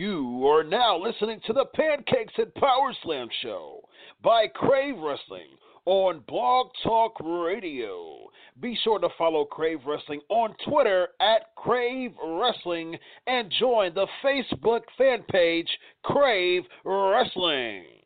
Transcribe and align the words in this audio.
You 0.00 0.48
are 0.48 0.64
now 0.64 0.96
listening 0.96 1.42
to 1.46 1.52
the 1.52 1.66
Pancakes 1.74 2.32
and 2.38 2.54
Power 2.54 2.94
Slam 3.02 3.28
show 3.42 3.86
by 4.24 4.46
Crave 4.46 4.96
Wrestling 4.96 5.48
on 5.84 6.24
Blog 6.26 6.68
Talk 6.82 7.20
Radio. 7.22 8.30
Be 8.62 8.78
sure 8.82 8.98
to 8.98 9.10
follow 9.18 9.44
Crave 9.44 9.80
Wrestling 9.86 10.22
on 10.30 10.54
Twitter 10.66 11.08
at 11.20 11.54
Crave 11.54 12.12
Wrestling 12.24 12.96
and 13.26 13.52
join 13.60 13.92
the 13.92 14.06
Facebook 14.24 14.84
fan 14.96 15.22
page 15.30 15.68
Crave 16.02 16.62
Wrestling. 16.82 17.99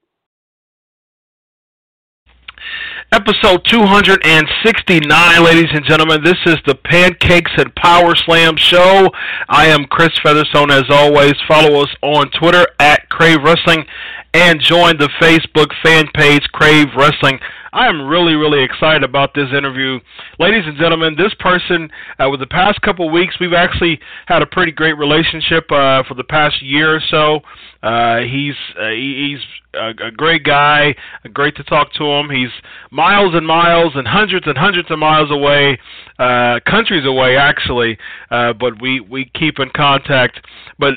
Episode 3.13 3.65
269, 3.71 5.45
ladies 5.45 5.71
and 5.73 5.85
gentlemen. 5.87 6.25
This 6.25 6.39
is 6.47 6.57
the 6.67 6.75
Pancakes 6.75 7.53
and 7.57 7.75
Power 7.77 8.15
Slam 8.17 8.57
show. 8.57 9.11
I 9.49 9.67
am 9.67 9.85
Chris 9.85 10.11
Featherstone, 10.23 10.71
as 10.71 10.85
always. 10.91 11.35
Follow 11.47 11.83
us 11.83 11.95
on 12.03 12.31
Twitter 12.33 12.67
at 12.81 13.09
Crave 13.11 13.43
Wrestling 13.43 13.85
and 14.33 14.61
join 14.61 14.97
the 14.99 15.09
Facebook 15.21 15.69
fan 15.83 16.07
page 16.15 16.43
Crave 16.53 16.89
Wrestling. 16.97 17.39
I 17.73 17.89
am 17.89 18.07
really, 18.07 18.35
really 18.35 18.63
excited 18.63 19.03
about 19.03 19.35
this 19.35 19.49
interview. 19.57 19.99
Ladies 20.39 20.63
and 20.65 20.79
gentlemen, 20.79 21.17
this 21.17 21.35
person, 21.41 21.91
uh, 22.19 22.31
with 22.31 22.41
the 22.41 22.47
past 22.47 22.81
couple 22.83 23.11
weeks, 23.11 23.35
we've 23.41 23.53
actually 23.53 24.01
had 24.27 24.43
a 24.43 24.47
pretty 24.47 24.73
great 24.73 24.97
relationship 24.99 25.71
uh, 25.73 26.03
for 26.09 26.15
the 26.17 26.25
past 26.25 26.63
year 26.63 26.97
or 26.97 27.01
so. 27.11 27.41
Uh, 27.83 28.19
he's 28.21 28.55
uh, 28.81 28.91
he's 28.91 29.41
a, 29.75 30.07
a 30.07 30.11
great 30.11 30.45
guy, 30.45 30.95
great 31.33 31.57
to 31.57 31.65
talk 31.65 31.93
to 31.95 32.05
him. 32.05 32.31
He's 32.31 32.51
miles 32.91 33.35
and 33.35 33.47
miles 33.47 33.93
and 33.95 34.07
hundreds 34.07 34.47
and 34.47 34.57
hundreds 34.57 34.91
of 34.91 34.99
miles 34.99 35.31
away, 35.31 35.79
uh, 36.19 36.61
countries 36.67 37.05
away 37.07 37.37
actually, 37.37 37.99
uh, 38.31 38.53
but 38.53 38.81
we, 38.81 39.01
we 39.01 39.31
keep 39.34 39.59
in 39.59 39.71
contact. 39.71 40.41
But 40.79 40.95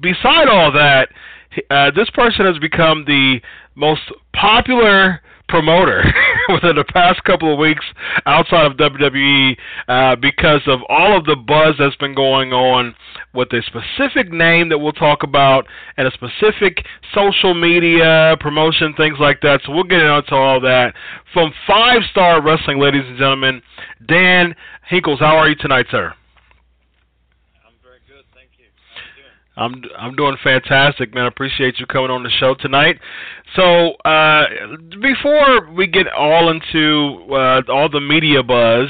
beside 0.00 0.48
all 0.48 0.72
that, 0.72 1.08
uh, 1.70 1.90
this 1.90 2.10
person 2.10 2.46
has 2.46 2.58
become 2.58 3.04
the 3.06 3.40
most 3.74 4.02
popular 4.34 5.20
promoter 5.48 6.04
within 6.48 6.76
the 6.76 6.84
past 6.84 7.22
couple 7.24 7.52
of 7.52 7.58
weeks 7.58 7.84
outside 8.26 8.66
of 8.66 8.76
WWE 8.76 9.56
uh, 9.88 10.16
because 10.16 10.60
of 10.66 10.80
all 10.88 11.16
of 11.16 11.24
the 11.24 11.36
buzz 11.36 11.74
that's 11.78 11.96
been 11.96 12.14
going 12.14 12.52
on 12.52 12.94
with 13.34 13.48
a 13.52 13.62
specific 13.62 14.32
name 14.32 14.68
that 14.68 14.78
we'll 14.78 14.92
talk 14.92 15.22
about 15.22 15.66
and 15.96 16.06
a 16.06 16.10
specific 16.12 16.84
social 17.14 17.54
media 17.54 18.36
promotion, 18.40 18.94
things 18.94 19.16
like 19.20 19.40
that. 19.40 19.60
So 19.64 19.72
we'll 19.72 19.84
get 19.84 20.00
into 20.00 20.34
all 20.34 20.60
that. 20.60 20.94
From 21.32 21.52
Five 21.66 22.02
Star 22.10 22.42
Wrestling, 22.42 22.78
ladies 22.78 23.04
and 23.06 23.18
gentlemen, 23.18 23.62
Dan 24.06 24.54
Hinkles, 24.90 25.18
how 25.18 25.36
are 25.36 25.48
you 25.48 25.56
tonight, 25.56 25.86
sir? 25.90 26.14
I'm 29.58 29.82
I'm 29.98 30.14
doing 30.14 30.36
fantastic, 30.42 31.12
man. 31.12 31.24
I 31.24 31.28
appreciate 31.28 31.80
you 31.80 31.86
coming 31.86 32.10
on 32.10 32.22
the 32.22 32.30
show 32.30 32.54
tonight. 32.54 33.00
So 33.56 33.92
uh, 34.04 34.44
before 35.02 35.68
we 35.72 35.88
get 35.88 36.06
all 36.08 36.50
into 36.50 37.34
uh, 37.34 37.62
all 37.68 37.88
the 37.90 38.00
media 38.00 38.42
buzz 38.42 38.88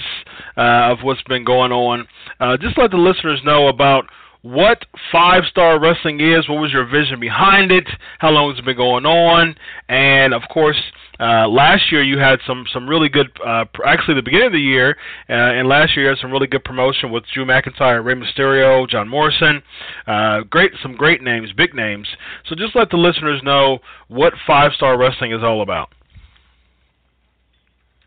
uh, 0.57 0.93
of 0.93 0.99
what's 1.03 1.23
been 1.23 1.45
going 1.45 1.73
on, 1.73 2.07
uh, 2.41 2.59
just 2.59 2.77
let 2.77 2.91
the 2.91 2.99
listeners 2.99 3.41
know 3.45 3.69
about 3.69 4.05
what 4.43 4.85
Five 5.11 5.45
Star 5.51 5.81
Wrestling 5.81 6.21
is. 6.21 6.49
What 6.49 6.61
was 6.61 6.71
your 6.71 6.87
vision 6.87 7.19
behind 7.19 7.73
it? 7.73 7.89
How 8.19 8.31
long 8.31 8.51
has 8.51 8.59
it 8.59 8.65
been 8.65 8.77
going 8.77 9.07
on? 9.07 9.57
And 9.89 10.35
of 10.35 10.43
course, 10.53 10.81
uh, 11.21 11.49
last 11.49 11.91
year 11.91 12.03
you 12.03 12.19
had 12.19 12.39
some 12.47 12.65
some 12.73 12.89
really 12.89 13.09
good. 13.09 13.29
Uh, 13.45 13.65
actually, 13.85 14.15
the 14.15 14.23
beginning 14.23 14.47
of 14.47 14.53
the 14.53 14.61
year 14.61 14.97
uh, 15.29 15.33
and 15.33 15.69
last 15.69 15.97
year 15.97 16.05
you 16.05 16.11
had 16.11 16.19
some 16.19 16.31
really 16.31 16.47
good 16.47 16.65
promotion 16.65 17.11
with 17.11 17.25
Drew 17.35 17.45
McIntyre, 17.45 18.05
Rey 18.05 18.15
Mysterio, 18.15 18.89
John 18.89 19.09
Morrison. 19.09 19.63
Uh, 20.07 20.43
great, 20.49 20.73
some 20.83 20.95
great 20.95 21.23
names, 21.23 21.53
big 21.57 21.75
names. 21.75 22.07
So 22.49 22.55
just 22.55 22.77
let 22.77 22.91
the 22.91 22.97
listeners 22.97 23.43
know 23.43 23.79
what 24.09 24.33
Five 24.47 24.73
Star 24.73 24.97
Wrestling 24.97 25.33
is 25.33 25.43
all 25.43 25.63
about. 25.63 25.91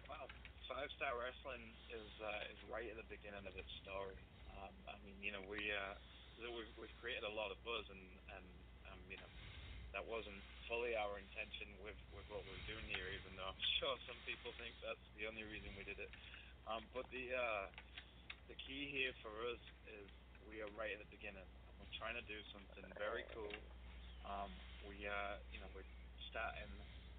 Well, 0.08 0.28
Five 0.70 0.90
Star 0.96 1.12
Wrestling 1.20 1.62
is 1.92 2.10
uh, 2.24 2.52
is 2.52 2.60
right 2.72 2.88
at 2.88 2.98
the 2.98 3.08
beginning 3.12 3.44
of 3.44 3.54
its 3.60 3.70
story. 3.84 4.16
Um, 4.56 4.72
I 4.88 4.96
mean, 5.04 5.16
you 5.22 5.36
know, 5.36 5.44
we 5.50 5.60
uh, 5.60 6.00
we've, 6.48 6.72
we've 6.80 6.96
created 7.04 7.28
a 7.28 7.36
lot 7.36 7.52
of 7.52 7.60
buzz, 7.68 7.86
and 7.92 8.04
and 8.40 8.46
um, 8.88 9.00
you 9.12 9.20
know, 9.20 9.30
that 9.94 10.04
wasn't 10.08 10.40
fully 10.72 10.96
our 10.96 11.20
intention 11.20 11.68
with 11.84 12.00
with 12.16 12.24
what 12.32 12.40
we're 12.48 12.64
doing 12.64 12.88
here, 12.88 13.12
even 13.12 13.36
though 13.36 13.52
I'm 13.52 13.64
sure 13.84 13.92
some 14.08 14.16
people 14.24 14.56
think 14.56 14.72
that's 14.80 15.04
the 15.20 15.28
only 15.28 15.44
reason 15.44 15.68
we 15.76 15.84
did 15.84 16.00
it. 16.00 16.08
Um, 16.72 16.88
but 16.96 17.04
the 17.12 17.36
uh, 17.36 17.68
the 18.48 18.56
key 18.56 18.88
here 18.88 19.12
for 19.20 19.34
us 19.52 19.60
is 19.92 20.08
we 20.48 20.64
are 20.64 20.72
right 20.80 20.96
at 20.96 21.04
the 21.04 21.12
beginning. 21.12 21.44
We're 21.76 21.92
trying 22.00 22.16
to 22.16 22.24
do 22.32 22.40
something 22.56 22.88
very 22.96 23.28
cool. 23.36 23.52
Um, 24.24 24.48
we 24.88 25.04
uh, 25.04 25.36
you 25.52 25.60
know, 25.60 25.68
we're 25.76 25.84
starting 26.32 26.72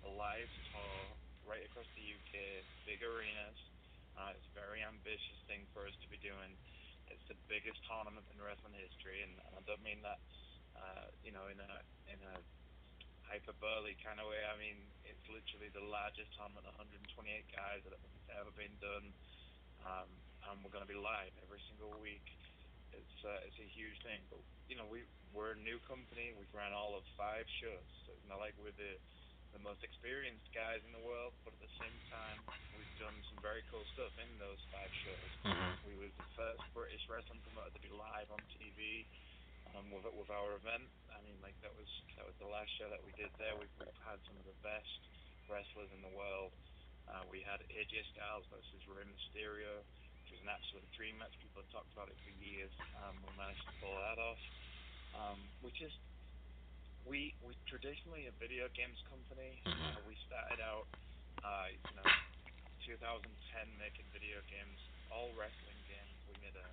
a 0.09 0.11
live 0.17 0.49
tour 0.73 1.05
right 1.45 1.61
across 1.69 1.85
the 1.93 2.01
UK 2.01 2.65
big 2.89 3.05
arenas. 3.05 3.61
Uh, 4.17 4.33
it's 4.33 4.49
a 4.49 4.57
very 4.57 4.81
ambitious 4.81 5.37
thing 5.45 5.69
for 5.77 5.85
us 5.85 5.93
to 6.01 6.09
be 6.09 6.17
doing. 6.25 6.57
It's 7.13 7.25
the 7.29 7.37
biggest 7.45 7.77
tournament 7.85 8.25
in 8.33 8.41
wrestling 8.41 8.73
history, 8.73 9.21
and, 9.21 9.37
I 9.53 9.61
don't 9.69 9.85
mean 9.85 10.01
that, 10.01 10.17
uh, 10.81 11.13
you 11.21 11.37
know, 11.37 11.53
in 11.53 11.61
a 11.61 11.73
in 12.09 12.21
a 12.25 12.41
hyperbole 13.29 14.01
kind 14.01 14.17
of 14.17 14.33
way. 14.33 14.41
I 14.49 14.57
mean, 14.57 14.81
it's 15.05 15.29
literally 15.29 15.69
the 15.77 15.85
largest 15.85 16.33
tournament, 16.41 16.65
128 16.73 17.05
guys 17.53 17.85
that 17.85 17.93
have 17.93 18.49
ever 18.49 18.53
been 18.57 18.73
done, 18.81 19.13
um, 19.87 20.09
and 20.49 20.59
we're 20.63 20.75
going 20.75 20.85
to 20.85 20.91
be 20.91 20.99
live 20.99 21.33
every 21.43 21.61
single 21.71 21.93
week. 22.03 22.25
It's 22.93 23.19
uh, 23.25 23.47
it's 23.49 23.57
a 23.57 23.69
huge 23.73 23.97
thing, 24.05 24.21
but 24.29 24.41
you 24.69 24.77
know, 24.77 24.85
we 24.89 25.05
we're 25.33 25.57
a 25.57 25.61
new 25.65 25.81
company. 25.89 26.37
We've 26.37 26.53
ran 26.53 26.77
all 26.77 26.93
of 26.93 27.05
five 27.17 27.49
shows, 27.63 27.89
so 28.05 28.13
it's 28.13 28.29
not 28.29 28.37
like 28.43 28.53
we're 28.61 28.75
the 28.77 28.95
the 29.57 29.61
most 29.61 29.85
experienced 29.85 30.49
guys 30.57 30.81
in 30.85 30.93
the 30.97 31.05
world, 31.05 31.37
but 31.45 31.53
at 31.53 31.61
the 31.61 31.75
same 31.77 31.97
time, 32.09 32.41
we've 32.73 32.97
done 32.97 33.13
some 33.29 33.37
very 33.45 33.61
cool 33.69 33.85
stuff 33.93 34.13
in 34.17 34.29
those 34.41 34.61
five 34.73 34.89
shows. 35.05 35.31
Mhm. 35.45 35.73
We 35.89 35.95
were 36.01 36.09
the 36.09 36.29
first 36.37 36.65
British 36.73 37.05
wrestling 37.09 37.41
promoter 37.45 37.73
to 37.77 37.83
be 37.85 37.93
live 37.93 38.29
on 38.33 38.41
TV 38.57 39.05
um, 39.77 39.89
with 39.93 40.05
with 40.13 40.29
our 40.33 40.57
event. 40.57 40.89
I 41.13 41.21
mean, 41.25 41.37
like 41.41 41.57
that 41.65 41.73
was 41.77 41.89
that 42.17 42.25
was 42.29 42.37
the 42.41 42.49
last 42.49 42.69
show 42.77 42.89
that 42.93 43.01
we 43.05 43.13
did 43.17 43.33
there. 43.41 43.57
We've, 43.57 43.73
we've 43.81 44.03
had 44.05 44.21
some 44.29 44.37
of 44.37 44.45
the 44.45 44.57
best 44.65 45.01
wrestlers 45.49 45.89
in 45.97 46.01
the 46.05 46.13
world. 46.17 46.53
Uh, 47.11 47.23
we 47.29 47.43
had 47.43 47.61
AJ 47.69 48.07
Styles 48.15 48.47
versus 48.51 48.81
Rey 48.87 49.05
Mysterio, 49.07 49.83
which 50.23 50.31
was 50.35 50.41
an 50.43 50.51
absolute 50.51 50.87
dream 50.95 51.19
match. 51.19 51.35
People 51.43 51.63
have 51.63 51.71
talked 51.75 51.91
about 51.93 52.09
it 52.09 52.19
for 52.23 52.33
years. 52.39 52.73
Um, 53.03 53.19
we 53.27 53.31
managed 53.37 53.63
to 53.67 53.75
pull 53.83 53.95
that 53.99 54.19
off. 54.19 54.43
Um, 55.13 55.39
we 55.61 55.71
just 55.77 55.99
we 57.05 57.35
we 57.43 57.53
traditionally 57.67 58.31
a 58.31 58.35
video 58.39 58.71
games 58.73 58.99
company. 59.11 59.61
Uh, 59.67 60.01
we 60.07 60.15
started 60.25 60.63
out, 60.63 60.87
uh, 61.43 61.69
you 61.69 61.95
know, 61.99 62.09
2010 62.87 63.27
making 63.77 64.07
video 64.15 64.41
games, 64.49 64.79
all 65.11 65.29
wrestling 65.35 65.81
games. 65.91 66.17
We 66.31 66.35
made 66.41 66.57
a 66.57 66.69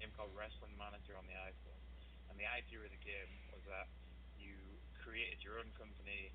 game 0.00 0.12
called 0.14 0.32
Wrestling 0.32 0.72
Manager 0.78 1.18
on 1.18 1.26
the 1.26 1.36
iPhone, 1.36 1.82
and 2.30 2.38
the 2.38 2.48
idea 2.48 2.80
of 2.80 2.90
the 2.90 3.02
game 3.04 3.30
was 3.52 3.62
that 3.68 3.90
you 4.38 4.54
created 5.02 5.42
your 5.42 5.58
own 5.60 5.68
company, 5.76 6.32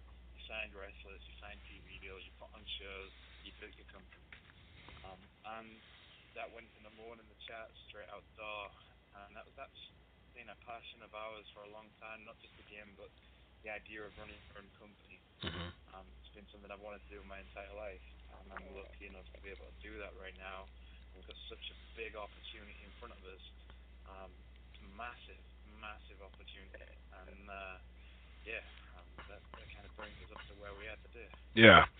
signed 0.47 0.73
wrestlers, 0.75 1.21
you 1.27 1.33
signed 1.41 1.61
TV 1.69 1.99
deals, 2.01 2.23
you 2.25 2.33
put 2.39 2.51
on 2.53 2.63
shows, 2.79 3.11
you 3.43 3.51
built 3.59 3.73
your 3.77 3.89
company, 3.91 4.25
um, 5.05 5.21
and 5.59 5.81
that 6.37 6.47
went 6.53 6.69
number 6.81 7.03
one 7.03 7.19
in 7.19 7.27
the 7.27 7.39
charts 7.47 7.75
straight 7.89 8.07
out 8.13 8.23
the 8.23 8.35
door, 8.41 8.65
and 9.25 9.35
that 9.35 9.45
that's 9.57 9.81
been 10.33 10.47
a 10.49 10.57
passion 10.63 11.03
of 11.03 11.11
ours 11.11 11.43
for 11.51 11.63
a 11.67 11.71
long 11.71 11.91
time, 11.99 12.23
not 12.23 12.39
just 12.39 12.55
the 12.55 12.67
game, 12.71 12.95
but 12.95 13.11
the 13.63 13.69
idea 13.69 14.01
of 14.07 14.15
running 14.17 14.39
your 14.49 14.63
own 14.63 14.69
company. 14.79 15.19
Mhm. 15.43 15.69
Um, 15.93 16.07
it's 16.21 16.31
been 16.33 16.47
something 16.49 16.71
I've 16.71 16.79
wanted 16.79 17.03
to 17.03 17.09
do 17.11 17.23
my 17.27 17.39
entire 17.39 17.73
life, 17.75 18.05
and 18.39 18.47
I'm 18.53 18.65
lucky 18.73 19.07
enough 19.07 19.27
to 19.35 19.39
be 19.43 19.51
able 19.51 19.67
to 19.67 19.77
do 19.83 19.99
that 19.99 20.15
right 20.15 20.35
now. 20.39 20.69
We've 21.13 21.27
got 21.27 21.35
such 21.51 21.65
a 21.71 21.77
big 21.99 22.15
opportunity 22.15 22.79
in 22.83 22.91
front 22.95 23.13
of 23.13 23.21
us, 23.25 23.43
um, 24.07 24.31
massive, 24.95 25.43
massive 25.83 26.21
opportunity, 26.23 26.95
and 27.27 27.49
uh, 27.49 27.77
yeah, 28.47 28.63
Yeah. 31.55 31.85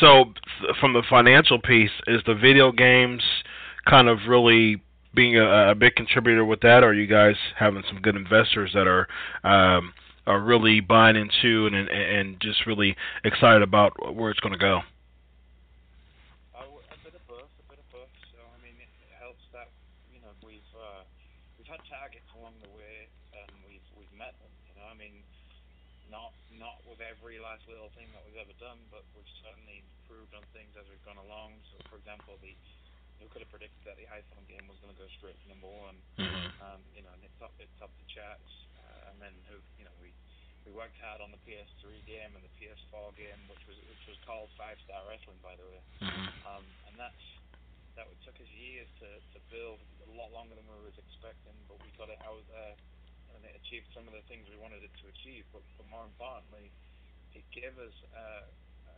So 0.00 0.32
from 0.80 0.94
the 0.94 1.02
financial 1.08 1.60
piece, 1.60 1.90
is 2.06 2.22
the 2.26 2.34
video 2.34 2.72
games 2.72 3.22
kind 3.84 4.08
of 4.08 4.18
really 4.28 4.80
being 5.14 5.36
a, 5.36 5.72
a 5.72 5.74
big 5.74 5.96
contributor 5.96 6.44
with 6.44 6.60
that, 6.60 6.82
or 6.82 6.88
are 6.88 6.94
you 6.94 7.06
guys 7.06 7.36
having 7.58 7.82
some 7.88 8.00
good 8.00 8.16
investors 8.16 8.70
that 8.72 8.86
are 8.86 9.08
um, 9.44 9.92
are 10.26 10.40
really 10.40 10.80
buying 10.80 11.16
into 11.16 11.66
and 11.66 11.74
and, 11.76 11.88
and 11.88 12.40
just 12.40 12.66
really 12.66 12.96
excited 13.24 13.62
about 13.62 13.92
where 14.14 14.30
it's 14.30 14.40
going 14.40 14.52
to 14.52 14.60
go? 14.60 14.80
Uh, 16.56 16.64
w- 16.64 16.84
a 16.92 16.98
bit 17.04 17.16
of 17.16 17.24
both, 17.28 17.48
a 17.60 17.66
bit 17.68 17.80
of 17.80 17.88
both. 17.92 18.12
So 18.32 18.40
I 18.44 18.56
mean, 18.64 18.76
it, 18.76 18.88
it 18.88 19.16
helps 19.20 19.44
that 19.52 19.68
you 20.12 20.20
know 20.20 20.32
we've 20.44 20.72
uh, 20.76 21.04
we've 21.56 21.68
had 21.68 21.80
targets 21.88 22.28
along 22.36 22.52
the 22.60 22.72
way, 22.76 23.08
and 23.32 23.48
we've 23.64 23.84
we've 23.96 24.12
met 24.16 24.36
them. 24.40 24.52
You 24.68 24.76
know, 24.76 24.88
I 24.88 24.96
mean, 24.96 25.24
not 26.12 26.36
not 26.60 26.76
with 26.84 27.00
every 27.00 27.40
last 27.40 27.55
little 27.66 27.90
thing 27.98 28.08
that 28.14 28.22
we've 28.26 28.38
ever 28.38 28.54
done, 28.62 28.78
but 28.90 29.02
we've 29.14 29.28
certainly 29.42 29.82
improved 29.82 30.32
on 30.34 30.42
things 30.54 30.70
as 30.78 30.86
we've 30.90 31.02
gone 31.06 31.18
along. 31.18 31.58
So, 31.74 31.82
for 31.90 31.96
example, 31.98 32.38
the 32.42 32.54
who 33.16 33.24
could 33.32 33.40
have 33.40 33.48
predicted 33.48 33.80
that 33.88 33.96
the 33.96 34.04
iPhone 34.12 34.44
game 34.44 34.68
was 34.68 34.76
going 34.84 34.92
to 34.92 34.98
go 35.00 35.08
straight 35.16 35.40
to 35.40 35.46
number 35.48 35.72
one? 35.72 35.96
Mhm. 36.20 36.52
Um, 36.60 36.80
you 36.92 37.00
know, 37.00 37.08
and 37.16 37.24
it 37.24 37.32
topped 37.40 37.56
it 37.60 37.68
topped 37.80 37.96
the 37.96 38.04
charts. 38.12 38.52
Uh, 38.76 39.08
and 39.10 39.16
then 39.22 39.32
who 39.48 39.56
you 39.80 39.84
know 39.88 39.94
we 40.04 40.12
we 40.68 40.70
worked 40.76 40.98
hard 41.00 41.24
on 41.24 41.32
the 41.32 41.40
PS3 41.48 41.96
game 42.04 42.36
and 42.36 42.44
the 42.44 42.52
PS4 42.60 43.16
game, 43.16 43.40
which 43.48 43.64
was 43.66 43.78
which 43.88 44.04
was 44.06 44.18
called 44.28 44.52
Five 44.60 44.76
Star 44.84 45.00
Wrestling, 45.08 45.40
by 45.40 45.56
the 45.56 45.64
way. 45.64 45.80
Mhm. 46.04 46.28
Um, 46.44 46.64
and 46.90 46.94
that's 47.00 47.24
that 47.96 48.04
would 48.04 48.20
took 48.28 48.36
us 48.36 48.50
years 48.52 48.88
to, 49.00 49.08
to 49.32 49.40
build, 49.48 49.80
a 50.04 50.12
lot 50.12 50.28
longer 50.28 50.52
than 50.52 50.68
we 50.68 50.76
was 50.84 50.92
expecting, 51.00 51.56
but 51.64 51.80
we 51.80 51.88
got 51.96 52.12
it 52.12 52.20
out 52.28 52.44
there 52.52 52.76
and 53.32 53.40
it 53.48 53.56
achieved 53.56 53.88
some 53.96 54.04
of 54.04 54.12
the 54.12 54.20
things 54.28 54.44
we 54.52 54.56
wanted 54.60 54.84
it 54.84 54.92
to 55.00 55.08
achieve. 55.08 55.48
But, 55.48 55.64
but 55.80 55.88
more 55.88 56.04
importantly, 56.04 56.68
it 57.34 57.46
gave 57.50 57.74
us 57.80 57.94
uh, 58.14 58.44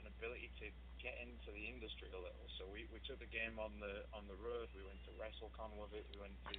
an 0.01 0.07
ability 0.09 0.51
to 0.61 0.67
get 0.99 1.15
into 1.23 1.49
the 1.55 1.65
industry 1.71 2.11
a 2.11 2.19
little. 2.19 2.49
So 2.59 2.67
we, 2.69 2.85
we 2.91 2.99
took 3.07 3.23
the 3.23 3.31
game 3.31 3.57
on 3.63 3.71
the 3.79 4.03
on 4.11 4.27
the 4.27 4.39
road. 4.43 4.67
We 4.75 4.83
went 4.83 4.99
to 5.07 5.13
WrestleCon 5.17 5.79
with 5.79 5.95
it. 5.95 6.05
We 6.15 6.27
went 6.27 6.37
to 6.51 6.59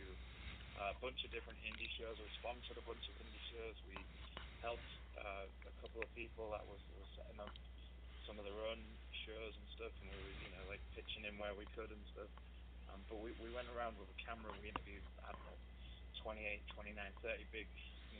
uh, 0.79 0.95
a 0.95 0.97
bunch 1.03 1.21
of 1.27 1.29
different 1.35 1.59
indie 1.67 1.91
shows. 1.99 2.15
We 2.17 2.29
sponsored 2.39 2.79
a 2.79 2.85
bunch 2.87 3.03
of 3.11 3.15
indie 3.19 3.45
shows. 3.51 3.75
We 3.91 3.99
helped 4.63 4.91
uh, 5.19 5.45
a 5.45 5.73
couple 5.83 6.03
of 6.03 6.09
people 6.15 6.51
that 6.55 6.63
was, 6.67 6.79
was 6.95 7.07
setting 7.19 7.39
up 7.43 7.51
some 8.23 8.39
of 8.39 8.47
their 8.47 8.61
own 8.71 8.79
shows 9.27 9.53
and 9.55 9.67
stuff, 9.75 9.91
and 10.03 10.07
we 10.11 10.15
were, 10.15 10.35
you 10.43 10.51
know, 10.55 10.63
like 10.71 10.83
pitching 10.95 11.27
in 11.27 11.35
where 11.35 11.51
we 11.55 11.67
could 11.75 11.91
and 11.91 12.03
stuff. 12.15 12.31
Um, 12.91 12.99
but 13.11 13.19
we, 13.19 13.35
we 13.43 13.51
went 13.51 13.67
around 13.75 13.99
with 13.99 14.07
a 14.09 14.17
camera 14.21 14.49
we 14.63 14.71
interviewed, 14.71 15.03
I 15.25 15.33
don't 15.35 15.43
know, 15.45 15.59
28, 16.23 16.61
29, 16.75 16.95
30 17.23 17.43
big 17.55 17.67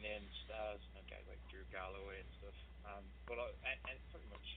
name 0.01 0.25
stars, 0.45 0.79
you 0.85 0.91
know, 0.97 1.03
guys 1.09 1.25
like 1.25 1.41
Drew 1.49 1.65
Galloway 1.73 2.21
and 2.21 2.31
stuff. 2.41 2.57
Um, 2.85 3.03
but 3.27 3.37
uh, 3.37 3.51
and, 3.65 3.77
and 3.89 3.97
pretty 4.13 4.29
much 4.31 4.47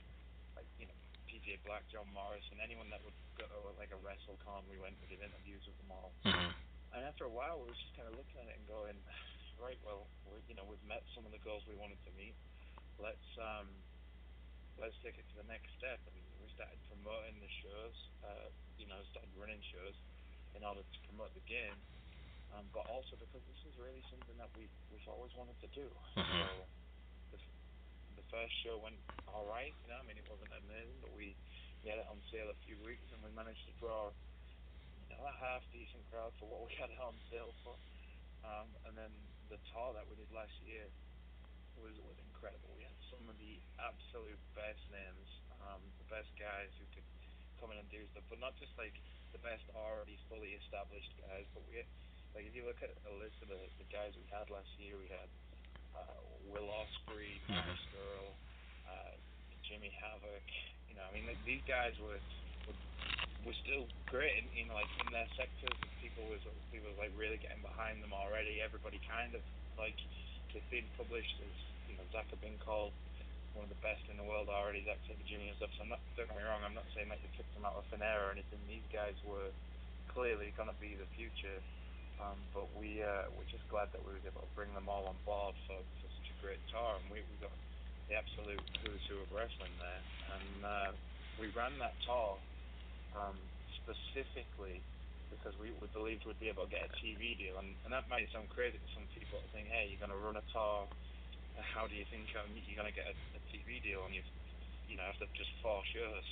like 0.57 0.67
you 0.77 0.85
know 0.89 0.97
PJ 1.29 1.61
Black, 1.65 1.83
John 1.89 2.07
Morrison, 2.13 2.61
anyone 2.61 2.89
that 2.93 3.01
would 3.05 3.17
go 3.37 3.45
to 3.49 3.57
like 3.75 3.91
a 3.93 3.99
WrestleCon, 4.05 4.65
we 4.69 4.77
went 4.77 4.95
and 5.01 5.07
did 5.09 5.21
interviews 5.21 5.65
with 5.65 5.77
them 5.81 5.91
all. 5.91 6.11
Mhm. 6.25 6.53
And 6.93 7.01
after 7.09 7.25
a 7.25 7.33
while, 7.33 7.57
we 7.57 7.73
were 7.73 7.77
just 7.77 7.89
kind 7.97 8.05
of 8.05 8.13
looking 8.13 8.37
at 8.37 8.53
it 8.53 8.55
and 8.61 8.65
going, 8.69 8.93
right, 9.57 9.81
well, 9.81 10.05
we 10.29 10.37
you 10.45 10.53
know, 10.53 10.61
we've 10.69 10.85
met 10.85 11.01
some 11.17 11.25
of 11.25 11.33
the 11.33 11.41
goals 11.41 11.65
we 11.65 11.73
wanted 11.73 11.97
to 12.05 12.11
meet. 12.13 12.37
Let's 13.01 13.29
um, 13.41 13.65
let's 14.77 14.93
take 15.01 15.17
it 15.17 15.25
to 15.33 15.35
the 15.41 15.47
next 15.49 15.73
step. 15.81 15.97
And 16.05 16.13
we 16.41 16.47
started 16.53 16.77
promoting 16.89 17.37
the 17.41 17.49
shows. 17.65 17.97
Uh, 18.21 18.47
you 18.77 18.85
know, 18.85 18.97
started 19.13 19.33
running 19.37 19.61
shows 19.73 19.97
in 20.53 20.61
order 20.61 20.81
to 20.85 20.97
promote 21.09 21.33
the 21.33 21.45
game. 21.49 21.73
Um, 22.53 22.69
but 22.69 22.85
also 22.85 23.17
because 23.17 23.41
this 23.49 23.61
is 23.65 23.73
really 23.81 24.05
something 24.13 24.37
that 24.37 24.49
we 24.53 24.69
we've 24.93 25.09
always 25.09 25.33
wanted 25.33 25.57
to 25.65 25.69
do. 25.73 25.89
Mhm. 26.13 26.21
So 26.21 26.65
the, 27.33 27.39
the 28.21 28.25
first 28.29 28.53
show 28.61 28.77
went 28.77 28.97
all 29.25 29.49
right. 29.49 29.73
You 29.83 29.89
know, 29.89 29.97
I 29.97 30.05
mean, 30.05 30.17
it 30.21 30.27
wasn't 30.29 30.53
amazing, 30.53 30.97
but 31.01 31.09
we 31.17 31.33
we 31.81 31.89
had 31.89 31.97
it 31.97 32.07
on 32.07 32.21
sale 32.29 32.47
a 32.53 32.57
few 32.65 32.77
weeks, 32.85 33.03
and 33.11 33.19
we 33.25 33.33
managed 33.33 33.65
to 33.65 33.73
draw 33.81 34.13
you 34.13 35.17
know, 35.17 35.25
a 35.25 35.35
half 35.41 35.65
decent 35.73 36.05
crowd 36.13 36.31
for 36.37 36.45
what 36.45 36.69
we 36.69 36.73
had 36.77 36.93
it 36.93 36.99
on 37.01 37.17
sale 37.33 37.51
for. 37.65 37.75
Um, 38.45 38.69
and 38.85 38.93
then 38.93 39.11
the 39.49 39.57
tour 39.73 39.91
that 39.97 40.05
we 40.05 40.13
did 40.15 40.29
last 40.31 40.53
year 40.61 40.85
was 41.81 41.95
was 42.05 42.17
incredible. 42.21 42.69
We 42.77 42.85
had 42.85 42.97
some 43.09 43.25
of 43.29 43.35
the 43.41 43.57
absolute 43.81 44.39
best 44.53 44.83
names, 44.93 45.27
um, 45.65 45.81
the 45.97 46.07
best 46.13 46.29
guys 46.37 46.69
who 46.77 46.85
could 46.93 47.07
come 47.59 47.71
in 47.73 47.79
and 47.81 47.89
do 47.89 48.03
stuff, 48.13 48.23
but 48.29 48.37
not 48.43 48.53
just 48.61 48.71
like 48.77 48.93
the 49.31 49.41
best 49.41 49.63
already 49.73 50.19
fully 50.29 50.53
established 50.61 51.09
guys, 51.23 51.47
but 51.55 51.63
we 51.65 51.81
had, 51.81 51.89
like 52.33 52.49
if 52.49 52.53
you 52.57 52.65
look 52.65 52.81
at 52.81 52.89
a 53.05 53.13
list 53.21 53.37
of 53.45 53.49
the, 53.53 53.57
the 53.77 53.87
guys 53.93 54.13
we 54.17 54.25
had 54.33 54.49
last 54.49 54.69
year, 54.81 54.97
we 54.97 55.09
had 55.09 55.29
uh, 55.93 56.19
Will 56.49 56.65
Ospreay, 56.65 57.37
Marty 57.49 57.77
Scurll, 57.89 58.33
uh, 58.89 59.13
Jimmy 59.65 59.93
Havoc. 59.93 60.45
You 60.89 60.97
know, 60.97 61.05
I 61.05 61.11
mean, 61.13 61.25
like, 61.29 61.41
these 61.45 61.61
guys 61.69 61.93
were 62.01 62.17
were, 62.65 62.77
were 63.45 63.57
still 63.65 63.85
great 64.09 64.33
in, 64.41 64.45
in 64.57 64.67
like 64.73 64.89
in 65.05 65.13
their 65.13 65.29
sectors. 65.37 65.77
People 66.01 66.25
was 66.29 66.41
people 66.73 66.89
was 66.89 66.99
like 66.99 67.13
really 67.13 67.37
getting 67.37 67.61
behind 67.61 68.01
them 68.01 68.13
already. 68.13 68.61
Everybody 68.61 68.97
kind 69.05 69.33
of 69.37 69.41
like 69.77 69.97
they've 70.53 70.65
been 70.73 70.89
published 70.97 71.37
as 71.41 71.55
you 71.89 71.97
know 71.97 72.05
Zach 72.13 72.25
had 72.29 72.41
been 72.41 72.57
called 72.61 72.93
one 73.53 73.69
of 73.69 73.71
the 73.73 73.81
best 73.85 74.01
in 74.09 74.17
the 74.17 74.25
world 74.25 74.49
already. 74.49 74.81
Zach 74.81 74.97
Sabre 75.05 75.21
Jr. 75.29 75.53
stuff. 75.61 75.69
So 75.77 75.85
I'm 75.85 75.93
not 75.93 76.01
don't 76.17 76.25
get 76.25 76.37
me 76.37 76.45
wrong. 76.45 76.65
I'm 76.65 76.73
not 76.73 76.89
saying 76.97 77.09
that 77.13 77.21
you 77.21 77.29
picked 77.37 77.53
them 77.53 77.65
out 77.65 77.77
of 77.77 77.85
air 78.01 78.29
or 78.29 78.33
anything. 78.33 78.57
These 78.65 78.85
guys 78.89 79.13
were 79.21 79.53
clearly 80.09 80.53
going 80.57 80.69
to 80.69 80.77
be 80.81 80.97
the 80.97 81.09
future. 81.13 81.61
Um, 82.23 82.39
but 82.55 82.71
we 82.79 83.03
uh, 83.03 83.27
we're 83.35 83.49
just 83.51 83.67
glad 83.67 83.91
that 83.91 83.99
we 83.99 84.15
was 84.15 84.23
able 84.23 84.47
to 84.47 84.51
bring 84.55 84.71
them 84.71 84.87
all 84.87 85.03
on 85.11 85.17
board 85.27 85.51
for, 85.67 85.75
for 85.75 86.07
such 86.07 86.29
a 86.31 86.37
great 86.39 86.61
tour, 86.71 86.95
and 86.95 87.05
we 87.11 87.19
we 87.27 87.35
got 87.43 87.51
the 88.07 88.15
absolute 88.15 88.63
who's 88.79 89.03
who 89.11 89.19
of 89.19 89.29
wrestling 89.35 89.75
there, 89.75 90.03
and 90.31 90.57
uh, 90.63 90.89
we 91.35 91.51
ran 91.51 91.75
that 91.83 91.95
tour 92.07 92.39
um, 93.19 93.35
specifically 93.83 94.79
because 95.31 95.51
we, 95.59 95.73
we 95.81 95.89
believed 95.91 96.23
we'd 96.23 96.39
be 96.39 96.47
able 96.47 96.63
to 96.63 96.71
get 96.71 96.85
a 96.87 96.91
TV 97.01 97.35
deal, 97.35 97.57
and, 97.59 97.73
and 97.83 97.91
that 97.91 98.05
might 98.07 98.29
sound 98.31 98.47
crazy 98.53 98.77
to 98.77 98.89
some 98.93 99.03
people 99.17 99.41
to 99.41 99.47
think, 99.49 99.65
hey, 99.65 99.89
you're 99.89 99.97
going 99.97 100.13
to 100.13 100.21
run 100.21 100.37
a 100.37 100.45
tour, 100.53 100.85
how 101.73 101.89
do 101.89 101.97
you 101.97 102.05
think 102.13 102.29
um, 102.37 102.45
you're 102.53 102.77
going 102.77 102.87
to 102.87 102.93
get 102.95 103.09
a, 103.09 103.15
a 103.35 103.41
TV 103.51 103.81
deal, 103.83 104.05
and 104.07 104.15
you 104.15 104.23
you 104.87 104.95
know 104.95 105.03
after 105.09 105.27
just 105.35 105.51
four 105.59 105.81
shows, 105.91 106.27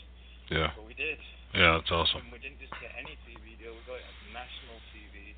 Yeah. 0.47 0.71
but 0.77 0.87
we 0.87 0.95
did. 0.95 1.19
Yeah. 1.51 1.81
That's 1.81 1.91
awesome. 1.91 2.23
And 2.23 2.31
we 2.31 2.39
didn't 2.39 2.61
just 2.63 2.75
get 2.79 2.93
any 2.95 3.17
TV 3.27 3.57
deal; 3.59 3.73
we 3.75 3.81
got 3.89 3.99
national 4.31 4.77
TV 4.95 5.33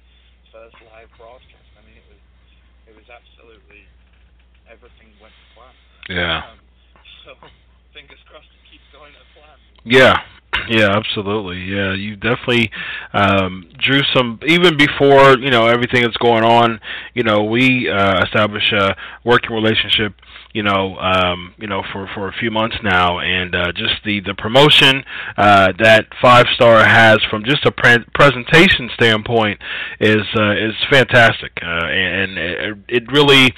first 0.53 0.77
live 0.93 1.09
broadcast. 1.17 1.65
I 1.73 1.81
mean, 1.81 1.97
it 1.97 2.05
was 2.05 2.21
it 2.85 2.93
was 2.93 3.09
absolutely 3.09 3.89
everything 4.69 5.09
went 5.17 5.33
to 5.33 5.45
plan. 5.57 5.73
Yeah. 6.13 6.45
Um, 6.45 6.61
so 7.25 7.29
fingers 7.97 8.21
crossed 8.29 8.53
it 8.53 8.63
keeps 8.69 8.85
going 8.93 9.17
to 9.17 9.25
plan. 9.33 9.57
Yeah, 9.81 10.21
yeah, 10.69 10.95
absolutely. 10.95 11.57
Yeah, 11.57 11.93
you 11.97 12.15
definitely 12.15 12.69
um, 13.13 13.65
drew 13.81 14.01
some 14.13 14.39
even 14.45 14.77
before 14.77 15.41
you 15.41 15.49
know 15.49 15.65
everything 15.65 16.03
that's 16.03 16.17
going 16.17 16.45
on. 16.45 16.79
You 17.13 17.23
know, 17.23 17.43
we 17.43 17.89
uh, 17.89 18.23
established 18.23 18.71
a 18.73 18.95
working 19.25 19.51
relationship. 19.51 20.13
You 20.53 20.61
know, 20.63 20.97
um, 20.97 21.55
you 21.57 21.67
know, 21.67 21.81
for 21.91 22.07
for 22.13 22.27
a 22.27 22.33
few 22.33 22.51
months 22.51 22.77
now, 22.83 23.19
and 23.19 23.55
uh, 23.55 23.71
just 23.71 23.95
the 24.05 24.19
the 24.21 24.35
promotion 24.35 25.03
uh, 25.35 25.73
that 25.79 26.05
Five 26.21 26.45
Star 26.53 26.85
has 26.85 27.17
from 27.29 27.43
just 27.43 27.65
a 27.65 27.71
pre- 27.71 28.05
presentation 28.13 28.89
standpoint 28.93 29.59
is 29.99 30.21
uh, 30.35 30.51
is 30.51 30.75
fantastic, 30.91 31.53
uh, 31.61 31.85
and 31.87 32.37
it, 32.37 32.77
it 32.87 33.11
really 33.11 33.53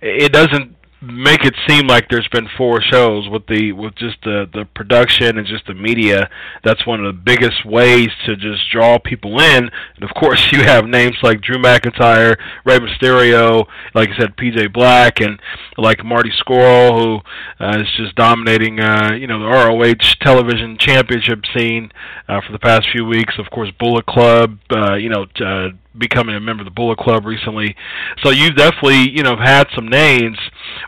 it 0.00 0.32
doesn't 0.32 0.77
make 1.00 1.44
it 1.44 1.54
seem 1.68 1.86
like 1.86 2.08
there's 2.08 2.26
been 2.28 2.48
four 2.56 2.80
shows 2.82 3.28
with 3.28 3.46
the 3.46 3.70
with 3.70 3.94
just 3.94 4.16
the 4.24 4.48
the 4.52 4.64
production 4.74 5.38
and 5.38 5.46
just 5.46 5.64
the 5.66 5.74
media 5.74 6.28
that's 6.64 6.84
one 6.86 7.04
of 7.04 7.06
the 7.06 7.20
biggest 7.20 7.64
ways 7.64 8.08
to 8.26 8.34
just 8.34 8.68
draw 8.72 8.98
people 8.98 9.38
in. 9.38 9.70
And 9.94 10.02
of 10.02 10.10
course 10.14 10.50
you 10.52 10.62
have 10.64 10.86
names 10.86 11.16
like 11.22 11.40
Drew 11.40 11.56
McIntyre, 11.56 12.36
Rey 12.64 12.78
Mysterio, 12.78 13.66
like 13.94 14.08
I 14.10 14.18
said 14.18 14.36
PJ 14.36 14.72
Black 14.72 15.20
and 15.20 15.40
like 15.76 16.04
Marty 16.04 16.32
Scurll 16.42 16.98
who 17.00 17.64
uh, 17.64 17.78
is 17.80 17.88
just 17.96 18.16
dominating 18.16 18.80
uh 18.80 19.12
you 19.12 19.28
know 19.28 19.38
the 19.38 19.46
ROH 19.46 20.16
television 20.20 20.76
championship 20.78 21.44
scene 21.56 21.92
uh 22.28 22.40
for 22.44 22.52
the 22.52 22.58
past 22.58 22.88
few 22.92 23.04
weeks. 23.04 23.34
Of 23.38 23.50
course 23.50 23.70
Bullet 23.78 24.06
Club 24.06 24.58
uh 24.70 24.94
you 24.94 25.10
know 25.10 25.26
uh 25.40 25.68
becoming 25.96 26.34
a 26.34 26.40
member 26.40 26.62
of 26.62 26.66
the 26.66 26.74
Bullet 26.74 26.98
Club 26.98 27.24
recently. 27.24 27.74
So 28.22 28.30
you 28.30 28.50
definitely, 28.50 29.10
you 29.10 29.22
know, 29.22 29.36
had 29.36 29.68
some 29.74 29.88
names. 29.88 30.38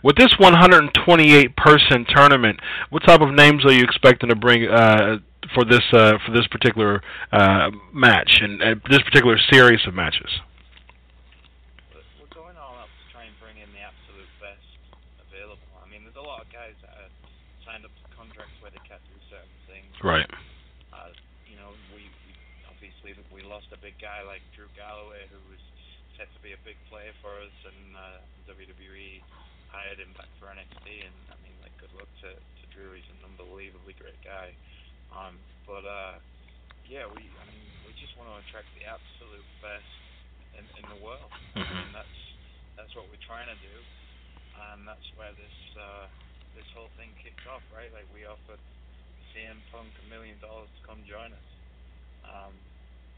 With 0.02 0.16
this 0.16 0.34
128 0.38 1.56
person 1.56 2.04
tournament, 2.08 2.60
what 2.90 3.02
type 3.04 3.20
of 3.20 3.32
names 3.34 3.64
are 3.64 3.72
you 3.72 3.82
expecting 3.82 4.28
to 4.28 4.36
bring 4.36 4.68
uh, 4.68 5.18
for 5.54 5.64
this 5.64 5.82
uh, 5.92 6.18
for 6.24 6.32
this 6.32 6.46
particular 6.48 7.02
uh, 7.32 7.70
match 7.92 8.38
and 8.42 8.62
uh, 8.62 8.74
this 8.88 9.00
particular 9.02 9.38
series 9.50 9.80
of 9.86 9.94
matches? 9.94 10.30
We're 11.92 12.04
we're 12.20 12.34
going 12.34 12.56
all 12.56 12.76
out 12.78 12.90
to 12.90 13.04
try 13.10 13.24
and 13.24 13.34
bring 13.40 13.58
in 13.58 13.68
the 13.72 13.82
absolute 13.82 14.30
best 14.38 14.62
available. 15.26 15.64
I 15.80 15.88
mean, 15.90 16.04
there's 16.04 16.20
a 16.20 16.26
lot 16.26 16.44
of 16.44 16.48
guys 16.52 16.76
that 16.84 16.92
are 16.94 17.10
signed 17.66 17.84
up 17.84 17.92
to 17.92 18.04
contracts 18.14 18.54
where 18.62 18.70
they 18.70 18.82
can't 18.86 19.02
do 19.10 19.16
certain 19.32 19.56
things. 19.66 19.90
Right. 20.04 20.28
Uh, 20.94 21.10
you 21.48 21.56
know, 21.58 21.74
we, 21.90 22.06
we 22.06 22.32
obviously 22.68 23.16
we 23.34 23.42
lost 23.42 23.72
a 23.74 23.80
big 23.80 23.98
guy 23.98 24.22
like 24.22 24.44
Drew 24.54 24.70
Galloway, 24.76 25.26
who 25.32 25.40
was 25.50 25.62
set 26.14 26.28
to 26.36 26.40
be 26.44 26.52
a 26.52 26.59
big 26.70 26.78
player 26.86 27.10
for 27.18 27.34
us, 27.42 27.56
and 27.66 27.98
uh, 27.98 28.22
WWE 28.46 29.18
hired 29.74 29.98
him 29.98 30.14
back 30.14 30.30
for 30.38 30.46
NXT. 30.54 30.86
And 31.02 31.18
I 31.26 31.36
mean, 31.42 31.58
like, 31.66 31.74
good 31.82 31.90
luck 31.98 32.06
to, 32.22 32.30
to 32.30 32.64
Drew. 32.70 32.94
He's 32.94 33.10
an 33.10 33.26
unbelievably 33.26 33.98
great 33.98 34.22
guy. 34.22 34.54
Um, 35.10 35.34
but 35.66 35.82
uh, 35.82 36.22
yeah, 36.86 37.10
we 37.10 37.26
I 37.26 37.44
mean, 37.50 37.66
we 37.82 37.90
just 37.98 38.14
want 38.14 38.30
to 38.30 38.38
attract 38.46 38.70
the 38.78 38.86
absolute 38.86 39.42
best 39.58 39.90
in, 40.54 40.62
in 40.78 40.86
the 40.94 41.00
world, 41.02 41.34
and 41.58 41.90
that's 41.90 42.18
that's 42.78 42.94
what 42.94 43.10
we're 43.10 43.26
trying 43.26 43.50
to 43.50 43.58
do, 43.58 43.76
and 44.70 44.86
that's 44.86 45.10
where 45.18 45.34
this 45.34 45.58
uh, 45.74 46.06
this 46.54 46.70
whole 46.70 46.94
thing 46.94 47.10
kicked 47.18 47.42
off, 47.50 47.66
right? 47.74 47.90
Like 47.90 48.06
we 48.14 48.30
offered 48.30 48.62
CM 49.34 49.58
Punk 49.74 49.90
a 49.90 50.06
million 50.06 50.38
dollars 50.38 50.70
to 50.70 50.80
come 50.86 51.02
join 51.02 51.34
us. 51.34 51.48
Um, 52.22 52.54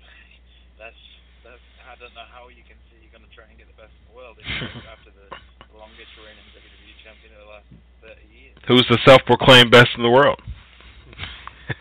that's 0.80 1.04
that's 1.44 1.62
I 1.86 1.94
don't 2.00 2.14
know 2.14 2.26
how 2.30 2.48
you 2.48 2.64
can 2.64 2.78
say 2.88 2.98
you're 3.02 3.12
going 3.12 3.26
to 3.26 3.34
try 3.34 3.44
and 3.46 3.58
get 3.58 3.68
the 3.68 3.78
best 3.78 3.92
in 3.92 4.04
the 4.10 4.16
world 4.16 4.38
if 4.40 4.46
you 4.48 4.66
go 4.80 4.88
after 4.88 5.10
the 5.12 5.28
longest 5.76 6.10
reigning 6.18 6.46
WWE 6.56 6.94
champion 7.02 7.30
of 7.36 7.40
the 7.44 7.50
last 7.50 7.68
30 8.02 8.22
years. 8.32 8.54
Who's 8.66 8.86
the 8.88 8.98
self-proclaimed 9.04 9.70
best 9.70 9.90
in 9.96 10.02
the 10.02 10.10
world? 10.10 10.40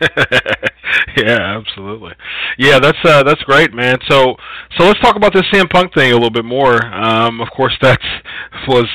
yeah, 1.16 1.58
absolutely. 1.58 2.12
Yeah, 2.58 2.78
that's 2.78 2.98
uh, 3.04 3.22
that's 3.22 3.42
great, 3.42 3.72
man. 3.74 3.98
So 4.08 4.36
so 4.78 4.84
let's 4.84 5.00
talk 5.00 5.16
about 5.16 5.32
this 5.32 5.42
CM 5.52 5.68
Punk 5.70 5.92
thing 5.94 6.12
a 6.12 6.14
little 6.14 6.30
bit 6.30 6.44
more. 6.44 6.84
Um, 6.84 7.40
of 7.40 7.48
course, 7.50 7.76
that's 7.80 8.04
was 8.68 8.88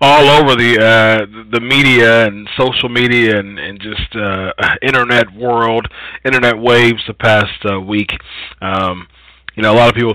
all 0.00 0.28
over 0.28 0.56
the 0.56 0.78
uh, 0.80 1.26
the 1.52 1.60
media 1.60 2.26
and 2.26 2.48
social 2.58 2.88
media 2.88 3.38
and 3.38 3.58
and 3.58 3.80
just 3.80 4.16
uh, 4.16 4.52
internet 4.82 5.32
world, 5.34 5.86
internet 6.24 6.58
waves 6.58 7.02
the 7.06 7.14
past 7.14 7.64
uh, 7.70 7.80
week. 7.80 8.10
Um, 8.60 9.06
you 9.60 9.62
know, 9.62 9.74
a 9.74 9.76
lot 9.76 9.90
of 9.90 9.94
people 9.94 10.14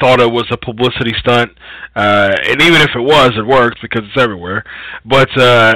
thought 0.00 0.20
it 0.20 0.30
was 0.30 0.46
a 0.52 0.56
publicity 0.56 1.12
stunt, 1.18 1.50
uh, 1.96 2.32
and 2.46 2.62
even 2.62 2.80
if 2.80 2.90
it 2.94 3.00
was, 3.00 3.32
it 3.36 3.44
worked 3.44 3.82
because 3.82 4.02
it's 4.04 4.22
everywhere. 4.22 4.62
But 5.04 5.36
uh, 5.36 5.74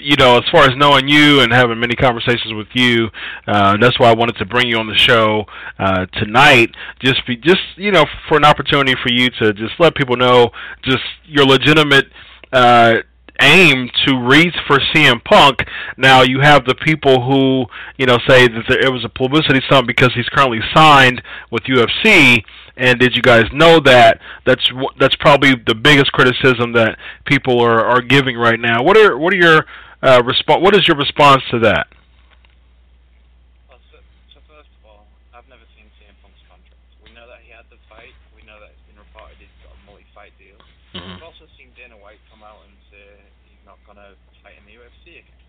you 0.00 0.16
know, 0.16 0.38
as 0.38 0.44
far 0.50 0.64
as 0.64 0.70
knowing 0.74 1.06
you 1.06 1.40
and 1.40 1.52
having 1.52 1.78
many 1.78 1.94
conversations 1.94 2.54
with 2.54 2.68
you, 2.72 3.08
uh, 3.46 3.76
that's 3.78 4.00
why 4.00 4.08
I 4.08 4.14
wanted 4.14 4.36
to 4.38 4.46
bring 4.46 4.68
you 4.68 4.78
on 4.78 4.86
the 4.86 4.96
show 4.96 5.44
uh, 5.78 6.06
tonight. 6.14 6.70
Just 7.04 7.26
be, 7.26 7.36
just 7.36 7.60
you 7.76 7.92
know, 7.92 8.06
for 8.26 8.38
an 8.38 8.46
opportunity 8.46 8.94
for 9.02 9.12
you 9.12 9.28
to 9.42 9.52
just 9.52 9.74
let 9.78 9.94
people 9.94 10.16
know 10.16 10.48
just 10.82 11.04
your 11.26 11.44
legitimate. 11.44 12.06
Uh, 12.54 13.00
aim 13.40 13.90
to 14.06 14.16
reach 14.16 14.54
for 14.66 14.78
CM 14.94 15.22
Punk. 15.24 15.64
Now 15.96 16.22
you 16.22 16.40
have 16.40 16.64
the 16.64 16.74
people 16.74 17.22
who 17.22 17.66
you 17.96 18.06
know 18.06 18.18
say 18.28 18.48
that 18.48 18.64
there, 18.68 18.84
it 18.84 18.92
was 18.92 19.04
a 19.04 19.08
publicity 19.08 19.60
stunt 19.66 19.86
because 19.86 20.12
he's 20.14 20.28
currently 20.28 20.60
signed 20.74 21.22
with 21.50 21.64
UFC. 21.64 22.42
And 22.76 23.00
did 23.00 23.16
you 23.16 23.22
guys 23.22 23.44
know 23.52 23.80
that? 23.80 24.20
That's 24.44 24.68
that's 25.00 25.16
probably 25.16 25.54
the 25.66 25.74
biggest 25.74 26.12
criticism 26.12 26.72
that 26.74 26.98
people 27.24 27.62
are 27.62 27.84
are 27.84 28.02
giving 28.02 28.36
right 28.36 28.60
now. 28.60 28.82
What 28.82 28.96
are 28.98 29.16
what 29.16 29.32
are 29.32 29.36
your 29.36 29.66
uh, 30.02 30.22
response? 30.24 30.62
What 30.62 30.76
is 30.76 30.86
your 30.86 30.96
response 30.96 31.42
to 31.50 31.58
that? 31.60 31.88
Well, 33.68 33.80
so, 33.90 33.96
so 34.28 34.40
first 34.44 34.68
of 34.68 34.82
all, 34.84 35.08
I've 35.32 35.48
never 35.48 35.64
seen 35.72 35.88
CM 35.96 36.12
Punk's 36.20 36.40
contract. 36.44 36.76
We 37.00 37.16
know 37.16 37.24
that 37.24 37.40
he 37.40 37.50
had 37.50 37.64
the 37.72 37.80
fight. 37.88 38.12
We 38.36 38.44
know 38.44 38.60
that 38.60 38.76
it's 38.76 38.84
been 38.84 39.00
reported 39.00 39.40
he's 39.40 39.48
got 39.64 39.72
a 39.72 39.80
multi-fight 39.88 40.36
deal. 40.36 40.60
We've 40.92 41.24
also 41.24 41.48
seen 41.56 41.72
Dana 41.76 41.96
White 41.96 42.20
come 42.32 42.40
out 42.40 42.60
and 42.64 42.72
say 42.92 43.04
he's 43.48 43.64
not 43.68 43.80
going 43.84 44.00
to 44.00 44.16
fight 44.40 44.56
in 44.56 44.64
the 44.68 44.76
UFC 44.80 45.20
again. 45.20 45.40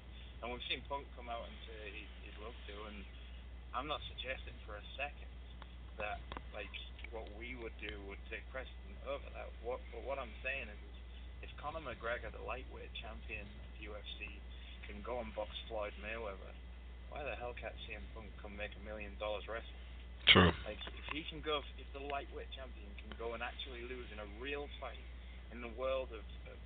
And 0.44 0.52
we've 0.52 0.64
seen 0.68 0.84
Punk 0.92 1.08
come 1.16 1.28
out 1.28 1.44
and 1.44 1.56
say 1.68 1.80
he, 1.92 2.04
he'd 2.28 2.40
love 2.40 2.56
to. 2.68 2.76
And 2.92 3.04
I'm 3.72 3.88
not 3.88 4.04
suggesting 4.12 4.56
for 4.68 4.76
a 4.76 4.86
second 5.00 5.32
that, 6.00 6.20
like, 6.52 6.72
what 7.16 7.28
we 7.40 7.56
would 7.64 7.76
do 7.80 7.92
would 8.12 8.20
take 8.28 8.44
precedent 8.52 9.00
over 9.08 9.24
that. 9.36 9.48
What, 9.64 9.80
but 9.96 10.04
what 10.04 10.20
I'm 10.20 10.34
saying 10.44 10.68
is, 10.68 10.82
if 11.48 11.52
Conor 11.56 11.77
McGregor, 11.88 12.28
the 12.36 12.44
lightweight 12.44 12.92
champion 13.00 13.48
of 13.48 13.72
UFC, 13.80 14.28
can 14.84 15.00
go 15.08 15.24
and 15.24 15.32
box 15.32 15.56
Floyd 15.72 15.96
Mayweather, 16.04 16.52
why 17.08 17.24
the 17.24 17.36
hell 17.40 17.56
can't 17.56 17.76
CM 17.88 18.04
Punk 18.12 18.28
come 18.44 18.52
make 18.60 18.76
a 18.76 18.84
million 18.84 19.16
dollars 19.24 19.48
wrestling? 19.48 19.88
True. 20.28 20.52
Like, 20.68 20.80
if 20.84 21.08
he 21.16 21.24
can 21.32 21.40
go, 21.40 21.64
if 21.80 21.88
the 21.96 22.04
lightweight 22.04 22.52
champion 22.52 22.92
can 23.00 23.16
go 23.16 23.32
and 23.32 23.40
actually 23.40 23.88
lose 23.88 24.12
in 24.12 24.20
a 24.20 24.28
real 24.44 24.68
fight 24.84 25.00
in 25.56 25.64
the 25.64 25.72
world 25.80 26.12
of, 26.12 26.24
of 26.52 26.60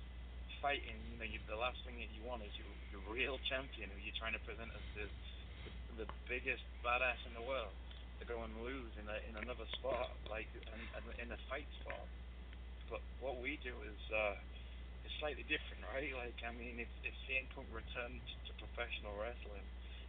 fighting, 0.58 0.98
you 1.14 1.16
know, 1.22 1.28
you, 1.30 1.38
the 1.46 1.54
last 1.54 1.78
thing 1.86 1.94
that 2.02 2.10
you 2.10 2.26
want 2.26 2.42
is 2.42 2.50
your, 2.58 2.70
your 2.90 3.02
real 3.06 3.38
champion 3.46 3.86
who 3.94 3.98
you're 4.02 4.18
trying 4.18 4.34
to 4.34 4.42
present 4.42 4.74
as 4.74 4.84
the, 4.98 5.06
the, 5.06 5.70
the 6.02 6.08
biggest 6.26 6.66
badass 6.82 7.22
in 7.30 7.38
the 7.38 7.46
world 7.46 7.70
to 8.18 8.26
go 8.26 8.42
and 8.42 8.50
lose 8.66 8.90
in 8.98 9.06
a, 9.06 9.18
in 9.30 9.38
another 9.38 9.66
sport, 9.78 10.10
like 10.26 10.50
in, 10.58 11.06
in 11.22 11.28
a 11.30 11.38
fight 11.46 11.70
sport. 11.82 12.06
But 12.90 13.02
what 13.22 13.38
we 13.38 13.62
do 13.62 13.74
is 13.86 14.00
uh, 14.10 14.34
slightly 15.20 15.44
different, 15.48 15.84
right? 15.92 16.12
Like, 16.16 16.38
I 16.46 16.52
mean, 16.54 16.78
if 16.80 16.90
if 17.04 17.14
CM 17.26 17.48
Punk 17.52 17.68
returned 17.72 18.22
to 18.48 18.52
professional 18.60 19.16
wrestling, 19.18 19.66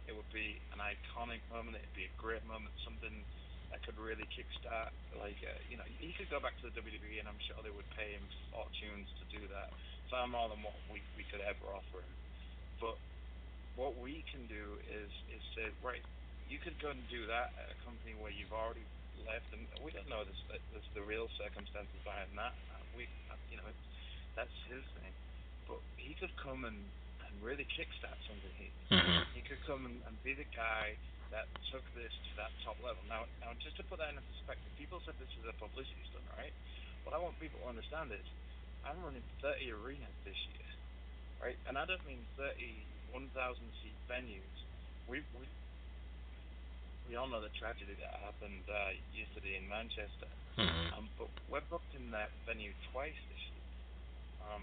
it 0.08 0.14
would 0.16 0.28
be 0.32 0.60
an 0.72 0.80
iconic 0.80 1.44
moment. 1.50 1.80
It'd 1.80 1.96
be 1.96 2.08
a 2.08 2.16
great 2.20 2.44
moment, 2.44 2.74
something 2.84 3.24
that 3.72 3.82
could 3.84 3.98
really 3.98 4.26
kickstart. 4.30 4.92
Like, 5.16 5.40
uh, 5.44 5.58
you 5.68 5.76
know, 5.76 5.86
he 5.88 6.14
could 6.16 6.30
go 6.30 6.40
back 6.40 6.56
to 6.62 6.68
the 6.70 6.74
WWE, 6.76 7.18
and 7.20 7.28
I'm 7.28 7.40
sure 7.48 7.58
they 7.64 7.74
would 7.74 7.88
pay 7.96 8.14
him 8.14 8.24
fortunes 8.52 9.08
to 9.20 9.24
do 9.32 9.48
that, 9.50 9.72
far 10.10 10.28
more 10.28 10.48
than 10.48 10.62
what 10.62 10.76
we 10.88 11.02
we 11.16 11.24
could 11.28 11.42
ever 11.42 11.66
offer 11.72 12.04
him. 12.04 12.14
But 12.80 12.96
what 13.76 13.98
we 13.98 14.24
can 14.30 14.46
do 14.46 14.78
is 14.86 15.10
is 15.30 15.42
say, 15.56 15.70
right, 15.82 16.02
you 16.46 16.58
could 16.60 16.78
go 16.80 16.90
and 16.92 17.02
do 17.10 17.26
that 17.26 17.54
at 17.58 17.74
a 17.74 17.78
company 17.84 18.14
where 18.14 18.32
you've 18.32 18.54
already 18.54 18.86
left, 19.26 19.50
and 19.54 19.66
we 19.82 19.90
don't 19.94 20.08
know 20.10 20.24
this, 20.26 20.38
this 20.74 20.86
the 20.94 21.02
real 21.02 21.28
circumstances 21.38 21.98
behind 22.04 22.30
that. 22.38 22.54
We, 22.96 23.06
you 23.50 23.56
know, 23.58 23.66
it's, 23.66 23.84
that's 24.36 24.54
his 24.68 24.82
thing. 24.98 25.12
But 25.66 25.80
he 25.96 26.14
could 26.14 26.34
come 26.36 26.64
and 26.64 26.78
and 27.26 27.34
really 27.42 27.66
kickstart 27.74 28.18
something 28.28 28.54
here. 28.58 28.74
Mhm. 28.90 29.24
He 29.34 29.40
could 29.42 29.62
come 29.66 29.86
and, 29.86 29.96
and 30.06 30.14
be 30.22 30.34
the 30.34 30.46
guy 30.54 30.94
that 31.30 31.48
took 31.72 31.82
this 31.98 32.12
to 32.12 32.30
that 32.36 32.52
top 32.62 32.78
level. 32.84 33.02
Now, 33.08 33.26
now, 33.42 33.50
just 33.58 33.74
to 33.78 33.82
put 33.90 33.98
that 33.98 34.10
in 34.14 34.20
perspective, 34.38 34.70
people 34.78 35.00
said 35.02 35.18
this 35.18 35.30
is 35.34 35.44
a 35.48 35.56
publicity 35.58 35.98
stunt, 36.10 36.22
right? 36.38 36.52
What 37.02 37.14
I 37.14 37.18
want 37.18 37.34
people 37.42 37.58
to 37.64 37.68
understand 37.68 38.12
is, 38.12 38.22
I'm 38.86 39.00
running 39.02 39.24
30 39.42 39.72
arenas 39.72 40.14
this 40.24 40.36
year, 40.54 40.68
right? 41.42 41.58
And 41.66 41.74
I 41.76 41.86
don't 41.86 42.04
mean 42.06 42.22
30 42.36 42.86
1,000 43.10 43.30
seat 43.82 43.94
venues. 44.10 44.58
We 45.06 45.22
we 45.38 45.46
we 47.08 47.16
all 47.16 47.28
know 47.28 47.40
the 47.40 47.52
tragedy 47.60 47.94
that 48.00 48.14
happened 48.24 48.64
uh, 48.66 48.90
yesterday 49.14 49.56
in 49.56 49.68
Manchester. 49.68 50.26
Mhm. 50.58 50.92
Um, 50.96 51.08
but 51.18 51.28
we're 51.48 51.60
booked 51.70 51.94
in 51.94 52.10
that 52.10 52.30
venue 52.46 52.72
twice 52.92 53.14
this 53.28 53.42
year. 53.52 53.53
Um, 54.52 54.62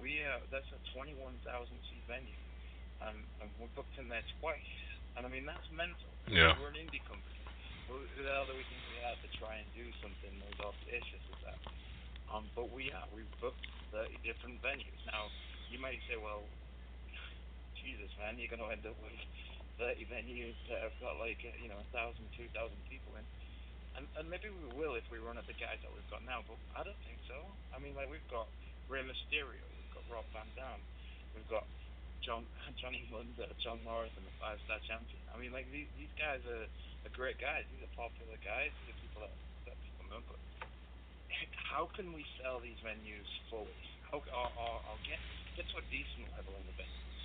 we 0.00 0.22
uh, 0.24 0.40
that's 0.48 0.68
a 0.72 0.80
21,000 0.96 1.36
seat 1.90 2.04
venue, 2.08 2.40
um, 3.04 3.16
and 3.44 3.48
we're 3.60 3.72
booked 3.76 3.96
in 4.00 4.08
there 4.08 4.24
twice. 4.40 4.72
And 5.16 5.26
I 5.26 5.28
mean 5.28 5.44
that's 5.44 5.66
mental. 5.74 6.10
Yeah. 6.30 6.56
We're 6.56 6.72
an 6.72 6.80
indie 6.80 7.02
company. 7.04 7.40
Who, 7.90 7.98
the 8.22 8.30
hell 8.30 8.46
do 8.46 8.54
we 8.54 8.62
think 8.70 8.80
we 8.94 9.02
are 9.02 9.18
to 9.18 9.28
try 9.42 9.58
and 9.58 9.66
do 9.74 9.82
something 9.98 10.30
as 10.46 10.56
audacious 10.62 11.24
as 11.34 11.38
that? 11.42 11.60
Um, 12.30 12.46
but 12.54 12.70
we 12.70 12.94
are. 12.94 13.02
We've 13.10 13.26
booked 13.42 13.66
30 13.90 14.14
different 14.22 14.62
venues. 14.62 15.00
Now, 15.10 15.26
you 15.66 15.82
might 15.82 15.98
say, 16.06 16.14
well, 16.14 16.46
Jesus, 17.74 18.06
man, 18.22 18.38
you're 18.38 18.50
going 18.50 18.62
to 18.62 18.70
end 18.70 18.86
up 18.86 18.94
with 19.02 19.18
30 19.82 20.06
venues 20.06 20.54
that 20.70 20.86
have 20.86 20.94
got 21.02 21.18
like, 21.18 21.42
you 21.42 21.66
know, 21.66 21.82
1,000, 21.90 22.14
2,000 22.38 22.54
people 22.86 23.10
in. 23.18 23.26
And, 23.98 24.06
and 24.14 24.30
maybe 24.30 24.54
we 24.54 24.70
will 24.78 24.94
if 24.94 25.02
we 25.10 25.18
run 25.18 25.34
at 25.34 25.50
the 25.50 25.58
guys 25.58 25.82
that 25.82 25.90
we've 25.90 26.06
got 26.06 26.22
now, 26.22 26.46
but 26.46 26.62
I 26.78 26.86
don't 26.86 27.02
think 27.02 27.18
so. 27.26 27.42
I 27.74 27.82
mean, 27.82 27.98
like, 27.98 28.06
we've 28.06 28.22
got 28.30 28.46
Rey 28.90 29.06
Mysterio, 29.06 29.62
we've 29.62 29.94
got 29.94 30.02
Rob 30.10 30.26
Van 30.34 30.50
Dam, 30.58 30.82
we've 31.38 31.46
got 31.46 31.62
John 32.26 32.42
Johnny 32.82 33.06
Mundo, 33.08 33.46
John 33.62 33.78
Morrison, 33.86 34.20
the 34.26 34.34
five-star 34.42 34.82
champion. 34.84 35.22
I 35.30 35.38
mean, 35.38 35.54
like, 35.54 35.70
these, 35.70 35.88
these 35.94 36.10
guys 36.18 36.42
are, 36.50 36.66
are 36.66 37.14
great 37.14 37.38
guys. 37.38 37.64
These 37.70 37.86
are 37.86 37.94
popular 37.94 38.36
guys. 38.42 38.74
These 38.84 38.92
are 38.92 39.00
people 39.00 39.20
that, 39.24 39.34
that 39.70 39.76
people 39.78 40.04
know, 40.10 40.20
but 40.26 40.40
how 41.70 41.86
can 41.94 42.10
we 42.10 42.26
sell 42.42 42.58
these 42.58 42.76
venues 42.82 43.30
fully? 43.46 43.70
How, 44.10 44.18
or, 44.34 44.50
or, 44.58 44.74
or 44.82 44.96
get 45.06 45.22
get 45.54 45.70
to 45.70 45.78
a 45.78 45.86
decent 45.86 46.26
level 46.34 46.50
in 46.58 46.66
the 46.66 46.74
venues? 46.74 47.20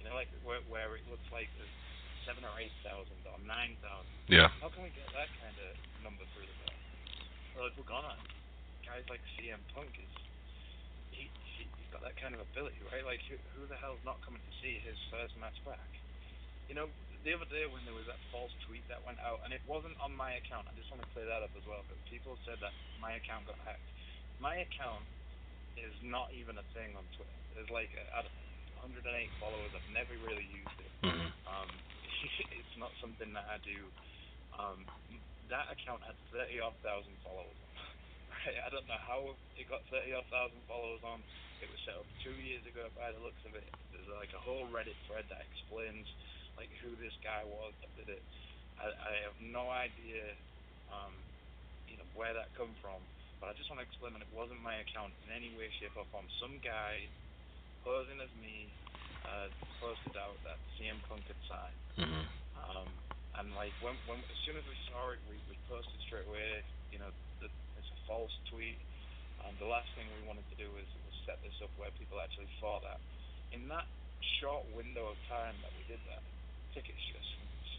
You 0.00 0.08
know, 0.08 0.16
like 0.16 0.32
where, 0.40 0.64
where 0.72 0.96
it 0.96 1.04
looks 1.12 1.28
like 1.28 1.52
there's 1.60 1.76
seven 2.24 2.40
or 2.48 2.56
eight 2.56 2.72
thousand 2.80 3.20
or 3.28 3.36
nine 3.44 3.76
thousand. 3.84 4.16
Yeah. 4.24 4.48
How 4.64 4.72
can 4.72 4.88
we 4.88 4.92
get 4.96 5.04
that 5.12 5.28
kind 5.44 5.52
of 5.52 5.76
number 6.00 6.24
through 6.32 6.48
the 6.48 6.56
door? 6.64 6.76
Well, 7.52 7.66
if 7.68 7.76
we're 7.76 7.92
gonna, 7.92 8.16
guys 8.88 9.04
like 9.12 9.20
CM 9.36 9.60
Punk 9.76 9.92
is 10.00 10.08
he, 10.08 10.16
he 10.16 10.16
he's 10.16 10.29
got 11.92 12.02
that 12.06 12.16
kind 12.18 12.34
of 12.34 12.40
ability, 12.42 12.80
right? 12.90 13.04
Like 13.04 13.22
who, 13.26 13.36
who 13.54 13.66
the 13.66 13.78
hell's 13.78 14.02
not 14.06 14.22
coming 14.22 14.40
to 14.42 14.52
see 14.62 14.78
his 14.82 14.96
first 15.10 15.34
match 15.38 15.58
back? 15.66 15.90
You 16.70 16.78
know, 16.78 16.86
the 17.26 17.34
other 17.34 17.48
day 17.50 17.66
when 17.66 17.82
there 17.84 17.94
was 17.96 18.06
that 18.06 18.18
false 18.30 18.54
tweet 18.64 18.86
that 18.88 19.02
went 19.02 19.18
out, 19.20 19.42
and 19.44 19.50
it 19.50 19.60
wasn't 19.66 19.98
on 20.00 20.14
my 20.14 20.38
account. 20.38 20.70
I 20.70 20.74
just 20.78 20.88
want 20.88 21.02
to 21.02 21.10
clear 21.12 21.26
that 21.26 21.42
up 21.42 21.52
as 21.58 21.66
well. 21.66 21.82
But 21.90 21.98
people 22.06 22.38
said 22.46 22.62
that 22.62 22.72
my 23.02 23.18
account 23.18 23.50
got 23.50 23.58
hacked. 23.66 23.84
My 24.38 24.62
account 24.62 25.04
is 25.76 25.92
not 26.06 26.30
even 26.32 26.56
a 26.56 26.66
thing 26.72 26.94
on 26.94 27.04
Twitter. 27.18 27.38
There's 27.58 27.70
like 27.74 27.90
I 28.14 28.22
don't 28.22 28.38
108 28.86 29.04
followers. 29.42 29.70
I've 29.76 29.90
never 29.92 30.14
really 30.24 30.46
used 30.48 30.78
it. 30.80 30.92
Mhm. 31.04 31.28
Um, 31.44 31.68
it's 32.56 32.76
not 32.80 32.94
something 33.02 33.32
that 33.36 33.44
I 33.50 33.58
do. 33.60 33.78
Um, 34.56 34.86
that 35.52 35.66
account 35.68 36.00
had 36.06 36.16
30 36.32 36.60
odd 36.62 36.76
thousand 36.80 37.12
followers. 37.26 37.58
I 38.46 38.68
don't 38.72 38.88
know 38.88 39.00
how 39.04 39.36
it 39.60 39.68
got 39.68 39.84
30 39.92 40.16
odd 40.16 40.28
thousand 40.32 40.60
followers 40.64 41.02
on. 41.04 41.20
It 41.60 41.68
was 41.68 41.80
set 41.84 41.96
up 42.00 42.08
two 42.24 42.32
years 42.40 42.64
ago 42.64 42.88
by 42.96 43.12
the 43.12 43.20
looks 43.20 43.40
of 43.44 43.52
it. 43.52 43.68
There's 43.92 44.08
like 44.16 44.32
a 44.32 44.40
whole 44.40 44.64
Reddit 44.72 44.96
thread 45.04 45.28
that 45.28 45.44
explains 45.44 46.08
like 46.56 46.72
who 46.80 46.96
this 46.96 47.12
guy 47.20 47.44
was 47.44 47.76
that 47.84 47.92
did 48.00 48.08
it. 48.08 48.24
I, 48.80 48.88
I 48.88 49.12
have 49.28 49.36
no 49.44 49.68
idea, 49.68 50.24
um, 50.88 51.12
you 51.84 52.00
know, 52.00 52.08
where 52.16 52.32
that 52.32 52.48
come 52.56 52.72
from. 52.80 53.04
But 53.40 53.52
I 53.52 53.56
just 53.56 53.68
want 53.72 53.80
to 53.80 53.86
explain 53.88 54.16
that 54.16 54.24
it 54.24 54.32
wasn't 54.32 54.60
my 54.60 54.80
account 54.84 55.12
in 55.24 55.32
any 55.32 55.52
way, 55.56 55.68
shape, 55.80 55.96
or 55.96 56.04
form. 56.12 56.28
Some 56.40 56.60
guy 56.60 57.08
posing 57.84 58.20
as 58.20 58.32
me 58.40 58.68
uh, 59.24 59.48
posted 59.80 60.16
out 60.16 60.36
that 60.44 60.60
CM 60.76 61.00
Punk 61.08 61.24
had 61.28 61.40
signed. 61.48 61.80
Mhm. 61.96 62.24
Um, 62.56 62.88
and 63.40 63.48
like 63.56 63.72
when, 63.80 63.96
when 64.08 64.20
as 64.20 64.38
soon 64.44 64.56
as 64.60 64.64
we 64.68 64.76
saw 64.92 65.12
it, 65.16 65.20
we, 65.28 65.36
we 65.48 65.56
posted 65.68 65.96
straight 66.04 66.28
away. 66.28 66.60
You 66.92 67.00
know, 67.00 67.08
it's 67.40 67.52
a 67.92 68.00
false 68.06 68.32
tweet. 68.50 68.78
Um, 69.42 69.56
the 69.58 69.68
last 69.68 69.88
thing 69.96 70.04
we 70.20 70.28
wanted 70.28 70.44
to 70.52 70.56
do 70.56 70.68
was, 70.72 70.86
was 71.08 71.16
set 71.24 71.40
this 71.42 71.54
up 71.64 71.72
where 71.80 71.90
people 71.96 72.20
actually 72.20 72.50
thought 72.60 72.84
that. 72.84 73.00
In 73.50 73.66
that 73.72 73.88
short 74.38 74.62
window 74.76 75.10
of 75.10 75.18
time 75.26 75.56
that 75.64 75.72
we 75.74 75.82
did 75.90 76.00
that, 76.10 76.22
tickets 76.76 77.00
just 77.10 77.30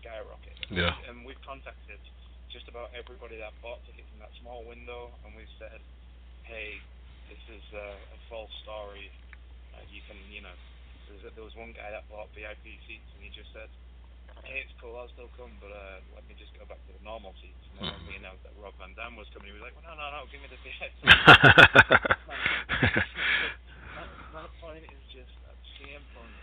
skyrocketed. 0.01 0.67
Yeah. 0.73 0.95
And 1.07 1.23
we've 1.23 1.39
contacted 1.45 2.01
just 2.51 2.67
about 2.67 2.91
everybody 2.91 3.39
that 3.39 3.55
bought 3.63 3.79
tickets 3.88 4.09
in 4.12 4.19
that 4.19 4.33
small 4.43 4.67
window, 4.67 5.13
and 5.23 5.31
we've 5.38 5.51
said, 5.55 5.79
hey, 6.43 6.81
this 7.31 7.39
is 7.47 7.63
uh, 7.71 7.95
a 7.95 8.19
false 8.27 8.51
story. 8.67 9.07
Uh, 9.71 9.86
you 9.88 10.03
can, 10.09 10.19
you 10.27 10.43
know, 10.43 10.51
a, 10.51 11.29
there 11.36 11.45
was 11.45 11.55
one 11.55 11.71
guy 11.71 11.91
that 11.91 12.07
bought 12.12 12.27
VIP 12.36 12.75
seats, 12.88 13.07
and 13.15 13.21
he 13.23 13.31
just 13.31 13.51
said, 13.55 13.71
it's 14.49 14.73
cool, 14.82 14.97
I'll 14.97 15.13
still 15.13 15.30
come, 15.38 15.54
but 15.62 15.69
uh, 15.69 16.01
let 16.17 16.25
me 16.25 16.34
just 16.38 16.54
go 16.58 16.65
back 16.65 16.82
to 16.89 16.93
the 16.93 16.99
normal 17.06 17.36
seats. 17.41 17.62
And 17.73 17.80
then 17.86 17.93
when 17.93 18.06
we 18.10 18.15
announced 18.17 18.43
that 18.45 18.54
Rob 18.58 18.73
Van 18.82 18.93
Dam 18.97 19.15
was 19.15 19.27
coming, 19.36 19.49
he 19.51 19.56
was 19.56 19.62
like, 19.62 19.75
well, 19.77 19.86
no, 19.86 19.93
no, 19.97 20.10
no, 20.10 20.25
give 20.30 20.41
me 20.41 20.47
the 20.49 20.58
VIP. 20.62 20.91
my, 21.06 21.13
my 24.34 24.47
point 24.63 24.84
is 24.88 25.04
just 25.13 25.30
that 25.45 25.56
CM 25.77 26.01
Punk 26.17 26.34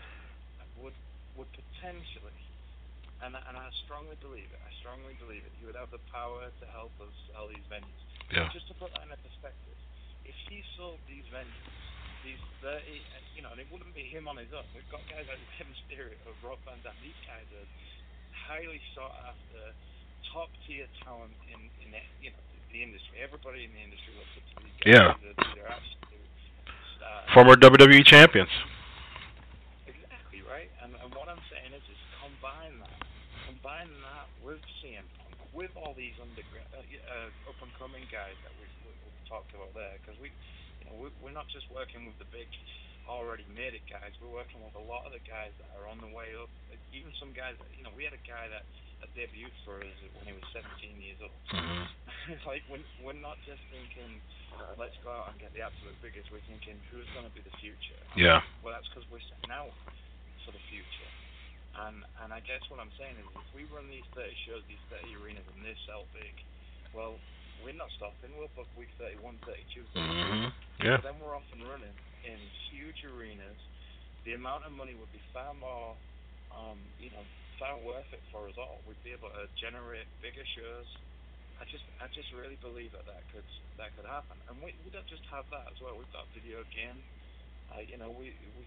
would 0.79 0.95
would 1.35 1.51
potentially, 1.55 2.39
and 3.23 3.35
and 3.35 3.55
I 3.55 3.69
strongly 3.83 4.15
believe 4.23 4.47
it. 4.47 4.59
I 4.63 4.71
strongly 4.79 5.13
believe 5.19 5.43
it. 5.43 5.51
He 5.59 5.67
would 5.67 5.75
have 5.75 5.91
the 5.91 5.99
power 6.11 6.47
to 6.47 6.65
help 6.71 6.91
us 7.03 7.11
sell 7.31 7.47
these 7.51 7.67
venues. 7.67 7.99
Yeah. 8.31 8.47
Just 8.55 8.67
to 8.71 8.75
put 8.75 8.93
that 8.95 9.03
in 9.07 9.11
a 9.11 9.17
perspective, 9.19 9.75
if 10.23 10.35
he 10.47 10.63
sold 10.77 10.99
these 11.07 11.25
venues, 11.31 11.75
these 12.25 12.41
30, 12.61 12.83
you 13.35 13.41
know, 13.41 13.51
and 13.55 13.59
it 13.59 13.67
wouldn't 13.71 13.93
be 13.95 14.03
him 14.07 14.27
on 14.27 14.37
his 14.37 14.51
own. 14.51 14.65
We've 14.75 14.87
got 14.91 15.01
guys 15.07 15.25
like 15.29 15.39
Rey 15.57 15.65
Mysterio, 15.67 16.15
of 16.27 16.35
Rob 16.43 16.59
Van 16.67 16.77
Dam. 16.83 16.95
These 17.03 17.17
guys 17.27 17.47
are 17.55 17.67
highly 18.47 18.81
sought 18.95 19.15
after, 19.27 19.73
top 20.33 20.51
tier 20.67 20.85
talent 21.01 21.33
in 21.49 21.57
in 21.81 21.89
the, 21.95 22.01
you 22.21 22.29
know 22.29 22.41
the 22.69 22.83
industry. 22.85 23.17
Everybody 23.17 23.65
in 23.65 23.71
the 23.73 23.81
industry 23.81 24.13
looks 24.13 24.33
up 24.37 24.45
to 24.45 24.55
these 24.61 24.77
guys. 24.77 24.93
Yeah. 24.93 25.09
They're, 25.25 25.37
they're 25.57 25.71
absolute 25.73 26.29
stars. 26.97 27.25
Former 27.33 27.55
WWE 27.57 28.05
champions. 28.05 28.51
Exactly 29.89 30.45
right. 30.45 30.69
And, 30.85 30.93
and 31.01 31.09
what 31.17 31.27
I'm 31.29 31.41
saying 31.49 31.73
is, 31.73 31.81
is 31.89 31.97
combine 32.21 32.77
that, 32.85 32.93
combine 33.49 33.89
that 34.05 34.29
with 34.45 34.61
CM 34.81 35.01
Punk, 35.17 35.33
with 35.49 35.73
all 35.73 35.97
these 35.97 36.13
underground, 36.21 36.69
uh, 36.77 36.85
uh, 36.85 37.49
up 37.49 37.57
and 37.63 37.73
coming 37.81 38.05
guys 38.13 38.37
that 38.45 38.53
we've, 38.61 38.69
we- 38.85 38.99
we've 39.01 39.25
talked 39.25 39.49
about 39.57 39.73
there, 39.73 39.97
because 39.97 40.13
we, 40.21 40.29
you 40.29 40.29
know, 40.29 40.29
we, 40.29 40.29
we're 41.21 41.35
not 41.35 41.47
just 41.51 41.69
working 41.69 42.05
with 42.09 42.17
the 42.17 42.29
big, 42.33 42.47
already 43.09 43.45
made 43.49 43.73
it 43.73 43.85
guys. 43.89 44.13
We're 44.21 44.33
working 44.33 44.61
with 44.61 44.77
a 44.77 44.85
lot 44.85 45.05
of 45.05 45.11
the 45.13 45.23
guys 45.25 45.49
that 45.57 45.69
are 45.77 45.89
on 45.89 45.97
the 45.97 46.09
way 46.13 46.33
up. 46.37 46.49
Even 46.93 47.09
some 47.17 47.33
guys 47.33 47.57
that, 47.57 47.69
you 47.73 47.81
know, 47.81 47.93
we 47.97 48.05
had 48.05 48.13
a 48.13 48.21
guy 48.25 48.49
that, 48.53 48.65
that 49.01 49.09
debuted 49.17 49.53
for 49.65 49.81
us 49.81 49.97
when 50.21 50.25
he 50.29 50.33
was 50.33 50.45
17 50.53 50.65
years 51.01 51.17
old. 51.21 51.33
Mhm. 51.49 51.85
it's 52.33 52.45
like 52.51 52.61
we're, 52.69 52.85
we're 53.01 53.17
not 53.17 53.37
just 53.49 53.61
thinking, 53.73 54.21
let's 54.77 54.97
go 55.01 55.09
out 55.09 55.33
and 55.33 55.37
get 55.41 55.53
the 55.57 55.65
absolute 55.65 55.97
biggest. 56.05 56.29
We're 56.29 56.45
thinking, 56.45 56.77
who's 56.93 57.07
going 57.17 57.25
to 57.25 57.33
be 57.33 57.41
the 57.41 57.55
future? 57.57 57.97
Yeah. 58.13 58.41
Well, 58.61 58.73
that's 58.77 58.87
because 58.89 59.05
we're 59.09 59.23
setting 59.25 59.53
out 59.53 59.73
for 60.45 60.51
the 60.53 60.61
future. 60.69 61.09
And 61.79 62.01
and 62.25 62.33
I 62.33 62.41
guess 62.43 62.65
what 62.67 62.81
I'm 62.81 62.91
saying 62.97 63.15
is, 63.21 63.25
if 63.39 63.49
we 63.53 63.63
run 63.69 63.87
these 63.87 64.05
30 64.17 64.33
shows, 64.49 64.61
these 64.67 64.81
30 64.89 65.15
arenas, 65.21 65.45
and 65.53 65.61
they 65.63 65.77
sell 65.85 66.09
big, 66.11 66.33
well, 66.91 67.15
we're 67.63 67.75
not 67.77 67.91
stopping. 67.97 68.31
We'll 68.37 68.51
book 68.55 68.67
week 68.77 68.89
31, 68.97 69.37
32, 69.45 69.83
33. 69.93 70.03
Mhm. 70.03 70.53
Yeah. 70.83 70.97
Then 71.03 71.19
we're 71.19 71.35
off 71.35 71.47
and 71.51 71.63
running 71.67 71.95
in 72.23 72.39
huge 72.71 73.03
arenas. 73.03 73.57
The 74.23 74.33
amount 74.33 74.65
of 74.65 74.71
money 74.71 74.95
would 74.95 75.11
be 75.11 75.21
far 75.33 75.53
more, 75.55 75.95
um, 76.51 76.79
you 76.99 77.09
know, 77.11 77.23
far 77.57 77.77
worth 77.79 78.07
it 78.13 78.21
for 78.31 78.47
us 78.47 78.55
all. 78.57 78.79
We'd 78.87 79.01
be 79.03 79.11
able 79.11 79.29
to 79.31 79.47
generate 79.59 80.07
bigger 80.21 80.45
shows. 80.55 80.87
I 81.59 81.65
just, 81.67 81.83
I 81.99 82.07
just 82.15 82.31
really 82.31 82.55
believe 82.63 82.91
that 82.95 83.05
that 83.05 83.23
could, 83.35 83.43
that 83.75 83.91
could 83.95 84.07
happen. 84.07 84.39
And 84.47 84.55
we, 84.63 84.71
we 84.87 84.91
don't 84.91 85.07
just 85.07 85.23
have 85.27 85.43
that 85.51 85.67
as 85.67 85.79
well. 85.83 85.95
We've 85.97 86.11
got 86.15 86.23
video 86.31 86.63
game. 86.71 87.03
Uh, 87.71 87.83
you 87.83 87.97
know, 87.99 88.09
we, 88.15 88.31
we, 88.55 88.63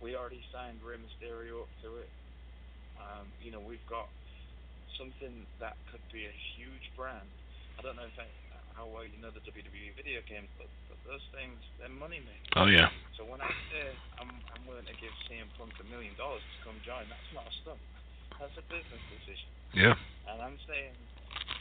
we 0.00 0.08
already 0.16 0.44
signed 0.52 0.76
Rey 0.84 0.96
Mysterio 1.00 1.64
up 1.64 1.72
to 1.82 1.96
it. 2.04 2.10
Um, 3.00 3.32
you 3.40 3.50
know, 3.50 3.60
we've 3.60 3.84
got 3.88 4.08
something 5.00 5.46
that 5.60 5.76
could 5.90 6.04
be 6.12 6.28
a 6.28 6.34
huge 6.56 6.92
brand. 6.96 7.24
I 7.78 7.80
don't 7.82 7.96
know 7.96 8.06
if 8.08 8.16
I, 8.18 8.26
how 8.74 8.88
well 8.88 9.04
you 9.04 9.18
know 9.20 9.28
the 9.30 9.44
WWE 9.44 9.92
video 9.98 10.24
games, 10.24 10.48
but, 10.56 10.70
but 10.88 10.98
those 11.04 11.22
things, 11.36 11.58
they're 11.76 11.92
money 11.92 12.24
makers. 12.24 12.56
Oh 12.56 12.66
yeah. 12.70 12.88
So 13.18 13.28
when 13.28 13.44
I 13.44 13.50
say 13.68 13.92
I'm, 14.16 14.30
I'm 14.56 14.64
willing 14.64 14.88
to 14.88 14.96
give 14.96 15.12
CM 15.28 15.46
Punk 15.60 15.76
a 15.78 15.86
million 15.92 16.16
dollars 16.16 16.40
to 16.40 16.56
come 16.64 16.78
join, 16.80 17.04
that's 17.12 17.30
not 17.36 17.44
a 17.44 17.54
stunt. 17.62 17.82
That's 18.40 18.56
a 18.56 18.64
business 18.72 19.02
decision. 19.12 19.50
Yeah. 19.76 19.94
And 20.32 20.40
I'm 20.40 20.56
saying, 20.64 20.96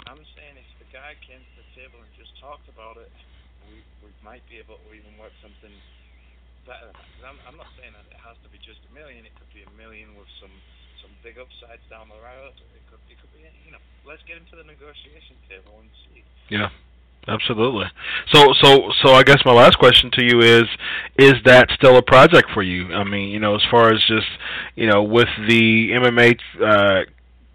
I'm 0.07 0.23
saying 0.37 0.55
if 0.55 0.69
the 0.79 0.87
guy 0.95 1.19
came 1.27 1.43
to 1.43 1.53
the 1.59 1.67
table 1.75 1.99
and 1.99 2.09
just 2.15 2.31
talked 2.39 2.65
about 2.71 2.95
it, 2.95 3.11
we, 3.67 3.83
we 3.99 4.09
might 4.23 4.41
be 4.47 4.57
able 4.57 4.79
to 4.79 4.89
even 4.95 5.13
work 5.19 5.35
something 5.43 5.73
better 6.63 6.87
than 6.87 6.95
that. 6.95 7.07
'Cause 7.19 7.25
I'm, 7.27 7.39
I'm 7.49 7.57
not 7.59 7.67
saying 7.75 7.91
that 7.93 8.07
it 8.07 8.19
has 8.23 8.39
to 8.47 8.49
be 8.49 8.57
just 8.63 8.79
a 8.87 8.91
million. 8.95 9.27
It 9.27 9.35
could 9.35 9.51
be 9.51 9.67
a 9.67 9.71
million 9.75 10.15
with 10.15 10.29
some 10.39 10.53
some 11.03 11.15
big 11.23 11.39
upsides 11.39 11.83
down 11.87 12.11
the 12.11 12.19
road. 12.19 12.55
It 12.75 12.83
could 12.91 12.99
it 13.11 13.15
could 13.19 13.31
be. 13.35 13.38
Let's 14.09 14.23
get 14.23 14.37
into 14.37 14.55
the 14.55 14.63
negotiation 14.63 15.37
table 15.47 15.77
and 15.79 15.89
see. 16.09 16.23
Yeah. 16.49 16.69
Absolutely. 17.27 17.85
So 18.31 18.53
so 18.59 18.91
so 19.03 19.13
I 19.13 19.21
guess 19.21 19.37
my 19.45 19.51
last 19.51 19.77
question 19.77 20.09
to 20.13 20.23
you 20.23 20.39
is 20.39 20.63
is 21.19 21.35
that 21.45 21.69
still 21.75 21.97
a 21.97 22.01
project 22.01 22.49
for 22.55 22.63
you? 22.63 22.91
I 22.91 23.03
mean, 23.03 23.29
you 23.29 23.39
know, 23.39 23.53
as 23.53 23.61
far 23.69 23.93
as 23.93 24.03
just, 24.07 24.25
you 24.75 24.87
know, 24.87 25.03
with 25.03 25.27
the 25.47 25.91
MMA 25.91 26.39
uh 26.59 27.03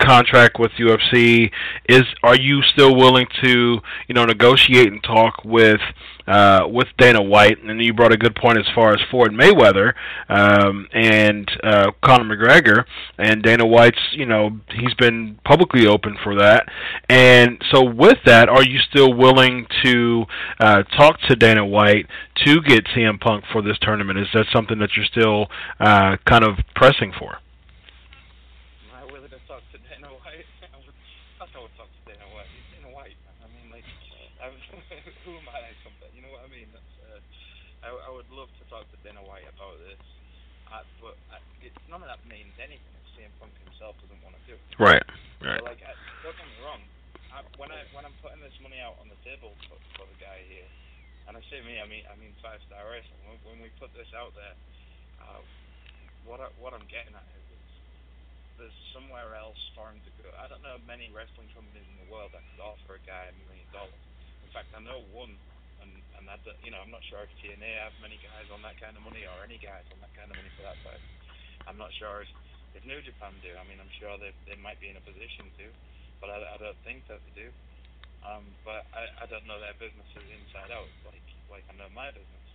contract 0.04 0.58
with 0.58 0.72
UFC. 0.72 1.50
Is 1.88 2.02
are 2.22 2.36
you 2.36 2.62
still 2.62 2.94
willing 2.96 3.26
to 3.42 3.80
you 4.08 4.14
know 4.14 4.24
negotiate 4.24 4.88
and 4.88 5.02
talk 5.02 5.44
with 5.44 5.80
uh, 6.26 6.66
with 6.68 6.88
Dana 6.98 7.22
White? 7.22 7.62
And 7.62 7.82
you 7.82 7.92
brought 7.92 8.12
a 8.12 8.16
good 8.16 8.34
point 8.34 8.58
as 8.58 8.66
far 8.74 8.92
as 8.92 9.00
Floyd 9.10 9.32
Mayweather 9.32 9.94
um, 10.28 10.88
and 10.92 11.50
uh, 11.62 11.90
Conor 12.02 12.36
McGregor. 12.36 12.84
And 13.18 13.42
Dana 13.42 13.66
White's 13.66 14.00
you 14.12 14.26
know 14.26 14.60
he's 14.70 14.94
been 14.94 15.38
publicly 15.44 15.86
open 15.86 16.16
for 16.22 16.36
that. 16.36 16.68
And 17.08 17.62
so 17.70 17.82
with 17.82 18.18
that, 18.26 18.48
are 18.48 18.64
you 18.64 18.78
still 18.90 19.12
willing 19.14 19.66
to 19.84 20.24
uh, 20.60 20.82
talk 20.96 21.20
to 21.28 21.36
Dana 21.36 21.64
White 21.64 22.06
to 22.44 22.60
get 22.62 22.84
CM 22.96 23.20
Punk 23.20 23.44
for 23.52 23.62
this 23.62 23.78
tournament? 23.80 24.18
Is 24.18 24.28
that 24.34 24.46
something 24.52 24.78
that 24.78 24.90
you're 24.96 25.06
still 25.06 25.46
uh, 25.80 26.16
kind 26.26 26.44
of 26.44 26.58
pressing 26.74 27.12
for? 27.18 27.38
Am 28.88 28.92
I 28.98 29.04
willing 29.12 29.30
to 29.30 29.40
talk 29.46 29.62
to 29.72 29.78
Dana 29.78 30.10
White? 30.10 30.48
I 30.72 30.76
would, 30.80 30.90
of 30.90 31.38
course 31.38 31.52
I 31.54 31.60
would 31.62 31.74
talk 31.78 31.88
to 31.88 32.02
Dana 32.08 32.26
White. 32.34 32.50
He's 32.50 32.66
Dana 32.74 32.90
White. 32.94 33.16
man. 33.22 33.36
I 33.44 33.48
mean, 33.54 33.66
like, 33.70 33.86
I'm, 34.42 34.54
who 35.24 35.38
am 35.38 35.46
I 35.48 35.62
to 35.62 35.74
compare? 35.86 36.10
You 36.12 36.22
know 36.22 36.32
what 36.32 36.42
I 36.44 36.50
mean? 36.50 36.68
That's, 36.74 36.94
uh, 37.06 37.86
I, 37.86 37.88
I 37.94 38.10
would 38.10 38.28
love 38.34 38.50
to 38.58 38.64
talk 38.66 38.84
to 38.90 38.98
Dana 39.06 39.22
White 39.22 39.46
about 39.46 39.78
this, 39.86 40.02
uh, 40.72 40.82
but 41.00 41.16
I, 41.30 41.38
it, 41.62 41.72
none 41.86 42.02
of 42.02 42.08
that 42.10 42.20
means 42.26 42.52
anything 42.58 42.92
if 42.98 43.06
CM 43.14 43.32
Punk 43.38 43.54
himself 43.62 43.94
doesn't 44.02 44.14
want 44.78 44.94
to 44.94 44.98
do 44.98 45.02
it. 45.02 45.06
Right. 45.42 45.60
So, 45.60 45.64
like, 45.64 45.82
I, 45.84 45.92
don't 46.24 46.36
get 46.36 46.48
me 46.48 46.58
wrong. 46.64 46.82
I, 47.34 47.42
when 47.58 47.70
I 47.74 47.82
when 47.92 48.06
I'm 48.06 48.16
putting 48.22 48.40
this 48.40 48.54
money 48.62 48.78
out 48.78 48.96
on 49.02 49.10
the 49.10 49.18
table 49.26 49.54
for, 49.66 49.78
for 49.98 50.06
the 50.06 50.18
guy 50.22 50.38
here, 50.46 50.68
and 51.26 51.34
I 51.36 51.42
say 51.50 51.60
me, 51.62 51.78
I 51.82 51.86
mean 51.86 52.06
I 52.06 52.14
mean 52.16 52.32
five 52.40 52.62
star 52.66 52.82
wrestling. 52.86 53.22
When, 53.26 53.38
when 53.44 53.58
we 53.60 53.70
put 53.78 53.90
this 53.94 54.08
out 54.14 54.32
there, 54.38 54.56
uh, 55.22 55.42
what 56.24 56.40
I, 56.40 56.48
what 56.58 56.72
I'm 56.72 56.86
getting 56.88 57.14
at 57.14 57.26
is 57.34 57.44
there's 58.58 58.74
somewhere 58.94 59.34
else 59.34 59.58
for 59.74 59.90
him 59.90 59.98
to 60.06 60.10
go. 60.22 60.30
I 60.38 60.46
don't 60.46 60.62
know 60.62 60.78
many 60.86 61.10
wrestling 61.10 61.50
companies 61.52 61.86
in 61.90 61.96
the 62.06 62.08
world 62.10 62.30
that 62.34 62.42
could 62.54 62.62
offer 62.62 62.98
a 62.98 63.02
guy 63.02 63.30
a 63.30 63.34
million 63.46 63.66
dollars. 63.74 63.98
In 64.46 64.50
fact, 64.54 64.70
I 64.74 64.80
know 64.80 65.02
one, 65.10 65.34
and 65.82 65.90
and 66.18 66.24
that 66.30 66.40
you 66.62 66.70
know 66.70 66.78
I'm 66.78 66.94
not 66.94 67.02
sure 67.10 67.26
if 67.26 67.32
TNA 67.42 67.66
have 67.82 67.94
many 67.98 68.18
guys 68.22 68.46
on 68.54 68.62
that 68.62 68.78
kind 68.78 68.94
of 68.94 69.02
money 69.02 69.26
or 69.26 69.42
any 69.42 69.58
guys 69.58 69.84
on 69.90 69.98
that 70.06 70.14
kind 70.14 70.30
of 70.30 70.38
money 70.38 70.50
for 70.54 70.62
that 70.62 70.78
side. 70.86 71.02
I'm 71.66 71.80
not 71.80 71.90
sure 71.98 72.22
if, 72.22 72.30
if 72.74 72.82
New 72.82 73.00
Japan 73.06 73.32
do. 73.40 73.54
I 73.54 73.62
mean, 73.70 73.78
I'm 73.78 73.90
sure 73.98 74.14
they 74.18 74.34
they 74.46 74.58
might 74.58 74.78
be 74.82 74.90
in 74.90 74.98
a 74.98 75.04
position 75.04 75.48
to, 75.62 75.66
but 76.20 76.30
I, 76.30 76.42
I 76.42 76.56
don't 76.58 76.78
think 76.82 77.06
that 77.06 77.22
they 77.30 77.46
do. 77.46 77.48
Um, 78.24 78.44
but 78.64 78.88
I, 78.96 79.04
I 79.20 79.24
don't 79.28 79.44
know 79.44 79.60
their 79.60 79.76
businesses 79.76 80.24
inside 80.32 80.72
out, 80.74 80.88
like 81.06 81.24
like 81.52 81.64
I 81.70 81.76
know 81.78 81.88
my 81.94 82.10
business. 82.10 82.46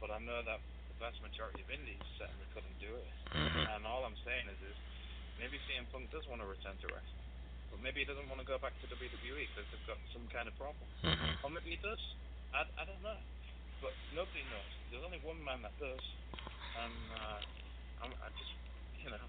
But 0.00 0.12
I 0.12 0.20
know 0.20 0.44
that 0.44 0.60
the 0.60 0.96
vast 1.00 1.18
majority 1.24 1.64
of 1.64 1.68
indies 1.72 2.00
certainly 2.20 2.46
couldn't 2.52 2.78
do 2.78 2.92
it. 2.92 3.08
And 3.76 3.84
all 3.88 4.04
I'm 4.04 4.16
saying 4.24 4.48
is, 4.48 4.60
is 4.64 4.76
maybe 5.40 5.56
CM 5.68 5.88
Punk 5.92 6.08
does 6.12 6.24
want 6.28 6.40
to 6.44 6.48
return 6.48 6.76
to 6.84 6.86
wrestling, 6.92 7.28
but 7.72 7.80
maybe 7.80 8.04
he 8.04 8.06
doesn't 8.06 8.28
want 8.28 8.40
to 8.40 8.48
go 8.48 8.60
back 8.60 8.76
to 8.80 8.86
WWE 8.92 9.40
because 9.50 9.66
they've 9.72 9.88
got 9.88 10.00
some 10.12 10.24
kind 10.32 10.46
of 10.48 10.54
problem. 10.60 10.84
Or 11.44 11.48
maybe 11.52 11.76
he 11.76 11.80
does. 11.80 12.00
I, 12.52 12.64
I 12.80 12.84
don't 12.88 13.00
know. 13.04 13.18
But 13.84 13.92
nobody 14.16 14.40
knows. 14.48 14.72
There's 14.88 15.04
only 15.04 15.20
one 15.20 15.40
man 15.44 15.60
that 15.64 15.76
does. 15.76 16.00
And 16.80 16.96
uh, 17.12 17.40
I'm, 18.04 18.12
I 18.20 18.28
just, 18.36 18.52
you 19.04 19.12
know, 19.12 19.20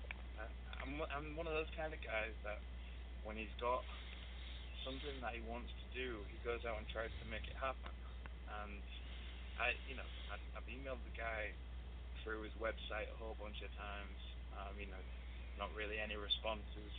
I'm, 0.81 1.01
I'm 1.09 1.27
one 1.35 1.47
of 1.49 1.53
those 1.53 1.69
kind 1.73 1.93
of 1.93 1.99
guys 2.03 2.33
that 2.45 2.61
when 3.25 3.35
he's 3.35 3.51
got 3.59 3.83
something 4.85 5.17
that 5.19 5.35
he 5.35 5.43
wants 5.43 5.69
to 5.73 5.85
do, 5.91 6.21
he 6.31 6.37
goes 6.47 6.63
out 6.63 6.79
and 6.79 6.87
tries 6.87 7.11
to 7.23 7.25
make 7.27 7.43
it 7.49 7.57
happen. 7.59 7.91
And 8.63 8.79
I, 9.59 9.75
you 9.89 9.97
know, 9.97 10.07
I, 10.31 10.39
I've 10.55 10.67
emailed 10.69 11.01
the 11.03 11.15
guy 11.17 11.51
through 12.23 12.47
his 12.47 12.55
website 12.61 13.09
a 13.11 13.17
whole 13.19 13.35
bunch 13.41 13.59
of 13.63 13.71
times. 13.75 14.17
Um, 14.55 14.73
you 14.79 14.87
know, 14.87 15.03
not 15.59 15.69
really 15.75 15.99
any 15.99 16.15
responses. 16.15 16.93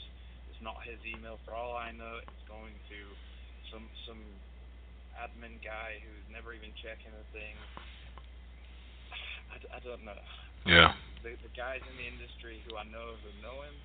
It's 0.51 0.63
not 0.63 0.79
his 0.85 0.99
email. 1.07 1.39
For 1.47 1.55
all 1.55 1.79
I 1.79 1.95
know, 1.95 2.19
it's 2.21 2.45
going 2.51 2.75
to 2.75 2.99
some 3.71 3.87
some 4.07 4.21
admin 5.19 5.59
guy 5.63 5.99
who's 6.03 6.27
never 6.31 6.55
even 6.55 6.71
checking 6.79 7.11
a 7.15 7.25
thing. 7.35 7.55
I, 9.51 9.57
I 9.75 9.79
don't 9.81 10.05
know. 10.05 10.19
Yeah. 10.67 10.95
The, 11.23 11.35
the 11.43 11.53
guys 11.55 11.83
in 11.85 11.95
the 11.99 12.07
industry 12.07 12.63
who 12.67 12.79
I 12.79 12.87
know 12.89 13.15
who 13.21 13.31
know 13.43 13.63
him, 13.67 13.77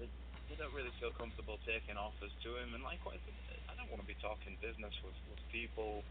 they, 0.00 0.08
they 0.48 0.56
don't 0.56 0.72
really 0.72 0.92
feel 0.98 1.12
comfortable 1.14 1.60
taking 1.68 1.96
offers 1.96 2.32
to 2.44 2.56
him. 2.56 2.74
And 2.74 2.82
likewise, 2.82 3.20
I 3.68 3.72
don't 3.76 3.88
want 3.92 4.00
to 4.02 4.08
be 4.08 4.16
talking 4.18 4.56
business 4.60 4.92
with, 5.04 5.16
with 5.30 5.40
people, 5.52 6.02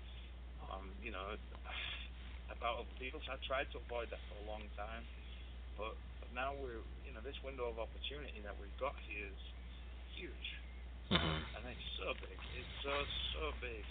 um, 0.70 0.90
you 1.04 1.12
know, 1.12 1.36
about 2.50 2.86
other 2.86 2.96
people. 2.98 3.22
So 3.26 3.34
I 3.34 3.40
tried 3.46 3.70
to 3.74 3.82
avoid 3.86 4.10
that 4.14 4.22
for 4.30 4.38
a 4.42 4.46
long 4.50 4.66
time. 4.78 5.04
But, 5.78 5.96
but 6.20 6.30
now 6.36 6.54
we're, 6.60 6.84
you 7.08 7.12
know, 7.16 7.24
this 7.24 7.38
window 7.42 7.72
of 7.72 7.80
opportunity 7.80 8.44
that 8.44 8.54
we've 8.60 8.80
got 8.80 8.96
here 9.08 9.28
is 9.28 9.44
huge. 10.14 10.48
And 11.10 11.66
it's 11.66 11.90
so 11.98 12.14
big. 12.22 12.38
It's 12.54 12.76
so, 12.86 12.94
so 13.34 13.44
big 13.58 13.82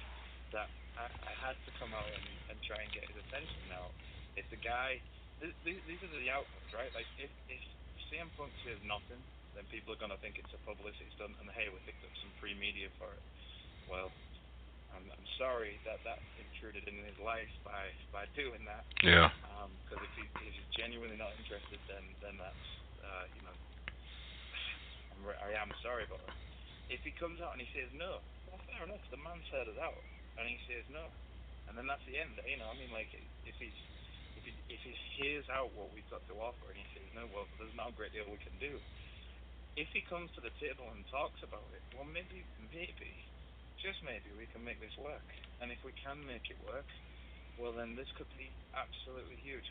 that 0.55 0.71
I, 0.95 1.11
I 1.11 1.33
had 1.35 1.59
to 1.67 1.71
come 1.83 1.91
out 1.91 2.07
and, 2.07 2.27
and 2.55 2.57
try 2.63 2.79
and 2.79 2.91
get 2.95 3.11
his 3.11 3.19
attention 3.27 3.59
now. 3.67 3.91
If 4.39 4.47
the 4.55 4.61
guy, 4.63 5.03
th- 5.41 5.59
th- 5.65 5.85
these 5.87 6.03
are 6.03 6.13
the 6.13 6.31
outcomes, 6.31 6.71
right? 6.75 6.93
Like, 6.95 7.09
if, 7.19 7.31
if 7.51 7.63
CM 8.11 8.31
Punk 8.39 8.53
says 8.67 8.79
nothing, 8.85 9.21
then 9.57 9.65
people 9.73 9.95
are 9.95 10.01
going 10.01 10.15
to 10.15 10.21
think 10.21 10.39
it's 10.39 10.53
a 10.55 10.61
publicity 10.63 11.09
stunt 11.17 11.35
and, 11.41 11.49
hey, 11.55 11.71
we 11.73 11.79
picked 11.89 12.03
up 12.05 12.15
some 12.23 12.33
free 12.39 12.55
media 12.55 12.93
for 13.01 13.11
it. 13.11 13.25
Well, 13.89 14.13
I'm, 14.93 15.05
I'm 15.05 15.29
sorry 15.37 15.77
that 15.85 16.01
that 16.09 16.21
intruded 16.41 16.89
in 16.89 16.97
his 17.05 17.19
life 17.21 17.51
by, 17.65 17.93
by 18.13 18.25
doing 18.33 18.65
that. 18.65 18.85
Yeah. 19.05 19.29
Because 19.85 20.01
if, 20.05 20.13
he, 20.17 20.25
if 20.49 20.53
he's 20.55 20.71
genuinely 20.77 21.19
not 21.19 21.35
interested, 21.37 21.81
then 21.91 22.05
then 22.25 22.39
that's 22.41 22.67
uh, 23.03 23.25
you 23.37 23.43
know 23.45 23.57
I'm, 25.13 25.23
re- 25.27 25.43
I 25.45 25.59
am 25.59 25.73
sorry, 25.85 26.07
but 26.09 26.23
if 26.89 27.03
he 27.05 27.13
comes 27.19 27.43
out 27.43 27.53
and 27.53 27.61
he 27.61 27.69
says 27.75 27.91
no, 27.93 28.23
well, 28.49 28.61
fair 28.71 28.87
enough. 28.87 29.03
The 29.13 29.21
man 29.21 29.43
said 29.53 29.69
it 29.69 29.77
out, 29.83 29.99
and 30.41 30.47
he 30.49 30.57
says 30.71 30.87
no, 30.89 31.11
and 31.69 31.77
then 31.77 31.85
that's 31.91 32.05
the 32.09 32.17
end. 32.17 32.39
You 32.47 32.57
know, 32.57 32.71
I 32.71 32.77
mean, 32.79 32.93
like 32.95 33.11
if 33.45 33.57
he's 33.59 33.77
if 34.69 34.81
he 34.83 34.93
if 34.93 34.99
hears 35.19 35.47
out 35.53 35.75
what 35.77 35.93
we've 35.93 36.09
got 36.09 36.25
to 36.31 36.35
offer 36.41 36.71
and 36.73 36.79
he 36.79 36.87
says 36.95 37.09
no, 37.13 37.29
well, 37.31 37.47
there's 37.61 37.75
not 37.77 37.93
a 37.93 37.99
great 37.99 38.15
deal 38.15 38.29
we 38.29 38.41
can 38.41 38.57
do. 38.63 38.79
If 39.79 39.87
he 39.95 40.03
comes 40.03 40.33
to 40.35 40.43
the 40.43 40.51
table 40.59 40.91
and 40.91 41.07
talks 41.07 41.39
about 41.47 41.69
it, 41.77 41.85
well, 41.95 42.09
maybe 42.09 42.43
maybe 42.73 43.13
just 43.79 44.03
maybe 44.03 44.33
we 44.35 44.51
can 44.51 44.65
make 44.65 44.81
this 44.83 44.95
work. 44.99 45.25
And 45.63 45.71
if 45.71 45.79
we 45.87 45.95
can 46.03 46.19
make 46.27 46.51
it 46.51 46.59
work, 46.67 46.87
well 47.61 47.75
then 47.75 47.95
this 47.95 48.11
could 48.19 48.31
be 48.35 48.51
absolutely 48.75 49.39
huge. 49.39 49.67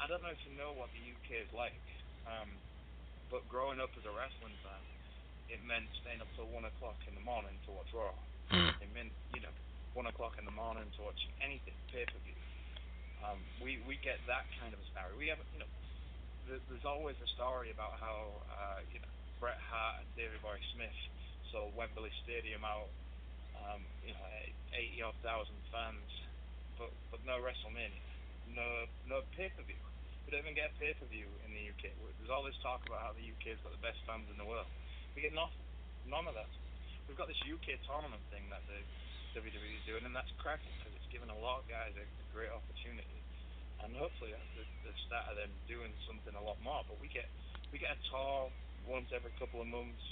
I 0.00 0.08
don't 0.10 0.20
know 0.24 0.34
if 0.34 0.42
you 0.44 0.52
know 0.58 0.74
what 0.74 0.90
the 0.92 1.00
UK 1.00 1.46
is 1.46 1.52
like, 1.54 1.80
um, 2.26 2.50
but 3.30 3.46
growing 3.48 3.78
up 3.80 3.94
as 3.96 4.04
a 4.04 4.12
wrestling 4.12 4.56
fan, 4.60 4.82
it 5.48 5.60
meant 5.64 5.86
staying 6.02 6.20
up 6.20 6.28
till 6.34 6.48
one 6.50 6.66
o'clock 6.66 6.98
in 7.08 7.14
the 7.14 7.24
morning 7.24 7.54
to 7.64 7.70
watch 7.72 7.88
Raw. 7.94 8.12
It 8.82 8.90
meant 8.92 9.12
you 9.32 9.40
know 9.40 9.54
one 9.94 10.06
o'clock 10.10 10.36
in 10.36 10.44
the 10.44 10.52
morning 10.52 10.84
to 10.98 11.00
watch 11.06 11.20
anything 11.40 11.76
pay 11.88 12.04
per 12.04 12.18
view. 12.26 12.36
Um, 13.24 13.40
we 13.64 13.80
we 13.88 13.96
get 14.04 14.20
that 14.28 14.44
kind 14.60 14.76
of 14.76 14.80
a 14.80 14.86
scenario. 14.92 15.16
We 15.16 15.32
have 15.32 15.40
you 15.56 15.60
know 15.64 15.70
there- 16.46 16.60
there's 16.68 16.84
always 16.84 17.16
a 17.20 17.28
story 17.28 17.70
about 17.70 17.96
how 17.98 18.44
uh, 18.52 18.80
you 18.92 19.00
know 19.00 19.12
Bret 19.40 19.58
Hart 19.58 20.04
and 20.04 20.08
Davey 20.16 20.36
Boy 20.44 20.60
Smith 20.76 20.94
sold 21.50 21.74
Wembley 21.74 22.12
Stadium 22.22 22.64
out, 22.64 22.90
um, 23.56 23.80
you 24.04 24.12
know, 24.12 24.26
eighty 24.76 25.00
odd 25.02 25.16
thousand 25.24 25.56
fans, 25.72 26.10
but 26.76 26.92
but 27.10 27.24
no 27.24 27.40
WrestleMania, 27.40 28.04
no 28.52 28.86
no 29.08 29.22
pay 29.36 29.48
per 29.56 29.62
view. 29.64 29.80
We 30.26 30.32
don't 30.32 30.44
even 30.44 30.54
get 30.56 30.76
pay 30.78 30.92
per 30.94 31.06
view 31.06 31.28
in 31.44 31.52
the 31.56 31.64
UK. 31.72 31.92
There's 32.20 32.30
all 32.32 32.44
this 32.44 32.56
talk 32.60 32.84
about 32.86 33.00
how 33.00 33.12
the 33.16 33.24
UK's 33.24 33.60
got 33.64 33.72
the 33.72 33.84
best 33.84 34.00
fans 34.04 34.28
in 34.28 34.36
the 34.36 34.44
world. 34.44 34.68
We 35.16 35.22
get 35.22 35.32
nothing, 35.32 35.64
none 36.04 36.28
of 36.28 36.34
that. 36.36 36.48
We've 37.08 37.16
got 37.16 37.28
this 37.28 37.40
UK 37.44 37.76
tournament 37.84 38.22
thing 38.32 38.48
that 38.48 38.64
the 38.68 38.80
WWE 39.36 39.76
is 39.76 39.84
doing, 39.84 40.04
and 40.04 40.16
that's 40.16 40.30
cracking 40.40 40.72
because 40.80 41.03
giving 41.14 41.30
a 41.30 41.38
lot 41.38 41.62
of 41.62 41.70
guys 41.70 41.94
a, 41.94 42.02
a 42.02 42.26
great 42.34 42.50
opportunity 42.50 43.14
and 43.84 43.92
hopefully 44.00 44.32
that's 44.32 44.52
the, 44.56 44.64
the 44.88 44.94
start 45.04 45.28
of 45.28 45.36
them 45.36 45.52
doing 45.68 45.92
something 46.08 46.32
a 46.32 46.40
lot 46.40 46.56
more. 46.64 46.80
But 46.88 46.96
we 46.98 47.12
get 47.12 47.28
we 47.68 47.76
get 47.76 47.92
a 47.92 48.00
tour 48.08 48.48
once 48.88 49.12
every 49.12 49.32
couple 49.36 49.60
of 49.60 49.68
months, 49.68 50.04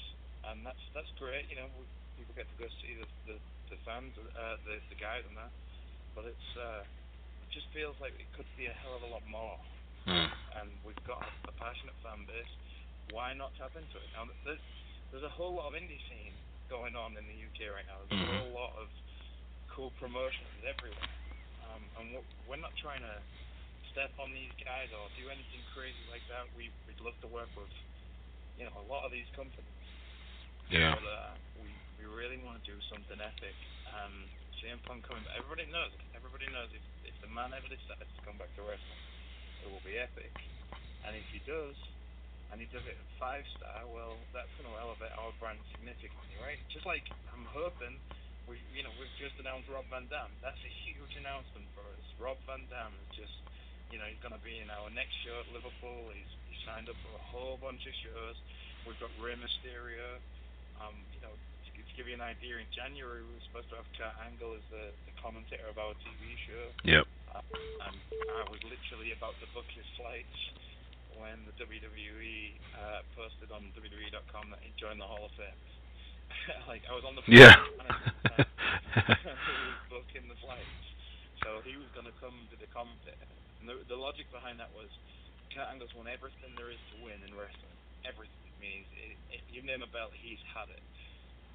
and 0.53 0.61
that's 0.61 0.81
that's 0.93 1.09
great. 1.17 1.49
You 1.49 1.65
know, 1.65 1.69
we, 1.81 1.89
people 2.21 2.37
get 2.37 2.47
to 2.53 2.57
go 2.61 2.69
see 2.85 3.01
the 3.01 3.09
the, 3.25 3.37
the 3.73 3.79
fans, 3.89 4.13
uh, 4.21 4.61
the 4.69 4.77
the 4.93 4.99
guys 5.01 5.25
and 5.25 5.37
that. 5.41 5.53
But 6.13 6.29
it's 6.29 6.49
uh, 6.61 6.85
it 6.85 7.49
just 7.49 7.73
feels 7.73 7.97
like 8.05 8.13
it 8.21 8.29
could 8.37 8.49
be 8.61 8.69
a 8.69 8.77
hell 8.77 9.01
of 9.01 9.03
a 9.03 9.11
lot 9.11 9.25
more. 9.25 9.57
And 10.61 10.69
we've 10.85 10.99
got 11.09 11.25
a, 11.25 11.31
a 11.49 11.55
passionate 11.57 11.97
fan 12.05 12.29
base. 12.29 12.53
Why 13.15 13.33
not 13.33 13.57
tap 13.57 13.73
into 13.73 13.97
it? 13.97 14.09
Now 14.13 14.29
there's 14.45 14.61
there's 15.11 15.25
a 15.25 15.33
whole 15.33 15.57
lot 15.57 15.73
of 15.73 15.75
indie 15.79 16.01
scene 16.13 16.37
going 16.69 16.97
on 16.97 17.17
in 17.17 17.25
the 17.25 17.37
UK 17.37 17.73
right 17.73 17.89
now. 17.89 18.05
There's 18.05 18.21
a 18.21 18.33
whole 18.45 18.53
lot 18.53 18.73
of 18.77 18.89
cool 19.73 19.91
promotions 19.97 20.53
everywhere. 20.63 21.11
Um, 21.73 21.83
and 21.99 22.05
we're, 22.45 22.61
not 22.61 22.77
trying 22.77 23.01
to 23.01 23.17
step 23.91 24.13
on 24.21 24.29
these 24.37 24.53
guys 24.61 24.93
or 24.93 25.09
do 25.17 25.33
anything 25.33 25.65
crazy 25.73 26.05
like 26.13 26.23
that. 26.29 26.45
We, 26.53 26.69
we'd 26.85 27.01
love 27.01 27.17
to 27.25 27.31
work 27.33 27.49
with, 27.57 27.73
you 28.61 28.69
know, 28.69 28.75
a 28.77 28.87
lot 28.87 29.09
of 29.09 29.11
these 29.11 29.29
companies. 29.33 29.65
Yeah. 30.69 30.93
But 30.97 31.05
uh, 31.09 31.33
we, 31.65 31.69
we 31.97 32.05
really 32.05 32.37
want 32.45 32.61
to 32.61 32.65
do 32.69 32.77
something 32.93 33.17
epic. 33.17 33.57
Um, 33.89 34.29
CM 34.61 34.79
Punk 34.85 35.09
coming 35.09 35.25
back, 35.25 35.41
everybody 35.41 35.65
knows. 35.73 35.91
Everybody 36.13 36.47
knows 36.53 36.69
if, 36.77 36.85
if 37.09 37.17
the 37.25 37.31
man 37.33 37.57
ever 37.57 37.67
decides 37.67 38.05
to 38.05 38.21
come 38.23 38.37
back 38.37 38.53
to 38.61 38.63
wrestling, 38.63 39.03
it 39.65 39.69
will 39.73 39.83
be 39.83 39.97
epic. 39.97 40.31
And 41.03 41.17
if 41.17 41.27
he 41.33 41.41
does, 41.49 41.75
and 42.53 42.61
he 42.61 42.69
does 42.69 42.85
it 42.85 42.95
at 42.95 43.09
five 43.17 43.43
star, 43.57 43.89
well, 43.89 44.21
that's 44.37 44.53
going 44.61 44.69
to 44.69 44.77
elevate 44.77 45.11
our 45.17 45.33
brand 45.41 45.59
significantly, 45.73 46.37
right? 46.45 46.61
Just 46.69 46.85
like 46.85 47.03
I'm 47.33 47.49
hoping 47.49 47.97
we, 48.49 48.59
you 48.75 48.83
know, 48.83 48.93
we've 48.99 49.13
just 49.21 49.37
announced 49.39 49.69
Rob 49.71 49.87
Van 49.93 50.07
Dam. 50.11 50.31
That's 50.43 50.59
a 50.63 50.73
huge 50.87 51.15
announcement 51.19 51.67
for 51.77 51.85
us. 51.95 52.05
Rob 52.19 52.39
Van 52.47 52.63
Dam 52.69 52.91
is 53.07 53.25
just, 53.25 53.37
you 53.91 53.99
know, 53.99 54.07
he's 54.09 54.21
going 54.25 54.35
to 54.35 54.43
be 54.43 54.59
in 54.63 54.69
our 54.71 54.89
next 54.93 55.15
show 55.23 55.35
at 55.43 55.49
Liverpool. 55.55 56.11
He's, 56.15 56.33
he's 56.51 56.61
signed 56.67 56.89
up 56.91 56.99
for 57.07 57.13
a 57.15 57.25
whole 57.31 57.57
bunch 57.63 57.85
of 57.87 57.95
shows. 58.03 58.37
We've 58.87 58.99
got 58.99 59.11
Rey 59.23 59.39
Mysterio. 59.39 60.19
Um, 60.83 60.97
you 61.15 61.21
know, 61.23 61.31
to, 61.31 61.69
to 61.71 61.93
give 61.95 62.11
you 62.11 62.19
an 62.19 62.25
idea, 62.25 62.59
in 62.59 62.67
January 62.75 63.23
we 63.23 63.31
were 63.31 63.47
supposed 63.47 63.71
to 63.71 63.79
have 63.79 63.87
Kurt 63.95 64.17
Angle 64.27 64.59
as 64.59 64.65
the, 64.75 64.91
the 65.07 65.15
commentator 65.23 65.69
of 65.71 65.79
our 65.79 65.95
TV 66.03 66.35
show. 66.49 66.65
Yep. 66.83 67.05
Uh, 67.31 67.41
and 67.87 67.97
I 68.43 68.45
was 68.51 68.59
literally 68.67 69.15
about 69.15 69.39
to 69.39 69.47
book 69.55 69.69
his 69.73 69.87
flights 69.95 70.39
when 71.21 71.39
the 71.47 71.55
WWE 71.61 72.59
uh, 72.75 73.01
posted 73.15 73.53
on 73.55 73.71
WWE.com 73.79 74.51
that 74.51 74.59
he 74.65 74.73
joined 74.81 74.99
the 74.99 75.07
Hall 75.07 75.29
of 75.31 75.35
Fame. 75.39 75.61
like 76.71 76.83
I 76.89 76.93
was 76.97 77.05
on 77.07 77.15
the 77.15 77.23
phone 77.23 77.37
Yeah. 77.37 77.55
and 77.55 77.87
he 77.93 78.12
was 78.93 79.81
booking 79.89 80.29
the 80.29 80.37
flights, 80.45 80.85
so 81.41 81.65
he 81.65 81.81
was 81.81 81.89
going 81.97 82.05
to 82.05 82.17
come 82.21 82.37
to 82.53 82.57
the 82.61 82.69
commentator. 82.77 83.29
And 83.61 83.69
the, 83.69 83.81
the 83.89 83.97
logic 83.97 84.29
behind 84.29 84.61
that 84.61 84.69
was 84.77 84.91
Kurt 85.53 85.69
Angle's 85.69 85.93
won 85.97 86.09
everything 86.09 86.53
there 86.57 86.69
is 86.69 86.81
to 86.93 86.97
win 87.05 87.21
in 87.25 87.33
wrestling. 87.33 87.77
Everything. 88.05 88.51
I 88.53 88.59
mean, 88.61 88.83
it, 89.33 89.43
you 89.49 89.65
name 89.65 89.81
a 89.81 89.91
belt, 89.91 90.13
he's 90.13 90.41
had 90.53 90.69
it. 90.69 90.85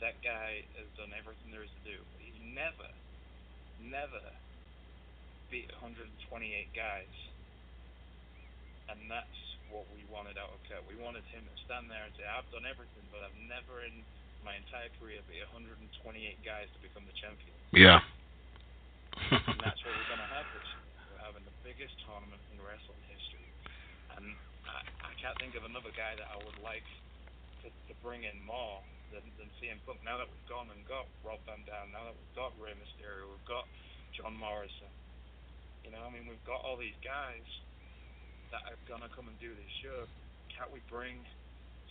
That 0.02 0.18
guy 0.22 0.66
has 0.78 0.90
done 0.98 1.14
everything 1.14 1.50
there 1.50 1.66
is 1.66 1.74
to 1.82 1.84
do. 1.86 1.98
He's 2.22 2.38
never, 2.54 2.90
never 3.82 4.22
beat 5.50 5.70
128 5.78 6.14
guys. 6.74 7.16
And 8.90 9.02
that's 9.10 9.42
what 9.74 9.86
we 9.94 10.06
wanted 10.08 10.38
out 10.40 10.54
of 10.54 10.62
Kurt. 10.70 10.86
We 10.88 10.96
wanted 10.98 11.26
him 11.34 11.44
to 11.44 11.56
stand 11.66 11.90
there 11.92 12.06
and 12.06 12.14
say, 12.16 12.26
I've 12.26 12.48
done 12.54 12.66
everything, 12.66 13.06
but 13.12 13.26
I've 13.26 13.40
never 13.50 13.84
in 13.84 14.06
my 14.48 14.56
entire 14.56 14.88
career 14.96 15.20
beat 15.28 15.44
128 15.52 15.84
guys 16.40 16.72
to 16.72 16.80
become 16.80 17.04
the 17.04 17.18
champion. 17.20 17.52
Yeah. 17.76 18.00
and 19.28 19.60
that's 19.64 19.76
what 19.84 19.92
we're 19.92 20.08
going 20.08 20.24
to 20.24 20.32
have 20.32 20.48
this 20.56 20.64
year. 20.72 20.88
We're 21.12 21.24
having 21.28 21.44
the 21.44 21.58
biggest 21.68 21.92
tournament 22.08 22.40
in 22.56 22.64
wrestling 22.64 23.04
history. 23.12 23.44
And 24.16 24.32
I, 24.64 25.12
I 25.12 25.14
can't 25.20 25.36
think 25.44 25.60
of 25.60 25.68
another 25.68 25.92
guy 25.92 26.16
that 26.16 26.32
I 26.32 26.40
would 26.40 26.64
like 26.64 26.88
to, 27.60 27.68
to 27.68 27.94
bring 28.00 28.24
in 28.24 28.40
more 28.48 28.80
than, 29.12 29.28
than 29.36 29.52
CM 29.60 29.84
Punk. 29.84 30.00
Now 30.08 30.16
that 30.16 30.32
we've 30.32 30.48
gone 30.48 30.72
and 30.72 30.80
got 30.88 31.12
Rob 31.28 31.44
Van 31.44 31.60
Dam, 31.68 31.92
now 31.92 32.08
that 32.08 32.16
we've 32.16 32.38
got 32.40 32.56
Rey 32.56 32.72
Mysterio, 32.80 33.28
we've 33.28 33.52
got 33.52 33.68
John 34.16 34.32
Morrison. 34.32 34.88
You 35.84 35.92
know, 35.92 36.08
I 36.08 36.10
mean, 36.16 36.24
we've 36.24 36.48
got 36.48 36.64
all 36.64 36.80
these 36.80 36.96
guys 37.04 37.44
that 38.56 38.64
are 38.64 38.80
going 38.88 39.04
to 39.04 39.12
come 39.12 39.28
and 39.28 39.36
do 39.44 39.52
this 39.52 39.72
show. 39.84 40.08
Can't 40.56 40.72
we 40.72 40.80
bring 40.88 41.20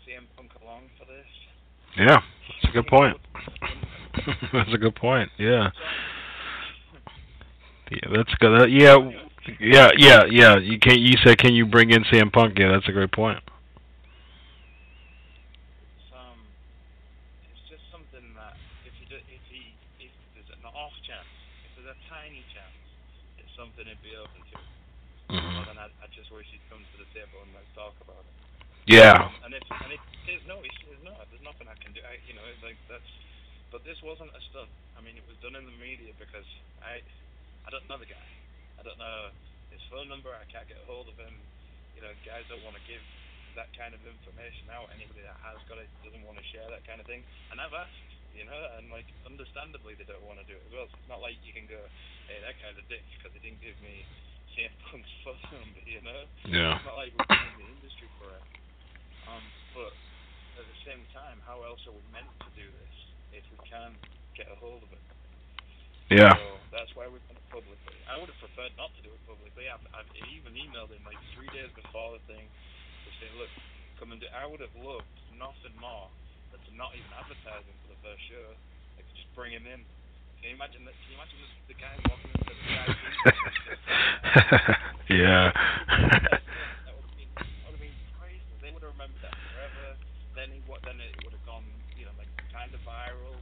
CM 0.08 0.24
Punk 0.40 0.56
along 0.64 0.88
for 0.96 1.04
this? 1.04 1.28
Yeah. 1.96 2.20
That's 2.62 2.70
a 2.70 2.72
good 2.72 2.86
point. 2.86 3.16
that's 4.52 4.72
a 4.72 4.78
good 4.78 4.94
point. 4.94 5.30
Yeah. 5.38 5.70
Yeah, 7.90 8.08
that's 8.14 8.34
good. 8.40 8.62
Uh, 8.62 8.66
yeah, 8.66 8.96
yeah, 9.60 9.90
yeah, 9.96 10.24
yeah. 10.28 10.58
You 10.58 10.78
can 10.78 10.98
You 10.98 11.14
said, 11.24 11.38
can 11.38 11.54
you 11.54 11.66
bring 11.66 11.90
in 11.90 12.02
CM 12.04 12.32
Punk? 12.32 12.58
Yeah, 12.58 12.72
that's 12.72 12.88
a 12.88 12.92
great 12.92 13.12
point. 13.12 13.38
It's, 28.98 29.35
don't 37.76 37.92
know 37.92 38.00
the 38.00 38.08
guy. 38.08 38.28
I 38.80 38.82
don't 38.88 38.96
know 38.96 39.28
his 39.68 39.84
phone 39.92 40.08
number. 40.08 40.32
I 40.32 40.48
can't 40.48 40.64
get 40.64 40.80
a 40.80 40.86
hold 40.88 41.12
of 41.12 41.16
him. 41.20 41.36
You 41.92 42.00
know, 42.00 42.12
guys 42.24 42.48
don't 42.48 42.64
want 42.64 42.72
to 42.80 42.84
give 42.88 43.04
that 43.52 43.68
kind 43.76 43.92
of 43.92 44.00
information 44.00 44.72
out. 44.72 44.88
Anybody 44.96 45.20
that 45.28 45.36
has 45.44 45.60
got 45.68 45.76
it 45.76 45.88
doesn't 46.00 46.24
want 46.24 46.40
to 46.40 46.46
share 46.48 46.64
that 46.72 46.88
kind 46.88 47.04
of 47.04 47.06
thing. 47.08 47.20
And 47.52 47.60
I've 47.60 47.76
asked, 47.76 48.00
you 48.32 48.48
know, 48.48 48.56
and 48.80 48.88
like 48.88 49.04
understandably 49.28 49.92
they 49.92 50.08
don't 50.08 50.24
want 50.24 50.40
to 50.40 50.48
do 50.48 50.56
it 50.56 50.64
as 50.64 50.72
well. 50.72 50.88
So 50.88 50.96
it's 50.96 51.10
not 51.12 51.20
like 51.20 51.36
you 51.44 51.52
can 51.52 51.68
go, 51.68 51.76
hey, 52.32 52.40
that 52.40 52.56
guy's 52.64 52.80
a 52.80 52.86
dick 52.88 53.04
because 53.16 53.36
he 53.36 53.44
didn't 53.44 53.60
give 53.60 53.76
me 53.84 54.08
CM 54.56 54.72
Punk's 54.88 55.12
phone 55.24 55.40
number, 55.52 55.84
you 55.84 56.00
know. 56.00 56.24
Yeah. 56.48 56.80
It's 56.80 56.88
not 56.88 56.96
like 56.96 57.12
we're 57.12 57.28
in 57.28 57.56
the 57.60 57.68
industry 57.76 58.08
for 58.16 58.32
it. 58.32 58.44
Um, 59.28 59.44
but 59.76 59.92
at 60.56 60.64
the 60.64 60.78
same 60.88 61.04
time, 61.12 61.44
how 61.44 61.60
else 61.60 61.84
are 61.84 61.92
we 61.92 62.04
meant 62.08 62.32
to 62.40 62.48
do 62.56 62.64
this 62.64 62.94
if 63.36 63.44
we 63.52 63.60
can't 63.68 64.00
get 64.32 64.48
a 64.48 64.56
hold 64.56 64.80
of 64.80 64.88
it? 64.96 65.04
Yeah. 66.06 66.38
So 66.38 66.46
that's 66.70 66.92
why 66.94 67.10
we've 67.10 67.22
done 67.26 67.34
it 67.34 67.48
publicly. 67.50 67.98
I 68.06 68.14
would 68.14 68.30
have 68.30 68.38
preferred 68.38 68.70
not 68.78 68.94
to 68.94 69.00
do 69.02 69.10
it 69.10 69.22
publicly. 69.26 69.66
I've, 69.66 69.82
I've 69.90 70.06
even 70.30 70.54
emailed 70.54 70.94
him 70.94 71.02
like 71.02 71.18
three 71.34 71.50
days 71.50 71.70
before 71.74 72.14
the 72.14 72.22
thing 72.30 72.46
to 72.46 73.08
say, 73.18 73.26
look, 73.34 73.50
come 73.98 74.14
and 74.14 74.22
do. 74.22 74.30
I 74.30 74.46
would 74.46 74.62
have 74.62 74.74
loved 74.78 75.10
nothing 75.34 75.74
more 75.82 76.06
than 76.54 76.62
to 76.62 76.70
not 76.78 76.94
even 76.94 77.10
advertise 77.10 77.66
him 77.66 77.74
for 77.82 77.90
the 77.90 78.00
first 78.06 78.22
show. 78.30 78.46
Like 78.94 79.06
just 79.18 79.26
bring 79.34 79.50
him 79.50 79.66
in. 79.66 79.82
Can 80.38 80.54
you 80.54 80.56
imagine 80.62 80.86
that? 80.86 80.94
Can 80.94 81.08
you 81.10 81.18
imagine 81.18 81.38
this, 81.42 81.52
the 81.66 81.78
guy 81.80 81.94
walking 82.06 82.30
into 82.38 82.54
the 82.54 82.66
guy's 82.70 82.94
yeah. 85.10 85.50
that 85.50 86.92
would 86.94 87.02
have 87.02 87.18
been, 87.18 87.32
that 87.34 87.66
would 87.66 87.74
have 87.74 87.82
been 87.82 87.98
crazy. 88.14 88.46
They 88.62 88.70
would 88.70 88.84
have 88.86 88.94
remembered 88.94 89.26
that 89.26 89.34
forever. 89.34 89.98
Then 90.38 90.54
he, 90.54 90.62
what? 90.70 90.86
Then 90.86 91.02
it 91.02 91.18
would 91.26 91.34
have 91.34 91.46
gone, 91.48 91.66
you 91.98 92.06
know, 92.06 92.14
like 92.14 92.30
kind 92.54 92.70
of 92.70 92.78
viral. 92.86 93.34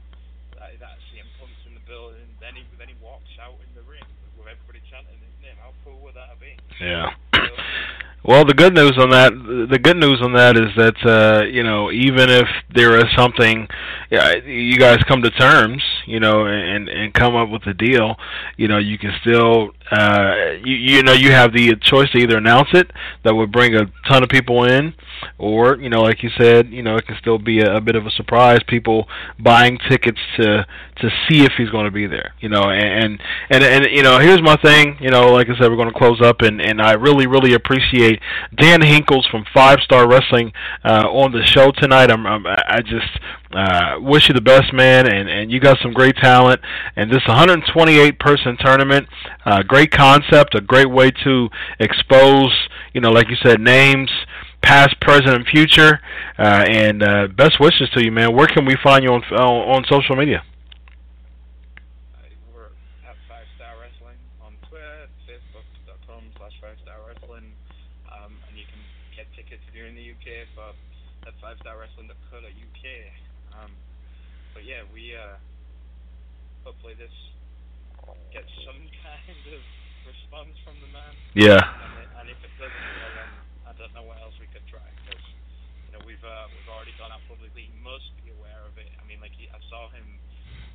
That, 0.57 0.71
that 0.79 0.97
CM 1.11 1.27
the 1.35 1.64
building. 1.87 2.27
Then 2.41 2.55
he, 2.55 2.63
then 2.77 2.87
he 2.89 2.95
walks 3.01 3.31
out 3.41 3.55
in 3.61 3.71
the 3.75 3.85
ring 3.89 4.03
with 4.37 4.47
everybody 4.47 4.81
chanting 4.89 5.17
his 5.21 5.35
name. 5.41 5.55
How 5.61 5.71
cool 5.83 6.01
would 6.03 6.15
that 6.15 6.29
have 6.29 6.39
been? 6.39 6.57
Yeah. 6.81 7.13
Well, 8.27 8.43
the 8.43 8.55
good 8.55 8.73
news 8.73 8.97
on 8.97 9.11
that, 9.11 9.33
the 9.69 9.77
good 9.77 9.97
news 9.97 10.19
on 10.23 10.33
that 10.33 10.57
is 10.57 10.73
that 10.77 10.95
uh, 11.05 11.45
you 11.45 11.61
know, 11.61 11.91
even 11.91 12.31
if 12.31 12.47
there 12.73 12.97
is 12.97 13.05
something, 13.15 13.67
you 14.09 14.79
guys 14.79 14.97
come 15.07 15.21
to 15.21 15.29
terms, 15.29 15.83
you 16.07 16.19
know, 16.19 16.47
and 16.47 16.89
and 16.89 17.13
come 17.13 17.35
up 17.35 17.49
with 17.49 17.67
a 17.67 17.73
deal, 17.75 18.15
you 18.57 18.67
know, 18.67 18.79
you 18.79 18.97
can 18.97 19.13
still, 19.21 19.69
uh, 19.91 20.33
you 20.63 20.73
you 20.73 21.03
know, 21.03 21.13
you 21.13 21.33
have 21.33 21.53
the 21.53 21.75
choice 21.83 22.09
to 22.13 22.17
either 22.17 22.37
announce 22.37 22.69
it 22.73 22.89
that 23.23 23.35
would 23.35 23.51
bring 23.51 23.75
a 23.75 23.85
ton 24.09 24.23
of 24.23 24.29
people 24.29 24.63
in, 24.65 24.95
or 25.37 25.77
you 25.77 25.89
know, 25.89 26.01
like 26.01 26.23
you 26.23 26.29
said, 26.37 26.71
you 26.71 26.83
know, 26.83 26.95
it 26.95 27.05
can 27.07 27.17
still 27.19 27.37
be 27.37 27.59
a, 27.59 27.77
a 27.77 27.81
bit 27.81 27.95
of 27.95 28.05
a 28.05 28.11
surprise. 28.11 28.59
People 28.67 29.07
buying 29.39 29.77
tickets 29.89 30.19
to 30.37 30.65
to 30.97 31.09
see 31.27 31.43
if 31.43 31.51
he's 31.57 31.69
going 31.69 31.85
to 31.85 31.91
be 31.91 32.07
there, 32.07 32.33
you 32.39 32.49
know, 32.49 32.69
and 32.69 33.19
and 33.49 33.63
and 33.63 33.85
you 33.91 34.01
know, 34.01 34.19
here's 34.19 34.41
my 34.41 34.55
thing, 34.57 34.97
you 35.01 35.09
know, 35.09 35.31
like 35.31 35.47
I 35.49 35.57
said, 35.59 35.69
we're 35.69 35.75
going 35.75 35.91
to 35.91 35.97
close 35.97 36.21
up, 36.21 36.41
and 36.41 36.61
and 36.61 36.81
I 36.81 36.93
really 36.93 37.27
really 37.27 37.53
appreciate 37.53 38.19
Dan 38.55 38.81
Hinkles 38.81 39.27
from 39.29 39.45
Five 39.53 39.79
Star 39.81 40.07
Wrestling 40.07 40.53
uh, 40.83 41.07
on 41.09 41.31
the 41.31 41.45
show 41.45 41.71
tonight. 41.71 42.11
I'm, 42.11 42.25
I'm 42.25 42.45
I 42.47 42.81
just 42.81 43.19
uh, 43.53 43.99
wish 43.99 44.29
you 44.29 44.33
the 44.33 44.41
best, 44.41 44.73
man, 44.73 45.07
and 45.07 45.29
and 45.29 45.51
you 45.51 45.59
got 45.59 45.77
some 45.81 45.91
great 45.91 46.15
talent, 46.17 46.61
and 46.95 47.11
this 47.11 47.23
128 47.27 48.19
person 48.19 48.57
tournament, 48.59 49.07
uh, 49.45 49.63
great 49.63 49.91
concept, 49.91 50.55
a 50.55 50.61
great 50.61 50.89
way 50.89 51.11
to 51.23 51.49
expose, 51.79 52.53
you 52.93 53.01
know, 53.01 53.11
like 53.11 53.29
you 53.29 53.37
said, 53.43 53.59
names 53.59 54.09
past, 54.65 54.99
present, 54.99 55.29
and 55.29 55.45
future. 55.45 56.01
Uh, 56.37 56.65
and 56.67 57.03
uh, 57.03 57.27
best 57.37 57.59
wishes 57.59 57.87
to 57.93 58.03
you, 58.03 58.11
man. 58.11 58.35
Where 58.35 58.47
can 58.47 58.65
we 58.65 58.75
find 58.83 59.03
you 59.05 59.13
on 59.13 59.23
on, 59.31 59.77
on 59.77 59.85
social 59.87 60.17
media? 60.17 60.43
Uh, 62.17 62.25
we're 62.51 62.73
at 63.05 63.15
Five 63.29 63.45
Star 63.55 63.77
Wrestling 63.79 64.17
on 64.41 64.57
Twitter, 64.67 65.07
Facebook.com 65.29 66.23
slash 66.35 66.57
Five 66.59 66.77
Star 66.83 66.97
Wrestling, 67.07 67.53
um, 68.11 68.33
and 68.49 68.57
you 68.57 68.65
can 68.65 68.81
get 69.15 69.29
tickets 69.37 69.61
if 69.69 69.73
you're 69.77 69.87
in 69.87 69.95
the 69.95 70.11
UK 70.11 70.49
for 70.57 70.73
at 71.29 71.33
FiveStarWrestling.co.uk. 71.41 72.85
Um, 73.57 73.71
but 74.53 74.65
yeah, 74.65 74.85
we 74.93 75.15
uh, 75.15 75.37
hopefully 76.65 76.93
this 76.97 77.13
gets 78.33 78.49
some 78.65 78.77
kind 79.05 79.45
of 79.53 79.61
response 80.05 80.53
from 80.65 80.77
the 80.81 80.89
man. 80.93 81.13
Yeah. 81.33 81.61
And, 81.61 81.93
it, 82.01 82.09
and 82.21 82.25
if 82.29 82.39
it 82.45 82.53
doesn't, 82.61 82.85
well 83.01 83.13
then 83.15 83.31
I 83.65 83.73
don't 83.73 83.93
know 83.97 84.05
what 84.05 84.21
else 84.21 84.37
we 84.37 84.45
could 84.53 84.63
try 84.69 84.85
because 85.03 85.19
you 85.89 85.91
know 85.97 86.01
we've 86.05 86.21
uh, 86.21 86.45
we've 86.53 86.69
already 86.69 86.93
gone 87.01 87.09
out 87.09 87.25
publicly. 87.25 87.67
He 87.67 87.75
must 87.81 88.07
be 88.21 88.29
aware 88.31 88.61
of 88.69 88.77
it. 88.77 88.87
I 88.95 89.03
mean, 89.09 89.17
like 89.19 89.33
he, 89.33 89.49
I 89.49 89.59
saw 89.67 89.89
him 89.89 90.05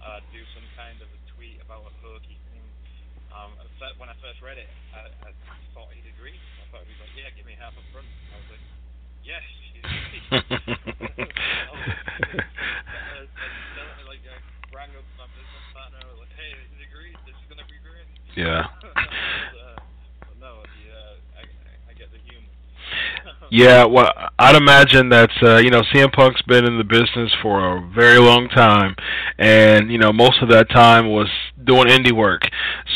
uh, 0.03 0.21
do 0.35 0.43
some 0.53 0.67
kind 0.75 0.99
of 0.99 1.09
a 1.09 1.21
tweet 1.33 1.63
about 1.63 1.87
a 1.87 1.93
hokey 2.03 2.37
thing. 2.51 2.67
Um, 3.31 3.55
at 3.63 3.71
fir- 3.79 3.95
when 4.03 4.11
I 4.11 4.17
first 4.19 4.43
read 4.43 4.59
it, 4.59 4.67
I, 4.91 5.07
I 5.23 5.31
thought 5.71 5.89
he'd 5.95 6.11
agree. 6.13 6.35
I 6.35 6.65
thought 6.75 6.83
he'd 6.83 6.93
be 6.93 6.99
like, 6.99 7.15
"Yeah, 7.15 7.31
give 7.33 7.47
me 7.47 7.55
half 7.55 7.73
up 7.79 7.87
front." 7.95 8.11
I 8.35 8.43
was 8.43 8.51
like, 8.53 8.65
"Yes." 9.23 9.47
He's 9.71 9.87
like, 9.87 9.87
I 9.87 9.97
rang 10.03 10.11
up 10.11 10.11
my 10.11 10.11
business 10.11 10.11
partner. 10.11 10.11
I 10.11 10.13
was 10.13 10.20
like, 10.20 10.20
"Hey, 10.20 10.20
he's 10.20 10.20
agreed. 10.20 10.20
This 10.20 10.20
is 10.20 10.20
gonna 10.20 10.20
be 10.20 10.20
great." 10.20 10.20
Yeah. 18.37 18.67
Yeah, 23.53 23.85
well, 23.85 24.13
I'd 24.39 24.55
imagine 24.55 25.09
that 25.09 25.31
uh, 25.43 25.57
you 25.57 25.71
know 25.71 25.83
CM 25.93 26.13
Punk's 26.13 26.41
been 26.43 26.65
in 26.65 26.79
the 26.79 26.85
business 26.85 27.33
for 27.43 27.77
a 27.79 27.91
very 27.93 28.19
long 28.21 28.49
time, 28.49 28.95
and 29.39 29.91
you 29.91 29.99
know 29.99 30.13
most 30.13 30.41
of 30.41 30.49
that 30.51 30.71
time 30.71 31.11
was 31.11 31.29
doing 31.65 31.89
indie 31.89 32.13
work. 32.13 32.43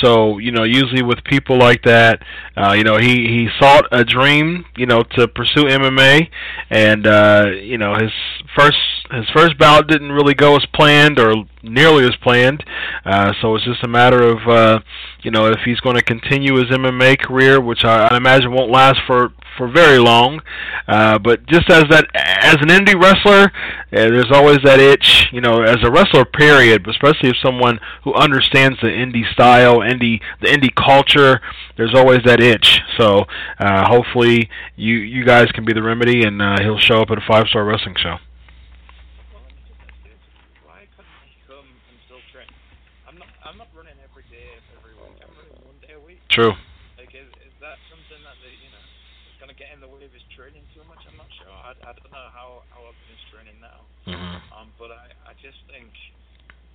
So 0.01 0.39
you 0.39 0.53
know, 0.53 0.63
usually 0.63 1.03
with 1.03 1.19
people 1.25 1.59
like 1.59 1.83
that, 1.83 2.23
uh, 2.57 2.73
you 2.73 2.85
know, 2.85 2.99
he 2.99 3.27
he 3.27 3.49
sought 3.61 3.87
a 3.91 4.05
dream, 4.05 4.65
you 4.77 4.87
know, 4.87 5.03
to 5.17 5.27
pursue 5.27 5.65
MMA, 5.65 6.29
and 6.71 7.05
uh, 7.05 7.47
you 7.61 7.77
know 7.79 7.95
his 7.97 8.13
first 8.57 8.79
his 9.11 9.29
first 9.35 9.59
bout 9.59 9.87
didn't 9.87 10.13
really 10.13 10.35
go 10.35 10.57
as 10.57 10.65
planned 10.75 11.19
or 11.19 11.35
nearly 11.63 12.05
as 12.05 12.17
planned. 12.23 12.65
Uh, 13.05 13.33
so 13.41 13.55
it's 13.55 13.65
just 13.65 13.85
a 13.85 13.89
matter 13.89 14.23
of 14.23 14.49
uh, 14.49 14.81
you 15.23 15.31
know 15.31 15.47
if 15.47 15.61
he's 15.65 15.81
going 15.81 15.97
to 15.97 16.03
continue 16.03 16.55
his 16.57 16.71
MMA 16.71 17.19
career, 17.21 17.61
which 17.61 17.85
I, 17.85 18.09
I 18.09 18.17
imagine 18.17 18.53
won't 18.53 18.71
last 18.71 19.01
for 19.07 19.33
for 19.57 19.69
very 19.69 19.99
long. 19.99 20.41
Uh, 20.89 21.19
but 21.19 21.47
just 21.47 21.71
as 21.71 21.85
that 21.91 22.07
as 22.15 22.57
an 22.61 22.69
indie 22.69 23.01
wrestler, 23.01 23.45
uh, 23.47 23.51
there's 23.91 24.31
always 24.33 24.59
that 24.65 24.81
itch, 24.81 25.29
you 25.33 25.41
know, 25.41 25.63
as 25.63 25.79
a 25.85 25.91
wrestler, 25.91 26.25
period. 26.25 26.83
But 26.85 26.91
especially 26.93 27.31
if 27.31 27.37
someone 27.45 27.79
who 28.05 28.15
understands 28.15 28.79
the 28.81 28.89
indie 28.89 29.31
style, 29.33 29.79
indie 29.79 30.21
the 30.41 30.49
indie 30.49 30.75
culture, 30.75 31.41
there's 31.77 31.95
always 31.95 32.21
that 32.25 32.41
itch. 32.43 32.81
So 32.99 33.25
uh, 33.59 33.87
hopefully 33.89 34.49
you 34.77 34.97
you 34.97 35.25
guys 35.25 35.51
can 35.53 35.65
be 35.65 35.73
the 35.73 35.83
remedy, 35.83 36.23
and 36.25 36.41
uh, 36.43 36.57
he'll 36.61 36.79
show 36.79 37.01
up 37.03 37.11
at 37.11 37.19
a 37.19 37.25
five 37.27 37.47
star 37.49 37.65
wrestling 37.65 37.97
show. 37.97 38.17
Well, 39.33 39.43
let 39.43 39.55
me 39.57 39.63
just 39.67 39.81
ask 39.81 39.95
you 40.05 40.11
this. 40.11 40.21
Why 40.65 40.87
couldn't 40.97 41.13
he 41.25 41.37
come 41.47 41.67
and 41.67 41.99
still 42.07 42.23
train? 42.33 42.49
I'm 43.09 43.19
not, 43.19 43.29
I'm 43.45 43.59
not 43.59 43.69
running 43.75 43.99
every 44.03 44.25
day, 44.31 44.59
every 44.79 44.95
week. 44.95 45.19
I'm 45.23 45.33
running 45.37 45.59
one 45.65 45.79
day 45.83 45.95
a 45.95 46.01
week. 46.01 46.24
True. 46.35 46.51
Like, 46.99 47.15
is, 47.15 47.31
is 47.47 47.55
that 47.63 47.79
something 47.87 48.19
that, 48.27 48.35
they, 48.43 48.51
you 48.59 48.67
know, 48.75 48.83
is 49.31 49.39
going 49.39 49.55
to 49.55 49.55
get 49.55 49.71
in 49.71 49.79
the 49.79 49.87
way 49.87 50.03
of 50.03 50.11
his 50.11 50.27
training 50.35 50.67
too 50.75 50.83
much? 50.91 50.99
I'm 51.07 51.15
not 51.15 51.31
sure. 51.39 51.47
I, 51.47 51.79
I 51.87 51.95
don't 51.95 52.11
know 52.11 52.29
how, 52.35 52.67
how 52.75 52.83
often 52.91 53.07
he's 53.07 53.23
training 53.31 53.63
now. 53.63 53.87
hmm 54.03 54.43
Um, 54.51 54.75
but 54.75 54.91
I, 54.91 55.31
I 55.31 55.33
just 55.39 55.63
think, 55.71 55.95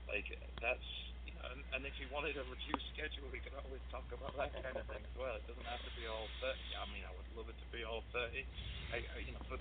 like, 0.07 0.31
that's, 0.63 0.87
you 1.27 1.35
know, 1.35 1.43
and, 1.51 1.59
and 1.75 1.81
if 1.83 1.91
he 1.99 2.07
wanted 2.07 2.39
a 2.39 2.47
reduced 2.47 2.87
schedule, 2.95 3.27
we 3.35 3.43
could 3.43 3.51
always 3.59 3.83
talk 3.91 4.07
about 4.15 4.31
that 4.39 4.55
kind 4.63 4.79
of 4.79 4.87
thing 4.87 5.03
as 5.03 5.15
well. 5.19 5.35
It 5.35 5.43
doesn't 5.43 5.67
have 5.67 5.83
to 5.83 5.91
be 5.99 6.07
all 6.07 6.31
30. 6.39 6.55
I 6.79 6.87
mean, 6.95 7.03
I 7.03 7.11
would 7.11 7.27
love 7.35 7.51
it 7.51 7.59
to 7.59 7.67
be 7.75 7.83
all 7.83 8.07
30. 8.15 8.47
I, 8.95 9.03
I 9.03 9.17
you 9.27 9.35
know, 9.35 9.43
but 9.51 9.59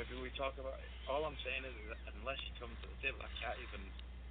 maybe 0.00 0.16
we 0.16 0.32
talk 0.32 0.56
about, 0.56 0.80
all 1.04 1.28
I'm 1.28 1.36
saying 1.44 1.68
is, 1.68 1.76
that 1.92 2.00
unless 2.16 2.40
you 2.40 2.56
come 2.56 2.72
to 2.72 2.86
the 2.88 2.98
table, 3.04 3.20
I 3.20 3.28
can't 3.36 3.60
even 3.68 3.84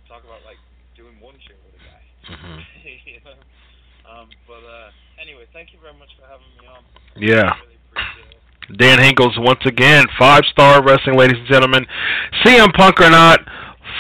talk 0.10 0.26
about, 0.26 0.42
like, 0.50 0.58
doing 0.98 1.22
one 1.22 1.38
show 1.46 1.54
with 1.62 1.78
a 1.78 1.84
guy. 1.86 2.02
hmm 2.26 2.58
you 3.14 3.22
know? 3.22 3.38
Um, 4.10 4.30
but, 4.48 4.64
uh, 4.64 4.90
anyway, 5.22 5.46
thank 5.54 5.74
you 5.74 5.80
very 5.80 5.94
much 5.98 6.10
for 6.20 6.26
having 6.28 6.48
me 6.60 6.68
on. 6.68 6.84
Yeah. 7.16 7.54
Really. 7.62 7.78
Dan 8.76 9.00
Hinkles 9.00 9.38
once 9.38 9.62
again, 9.66 10.06
five 10.20 10.44
star 10.52 10.84
wrestling, 10.84 11.18
ladies 11.18 11.38
and 11.38 11.48
gentlemen. 11.48 11.86
CM 12.44 12.74
Punk 12.74 13.00
or 13.00 13.10
not, 13.10 13.40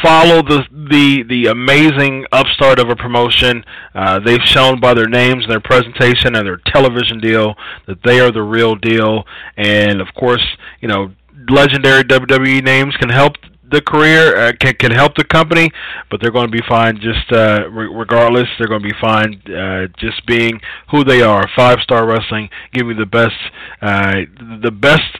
follow 0.04 0.41
the 0.41 0.63
the 0.89 1.24
the 1.24 1.46
amazing 1.48 2.26
upstart 2.32 2.80
of 2.80 2.89
a 2.89 2.96
promotion. 2.96 3.63
Uh, 3.96 4.20
they've 4.20 4.43
shown 4.43 4.80
by 4.80 4.93
their 4.93 5.08
names 5.08 5.43
and 5.43 5.52
their 5.52 5.62
presentation 5.62 6.36
and 6.36 6.46
their 6.46 6.60
television 6.67 7.20
deal 7.20 7.56
that 7.88 8.04
they 8.04 8.20
are 8.20 8.32
the 8.32 8.43
real 8.43 8.76
deal. 8.76 9.24
And 9.56 10.02
of 10.02 10.08
course, 10.20 10.46
you 10.82 10.88
know, 10.88 11.13
legendary 11.50 12.04
WWE 12.04 12.63
names 12.63 12.96
can 12.98 13.10
help 13.10 13.34
the 13.69 13.82
career 13.82 14.36
uh, 14.38 14.51
can 14.60 14.73
can 14.75 14.91
help 14.91 15.15
the 15.15 15.23
company, 15.23 15.69
but 16.10 16.21
they're 16.21 16.32
going 16.32 16.47
to 16.47 16.51
be 16.51 16.63
fine 16.67 16.99
just 16.99 17.32
uh, 17.32 17.69
re- 17.69 17.89
regardless. 17.93 18.47
They're 18.58 18.67
going 18.67 18.82
to 18.82 18.88
be 18.88 18.95
fine 18.99 19.41
uh, 19.53 19.88
just 19.97 20.25
being 20.25 20.60
who 20.91 21.03
they 21.03 21.21
are. 21.21 21.47
Five 21.56 21.80
star 21.82 22.08
wrestling, 22.08 22.49
give 22.73 22.88
you 22.88 22.95
the 22.95 23.06
best 23.06 23.36
uh, 23.82 24.21
the 24.62 24.71
best 24.71 25.19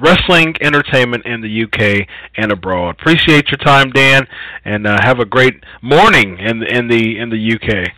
wrestling 0.00 0.54
entertainment 0.60 1.26
in 1.26 1.40
the 1.40 1.64
UK 1.64 2.06
and 2.36 2.52
abroad. 2.52 2.96
Appreciate 3.00 3.50
your 3.50 3.58
time, 3.58 3.90
Dan, 3.90 4.26
and 4.64 4.86
uh, 4.86 4.98
have 5.02 5.18
a 5.18 5.24
great 5.24 5.54
morning 5.82 6.38
in 6.38 6.62
in 6.62 6.88
the 6.88 7.18
in 7.18 7.30
the 7.30 7.54
UK. 7.54 7.92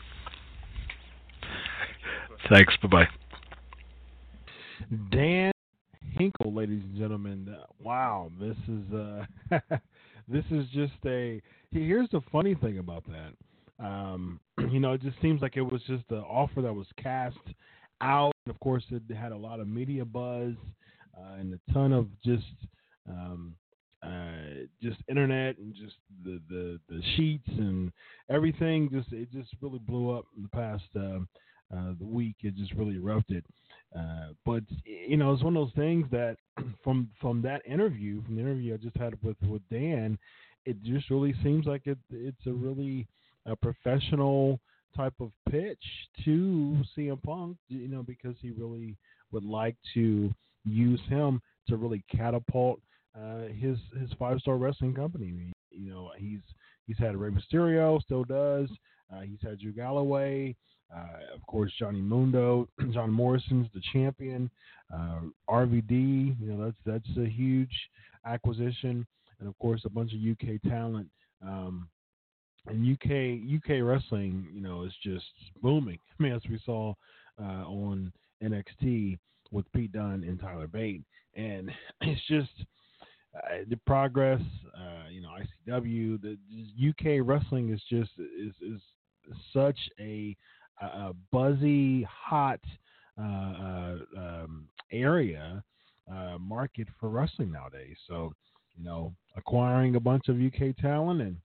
Thanks. 2.50 2.76
Bye 2.82 2.88
bye. 2.88 3.08
Dan 5.10 5.51
Hinkle, 6.16 6.52
ladies 6.52 6.82
and 6.84 6.96
gentlemen. 6.96 7.56
Wow, 7.82 8.30
this 8.40 8.56
is 8.68 8.92
uh, 8.92 9.58
this 10.28 10.44
is 10.50 10.66
just 10.72 10.92
a. 11.06 11.40
Here's 11.70 12.08
the 12.10 12.20
funny 12.30 12.54
thing 12.54 12.78
about 12.78 13.04
that. 13.06 13.84
Um, 13.84 14.40
you 14.70 14.78
know, 14.78 14.92
it 14.92 15.02
just 15.02 15.20
seems 15.22 15.40
like 15.40 15.56
it 15.56 15.62
was 15.62 15.80
just 15.86 16.04
an 16.10 16.18
offer 16.18 16.60
that 16.62 16.72
was 16.72 16.86
cast 17.02 17.36
out. 18.00 18.32
Of 18.48 18.58
course, 18.60 18.84
it 18.90 19.02
had 19.14 19.32
a 19.32 19.36
lot 19.36 19.60
of 19.60 19.68
media 19.68 20.04
buzz 20.04 20.54
uh, 21.16 21.34
and 21.38 21.54
a 21.54 21.72
ton 21.72 21.92
of 21.92 22.08
just 22.24 22.44
um, 23.08 23.54
uh, 24.02 24.66
just 24.82 24.98
internet 25.08 25.56
and 25.58 25.74
just 25.74 25.96
the, 26.24 26.40
the 26.48 26.80
the 26.88 27.02
sheets 27.16 27.48
and 27.56 27.90
everything. 28.30 28.90
Just 28.92 29.12
it 29.12 29.32
just 29.32 29.50
really 29.60 29.80
blew 29.80 30.10
up 30.10 30.26
in 30.36 30.42
the 30.42 30.48
past 30.50 30.84
uh, 30.96 31.20
uh, 31.74 31.94
the 31.98 32.06
week. 32.06 32.36
It 32.42 32.56
just 32.56 32.72
really 32.74 32.96
erupted. 32.96 33.44
Uh, 33.96 34.28
but 34.44 34.62
you 34.84 35.16
know, 35.16 35.32
it's 35.32 35.42
one 35.42 35.56
of 35.56 35.66
those 35.66 35.74
things 35.74 36.06
that 36.10 36.36
from 36.84 37.10
from 37.20 37.42
that 37.42 37.62
interview, 37.66 38.22
from 38.24 38.36
the 38.36 38.40
interview 38.40 38.74
I 38.74 38.76
just 38.78 38.96
had 38.96 39.14
with 39.22 39.36
with 39.46 39.62
Dan, 39.70 40.18
it 40.64 40.82
just 40.82 41.10
really 41.10 41.34
seems 41.42 41.66
like 41.66 41.86
it 41.86 41.98
it's 42.10 42.46
a 42.46 42.52
really 42.52 43.06
a 43.46 43.56
professional 43.56 44.60
type 44.96 45.14
of 45.20 45.30
pitch 45.50 45.82
to 46.24 46.76
CM 46.96 47.22
Punk. 47.22 47.56
You 47.68 47.88
know, 47.88 48.02
because 48.02 48.36
he 48.40 48.50
really 48.50 48.96
would 49.30 49.44
like 49.44 49.76
to 49.94 50.32
use 50.64 51.00
him 51.08 51.40
to 51.68 51.76
really 51.76 52.02
catapult 52.14 52.80
uh, 53.18 53.48
his 53.58 53.76
his 53.98 54.10
five 54.18 54.38
star 54.40 54.56
wrestling 54.56 54.94
company. 54.94 55.52
You 55.70 55.90
know, 55.90 56.10
he's 56.16 56.40
he's 56.86 56.98
had 56.98 57.16
Rey 57.16 57.30
Mysterio, 57.30 58.00
still 58.02 58.24
does. 58.24 58.68
Uh, 59.12 59.20
he's 59.20 59.40
had 59.42 59.58
Drew 59.58 59.72
Galloway. 59.72 60.56
Uh, 60.94 61.34
of 61.34 61.46
course, 61.46 61.72
Johnny 61.78 62.00
Mundo, 62.00 62.68
John 62.92 63.10
Morrison's 63.10 63.68
the 63.74 63.80
champion. 63.92 64.50
Uh, 64.92 65.20
RVD, 65.48 66.38
you 66.40 66.46
know 66.46 66.64
that's 66.64 66.76
that's 66.84 67.18
a 67.18 67.28
huge 67.28 67.74
acquisition, 68.26 69.06
and 69.40 69.48
of 69.48 69.58
course 69.58 69.82
a 69.84 69.90
bunch 69.90 70.12
of 70.12 70.20
UK 70.20 70.60
talent. 70.70 71.08
Um, 71.42 71.88
and 72.66 72.92
UK 72.92 73.40
UK 73.56 73.82
wrestling, 73.82 74.46
you 74.52 74.60
know, 74.60 74.84
is 74.84 74.92
just 75.02 75.24
booming. 75.62 75.98
I 76.20 76.22
mean, 76.22 76.32
as 76.32 76.42
we 76.48 76.60
saw 76.64 76.94
uh, 77.40 77.64
on 77.66 78.12
NXT 78.42 79.18
with 79.50 79.70
Pete 79.72 79.92
Dunne 79.92 80.24
and 80.24 80.40
Tyler 80.40 80.66
Bate, 80.68 81.02
and 81.34 81.70
it's 82.02 82.20
just 82.28 82.50
uh, 83.34 83.64
the 83.68 83.78
progress. 83.86 84.42
Uh, 84.76 85.08
you 85.10 85.22
know, 85.22 85.30
ICW, 85.68 86.20
the 86.20 86.88
UK 86.88 87.26
wrestling 87.26 87.72
is 87.72 87.80
just 87.88 88.10
is 88.18 88.54
is 88.60 88.80
such 89.52 89.78
a 90.00 90.36
a 90.80 91.12
buzzy, 91.30 92.02
hot 92.02 92.60
uh, 93.18 93.22
uh, 93.22 93.96
um, 94.16 94.68
area 94.90 95.62
uh, 96.10 96.38
market 96.38 96.88
for 96.98 97.08
wrestling 97.08 97.52
nowadays. 97.52 97.96
So, 98.08 98.32
you 98.76 98.84
know, 98.84 99.14
acquiring 99.36 99.96
a 99.96 100.00
bunch 100.00 100.28
of 100.28 100.36
UK 100.40 100.76
talent 100.76 101.20
and 101.20 101.36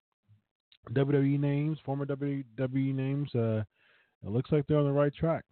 WWE 0.93 1.39
names, 1.39 1.77
former 1.85 2.05
WWE 2.05 2.95
names, 2.95 3.33
uh, 3.35 3.63
it 4.25 4.29
looks 4.29 4.51
like 4.51 4.65
they're 4.67 4.79
on 4.79 4.85
the 4.85 4.91
right 4.91 5.13
track. 5.13 5.43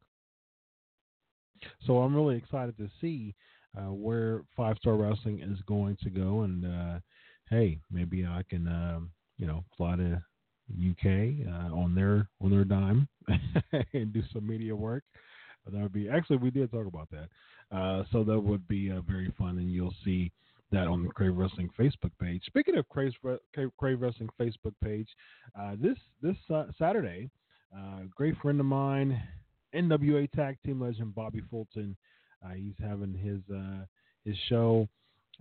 So 1.85 1.99
I'm 1.99 2.15
really 2.15 2.37
excited 2.37 2.77
to 2.77 2.89
see 3.01 3.35
uh, 3.77 3.91
where 3.91 4.43
Five 4.55 4.77
Star 4.77 4.95
Wrestling 4.95 5.41
is 5.41 5.59
going 5.67 5.97
to 6.03 6.09
go, 6.09 6.41
and 6.41 6.65
uh, 6.65 6.99
hey, 7.49 7.79
maybe 7.91 8.25
I 8.25 8.43
can, 8.49 8.67
um, 8.67 9.11
you 9.37 9.47
know, 9.47 9.63
fly 9.75 9.95
to 9.97 10.23
UK 10.71 11.47
uh, 11.47 11.75
on 11.75 11.93
their 11.95 12.27
on 12.41 12.51
their 12.51 12.63
dime 12.63 13.07
and 13.93 14.13
do 14.13 14.21
some 14.33 14.47
media 14.47 14.75
work. 14.75 15.03
That 15.71 15.81
would 15.81 15.93
be 15.93 16.09
actually 16.09 16.37
we 16.37 16.51
did 16.51 16.71
talk 16.71 16.85
about 16.85 17.09
that, 17.11 17.75
uh, 17.75 18.03
so 18.11 18.23
that 18.23 18.39
would 18.39 18.67
be 18.67 18.91
uh, 18.91 19.01
very 19.01 19.33
fun, 19.37 19.57
and 19.57 19.71
you'll 19.71 19.95
see 20.03 20.31
that 20.71 20.87
on 20.87 21.03
the 21.03 21.09
Crave 21.09 21.35
Wrestling 21.35 21.69
Facebook 21.79 22.11
page. 22.21 22.43
Speaking 22.45 22.77
of 22.77 22.87
Crave, 22.89 23.13
Crave 23.77 24.01
Wrestling 24.01 24.29
Facebook 24.39 24.73
page, 24.83 25.07
uh, 25.59 25.75
this 25.79 25.97
this 26.21 26.37
uh, 26.53 26.65
Saturday, 26.77 27.29
uh, 27.75 28.01
great 28.15 28.37
friend 28.41 28.59
of 28.59 28.65
mine, 28.65 29.21
NWA 29.73 30.31
Tag 30.31 30.57
Team 30.65 30.81
legend 30.81 31.15
Bobby 31.15 31.41
Fulton, 31.49 31.95
he's 32.55 32.75
having 32.79 33.13
his 33.13 33.41
his 34.23 34.35
show. 34.49 34.87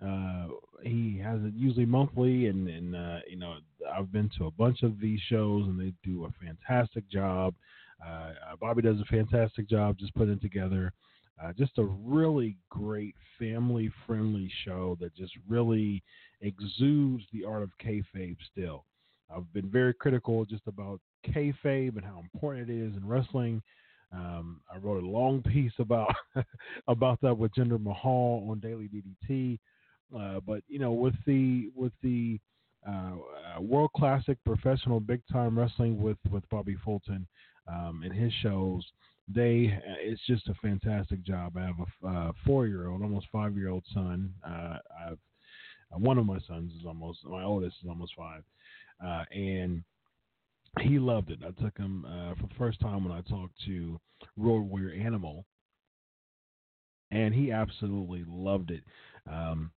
Uh, 0.02 0.48
he 0.82 1.18
has 1.22 1.40
it 1.42 1.54
usually 1.54 1.86
monthly, 1.86 2.46
and 2.46 2.68
and 2.68 2.96
uh, 2.96 3.18
you 3.28 3.36
know 3.36 3.56
I've 3.96 4.12
been 4.12 4.30
to 4.38 4.46
a 4.46 4.50
bunch 4.50 4.82
of 4.82 5.00
these 5.00 5.20
shows, 5.28 5.66
and 5.66 5.78
they 5.78 5.92
do 6.02 6.24
a 6.24 6.44
fantastic 6.44 7.08
job. 7.10 7.54
Uh, 8.04 8.32
Bobby 8.60 8.82
does 8.82 9.00
a 9.00 9.04
fantastic 9.04 9.68
job 9.68 9.98
just 9.98 10.14
putting 10.14 10.40
together 10.40 10.92
just 11.58 11.78
a 11.78 11.84
really 11.84 12.56
great 12.70 13.14
family-friendly 13.38 14.50
show 14.64 14.96
that 15.00 15.14
just 15.14 15.32
really 15.48 16.02
exudes 16.40 17.24
the 17.32 17.44
art 17.44 17.62
of 17.62 17.70
kayfabe. 17.84 18.36
Still, 18.50 18.84
I've 19.34 19.50
been 19.52 19.70
very 19.70 19.94
critical 19.94 20.44
just 20.44 20.66
about 20.66 21.00
kayfabe 21.26 21.96
and 21.96 22.04
how 22.04 22.20
important 22.20 22.68
it 22.68 22.74
is 22.74 22.96
in 22.96 23.06
wrestling. 23.06 23.62
Um, 24.12 24.60
I 24.72 24.78
wrote 24.78 25.02
a 25.02 25.06
long 25.06 25.42
piece 25.52 25.72
about 25.78 26.14
about 26.88 27.20
that 27.22 27.36
with 27.36 27.52
Jinder 27.54 27.82
Mahal 27.82 28.46
on 28.50 28.60
Daily 28.60 28.88
DDT. 28.88 29.58
Uh, 30.16 30.40
but 30.46 30.62
you 30.68 30.78
know, 30.78 30.92
with 30.92 31.14
the 31.26 31.70
with 31.74 31.92
the 32.02 32.38
uh, 32.86 33.12
uh, 33.56 33.60
World 33.60 33.90
Classic 33.96 34.36
Professional 34.44 35.00
Big 35.00 35.22
Time 35.32 35.58
Wrestling 35.58 36.00
with 36.00 36.18
with 36.30 36.48
Bobby 36.50 36.76
Fulton 36.84 37.26
um, 37.66 38.02
and 38.04 38.12
his 38.12 38.32
shows, 38.42 38.84
they 39.28 39.72
uh, 39.74 39.94
it's 40.00 40.20
just 40.26 40.48
a 40.48 40.54
fantastic 40.54 41.22
job. 41.22 41.56
I 41.56 41.62
have 41.62 41.76
a 41.80 42.06
uh, 42.06 42.32
four 42.46 42.66
year 42.66 42.88
old, 42.88 43.02
almost 43.02 43.26
five 43.32 43.56
year 43.56 43.70
old 43.70 43.84
son. 43.92 44.32
I've 44.44 45.18
one 45.90 46.18
of 46.18 46.26
my 46.26 46.38
sons 46.46 46.72
is 46.72 46.86
almost 46.86 47.24
my 47.24 47.42
oldest 47.42 47.76
is 47.82 47.88
almost 47.88 48.12
five, 48.16 48.42
and 49.30 49.82
he 50.80 50.98
loved 50.98 51.30
it. 51.30 51.38
I 51.42 51.62
took 51.62 51.76
him 51.78 52.04
for 52.40 52.46
the 52.48 52.54
first 52.58 52.80
time 52.80 53.04
when 53.04 53.16
I 53.16 53.20
talked 53.22 53.54
to 53.66 54.00
Road 54.36 54.62
Warrior 54.62 55.00
Animal, 55.00 55.44
and 57.10 57.32
he 57.32 57.52
absolutely 57.52 58.24
loved 58.28 58.70
it. 58.70 58.82
Um, 59.30 59.70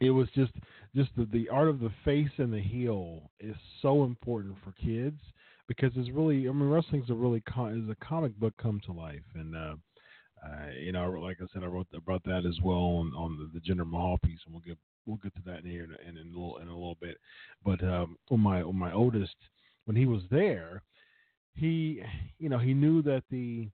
it 0.00 0.10
was 0.10 0.28
just 0.34 0.52
just 0.94 1.10
the, 1.16 1.26
the 1.26 1.48
art 1.48 1.68
of 1.68 1.80
the 1.80 1.90
face 2.04 2.30
and 2.38 2.52
the 2.52 2.60
heel 2.60 3.30
is 3.40 3.56
so 3.82 4.04
important 4.04 4.54
for 4.64 4.72
kids 4.72 5.20
because 5.68 5.92
it's 5.96 6.10
really 6.10 6.48
I 6.48 6.52
mean 6.52 6.68
wrestling's 6.68 7.10
a 7.10 7.14
really 7.14 7.40
com- 7.42 7.82
is 7.82 7.90
a 7.90 8.04
comic 8.04 8.38
book 8.38 8.54
come 8.60 8.80
to 8.86 8.92
life. 8.92 9.24
And 9.34 9.56
uh, 9.56 9.74
uh, 10.44 10.70
you 10.80 10.92
know 10.92 11.10
like 11.10 11.38
I 11.40 11.46
said 11.52 11.64
I 11.64 11.66
wrote 11.66 11.86
about 11.94 12.22
that 12.24 12.44
as 12.46 12.58
well 12.62 12.76
on, 12.76 13.12
on 13.16 13.38
the, 13.38 13.58
the 13.58 13.64
Jinder 13.64 13.88
Mahal 13.88 14.18
piece 14.24 14.40
and 14.46 14.54
we'll 14.54 14.62
get 14.62 14.78
we'll 15.06 15.18
get 15.22 15.34
to 15.34 15.42
that 15.46 15.64
in 15.64 15.70
here 15.70 15.84
in, 15.84 16.16
in, 16.16 16.26
a 16.26 16.28
little 16.28 16.58
in 16.58 16.68
a 16.68 16.74
little 16.74 16.98
bit. 17.00 17.18
But 17.64 17.82
um, 17.82 18.16
on 18.30 18.40
my 18.40 18.62
on 18.62 18.76
my 18.76 18.92
oldest 18.92 19.36
when 19.84 19.96
he 19.96 20.06
was 20.06 20.22
there, 20.30 20.82
he 21.54 22.02
you 22.38 22.48
know 22.48 22.58
he 22.58 22.74
knew 22.74 23.02
that 23.02 23.24
the 23.30 23.68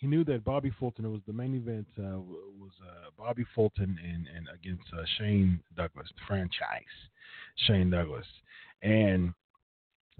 he 0.00 0.06
knew 0.06 0.24
that 0.24 0.44
Bobby 0.44 0.72
Fulton. 0.80 1.04
It 1.04 1.08
was 1.08 1.20
the 1.26 1.32
main 1.32 1.54
event 1.54 1.86
uh, 1.98 2.18
was 2.18 2.72
uh, 2.82 3.10
Bobby 3.18 3.44
Fulton 3.54 3.98
and 4.02 4.26
and 4.34 4.48
against 4.54 4.84
uh, 4.92 5.02
Shane 5.18 5.60
Douglas, 5.76 6.08
the 6.08 6.22
franchise 6.26 6.58
Shane 7.66 7.90
Douglas, 7.90 8.26
and 8.82 9.34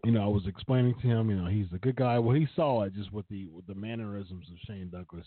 you 0.04 0.12
know 0.12 0.22
I 0.22 0.28
was 0.28 0.46
explaining 0.46 0.94
to 1.00 1.08
him, 1.08 1.30
you 1.30 1.36
know 1.36 1.48
he's 1.48 1.72
a 1.74 1.78
good 1.78 1.96
guy. 1.96 2.18
Well, 2.18 2.36
he 2.36 2.46
saw 2.54 2.82
it 2.82 2.94
just 2.94 3.12
with 3.12 3.26
the 3.28 3.48
with 3.48 3.66
the 3.66 3.74
mannerisms 3.74 4.46
of 4.50 4.58
Shane 4.66 4.90
Douglas, 4.90 5.26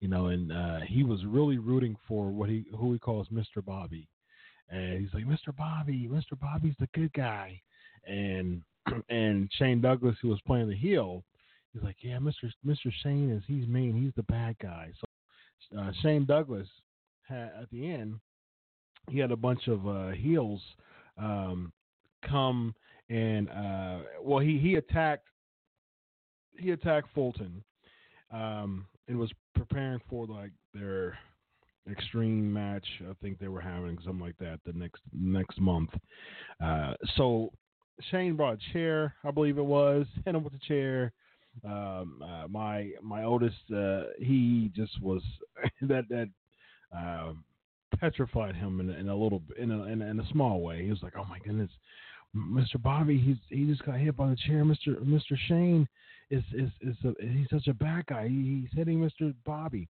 you 0.00 0.08
know, 0.08 0.26
and 0.26 0.50
uh, 0.50 0.80
he 0.88 1.04
was 1.04 1.24
really 1.26 1.58
rooting 1.58 1.94
for 2.08 2.30
what 2.30 2.48
he 2.48 2.64
who 2.76 2.94
he 2.94 2.98
calls 2.98 3.28
Mr. 3.28 3.62
Bobby, 3.64 4.08
and 4.70 5.00
he's 5.00 5.12
like 5.12 5.26
Mr. 5.26 5.54
Bobby, 5.54 6.08
Mr. 6.10 6.40
Bobby's 6.40 6.74
the 6.80 6.88
good 6.94 7.12
guy, 7.12 7.60
and 8.06 8.62
and 9.10 9.50
Shane 9.58 9.82
Douglas, 9.82 10.16
who 10.22 10.28
was 10.28 10.40
playing 10.46 10.70
the 10.70 10.76
heel, 10.76 11.22
he's 11.74 11.82
like, 11.82 11.96
"Yeah, 12.00 12.18
Mister 12.20 12.50
Mister 12.64 12.90
Shane 13.02 13.30
is 13.30 13.42
he's 13.46 13.68
mean. 13.68 13.94
He's 13.94 14.14
the 14.16 14.22
bad 14.22 14.56
guy." 14.62 14.90
So 15.00 15.78
uh, 15.78 15.92
Shane 16.00 16.24
Douglas 16.24 16.68
had, 17.28 17.50
at 17.60 17.70
the 17.70 17.90
end, 17.90 18.20
he 19.10 19.18
had 19.18 19.32
a 19.32 19.36
bunch 19.36 19.68
of 19.68 19.86
uh, 19.86 20.10
heels 20.10 20.62
um, 21.18 21.72
come 22.26 22.74
and 23.10 23.50
uh, 23.50 23.98
well, 24.22 24.38
he 24.38 24.58
he 24.58 24.76
attacked 24.76 25.28
he 26.58 26.70
attacked 26.70 27.08
Fulton 27.14 27.62
um, 28.32 28.86
and 29.08 29.18
was 29.18 29.30
preparing 29.54 30.00
for 30.08 30.26
like 30.26 30.52
their 30.72 31.18
extreme 31.90 32.50
match. 32.52 32.86
I 33.02 33.12
think 33.20 33.38
they 33.38 33.48
were 33.48 33.60
having 33.60 33.98
something 34.04 34.24
like 34.24 34.38
that 34.38 34.60
the 34.64 34.72
next 34.72 35.02
next 35.12 35.60
month. 35.60 35.90
Uh, 36.64 36.94
so 37.16 37.52
Shane 38.10 38.36
brought 38.36 38.54
a 38.54 38.72
chair, 38.72 39.14
I 39.22 39.30
believe 39.30 39.58
it 39.58 39.64
was, 39.64 40.06
hit 40.24 40.34
him 40.34 40.44
with 40.44 40.54
the 40.54 40.58
chair. 40.66 41.12
Um, 41.64 42.22
uh, 42.22 42.48
my 42.48 42.90
my 43.02 43.24
oldest, 43.24 43.56
uh, 43.74 44.04
he 44.18 44.70
just 44.74 45.00
was 45.00 45.22
that 45.82 46.08
that 46.08 46.28
uh, 46.96 47.32
petrified 47.98 48.56
him 48.56 48.80
in, 48.80 48.90
in 48.90 49.08
a 49.08 49.16
little 49.16 49.42
in 49.58 49.70
a, 49.70 49.84
in 49.84 50.02
a, 50.02 50.06
in 50.06 50.20
a 50.20 50.28
small 50.30 50.62
way. 50.62 50.82
He 50.84 50.90
was 50.90 51.02
like, 51.02 51.14
"Oh 51.16 51.24
my 51.24 51.38
goodness, 51.38 51.70
Mr. 52.36 52.82
Bobby, 52.82 53.18
he's 53.18 53.36
he 53.48 53.66
just 53.66 53.84
got 53.84 53.98
hit 53.98 54.16
by 54.16 54.30
the 54.30 54.36
chair. 54.46 54.64
Mr. 54.64 54.96
Mr. 55.04 55.36
Shane 55.46 55.86
is 56.30 56.42
is 56.52 56.70
is 56.80 56.96
a, 57.04 57.14
he's 57.20 57.48
such 57.50 57.68
a 57.68 57.74
bad 57.74 58.06
guy. 58.06 58.28
He, 58.28 58.62
he's 58.62 58.78
hitting 58.78 58.98
Mr. 58.98 59.34
Bobby." 59.44 59.88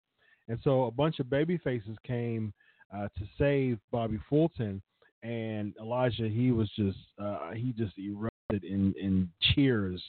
And 0.48 0.58
so 0.64 0.84
a 0.84 0.90
bunch 0.90 1.20
of 1.20 1.30
baby 1.30 1.56
faces 1.58 1.96
came 2.04 2.52
uh, 2.92 3.08
to 3.16 3.24
save 3.38 3.78
Bobby 3.92 4.18
Fulton 4.28 4.82
and 5.22 5.74
Elijah 5.80 6.28
he 6.28 6.50
was 6.50 6.70
just 6.76 6.98
uh, 7.20 7.52
he 7.52 7.72
just 7.72 7.96
erupted 7.98 8.64
in 8.64 8.94
in 9.00 9.28
cheers, 9.54 10.02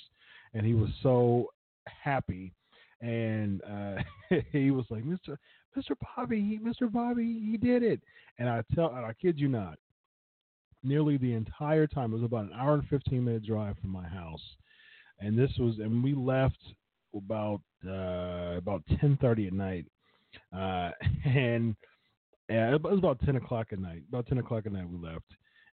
and 0.53 0.65
he 0.65 0.73
was 0.73 0.89
so 1.01 1.47
happy, 1.85 2.53
and 3.01 3.61
uh, 3.63 3.95
he 4.51 4.71
was 4.71 4.85
like 4.89 5.05
Mister 5.05 5.39
Mister 5.75 5.95
Bobby, 6.15 6.41
he, 6.41 6.57
Mister 6.57 6.87
Bobby, 6.87 7.39
he 7.51 7.57
did 7.57 7.83
it, 7.83 8.01
and 8.39 8.49
I 8.49 8.63
tell 8.73 8.93
and 8.95 9.05
I 9.05 9.13
kid 9.13 9.39
you 9.39 9.47
not, 9.47 9.77
nearly 10.83 11.17
the 11.17 11.33
entire 11.33 11.87
time 11.87 12.11
it 12.11 12.17
was 12.17 12.23
about 12.23 12.45
an 12.45 12.53
hour 12.55 12.75
and 12.75 12.87
fifteen 12.87 13.25
minute 13.25 13.45
drive 13.45 13.77
from 13.79 13.91
my 13.91 14.07
house, 14.07 14.43
and 15.19 15.37
this 15.37 15.51
was 15.59 15.79
and 15.79 16.03
we 16.03 16.13
left 16.13 16.59
about 17.15 17.61
uh, 17.87 18.57
about 18.57 18.83
ten 18.99 19.17
thirty 19.21 19.47
at 19.47 19.53
night, 19.53 19.85
uh, 20.55 20.91
and 21.25 21.75
yeah, 22.49 22.75
it 22.75 22.81
was 22.81 22.99
about 22.99 23.19
ten 23.25 23.35
o'clock 23.35 23.67
at 23.71 23.79
night. 23.79 24.03
About 24.09 24.27
ten 24.27 24.37
o'clock 24.37 24.65
at 24.65 24.71
night, 24.71 24.89
we 24.89 24.97
left, 24.97 25.25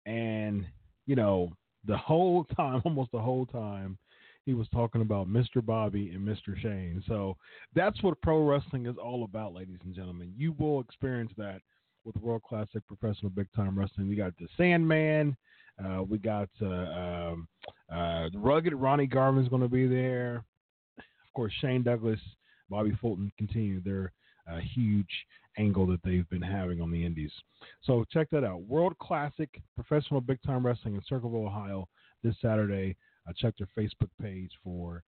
and 0.05 0.65
you 1.05 1.15
know, 1.15 1.51
the 1.85 1.97
whole 1.97 2.43
time, 2.55 2.81
almost 2.85 3.11
the 3.11 3.19
whole 3.19 3.45
time, 3.45 3.97
he 4.47 4.53
was 4.53 4.67
talking 4.69 5.01
about 5.01 5.27
Mr. 5.27 5.63
Bobby 5.63 6.11
and 6.15 6.25
Mr. 6.25 6.57
Shane. 6.59 7.03
So 7.05 7.35
that's 7.75 8.01
what 8.01 8.19
pro 8.21 8.47
wrestling 8.47 8.85
is 8.85 8.95
all 8.95 9.25
about, 9.25 9.53
ladies 9.53 9.79
and 9.83 9.93
gentlemen. 9.93 10.33
You 10.37 10.55
will 10.57 10.79
experience 10.79 11.33
that 11.37 11.59
with 12.05 12.15
World 12.15 12.43
Classic 12.43 12.81
Professional 12.87 13.29
Big 13.29 13.49
Time 13.53 13.77
Wrestling. 13.77 14.07
We 14.07 14.15
got 14.15 14.31
the 14.39 14.47
Sandman. 14.55 15.35
Uh, 15.83 16.03
we 16.03 16.17
got 16.17 16.47
uh, 16.61 16.65
um, 16.65 17.47
uh, 17.93 18.29
rugged 18.35 18.73
Ronnie 18.73 19.05
Garvin's 19.05 19.49
going 19.49 19.63
to 19.63 19.67
be 19.67 19.85
there. 19.85 20.45
Of 20.97 21.33
course, 21.35 21.51
Shane 21.59 21.83
Douglas, 21.83 22.19
Bobby 22.69 22.97
Fulton 23.01 23.29
continue 23.37 23.81
their 23.81 24.13
uh, 24.49 24.59
huge 24.73 25.11
angle 25.57 25.85
that 25.87 25.99
they've 26.05 26.29
been 26.29 26.41
having 26.41 26.79
on 26.79 26.89
the 26.89 27.05
Indies. 27.05 27.33
So 27.83 28.05
check 28.13 28.29
that 28.31 28.45
out. 28.45 28.61
World 28.61 28.97
Classic 28.99 29.49
Professional 29.75 30.21
Big 30.21 30.41
Time 30.43 30.65
Wrestling 30.65 30.95
in 30.95 31.01
Circleville, 31.05 31.47
Ohio, 31.47 31.89
this 32.23 32.35
Saturday. 32.41 32.95
Uh, 33.27 33.33
check 33.35 33.53
their 33.57 33.67
Facebook 33.77 34.09
page 34.21 34.51
for 34.63 35.03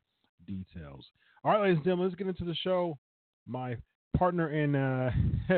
details. 0.48 1.06
All 1.44 1.52
right, 1.52 1.62
ladies 1.62 1.78
and 1.78 1.86
gentlemen, 1.86 2.08
let's 2.08 2.18
get 2.18 2.28
into 2.28 2.46
the 2.46 2.56
show. 2.56 2.98
My 3.48 3.78
partner 4.18 4.50
in 4.50 4.76
uh, 4.76 5.12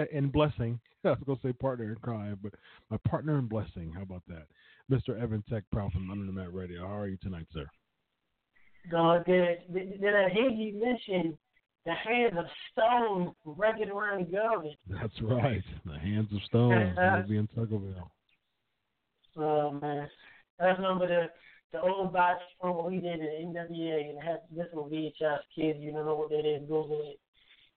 in 0.11 0.29
blessing. 0.29 0.79
I 1.05 1.09
was 1.09 1.19
going 1.25 1.39
to 1.39 1.47
say 1.47 1.53
partner 1.53 1.89
in 1.89 1.95
crime, 1.95 2.37
but 2.43 2.53
my 2.89 2.97
partner 3.07 3.39
in 3.39 3.47
blessing. 3.47 3.91
How 3.95 4.03
about 4.03 4.23
that, 4.27 4.45
Mr. 4.91 5.19
Evan 5.21 5.43
Tech 5.49 5.63
Proud 5.71 5.91
from 5.91 6.11
Under 6.11 6.25
the 6.25 6.31
Mat 6.31 6.53
Radio. 6.53 6.87
How 6.87 6.97
are 6.97 7.07
you 7.07 7.17
tonight, 7.17 7.47
sir? 7.53 7.65
God, 8.89 9.25
did, 9.25 9.59
did, 9.73 10.01
did 10.01 10.15
I 10.15 10.29
hear 10.29 10.49
you 10.49 10.79
mention 10.79 11.37
the 11.85 11.93
hands 11.93 12.33
of 12.37 12.45
stone 12.71 13.33
rugged 13.45 13.89
Ronnie 13.93 14.25
Garvin. 14.25 14.75
That's 14.87 15.19
right. 15.21 15.63
The 15.85 15.97
hands 15.97 16.27
of 16.33 16.41
stone. 16.43 17.25
be 17.27 17.37
in 17.37 17.47
Tuckerville. 17.57 18.09
Oh 19.37 19.71
man. 19.71 20.07
I 20.59 20.65
remember 20.65 21.07
the 21.07 21.25
the 21.71 21.81
old 21.81 22.13
box 22.13 22.41
from 22.59 22.75
what 22.75 22.91
we 22.91 22.97
did 22.99 23.19
in 23.19 23.53
NWA 23.53 24.09
and 24.09 24.21
had 24.21 24.41
this 24.55 24.67
on 24.75 24.89
VHS 24.89 25.39
kids, 25.55 25.79
you 25.79 25.91
don't 25.91 26.05
know 26.05 26.15
what 26.15 26.29
that 26.29 26.45
is, 26.45 26.61
Google 26.61 27.01
it. 27.03 27.19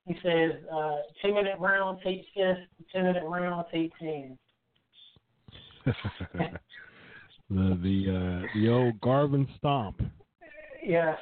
He 0.07 0.15
says, 0.23 0.53
uh, 0.73 0.97
ten 1.23 1.35
minute 1.35 1.59
round 1.59 2.01
tape 2.05 2.25
fist, 2.35 2.61
ten 2.93 3.05
minute 3.05 3.25
round 3.25 3.67
tape 3.73 3.93
hands. 3.99 4.39
the 5.87 6.59
the 7.51 8.43
uh 8.45 8.47
the 8.55 8.69
old 8.69 9.01
Garvin 9.01 9.47
stomp. 9.59 10.01
Yes, 10.83 11.19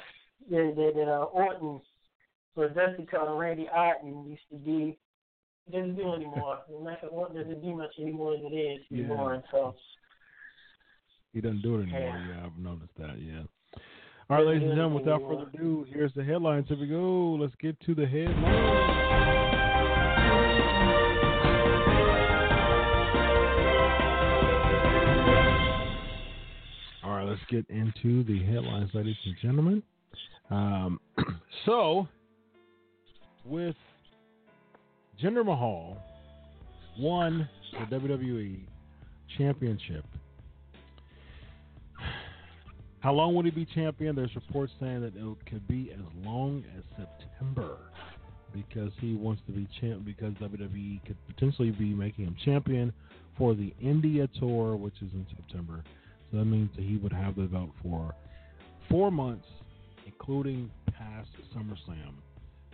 Yeah. 0.49 0.67
The 0.67 0.73
the, 0.75 0.91
the 0.95 1.11
uh, 1.11 1.23
Orton 1.25 1.81
so 2.55 2.69
that's 2.75 2.99
because 2.99 3.27
Randy 3.31 3.67
Orton 3.75 4.29
used 4.29 4.43
to 4.51 4.57
be 4.57 4.97
doesn't 5.71 5.95
do 5.95 6.13
anymore. 6.13 6.59
What 6.67 7.35
doesn't 7.35 7.61
do 7.61 7.75
much 7.75 7.91
anymore 7.99 8.35
as 8.35 8.41
it 8.43 8.55
is 8.55 8.81
yeah. 8.89 9.05
anymore. 9.05 9.43
So 9.51 9.75
he 11.33 11.41
doesn't 11.41 11.61
do 11.61 11.79
it 11.79 11.83
anymore. 11.83 11.99
Yeah. 12.01 12.27
yeah, 12.27 12.45
I've 12.45 12.57
noticed 12.57 12.95
that. 12.99 13.19
Yeah. 13.19 13.43
All 14.29 14.37
right, 14.37 14.47
ladies 14.47 14.63
and 14.63 14.71
gentlemen, 14.71 14.99
without 14.99 15.21
further 15.21 15.49
ado, 15.53 15.85
here's 15.91 16.13
the 16.13 16.23
headlines. 16.23 16.67
Here 16.69 16.77
we 16.79 16.87
go. 16.87 17.37
Let's 17.39 17.53
get 17.59 17.79
to 17.81 17.93
the 17.93 18.05
headlines. 18.05 18.37
All 27.03 27.17
right, 27.17 27.27
let's 27.27 27.41
get 27.49 27.65
into 27.69 28.23
the 28.23 28.41
headlines, 28.45 28.91
ladies 28.93 29.17
and 29.25 29.35
gentlemen. 29.41 29.83
Um, 30.49 30.99
so, 31.65 32.07
with 33.43 33.75
Jinder 35.21 35.45
Mahal 35.45 35.97
won 36.97 37.49
the 37.73 37.97
WWE 37.97 38.61
Championship. 39.37 40.05
How 43.03 43.11
long 43.11 43.35
would 43.35 43.43
he 43.43 43.51
be 43.51 43.65
champion? 43.65 44.15
There's 44.15 44.33
reports 44.33 44.71
saying 44.79 45.01
that 45.01 45.13
it 45.17 45.37
could 45.45 45.67
be 45.67 45.91
as 45.93 46.25
long 46.25 46.63
as 46.77 46.83
September 46.95 47.77
because 48.53 48.93
he 49.01 49.13
wants 49.15 49.41
to 49.45 49.51
be 49.51 49.67
champ 49.81 50.05
because 50.05 50.33
WWE 50.35 51.05
could 51.05 51.17
potentially 51.27 51.71
be 51.71 51.93
making 51.93 52.23
him 52.23 52.37
champion 52.45 52.93
for 53.37 53.55
the 53.55 53.73
India 53.81 54.29
tour, 54.39 54.77
which 54.77 54.93
is 55.01 55.11
in 55.11 55.25
September. 55.35 55.83
So 56.31 56.37
that 56.37 56.45
means 56.45 56.69
that 56.77 56.83
he 56.85 56.95
would 56.95 57.11
have 57.11 57.35
the 57.35 57.41
belt 57.41 57.71
for 57.81 58.15
four 58.89 59.11
months, 59.11 59.47
including 60.05 60.71
past 60.97 61.27
SummerSlam. 61.53 62.13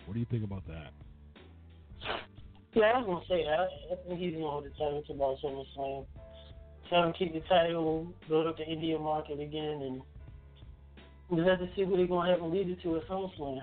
What 0.05 0.13
do 0.13 0.19
you 0.19 0.27
think 0.29 0.43
about 0.43 0.61
that? 0.67 0.91
Yeah, 2.75 2.83
I 2.83 2.99
was 2.99 3.07
gonna 3.07 3.25
say 3.27 3.45
that. 3.45 3.67
I 3.91 4.07
think 4.07 4.19
he's 4.19 4.33
gonna 4.33 4.45
hold 4.45 4.65
the 4.65 4.69
title 4.69 5.01
to 5.07 5.13
about 5.13 5.37
SummerSlam. 5.43 6.05
Try 6.87 7.07
him 7.07 7.13
keep 7.17 7.33
the 7.33 7.41
title, 7.49 8.13
build 8.27 8.45
up 8.45 8.57
the 8.57 8.65
India 8.65 8.99
market 8.99 9.39
again, 9.39 9.81
and 9.81 10.01
we'll 11.29 11.47
have 11.47 11.59
to 11.59 11.69
see 11.75 11.83
what 11.83 11.99
he's 11.99 12.09
gonna 12.09 12.29
have 12.29 12.39
him 12.39 12.51
lead 12.51 12.69
it 12.69 12.81
to 12.83 12.97
at 12.97 13.07
SummerSlam. 13.07 13.61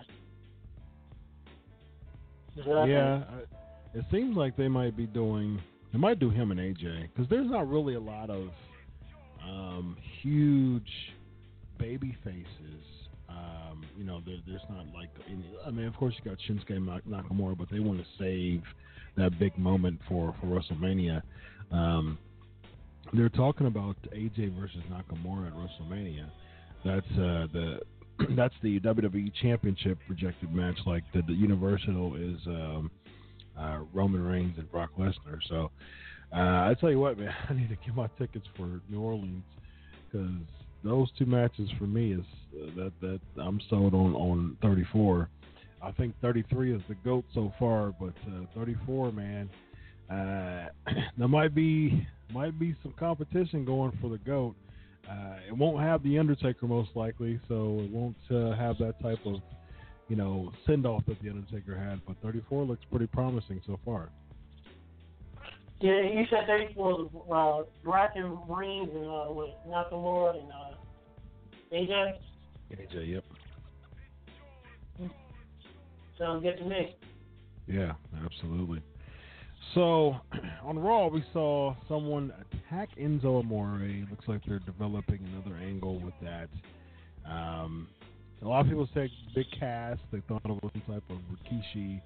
Yeah. 2.88 3.22
It 3.94 4.04
seems 4.10 4.36
like 4.36 4.56
they 4.56 4.68
might 4.68 4.96
be 4.96 5.06
doing. 5.06 5.60
They 5.92 5.98
might 5.98 6.18
do 6.18 6.30
him 6.30 6.50
and 6.50 6.60
AJ 6.60 7.08
because 7.12 7.28
there's 7.30 7.50
not 7.50 7.68
really 7.68 7.94
a 7.94 8.00
lot 8.00 8.30
of 8.30 8.48
um, 9.42 9.96
huge 10.20 10.90
baby 11.78 12.16
faces. 12.24 12.84
Um, 13.28 13.84
you 13.96 14.04
know, 14.04 14.20
there, 14.24 14.36
there's 14.46 14.62
not 14.68 14.86
like. 14.94 15.10
Any, 15.28 15.44
I 15.66 15.70
mean, 15.70 15.86
of 15.86 15.96
course 15.96 16.14
you 16.18 16.30
got 16.30 16.38
Shinsuke 16.48 16.84
Nak- 16.84 17.04
Nakamura, 17.04 17.56
but 17.56 17.70
they 17.70 17.80
want 17.80 17.98
to 17.98 18.06
save 18.18 18.62
that 19.16 19.38
big 19.38 19.56
moment 19.58 20.00
for 20.08 20.34
for 20.40 20.46
WrestleMania. 20.46 21.22
Um, 21.72 22.18
they're 23.12 23.28
talking 23.28 23.66
about 23.66 23.96
AJ 24.14 24.58
versus 24.58 24.82
Nakamura 24.90 25.48
at 25.48 25.54
WrestleMania. 25.54 26.28
That's 26.86 27.18
uh, 27.18 27.46
the 27.52 27.80
that's 28.36 28.54
the 28.62 28.78
WWE 28.80 29.32
Championship 29.42 29.98
projected 30.06 30.54
match. 30.54 30.78
Like 30.86 31.02
the, 31.12 31.22
the 31.22 31.32
Universal 31.32 32.14
is 32.14 32.38
um, 32.46 32.90
uh, 33.58 33.80
Roman 33.92 34.22
Reigns 34.22 34.54
and 34.56 34.70
Brock 34.70 34.90
Lesnar. 34.96 35.38
So 35.48 35.72
uh, 36.32 36.70
I 36.70 36.76
tell 36.80 36.90
you 36.90 37.00
what, 37.00 37.18
man, 37.18 37.34
I 37.48 37.54
need 37.54 37.68
to 37.70 37.76
get 37.76 37.94
my 37.96 38.08
tickets 38.18 38.46
for 38.56 38.80
New 38.88 39.00
Orleans 39.00 39.42
because 40.10 40.30
those 40.84 41.08
two 41.18 41.26
matches 41.26 41.68
for 41.76 41.88
me 41.88 42.12
is 42.12 42.24
uh, 42.54 42.66
that 42.76 42.92
that 43.00 43.20
I'm 43.36 43.60
sold 43.68 43.92
on 43.92 44.14
on 44.14 44.56
34. 44.62 45.28
I 45.82 45.90
think 45.92 46.14
33 46.22 46.74
is 46.74 46.82
the 46.88 46.94
goat 47.04 47.24
so 47.34 47.52
far, 47.58 47.92
but 48.00 48.14
uh, 48.28 48.46
34, 48.54 49.12
man, 49.12 49.50
uh, 50.08 50.68
there 51.18 51.28
might 51.28 51.54
be 51.54 52.06
might 52.32 52.58
be 52.60 52.76
some 52.84 52.94
competition 52.98 53.64
going 53.64 53.96
for 54.00 54.08
the 54.08 54.18
goat. 54.18 54.54
Uh, 55.08 55.36
it 55.48 55.56
won't 55.56 55.80
have 55.80 56.02
the 56.02 56.18
Undertaker 56.18 56.66
most 56.66 56.90
likely, 56.94 57.38
so 57.48 57.80
it 57.80 57.90
won't 57.90 58.16
uh, 58.30 58.56
have 58.56 58.76
that 58.78 59.00
type 59.00 59.24
of 59.24 59.40
you 60.08 60.16
know 60.16 60.52
send 60.66 60.86
off 60.86 61.04
that 61.06 61.20
the 61.22 61.30
Undertaker 61.30 61.76
had. 61.76 62.00
But 62.06 62.16
34 62.22 62.64
looks 62.64 62.84
pretty 62.90 63.06
promising 63.06 63.60
so 63.66 63.78
far. 63.84 64.10
Yeah, 65.80 66.00
you 66.00 66.24
said 66.30 66.46
34 66.46 67.10
uh, 67.30 67.62
Rock 67.84 68.12
and 68.14 68.36
Reigns 68.48 68.88
and 68.94 69.06
uh, 69.06 69.26
with 69.30 69.50
Nakamura 69.68 70.40
and 70.40 70.50
uh, 70.50 71.72
AJ. 71.72 72.14
AJ, 72.72 73.08
yep. 73.08 73.24
Sounds 76.18 76.42
good 76.42 76.56
to 76.56 76.64
me. 76.64 76.96
Yeah, 77.66 77.92
absolutely. 78.24 78.80
So 79.74 80.16
on 80.64 80.78
Raw, 80.78 81.08
we 81.08 81.24
saw 81.32 81.74
someone 81.88 82.32
attack 82.52 82.90
Enzo 82.98 83.40
Amore. 83.40 83.88
Looks 84.10 84.26
like 84.28 84.40
they're 84.46 84.58
developing 84.60 85.20
another 85.32 85.56
angle 85.60 86.00
with 86.00 86.14
that. 86.22 86.48
Um, 87.30 87.88
a 88.42 88.48
lot 88.48 88.60
of 88.60 88.66
people 88.66 88.88
said 88.94 89.10
Big 89.34 89.46
Cass. 89.58 89.98
They 90.12 90.20
thought 90.28 90.42
it 90.44 90.48
was 90.48 90.70
some 90.72 90.94
type 90.94 91.02
of 91.10 91.18
Rikishi. 91.32 92.00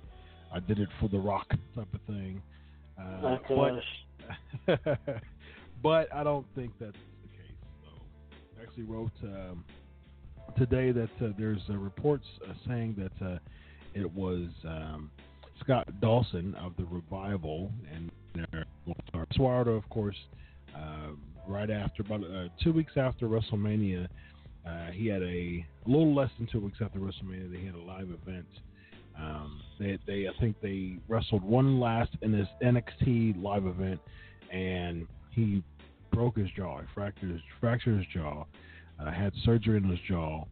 I 0.52 0.60
did 0.60 0.78
it 0.78 0.88
for 1.00 1.08
The 1.08 1.18
Rock 1.18 1.48
type 1.74 1.88
of 1.92 2.00
thing. 2.06 2.40
Uh, 2.98 3.38
Oh, 3.50 3.72
but, 4.66 4.78
but 5.82 6.14
I 6.14 6.22
don't 6.22 6.46
think 6.54 6.72
that's 6.80 6.92
the 6.92 7.28
case. 7.28 7.56
So, 7.82 7.90
I 8.58 8.62
actually 8.62 8.84
wrote 8.84 9.12
um, 9.24 9.64
today 10.56 10.92
that 10.92 11.10
uh, 11.24 11.32
there's 11.38 11.60
uh, 11.68 11.76
reports 11.76 12.26
uh, 12.48 12.52
saying 12.66 12.96
that 12.98 13.26
uh, 13.26 13.38
it 13.94 14.12
was 14.12 14.48
um, 14.64 15.10
Scott 15.60 15.88
Dawson 16.00 16.54
of 16.56 16.72
the 16.76 16.84
Revival 16.84 17.72
and 17.92 18.10
uh, 18.54 19.24
Suardo, 19.36 19.76
of 19.76 19.88
course, 19.88 20.16
uh, 20.74 21.10
right 21.46 21.70
after 21.70 22.02
about 22.02 22.22
uh, 22.24 22.48
two 22.62 22.72
weeks 22.72 22.92
after 22.96 23.28
WrestleMania. 23.28 24.08
Uh, 24.66 24.86
he 24.92 25.06
had 25.06 25.22
a, 25.22 25.26
a 25.26 25.66
little 25.86 26.14
less 26.14 26.30
than 26.38 26.46
two 26.50 26.60
weeks 26.60 26.78
after 26.82 26.98
WrestleMania. 26.98 27.50
They 27.50 27.64
had 27.64 27.74
a 27.74 27.82
live 27.82 28.08
event. 28.10 28.46
Um, 29.18 29.60
they, 29.78 29.98
they, 30.06 30.28
I 30.28 30.40
think 30.40 30.56
they 30.62 30.96
wrestled 31.08 31.42
one 31.42 31.80
last 31.80 32.10
in 32.22 32.32
this 32.32 32.48
NXT 32.62 33.42
live 33.42 33.66
event, 33.66 34.00
and 34.52 35.06
he 35.30 35.62
broke 36.12 36.36
his 36.36 36.48
jaw. 36.56 36.80
He 36.80 36.86
fractured 36.94 37.30
his, 37.30 37.40
fractured 37.60 37.98
his 37.98 38.06
jaw. 38.12 38.44
Uh, 38.98 39.10
had 39.10 39.32
surgery 39.44 39.78
in 39.78 39.84
his 39.84 39.98
jaw. 40.06 40.44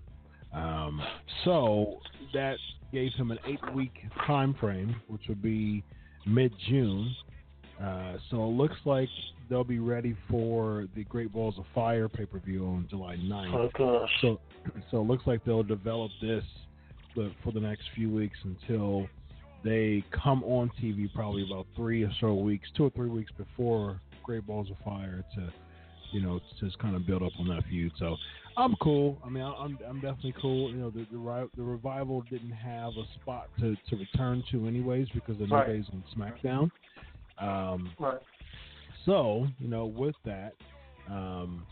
Um, 0.55 1.03
so 1.45 1.99
that 2.33 2.57
gave 2.93 3.13
him 3.15 3.31
an 3.31 3.39
eight-week 3.47 3.93
time 4.27 4.55
frame, 4.61 4.97
which 5.09 5.23
would 5.29 5.43
be 5.43 5.83
mid-June. 6.27 7.15
Uh, 7.83 8.17
so 8.31 8.37
it 8.45 8.55
looks 8.55 8.77
like 8.85 9.09
they'll 9.49 9.65
be 9.65 9.79
ready 9.79 10.17
for 10.31 10.87
the 10.97 11.05
Great 11.05 11.33
Balls 11.33 11.55
of 11.59 11.65
Fire 11.75 12.09
pay-per-view 12.09 12.65
on 12.65 12.87
July 12.91 13.17
9th. 13.17 13.55
Oh 13.55 13.71
gosh. 13.77 14.11
So, 14.21 14.41
so 14.91 15.01
it 15.01 15.07
looks 15.07 15.27
like 15.27 15.45
they'll 15.45 15.63
develop 15.63 16.11
this 16.21 16.45
for 17.43 17.53
the 17.53 17.61
next 17.61 17.83
few 17.95 18.11
weeks 18.11 18.39
until 18.45 19.09
they 19.65 20.05
come 20.11 20.45
on 20.45 20.71
TV, 20.81 21.13
probably 21.13 21.45
about 21.45 21.67
three 21.75 22.05
or 22.05 22.13
so 22.21 22.35
weeks, 22.35 22.69
two 22.77 22.85
or 22.85 22.91
three 22.91 23.09
weeks 23.09 23.33
before 23.37 24.01
Great 24.23 24.47
Balls 24.47 24.69
of 24.71 24.77
Fire 24.85 25.25
to, 25.35 25.53
you 26.13 26.23
know, 26.23 26.39
to 26.39 26.65
just 26.65 26.79
kind 26.79 26.95
of 26.95 27.07
build 27.07 27.23
up 27.23 27.33
on 27.39 27.49
that 27.49 27.65
feud. 27.69 27.93
So 27.99 28.17
I'm 28.59 28.75
cool. 28.83 29.19
I 29.25 29.29
mean, 29.31 29.45
I'm 29.45 29.79
I'm 29.89 30.01
definitely 30.01 30.35
cool. 30.41 30.71
You 30.73 30.79
know, 30.79 30.91
the 30.91 31.07
the, 31.13 31.49
the 31.57 31.63
revival 31.63 32.25
didn't 32.29 32.51
have 32.51 32.93
a 32.97 33.05
spot 33.21 33.49
to, 33.61 33.77
to 33.89 33.97
return 33.97 34.43
to 34.51 34.67
anyways 34.67 35.07
because 35.15 35.39
the 35.39 35.47
new 35.47 35.65
days 35.65 35.85
on 35.93 36.03
SmackDown. 36.17 36.71
Um, 37.39 37.95
Right. 38.01 38.19
so, 39.07 39.47
you 39.61 39.69
know, 39.69 39.87
with 39.87 40.17
that, 40.25 40.55
um, 41.09 41.65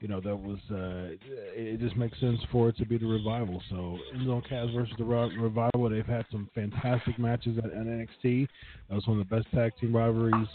you 0.00 0.08
know, 0.08 0.20
that 0.20 0.36
was 0.36 0.58
uh, 0.70 1.16
it 1.56 1.80
just 1.80 1.96
makes 1.96 2.20
sense 2.20 2.38
for 2.52 2.68
it 2.68 2.76
to 2.76 2.84
be 2.84 2.98
the 2.98 3.06
revival. 3.06 3.62
So, 3.70 3.98
Enzo 4.14 4.46
Cass 4.46 4.68
versus 4.74 4.94
the 4.98 5.04
revival. 5.04 5.88
They've 5.88 6.04
had 6.04 6.26
some 6.30 6.50
fantastic 6.54 7.18
matches 7.18 7.56
at, 7.56 7.70
at 7.70 7.86
NXT. 7.86 8.46
That 8.90 8.94
was 8.94 9.06
one 9.06 9.18
of 9.18 9.26
the 9.26 9.34
best 9.34 9.50
tag 9.54 9.72
team 9.80 9.96
rivalries 9.96 10.46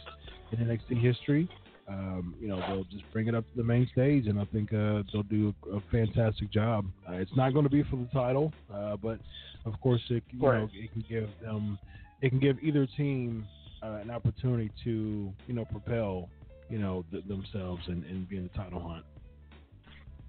in 0.51 0.59
NXT 0.59 1.01
history. 1.01 1.49
Um, 1.89 2.35
you 2.39 2.47
know, 2.47 2.61
they'll 2.67 2.83
just 2.83 3.03
bring 3.11 3.27
it 3.27 3.33
up 3.35 3.43
to 3.49 3.57
the 3.57 3.63
main 3.63 3.87
stage, 3.91 4.27
and 4.27 4.39
I 4.39 4.45
think 4.45 4.71
uh, 4.71 5.01
they'll 5.11 5.23
do 5.23 5.53
a, 5.71 5.77
a 5.77 5.81
fantastic 5.91 6.51
job. 6.51 6.85
Uh, 7.07 7.13
it's 7.13 7.35
not 7.35 7.51
going 7.53 7.63
to 7.65 7.69
be 7.69 7.81
for 7.83 7.95
the 7.95 8.07
title, 8.13 8.53
uh, 8.71 8.95
but 8.95 9.17
of 9.65 9.79
course, 9.81 10.01
it 10.09 10.23
you 10.29 10.47
Right. 10.47 10.59
know 10.59 10.69
it 10.71 10.91
can 10.93 11.03
give 11.09 11.29
them, 11.41 11.79
it 12.21 12.29
can 12.29 12.39
give 12.39 12.57
either 12.61 12.85
team 12.95 13.47
uh, 13.81 13.93
an 14.03 14.11
opportunity 14.11 14.69
to 14.83 15.33
you 15.47 15.53
know 15.53 15.65
propel 15.65 16.29
you 16.69 16.77
know 16.77 17.03
th- 17.11 17.25
themselves 17.25 17.81
and, 17.87 18.05
and 18.05 18.29
be 18.29 18.37
in 18.37 18.43
the 18.43 18.49
title 18.49 18.79
hunt. 18.87 19.03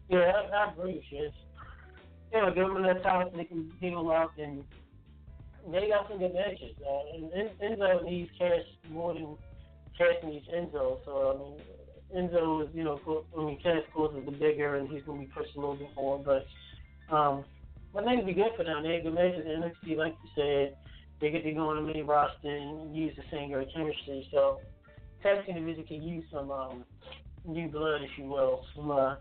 Yeah, 0.09 0.33
I, 0.51 0.57
I 0.67 0.73
agree 0.73 0.95
with 0.95 1.05
you. 1.11 1.31
Know, 2.33 2.55
give 2.55 2.69
them 2.73 2.83
that 2.85 3.03
time 3.03 3.29
so 3.31 3.37
they 3.37 3.45
can 3.45 3.71
giggle 3.83 4.11
out 4.11 4.33
and 4.39 4.65
they 5.71 5.89
got 5.89 6.09
some 6.09 6.19
good 6.19 6.33
matches. 6.33 6.75
Uh, 6.89 7.17
and 7.17 7.33
En- 7.61 7.77
Enzo 7.77 8.03
needs 8.05 8.31
Cass 8.39 8.61
more 8.89 9.13
than 9.13 9.37
Needs 10.24 10.46
Enzo. 10.48 10.98
So, 11.05 11.34
I 11.34 12.16
mean, 12.16 12.28
Enzo 12.28 12.64
is, 12.64 12.74
you 12.74 12.84
know, 12.84 13.24
I 13.36 13.44
mean, 13.44 13.59
Cass, 13.62 13.82
of 13.86 13.92
course, 13.92 14.14
is 14.18 14.24
the 14.24 14.32
bigger 14.32 14.76
and 14.76 14.88
he's 14.88 15.03
going 15.03 15.20
to 15.20 15.26
be 15.26 15.32
pushed 15.32 15.57
a 15.57 15.61
little 15.61 15.76
bit 15.76 15.90
more. 15.94 16.18
But 16.18 16.46
um, 17.14 17.44
I 17.96 18.03
think 18.03 18.14
it'd 18.14 18.26
be 18.26 18.34
good 18.34 18.53
for 18.57 18.64
them. 18.64 18.82
They 18.82 19.01
good 19.03 19.14
matches 19.14 19.44
in 19.44 19.62
NXT, 19.62 19.96
like 19.96 20.14
you 20.22 20.30
said. 20.34 20.76
They 21.20 21.30
get 21.30 21.44
to 21.44 21.53
go 21.53 21.68
on 21.68 21.76
the 21.84 21.92
main 21.92 22.07
roster 22.07 22.48
and 22.48 22.96
use 22.96 23.14
the 23.16 23.22
same 23.30 23.53
great 23.53 23.68
chemistry. 23.74 24.26
So, 24.30 24.61
tag 25.22 25.44
team 25.44 25.57
division 25.57 25.84
can 25.84 26.03
use 26.03 26.24
some 26.32 26.51
um, 26.51 26.84
new 27.44 27.68
blood, 27.68 28.03
if 28.03 28.11
you 28.16 28.24
will, 28.24 28.64
some 28.74 28.90
uh, 28.90 29.16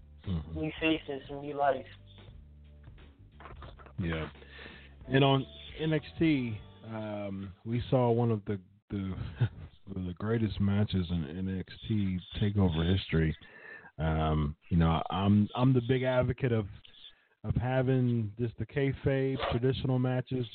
new 0.55 0.71
faces, 0.79 1.21
some 1.27 1.41
new 1.41 1.57
life. 1.57 1.85
Yeah. 3.97 4.29
And 5.09 5.23
on 5.23 5.45
NXT, 5.81 6.57
um, 6.93 7.51
we 7.65 7.83
saw 7.89 8.11
one 8.11 8.31
of 8.31 8.43
the 8.45 8.59
the, 8.89 9.13
the 9.95 10.13
greatest 10.17 10.59
matches 10.59 11.05
in 11.09 11.23
NXT 11.23 12.19
Takeover 12.41 12.89
history. 12.89 13.35
Um, 13.97 14.55
you 14.69 14.77
know, 14.77 15.01
I'm 15.09 15.49
I'm 15.55 15.73
the 15.73 15.81
big 15.87 16.03
advocate 16.03 16.51
of 16.51 16.65
of 17.43 17.55
having 17.55 18.31
just 18.39 18.57
the 18.57 18.65
kayfabe 18.65 19.37
traditional 19.51 19.99
matches, 19.99 20.45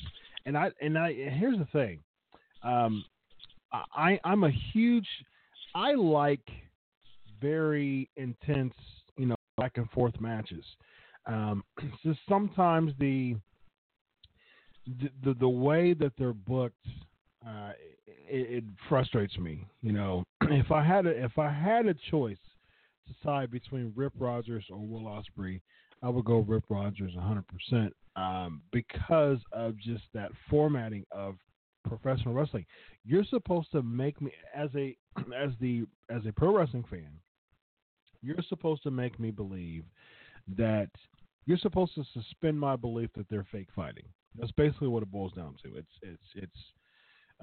and 0.45 0.57
I 0.57 0.71
and 0.81 0.97
I 0.97 1.13
here's 1.13 1.57
the 1.57 1.67
thing, 1.71 1.99
um, 2.63 3.03
I 3.95 4.19
I'm 4.23 4.43
a 4.43 4.51
huge 4.73 5.07
I 5.73 5.93
like 5.93 6.47
very 7.41 8.09
intense 8.17 8.73
you 9.17 9.27
know 9.27 9.35
back 9.57 9.73
and 9.77 9.89
forth 9.91 10.19
matches. 10.19 10.65
Um, 11.27 11.63
just 12.03 12.19
sometimes 12.27 12.93
the, 12.99 13.35
the 14.87 15.09
the 15.23 15.33
the 15.35 15.49
way 15.49 15.93
that 15.93 16.13
they're 16.17 16.33
booked, 16.33 16.85
uh, 17.45 17.71
it, 18.29 18.57
it 18.57 18.63
frustrates 18.89 19.37
me. 19.37 19.65
You 19.81 19.93
know, 19.93 20.23
if 20.41 20.71
I 20.71 20.83
had 20.83 21.05
a 21.05 21.23
if 21.23 21.37
I 21.37 21.51
had 21.51 21.85
a 21.85 21.95
choice 22.11 22.37
to 23.07 23.13
side 23.23 23.51
between 23.51 23.93
Rip 23.95 24.13
Rogers 24.17 24.65
or 24.69 24.79
Will 24.79 25.03
Ospreay, 25.03 25.61
I 26.01 26.09
would 26.09 26.25
go 26.25 26.39
Rip 26.39 26.65
Rogers 26.69 27.13
100% 27.15 27.91
um, 28.15 28.61
because 28.71 29.39
of 29.51 29.77
just 29.77 30.03
that 30.13 30.31
formatting 30.49 31.05
of 31.11 31.35
professional 31.87 32.33
wrestling. 32.33 32.65
You're 33.03 33.25
supposed 33.25 33.71
to 33.71 33.81
make 33.83 34.21
me 34.21 34.31
as 34.55 34.69
a 34.75 34.95
as 35.35 35.51
the 35.59 35.85
as 36.09 36.25
a 36.27 36.33
pro 36.33 36.55
wrestling 36.55 36.85
fan. 36.89 37.09
You're 38.21 38.43
supposed 38.49 38.83
to 38.83 38.91
make 38.91 39.19
me 39.19 39.29
believe 39.29 39.83
that 40.57 40.89
you're 41.45 41.57
supposed 41.59 41.93
to 41.95 42.03
suspend 42.13 42.59
my 42.59 42.75
belief 42.75 43.11
that 43.15 43.29
they're 43.29 43.45
fake 43.51 43.69
fighting. 43.75 44.05
That's 44.37 44.51
basically 44.51 44.87
what 44.87 45.03
it 45.03 45.11
boils 45.11 45.33
down 45.33 45.55
to. 45.63 45.77
It's 45.77 45.91
it's 46.01 46.23
it's 46.35 46.57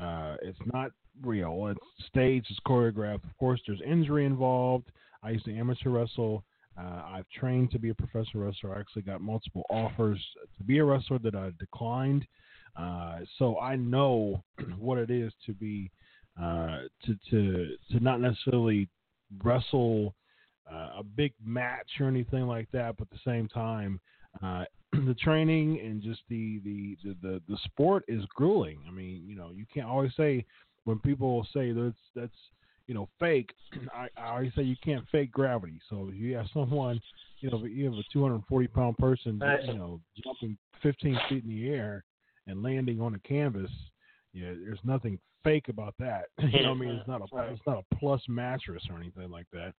uh, 0.00 0.36
it's 0.42 0.58
not 0.72 0.90
real. 1.22 1.68
It's 1.68 2.06
staged. 2.08 2.46
It's 2.50 2.60
choreographed. 2.66 3.24
Of 3.24 3.36
course, 3.38 3.60
there's 3.66 3.80
injury 3.86 4.24
involved. 4.24 4.90
I 5.22 5.30
used 5.30 5.44
to 5.44 5.56
amateur 5.56 5.90
wrestle. 5.90 6.44
Uh, 6.78 7.02
I've 7.06 7.28
trained 7.28 7.70
to 7.72 7.78
be 7.78 7.90
a 7.90 7.94
professional 7.94 8.44
wrestler. 8.44 8.74
I 8.74 8.80
actually 8.80 9.02
got 9.02 9.20
multiple 9.20 9.64
offers 9.68 10.18
to 10.56 10.64
be 10.64 10.78
a 10.78 10.84
wrestler 10.84 11.18
that 11.18 11.34
I 11.34 11.50
declined. 11.58 12.26
Uh, 12.76 13.18
so 13.38 13.58
I 13.58 13.76
know 13.76 14.42
what 14.78 14.98
it 14.98 15.10
is 15.10 15.32
to 15.46 15.52
be 15.52 15.90
uh, 16.40 16.82
to 17.04 17.18
to 17.30 17.76
to 17.90 18.00
not 18.00 18.20
necessarily 18.20 18.88
wrestle 19.42 20.14
uh, 20.70 20.90
a 20.98 21.02
big 21.02 21.34
match 21.44 21.88
or 22.00 22.06
anything 22.08 22.46
like 22.46 22.70
that, 22.72 22.96
but 22.96 23.08
at 23.08 23.10
the 23.10 23.30
same 23.30 23.48
time, 23.48 24.00
uh, 24.42 24.64
the 25.06 25.14
training 25.14 25.80
and 25.80 26.02
just 26.02 26.20
the, 26.28 26.60
the 26.64 26.96
the, 27.04 27.16
the 27.22 27.42
the 27.48 27.56
sport 27.64 28.04
is 28.08 28.24
grueling. 28.34 28.78
I 28.86 28.90
mean, 28.90 29.24
you 29.26 29.36
know, 29.36 29.50
you 29.54 29.64
can't 29.72 29.86
always 29.86 30.12
say 30.16 30.44
when 30.84 30.98
people 30.98 31.46
say 31.54 31.72
that's 31.72 31.96
that's 32.14 32.36
you 32.86 32.94
know 32.94 33.08
fake. 33.18 33.50
I, 33.94 34.08
I 34.20 34.30
always 34.30 34.52
say 34.54 34.62
you 34.62 34.76
can't 34.84 35.04
fake 35.10 35.32
gravity. 35.32 35.80
So 35.88 36.08
if 36.12 36.14
you 36.14 36.36
have 36.36 36.46
someone, 36.52 37.00
you 37.40 37.50
know, 37.50 37.64
you 37.64 37.86
have 37.86 37.94
a 37.94 38.04
240 38.12 38.68
pound 38.68 38.98
person, 38.98 39.40
you 39.66 39.74
know, 39.74 40.00
jumping 40.22 40.56
15 40.82 41.18
feet 41.28 41.44
in 41.44 41.50
the 41.50 41.68
air 41.70 42.04
and 42.46 42.62
landing 42.62 43.00
on 43.00 43.14
a 43.14 43.18
canvas. 43.20 43.70
Yeah, 44.32 44.52
there's 44.64 44.80
nothing 44.84 45.18
fake 45.44 45.68
about 45.68 45.94
that. 45.98 46.26
you 46.38 46.62
know, 46.62 46.70
what 46.70 46.76
I 46.76 46.80
mean, 46.80 46.88
mm-hmm. 46.90 46.98
it's 46.98 47.08
not 47.08 47.20
a 47.20 47.52
it's 47.52 47.62
not 47.66 47.78
a 47.78 47.94
plus 47.96 48.22
mattress 48.28 48.82
or 48.90 48.98
anything 48.98 49.30
like 49.30 49.46
that. 49.52 49.74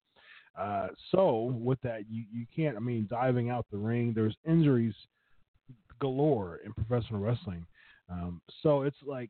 Uh, 0.58 0.88
so 1.12 1.56
with 1.60 1.82
that, 1.82 2.02
you 2.10 2.24
you 2.32 2.46
can't. 2.56 2.78
I 2.78 2.80
mean, 2.80 3.08
diving 3.10 3.50
out 3.50 3.66
the 3.72 3.78
ring, 3.78 4.14
there's 4.14 4.36
injuries 4.48 4.94
galore 6.00 6.60
in 6.66 6.74
professional 6.74 7.20
wrestling. 7.20 7.66
Um, 8.10 8.42
so 8.62 8.84
it's 8.84 8.98
like, 9.06 9.30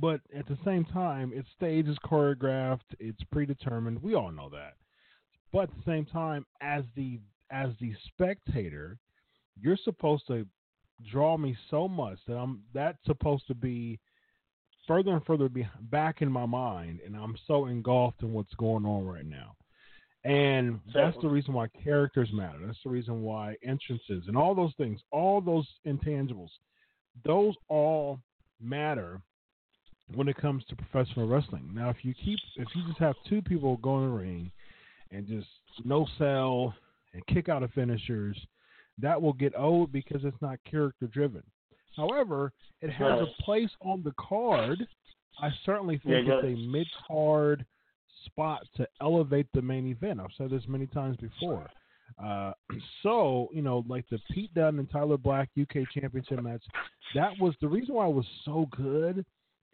but 0.00 0.20
at 0.36 0.46
the 0.48 0.58
same 0.64 0.84
time, 0.84 1.32
it's 1.34 1.48
staged, 1.56 1.98
choreographed, 2.04 2.80
it's 2.98 3.22
predetermined. 3.30 4.02
We 4.02 4.14
all 4.14 4.32
know 4.32 4.48
that. 4.50 4.74
But 5.52 5.64
at 5.64 5.70
the 5.70 5.82
same 5.86 6.04
time, 6.04 6.46
as 6.60 6.84
the 6.96 7.20
as 7.50 7.70
the 7.80 7.94
spectator, 8.08 8.98
you're 9.60 9.78
supposed 9.84 10.26
to 10.26 10.46
draw 11.10 11.36
me 11.36 11.56
so 11.70 11.86
much 11.86 12.18
that 12.26 12.34
I'm 12.34 12.62
that's 12.74 12.98
supposed 13.06 13.46
to 13.46 13.54
be 13.54 13.98
further 14.86 15.12
and 15.12 15.24
further 15.24 15.48
be 15.48 15.68
back 15.82 16.22
in 16.22 16.30
my 16.30 16.46
mind, 16.46 17.00
and 17.04 17.14
I'm 17.14 17.36
so 17.46 17.66
engulfed 17.66 18.22
in 18.22 18.32
what's 18.32 18.54
going 18.54 18.84
on 18.84 19.06
right 19.06 19.26
now. 19.26 19.54
And 20.24 20.80
that's 20.92 21.16
the 21.22 21.28
reason 21.28 21.54
why 21.54 21.68
characters 21.82 22.28
matter. 22.32 22.58
That's 22.66 22.78
the 22.84 22.90
reason 22.90 23.22
why 23.22 23.56
entrances 23.62 24.24
and 24.26 24.36
all 24.36 24.54
those 24.54 24.72
things, 24.76 25.00
all 25.10 25.40
those 25.40 25.66
intangibles, 25.86 26.50
those 27.24 27.54
all 27.68 28.20
matter 28.60 29.20
when 30.14 30.28
it 30.28 30.36
comes 30.36 30.64
to 30.68 30.76
professional 30.76 31.28
wrestling. 31.28 31.70
Now, 31.72 31.88
if 31.90 31.98
you 32.02 32.14
keep, 32.14 32.38
if 32.56 32.68
you 32.74 32.82
just 32.86 32.98
have 32.98 33.14
two 33.28 33.42
people 33.42 33.76
go 33.78 33.98
in 33.98 34.10
the 34.10 34.16
ring 34.16 34.50
and 35.10 35.26
just 35.26 35.48
no 35.84 36.06
sell 36.18 36.74
and 37.14 37.24
kick 37.26 37.48
out 37.48 37.62
of 37.62 37.72
finishers, 37.72 38.36
that 38.98 39.20
will 39.20 39.32
get 39.32 39.52
old 39.56 39.92
because 39.92 40.24
it's 40.24 40.40
not 40.42 40.58
character 40.68 41.06
driven. 41.06 41.42
However, 41.96 42.52
it 42.80 42.90
has 42.90 43.20
a 43.20 43.42
place 43.42 43.70
on 43.80 44.02
the 44.02 44.14
card. 44.18 44.86
I 45.40 45.50
certainly 45.64 45.98
think 45.98 46.26
Yeah, 46.26 46.40
it's 46.42 46.44
a 46.44 46.68
mid 46.68 46.86
card 47.06 47.64
spot 48.26 48.66
to 48.76 48.86
elevate 49.00 49.46
the 49.54 49.62
main 49.62 49.86
event. 49.86 50.20
I've 50.20 50.30
said 50.36 50.50
this 50.50 50.62
many 50.68 50.86
times 50.86 51.16
before. 51.16 51.68
Uh, 52.22 52.52
so, 53.02 53.48
you 53.52 53.62
know, 53.62 53.84
like 53.88 54.04
the 54.10 54.18
Pete 54.30 54.52
Dunne 54.54 54.78
and 54.78 54.90
Tyler 54.90 55.16
Black 55.16 55.48
UK 55.60 55.88
Championship 55.92 56.42
match, 56.42 56.62
that 57.14 57.32
was 57.40 57.54
the 57.60 57.68
reason 57.68 57.94
why 57.94 58.06
it 58.06 58.14
was 58.14 58.26
so 58.44 58.68
good 58.76 59.24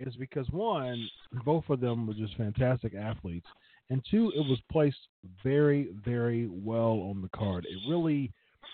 is 0.00 0.14
because 0.16 0.48
one, 0.50 1.08
both 1.44 1.64
of 1.68 1.80
them 1.80 2.06
were 2.06 2.14
just 2.14 2.36
fantastic 2.36 2.94
athletes, 2.94 3.46
and 3.90 4.04
two, 4.10 4.32
it 4.34 4.48
was 4.48 4.58
placed 4.72 4.98
very, 5.42 5.90
very 6.04 6.48
well 6.50 7.08
on 7.10 7.22
the 7.22 7.28
card. 7.36 7.66
It 7.68 7.78
really 7.88 8.32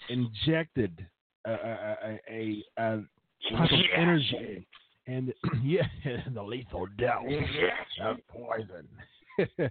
injected 0.09 1.07
a, 1.45 1.53
a, 1.53 1.97
a, 2.05 2.21
a, 2.31 2.65
a 2.79 3.05
type 3.51 3.71
of 3.71 3.79
energy 3.95 4.67
and 5.11 5.33
yeah, 5.63 5.83
the 6.35 6.43
lethal 6.43 6.87
dose 6.99 7.33
of 8.03 8.17
poison. 8.29 8.89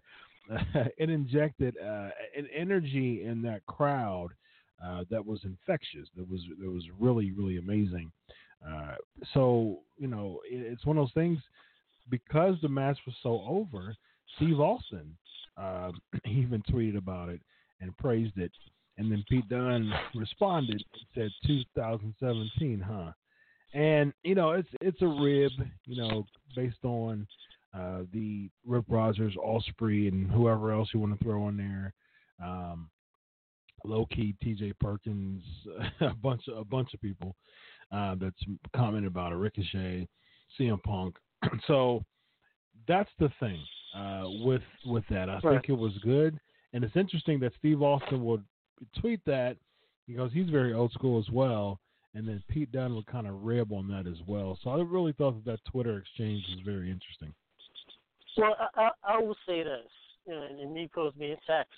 it 0.97 1.09
injected 1.09 1.75
uh, 1.77 2.09
an 2.37 2.47
energy 2.55 3.23
in 3.23 3.41
that 3.43 3.65
crowd 3.65 4.29
uh, 4.83 5.03
that 5.09 5.25
was 5.25 5.39
infectious. 5.43 6.07
That 6.15 6.29
was 6.29 6.41
that 6.61 6.69
was 6.69 6.83
really 6.99 7.31
really 7.31 7.57
amazing. 7.57 8.11
Uh, 8.65 8.95
so 9.33 9.79
you 9.97 10.07
know, 10.07 10.39
it, 10.49 10.71
it's 10.71 10.85
one 10.85 10.97
of 10.97 11.03
those 11.03 11.13
things 11.13 11.39
because 12.09 12.55
the 12.61 12.69
match 12.69 12.97
was 13.05 13.15
so 13.21 13.43
over. 13.47 13.95
Steve 14.35 14.59
Austin 14.59 15.15
uh, 15.57 15.91
even 16.25 16.63
tweeted 16.69 16.97
about 16.97 17.29
it 17.29 17.41
and 17.81 17.95
praised 17.97 18.37
it, 18.37 18.51
and 18.97 19.11
then 19.11 19.23
Pete 19.29 19.47
Dunne 19.49 19.91
responded 20.15 20.83
and 20.93 21.05
said 21.15 21.47
2017, 21.47 22.79
huh? 22.79 23.11
And 23.73 24.13
you 24.23 24.35
know, 24.35 24.51
it's 24.51 24.69
it's 24.81 25.01
a 25.01 25.07
rib, 25.07 25.51
you 25.85 26.01
know, 26.01 26.25
based 26.55 26.83
on 26.83 27.27
uh, 27.73 28.01
the 28.11 28.49
Rip 28.65 28.85
Rogers, 28.87 29.35
Ospreay, 29.35 30.07
and 30.07 30.29
whoever 30.29 30.71
else 30.71 30.89
you 30.93 30.99
want 30.99 31.17
to 31.17 31.23
throw 31.23 31.47
in 31.49 31.57
there. 31.57 31.93
Um, 32.43 32.89
Low 33.85 34.05
Ki, 34.07 34.35
T.J. 34.43 34.73
Perkins, 34.79 35.41
a 36.01 36.13
bunch 36.15 36.41
of 36.47 36.57
a 36.57 36.65
bunch 36.65 36.93
of 36.93 37.01
people 37.01 37.35
uh, 37.91 38.15
that's 38.19 38.41
commented 38.75 39.09
about 39.09 39.31
a 39.31 39.37
Ricochet, 39.37 40.07
CM 40.59 40.81
Punk. 40.83 41.15
so 41.67 42.03
that's 42.87 43.09
the 43.19 43.29
thing 43.39 43.59
uh, 43.95 44.23
with 44.43 44.61
with 44.85 45.03
that. 45.09 45.29
I 45.29 45.39
think 45.39 45.69
it 45.69 45.77
was 45.77 45.93
good, 46.03 46.39
and 46.73 46.83
it's 46.83 46.95
interesting 46.95 47.39
that 47.41 47.53
Steve 47.57 47.81
Austin 47.81 48.23
would 48.25 48.43
tweet 48.99 49.21
that 49.25 49.57
because 50.07 50.31
he's 50.33 50.49
very 50.49 50.73
old 50.73 50.91
school 50.91 51.19
as 51.19 51.29
well. 51.31 51.79
And 52.15 52.27
then 52.27 52.43
Pete 52.49 52.71
Dunne 52.71 52.95
would 52.95 53.05
kind 53.05 53.27
of 53.27 53.43
rib 53.43 53.71
on 53.71 53.87
that 53.89 54.07
as 54.07 54.17
well. 54.25 54.57
So 54.63 54.71
I 54.71 54.81
really 54.81 55.13
thought 55.13 55.35
that 55.35 55.51
that 55.51 55.71
Twitter 55.71 55.99
exchange 55.99 56.43
was 56.49 56.59
very 56.65 56.89
interesting. 56.89 57.31
Well, 58.39 58.55
I, 58.57 58.81
I, 58.81 59.15
I 59.15 59.19
will 59.19 59.35
say 59.45 59.63
this, 59.63 59.91
and 60.27 60.73
me 60.73 60.89
post 60.93 61.19
being 61.19 61.35
text 61.45 61.73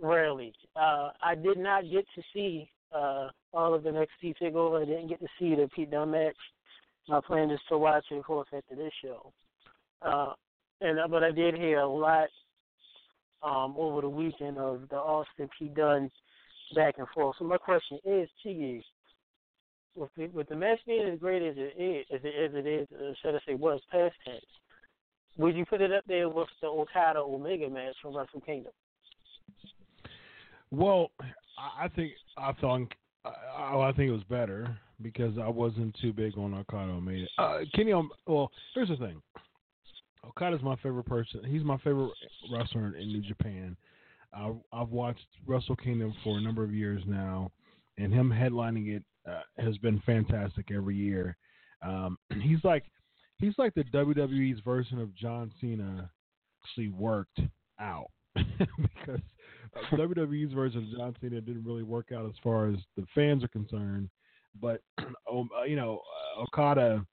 rarely. 0.00 0.52
Uh, 0.74 1.10
I 1.22 1.36
did 1.36 1.58
not 1.58 1.84
get 1.84 2.04
to 2.16 2.22
see 2.34 2.68
uh, 2.92 3.28
all 3.52 3.72
of 3.72 3.84
the 3.84 3.90
NXT 3.90 4.34
takeover. 4.42 4.82
I 4.82 4.84
didn't 4.84 5.08
get 5.08 5.20
to 5.20 5.28
see 5.38 5.54
the 5.54 5.68
Pete 5.74 5.92
Dunne 5.92 6.10
match. 6.10 6.34
My 7.08 7.20
plan 7.20 7.50
is 7.50 7.60
to 7.68 7.78
watch 7.78 8.04
it, 8.10 8.16
of 8.16 8.24
course, 8.24 8.48
after 8.52 8.74
this 8.74 8.92
show. 9.00 9.32
Uh, 10.02 10.32
and 10.80 10.98
but 11.08 11.22
I 11.22 11.30
did 11.30 11.54
hear 11.54 11.78
a 11.78 11.88
lot 11.88 12.28
um, 13.42 13.74
over 13.78 14.00
the 14.00 14.08
weekend 14.08 14.58
of 14.58 14.88
the 14.90 14.96
Austin 14.96 15.48
Pete 15.56 15.74
Dunne 15.74 16.10
back 16.74 16.94
and 16.98 17.06
forth. 17.14 17.36
So 17.38 17.44
my 17.44 17.58
question 17.58 17.98
is 18.04 18.28
you. 18.42 18.80
With 19.94 20.10
the, 20.16 20.26
with 20.26 20.48
the 20.48 20.56
match 20.56 20.80
being 20.86 21.08
as 21.08 21.18
great 21.18 21.42
as 21.42 21.54
it 21.56 21.80
is, 21.80 22.04
as 22.12 22.20
it, 22.22 22.34
as 22.44 22.50
it 22.54 22.66
is, 22.66 22.88
uh, 22.92 23.12
should 23.22 23.34
I 23.34 23.38
say, 23.46 23.54
was 23.54 23.80
past 23.90 24.14
tense, 24.26 24.44
would 25.36 25.56
you 25.56 25.64
put 25.66 25.80
it 25.80 25.92
up 25.92 26.04
there 26.06 26.28
with 26.28 26.48
the 26.60 26.68
Okada 26.68 27.20
Omega 27.20 27.68
match 27.68 27.94
from 28.00 28.16
Wrestle 28.16 28.40
Kingdom? 28.40 28.72
Well, 30.70 31.10
I 31.78 31.88
think 31.88 32.12
I 32.36 32.52
thought 32.52 32.88
I, 33.24 33.76
I 33.78 33.92
think 33.96 34.08
it 34.08 34.12
was 34.12 34.24
better 34.24 34.76
because 35.02 35.38
I 35.38 35.48
wasn't 35.48 35.96
too 36.00 36.12
big 36.12 36.36
on 36.38 36.54
Okada 36.54 36.92
Omega. 36.92 37.26
Uh, 37.38 37.58
Kenny, 37.74 37.92
Om- 37.92 38.10
well, 38.26 38.50
here's 38.74 38.88
the 38.88 38.96
thing. 38.96 39.20
Okada's 40.26 40.62
my 40.62 40.76
favorite 40.76 41.06
person. 41.06 41.44
He's 41.44 41.62
my 41.62 41.76
favorite 41.78 42.10
wrestler 42.50 42.96
in 42.96 43.08
New 43.08 43.22
Japan. 43.22 43.76
I, 44.34 44.52
I've 44.72 44.88
watched 44.88 45.26
Wrestle 45.46 45.76
Kingdom 45.76 46.14
for 46.24 46.38
a 46.38 46.40
number 46.40 46.64
of 46.64 46.72
years 46.72 47.02
now, 47.06 47.50
and 47.96 48.12
him 48.12 48.30
headlining 48.30 48.96
it 48.96 49.04
uh, 49.28 49.42
has 49.62 49.76
been 49.78 50.02
fantastic 50.04 50.70
every 50.74 50.96
year. 50.96 51.36
Um, 51.82 52.18
he's 52.42 52.62
like 52.64 52.84
he's 53.38 53.54
like 53.58 53.74
the 53.74 53.84
WWE's 53.84 54.60
version 54.60 55.00
of 55.00 55.14
John 55.14 55.52
Cena, 55.60 56.10
actually 56.62 56.88
worked 56.88 57.40
out 57.80 58.10
because 58.34 59.20
WWE's 59.92 60.52
version 60.52 60.84
of 60.84 60.98
John 60.98 61.16
Cena 61.20 61.40
didn't 61.40 61.64
really 61.64 61.82
work 61.82 62.06
out 62.14 62.26
as 62.26 62.34
far 62.42 62.68
as 62.68 62.76
the 62.96 63.04
fans 63.14 63.44
are 63.44 63.48
concerned. 63.48 64.08
But 64.60 64.80
um, 65.30 65.50
uh, 65.60 65.64
you 65.64 65.76
know, 65.76 66.00
uh, 66.38 66.42
Okada, 66.42 67.04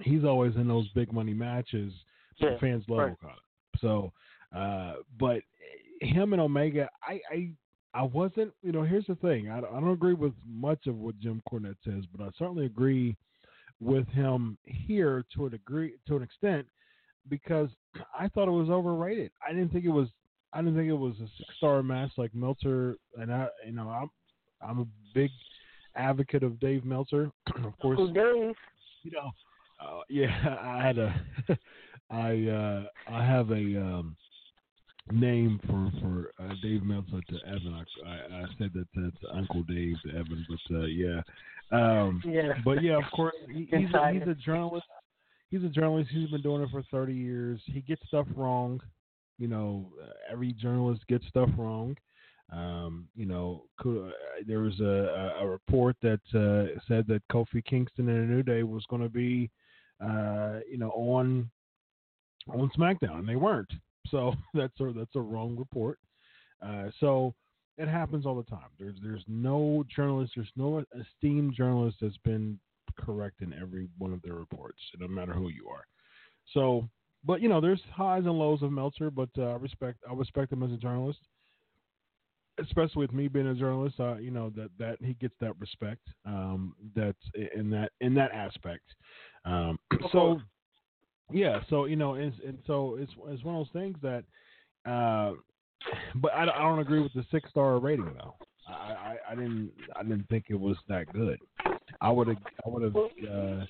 he's 0.00 0.24
always 0.24 0.54
in 0.56 0.68
those 0.68 0.88
big 0.94 1.12
money 1.12 1.34
matches. 1.34 1.92
Yeah, 2.36 2.50
the 2.50 2.58
fans 2.58 2.84
love 2.88 2.98
right. 2.98 3.12
Okada. 3.12 3.40
So, 3.80 4.12
uh, 4.56 4.94
but 5.18 5.42
him 6.00 6.32
and 6.32 6.42
Omega, 6.42 6.88
I, 7.02 7.20
I, 7.30 7.50
I 7.92 8.02
wasn't. 8.02 8.52
You 8.62 8.72
know, 8.72 8.82
here's 8.82 9.06
the 9.06 9.14
thing. 9.16 9.50
I, 9.50 9.58
I 9.58 9.60
don't 9.80 9.92
agree 9.92 10.14
with 10.14 10.32
much 10.46 10.86
of 10.86 10.96
what 10.96 11.18
Jim 11.20 11.42
Cornette 11.50 11.76
says, 11.84 12.04
but 12.14 12.24
I 12.24 12.30
certainly 12.38 12.66
agree 12.66 13.16
with 13.80 14.06
him 14.08 14.56
here 14.64 15.24
to 15.34 15.46
a 15.46 15.50
degree, 15.50 15.94
to 16.08 16.16
an 16.16 16.22
extent, 16.22 16.66
because 17.28 17.68
I 18.18 18.28
thought 18.28 18.48
it 18.48 18.52
was 18.52 18.70
overrated. 18.70 19.30
I 19.46 19.52
didn't 19.52 19.70
think 19.70 19.84
it 19.84 19.90
was. 19.90 20.08
I 20.52 20.58
didn't 20.58 20.76
think 20.76 20.88
it 20.88 20.92
was 20.92 21.14
a 21.16 21.26
six 21.36 21.56
star 21.56 21.82
match 21.82 22.12
like 22.16 22.34
Meltzer, 22.34 22.96
and 23.16 23.32
I, 23.32 23.48
you 23.66 23.72
know, 23.72 23.88
I'm, 23.88 24.10
I'm 24.60 24.78
a 24.80 24.86
big 25.12 25.30
advocate 25.96 26.44
of 26.44 26.60
Dave 26.60 26.84
Meltzer. 26.84 27.30
of 27.64 27.76
course, 27.80 27.98
Uncle 27.98 28.12
Dave. 28.12 28.54
you 29.02 29.10
know, 29.10 29.30
uh, 29.80 30.02
yeah, 30.08 30.58
I 30.62 30.86
had 30.86 30.98
a, 30.98 31.22
I, 32.10 32.48
uh, 32.48 32.84
I 33.12 33.24
have 33.24 33.50
a 33.50 33.80
um, 33.80 34.16
name 35.12 35.60
for 35.66 35.90
for 36.00 36.30
uh, 36.42 36.54
Dave 36.62 36.82
Meltzer 36.82 37.20
to 37.28 37.36
Evan. 37.46 37.74
I, 37.74 38.08
I, 38.08 38.42
I 38.42 38.44
said 38.58 38.70
that 38.74 38.86
to, 38.94 39.10
to 39.10 39.36
Uncle 39.36 39.62
Dave 39.64 39.96
to 40.04 40.10
Evan, 40.10 40.46
but 40.48 40.76
uh, 40.76 40.84
yeah, 40.86 41.20
um, 41.72 42.22
Yeah. 42.24 42.54
but 42.64 42.82
yeah, 42.82 42.96
of 42.96 43.04
course, 43.14 43.34
he, 43.48 43.68
he's 43.70 43.92
a, 43.94 44.12
he's 44.12 44.28
a 44.28 44.34
journalist. 44.34 44.86
He's 45.50 45.62
a 45.62 45.68
journalist. 45.68 46.10
He's 46.12 46.30
been 46.30 46.42
doing 46.42 46.62
it 46.62 46.70
for 46.70 46.82
thirty 46.90 47.14
years. 47.14 47.60
He 47.66 47.80
gets 47.80 48.02
stuff 48.06 48.26
wrong. 48.34 48.80
You 49.38 49.48
know, 49.48 49.90
uh, 50.02 50.12
every 50.30 50.52
journalist 50.52 51.06
gets 51.08 51.26
stuff 51.28 51.50
wrong. 51.58 51.96
Um, 52.52 53.08
you 53.16 53.26
know, 53.26 53.64
uh, 53.84 54.10
there 54.46 54.60
was 54.60 54.78
a, 54.80 54.84
a, 55.40 55.44
a 55.44 55.48
report 55.48 55.96
that 56.02 56.20
uh, 56.34 56.78
said 56.86 57.06
that 57.08 57.22
Kofi 57.32 57.64
Kingston 57.64 58.08
and 58.08 58.30
a 58.30 58.34
New 58.34 58.42
Day 58.42 58.62
was 58.62 58.84
going 58.88 59.02
to 59.02 59.08
be, 59.08 59.50
uh, 60.00 60.60
you 60.70 60.78
know, 60.78 60.90
on 60.90 61.50
on 62.48 62.70
SmackDown, 62.76 63.20
and 63.20 63.28
they 63.28 63.36
weren't. 63.36 63.70
So 64.08 64.34
that's 64.54 64.78
a 64.80 64.92
that's 64.92 65.16
a 65.16 65.20
wrong 65.20 65.56
report. 65.56 65.98
Uh, 66.64 66.90
so 67.00 67.34
it 67.78 67.88
happens 67.88 68.26
all 68.26 68.36
the 68.36 68.44
time. 68.44 68.70
There's 68.78 68.96
there's 69.02 69.24
no 69.26 69.84
journalist, 69.94 70.32
there's 70.36 70.52
no 70.56 70.84
esteemed 70.98 71.54
journalist 71.54 71.98
that's 72.00 72.18
been 72.18 72.58
correct 72.98 73.40
in 73.40 73.52
every 73.52 73.88
one 73.98 74.12
of 74.12 74.22
their 74.22 74.34
reports, 74.34 74.78
no 74.98 75.08
matter 75.08 75.32
who 75.32 75.48
you 75.48 75.68
are. 75.68 75.84
So, 76.52 76.88
but 77.24 77.40
you 77.40 77.48
know, 77.48 77.60
there's 77.60 77.80
highs 77.92 78.24
and 78.24 78.38
lows 78.38 78.62
of 78.62 78.72
Meltzer, 78.72 79.10
but 79.10 79.30
uh, 79.38 79.44
I 79.44 79.56
respect 79.56 79.98
I 80.08 80.14
respect 80.14 80.52
him 80.52 80.62
as 80.62 80.72
a 80.72 80.76
journalist, 80.76 81.20
especially 82.60 83.00
with 83.00 83.12
me 83.12 83.28
being 83.28 83.48
a 83.48 83.54
journalist. 83.54 83.96
Uh, 83.98 84.16
you 84.16 84.30
know 84.30 84.50
that 84.50 84.70
that 84.78 84.98
he 85.00 85.14
gets 85.14 85.34
that 85.40 85.58
respect. 85.58 86.02
Um, 86.24 86.74
that's 86.94 87.18
in 87.54 87.70
that 87.70 87.92
in 88.00 88.14
that 88.14 88.32
aspect. 88.32 88.84
Um, 89.44 89.78
so 90.12 90.40
yeah, 91.34 91.60
so 91.68 91.84
you 91.86 91.96
know, 91.96 92.14
it's, 92.14 92.36
and 92.46 92.58
so 92.66 92.96
it's 92.98 93.12
it's 93.28 93.42
one 93.42 93.56
of 93.56 93.66
those 93.66 93.72
things 93.72 93.96
that, 94.02 94.24
uh, 94.90 95.32
but 96.14 96.32
I, 96.32 96.44
I 96.44 96.62
don't 96.62 96.78
agree 96.78 97.02
with 97.02 97.12
the 97.12 97.24
six 97.30 97.50
star 97.50 97.78
rating 97.78 98.12
though. 98.14 98.36
I, 98.68 98.72
I 98.72 99.16
I 99.30 99.34
didn't 99.34 99.72
I 99.96 100.02
didn't 100.04 100.28
think 100.28 100.46
it 100.48 100.58
was 100.58 100.76
that 100.88 101.12
good. 101.12 101.38
I 102.00 102.10
would 102.10 102.28
have 102.28 102.36
I 102.64 102.68
would 102.68 102.82
have 102.84 102.96
uh, 102.96 103.64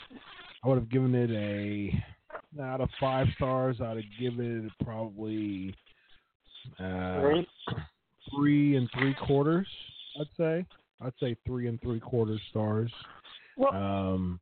I 0.63 0.69
would 0.69 0.79
have 0.79 0.91
given 0.91 1.15
it 1.15 1.31
a 1.31 2.63
out 2.63 2.83
of 2.83 2.91
five 3.01 3.27
stars. 3.37 3.79
I'd 3.81 3.97
have 3.97 4.05
given 4.21 4.67
it 4.67 4.85
probably 4.85 5.75
uh, 6.79 7.21
Three? 7.21 7.49
three 8.31 8.77
and 8.77 8.91
three 8.99 9.15
quarters. 9.15 9.67
I'd 10.21 10.27
say 10.37 10.67
I'd 11.01 11.13
say 11.19 11.35
three 11.47 11.67
and 11.67 11.81
three 11.81 12.01
quarters 12.01 12.41
stars. 12.51 12.93
Um, 13.73 14.41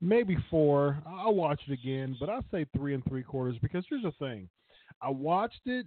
maybe 0.00 0.36
four. 0.50 1.02
I'll 1.06 1.34
watch 1.34 1.60
it 1.68 1.72
again, 1.72 2.16
but 2.18 2.28
I'll 2.28 2.44
say 2.50 2.66
three 2.76 2.94
and 2.94 3.04
three 3.08 3.22
quarters 3.22 3.56
because 3.62 3.84
here's 3.88 4.02
the 4.02 4.12
thing: 4.12 4.48
I 5.02 5.10
watched 5.10 5.66
it. 5.66 5.86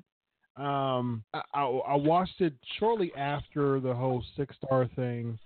Um, 0.55 1.23
I, 1.33 1.41
I, 1.53 1.63
I 1.63 1.95
watched 1.95 2.39
it 2.39 2.53
shortly 2.79 3.11
after 3.17 3.79
the 3.79 3.93
whole 3.93 4.23
six 4.37 4.55
star 4.63 4.87
thing, 4.95 5.37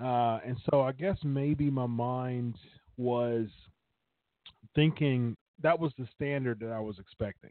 uh, 0.00 0.38
and 0.46 0.56
so 0.70 0.82
I 0.82 0.92
guess 0.92 1.16
maybe 1.24 1.70
my 1.70 1.86
mind 1.86 2.56
was 2.96 3.48
thinking 4.74 5.36
that 5.62 5.78
was 5.78 5.92
the 5.98 6.06
standard 6.14 6.60
that 6.60 6.70
I 6.70 6.80
was 6.80 6.98
expecting. 6.98 7.50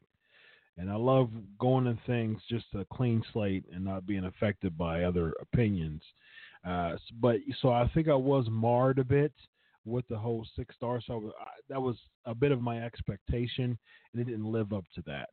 And 0.78 0.92
I 0.92 0.96
love 0.96 1.30
going 1.58 1.86
to 1.86 1.98
things 2.06 2.42
just 2.50 2.66
a 2.74 2.86
clean 2.94 3.24
slate 3.32 3.64
and 3.74 3.84
not 3.84 4.06
being 4.06 4.26
affected 4.26 4.78
by 4.78 5.04
other 5.04 5.34
opinions. 5.42 6.02
Uh, 6.68 6.98
but 7.22 7.38
so 7.62 7.70
I 7.70 7.90
think 7.94 8.10
I 8.10 8.16
was 8.16 8.48
marred 8.50 9.00
a 9.00 9.04
bit 9.04 9.32
with 9.86 10.08
the 10.08 10.18
whole 10.18 10.46
six 10.56 10.76
star. 10.76 11.00
So 11.06 11.32
I, 11.40 11.46
that 11.70 11.82
was 11.82 11.98
a 12.26 12.36
bit 12.36 12.52
of 12.52 12.62
my 12.62 12.84
expectation, 12.84 13.78
and 14.14 14.22
it 14.22 14.26
didn't 14.26 14.52
live 14.52 14.74
up 14.74 14.86
to 14.96 15.02
that. 15.08 15.30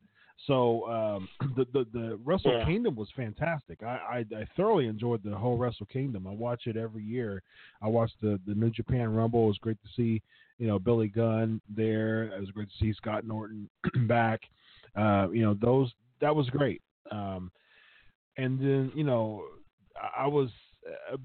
So 0.47 0.89
um, 0.89 1.29
the, 1.57 1.67
the 1.73 1.87
the 1.93 2.19
Wrestle 2.25 2.59
Yeah. 2.59 2.65
Kingdom 2.65 2.97
was 2.97 3.09
fantastic. 3.17 3.83
I, 3.83 4.25
I 4.33 4.37
I 4.37 4.47
thoroughly 4.57 4.87
enjoyed 4.87 5.23
the 5.25 5.37
whole 5.37 5.57
Wrestle 5.57 5.87
Kingdom. 5.87 6.27
I 6.27 6.33
watch 6.33 6.67
it 6.67 6.77
every 6.77 7.05
year. 7.05 7.43
I 7.83 7.89
watched 7.89 8.21
the 8.21 8.41
the 8.47 8.55
New 8.55 8.71
Japan 8.71 9.15
Rumble. 9.15 9.45
It 9.45 9.49
was 9.49 9.59
great 9.59 9.79
to 9.83 9.89
see 9.97 10.23
you 10.59 10.67
know 10.67 10.79
Billy 10.79 11.09
Gunn 11.09 11.61
there. 11.69 12.25
It 12.25 12.41
was 12.41 12.51
great 12.51 12.69
to 12.69 12.77
see 12.79 12.93
Scott 12.95 13.27
Norton 13.27 13.69
back. 14.07 14.41
Uh, 14.97 15.29
you 15.33 15.43
know 15.43 15.55
those 15.61 15.93
that 16.21 16.35
was 16.35 16.49
great. 16.51 16.83
Um, 17.11 17.51
and 18.37 18.59
then 18.59 18.93
you 18.95 19.05
know 19.05 19.45
I, 19.97 20.25
I 20.25 20.27
was 20.27 20.51
a 21.13 21.19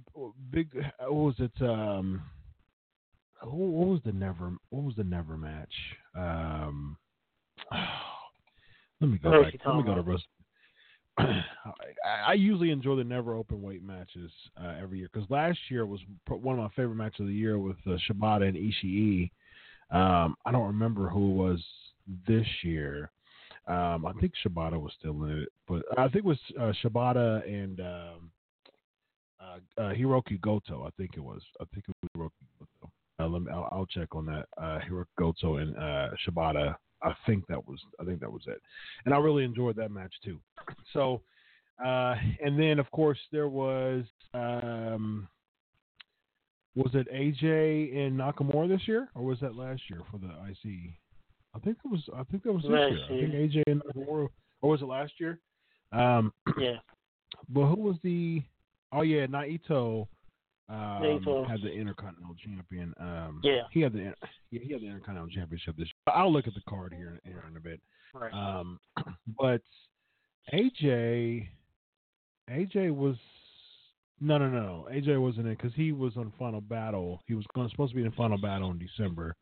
big. 0.51 0.71
What 0.99 1.13
was 1.13 1.36
it? 1.39 1.61
Um, 1.61 2.21
who, 3.41 3.71
what 3.71 3.88
was 3.88 3.99
the 4.05 4.11
never? 4.11 4.53
What 4.69 4.83
was 4.83 4.95
the 4.95 5.03
never 5.03 5.38
match? 5.38 5.73
Um, 6.15 6.97
let 9.01 9.09
me 9.09 9.17
go 9.17 9.43
back. 9.43 9.53
Let 9.65 9.75
me 9.75 9.83
go 9.83 9.95
to? 9.95 10.17
I, 11.19 11.41
I 12.27 12.33
usually 12.33 12.71
enjoy 12.71 12.95
the 12.95 13.03
never 13.03 13.33
open 13.33 13.61
weight 13.61 13.83
matches 13.83 14.31
uh, 14.61 14.75
every 14.81 14.99
year 14.99 15.09
because 15.11 15.29
last 15.29 15.57
year 15.69 15.85
was 15.85 15.99
one 16.27 16.59
of 16.59 16.63
my 16.63 16.69
favorite 16.75 16.95
matches 16.95 17.21
of 17.21 17.27
the 17.27 17.33
year 17.33 17.57
with 17.57 17.77
uh, 17.88 17.97
Shibata 18.07 18.47
and 18.47 18.55
Ishii. 18.55 19.31
Um, 19.89 20.35
I 20.45 20.51
don't 20.51 20.67
remember 20.67 21.09
who 21.09 21.31
it 21.31 21.35
was 21.35 21.63
this 22.27 22.45
year. 22.63 23.11
Um, 23.67 24.05
I 24.05 24.13
think 24.19 24.33
Shibata 24.45 24.79
was 24.79 24.93
still 24.97 25.23
in 25.23 25.39
it, 25.43 25.49
but 25.67 25.83
I 25.97 26.03
think 26.03 26.17
it 26.17 26.25
was 26.25 26.39
uh, 26.59 26.71
Shibata 26.83 27.45
and 27.45 27.79
um, 27.79 28.31
uh, 29.41 29.81
uh, 29.81 29.93
Hirooki 29.93 30.39
Goto. 30.39 30.85
I 30.85 30.89
think 30.97 31.11
it 31.17 31.19
was. 31.19 31.41
I 31.59 31.65
think 31.73 31.85
it 31.89 31.95
was 32.01 32.09
Hirooki 32.15 32.47
Goto. 32.59 32.91
Uh, 33.20 33.28
let 33.28 33.41
me. 33.41 33.51
I'll, 33.51 33.68
I'll 33.72 33.86
check 33.86 34.15
on 34.15 34.26
that. 34.28 34.47
Uh, 34.57 34.80
Hirooki 34.88 35.05
Goto 35.18 35.57
and 35.57 35.76
uh, 35.78 36.09
Shibata. 36.26 36.76
I 37.03 37.13
think 37.26 37.47
that 37.47 37.68
was. 37.68 37.80
I 37.99 38.05
think 38.05 38.20
that 38.20 38.32
was 38.32 38.43
it. 38.47 38.61
And 39.05 39.13
I 39.13 39.18
really 39.18 39.43
enjoyed 39.43 39.76
that 39.78 39.91
match 39.91 40.13
too. 40.24 40.39
So, 40.93 41.22
uh, 41.84 42.15
and 42.43 42.59
then 42.59 42.80
of 42.80 42.89
course 42.91 43.20
there 43.32 43.47
was. 43.47 44.03
Um, 44.34 45.28
was 46.76 46.91
it 46.93 47.11
AJ 47.11 47.97
and 47.97 48.20
Nakamura 48.20 48.68
this 48.70 48.88
year, 48.88 49.09
or 49.15 49.24
was 49.24 49.39
that 49.39 49.55
last 49.55 49.82
year 49.89 50.01
for 50.11 50.20
the 50.20 50.28
IC? 50.28 50.91
I 51.55 51.59
think 51.59 51.78
it 51.84 51.89
was. 51.89 52.03
I 52.15 52.24
think 52.26 52.43
that 52.43 52.53
was 52.53 52.61
this 52.61 52.72
Last 52.72 52.91
year. 52.91 53.03
I 53.05 53.07
think 53.07 53.34
AJ 53.34 53.63
and 53.65 53.82
Nakamura, 53.82 54.28
or 54.61 54.70
was 54.70 54.82
it 54.82 54.86
last 54.86 55.13
year? 55.20 55.39
Um, 55.91 56.32
Yeah. 56.59 56.78
but 57.49 57.65
who 57.65 57.82
was 57.82 57.95
the? 58.03 58.43
Oh 58.91 59.01
yeah, 59.01 59.26
Naito. 59.26 60.07
Um, 60.70 61.45
had 61.47 61.61
the 61.61 61.72
Intercontinental 61.72 62.36
Champion. 62.43 62.93
Um, 62.99 63.39
Yeah. 63.43 63.63
he 63.72 63.80
had 63.82 63.93
the 63.93 64.13
he 64.51 64.57
had 64.72 64.82
the 64.82 64.88
Intercontinental 64.88 65.30
Championship 65.30 65.76
this. 65.78 65.88
year. 65.88 66.15
I'll 66.15 66.32
look 66.32 66.47
at 66.47 66.53
the 66.53 66.61
card 66.68 66.93
here, 66.93 67.20
here 67.24 67.43
in 67.49 67.55
a 67.55 67.59
bit. 67.59 67.80
Right. 68.13 68.34
Um, 68.34 68.80
but 69.39 69.61
AJ, 70.53 71.47
AJ 72.49 72.93
was 72.95 73.15
no, 74.20 74.38
no, 74.39 74.49
no. 74.49 74.88
AJ 74.91 75.22
wasn't 75.22 75.47
in 75.47 75.53
because 75.53 75.74
he 75.76 75.91
was 75.91 76.18
on 76.18 76.34
Final 76.39 76.59
Battle. 76.61 77.22
He 77.28 77.36
was 77.36 77.45
going 77.53 77.70
supposed 77.70 77.91
to 77.91 77.95
be 77.95 78.03
in 78.03 78.11
Final 78.13 78.38
Battle 78.39 78.72
in 78.72 78.80
December. 78.80 79.36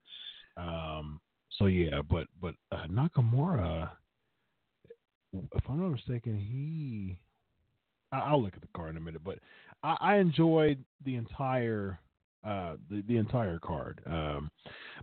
Um, 0.58 1.20
so 1.58 1.66
yeah, 1.68 2.02
but 2.08 2.28
but 2.42 2.56
uh, 2.72 2.86
Nakamura, 2.88 3.90
if 5.34 5.64
I'm 5.70 5.82
not 5.82 5.90
mistaken, 5.92 6.38
he. 6.38 7.18
I- 8.12 8.20
I'll 8.30 8.42
look 8.42 8.54
at 8.56 8.62
the 8.62 8.68
card 8.76 8.92
in 8.92 8.98
a 8.98 9.02
minute, 9.02 9.24
but 9.24 9.40
I, 9.86 9.98
I 10.02 10.16
enjoyed 10.18 10.84
the 11.06 11.16
entire 11.16 12.00
uh, 12.46 12.76
the 12.90 13.04
the 13.08 13.18
entire 13.18 13.60
card. 13.60 14.02
Um, 14.06 14.50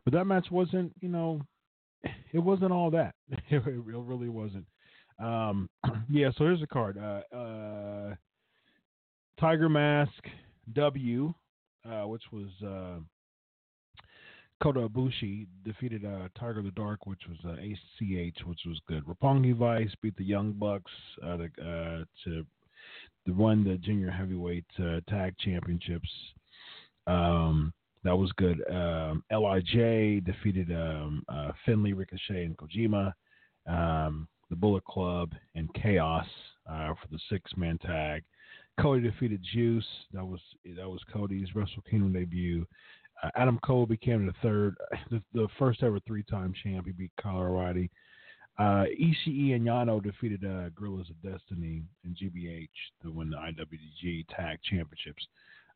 but 0.05 0.13
that 0.15 0.27
match 0.27 0.47
wasn't, 0.51 0.93
you 1.01 1.09
know, 1.09 1.41
it 2.33 2.39
wasn't 2.39 2.73
all 2.73 2.91
that. 2.91 3.15
It, 3.51 3.63
really 3.65 4.29
wasn't. 4.29 4.67
Um, 5.19 5.69
yeah. 6.09 6.31
So 6.37 6.45
here's 6.45 6.61
the 6.61 6.67
card. 6.67 6.99
Uh, 6.99 7.37
uh, 7.37 8.15
Tiger 9.39 9.69
Mask 9.69 10.13
W, 10.73 11.35
uh, 11.85 12.03
which 12.03 12.23
was 12.33 12.49
uh, 12.65 13.01
Kota 14.63 14.89
Ibushi 14.89 15.47
defeated 15.65 16.05
uh, 16.05 16.29
Tiger 16.39 16.63
the 16.63 16.71
Dark, 16.71 17.07
which 17.07 17.23
was 17.29 17.39
uh, 17.45 17.61
ACH, 17.61 18.47
which 18.47 18.61
was 18.67 18.81
good. 18.87 19.05
Roppongi 19.05 19.55
Vice 19.55 19.93
beat 20.01 20.17
the 20.17 20.25
Young 20.25 20.53
Bucks 20.53 20.93
to, 21.21 22.47
to 23.27 23.65
the 23.65 23.77
junior 23.79 24.11
heavyweight 24.11 24.65
uh, 24.79 25.01
tag 25.09 25.35
championships. 25.39 26.09
Um, 27.07 27.73
that 28.05 28.17
was 28.17 28.33
good. 28.33 28.61
Um, 28.71 29.23
Lij 29.31 30.21
defeated 30.25 30.71
um, 30.73 31.23
uh, 31.29 31.53
Finley, 31.65 31.93
Ricochet, 31.93 32.45
and 32.45 32.57
Kojima. 32.57 33.13
Um, 33.69 34.29
the 34.51 34.57
Bullet 34.57 34.85
Club 34.85 35.33
and 35.55 35.73
Chaos 35.75 36.27
uh, 36.69 36.89
for 36.89 37.09
the 37.11 37.19
six-man 37.31 37.79
tag. 37.79 38.23
Cody 38.81 39.03
defeated 39.03 39.41
Juice. 39.53 39.87
That 40.13 40.25
was 40.25 40.41
that 40.77 40.89
was 40.89 41.01
Cody's 41.13 41.55
Wrestle 41.55 41.83
Kingdom 41.89 42.13
debut. 42.13 42.67
Uh, 43.23 43.31
Adam 43.37 43.59
Cole 43.65 43.87
became 43.87 44.27
the 44.27 44.35
third, 44.43 44.75
the, 45.11 45.23
the 45.33 45.47
first 45.59 45.83
ever 45.83 46.01
three-time 46.01 46.53
champ. 46.63 46.87
He 46.87 46.93
beat 46.93 47.13
Kyle 47.21 47.39
O'Reilly. 47.39 47.91
Uh, 48.63 48.85
Ishii 49.01 49.55
and 49.57 49.67
Yano 49.67 50.01
defeated 50.03 50.45
uh, 50.45 50.69
Gorillas 50.77 51.09
of 51.11 51.21
Destiny 51.23 51.83
and 52.05 52.17
GBH 52.17 52.69
to 53.03 53.11
win 53.11 53.31
the 53.31 53.37
IWG 53.37 54.27
Tag 54.29 54.59
Championships. 54.63 55.27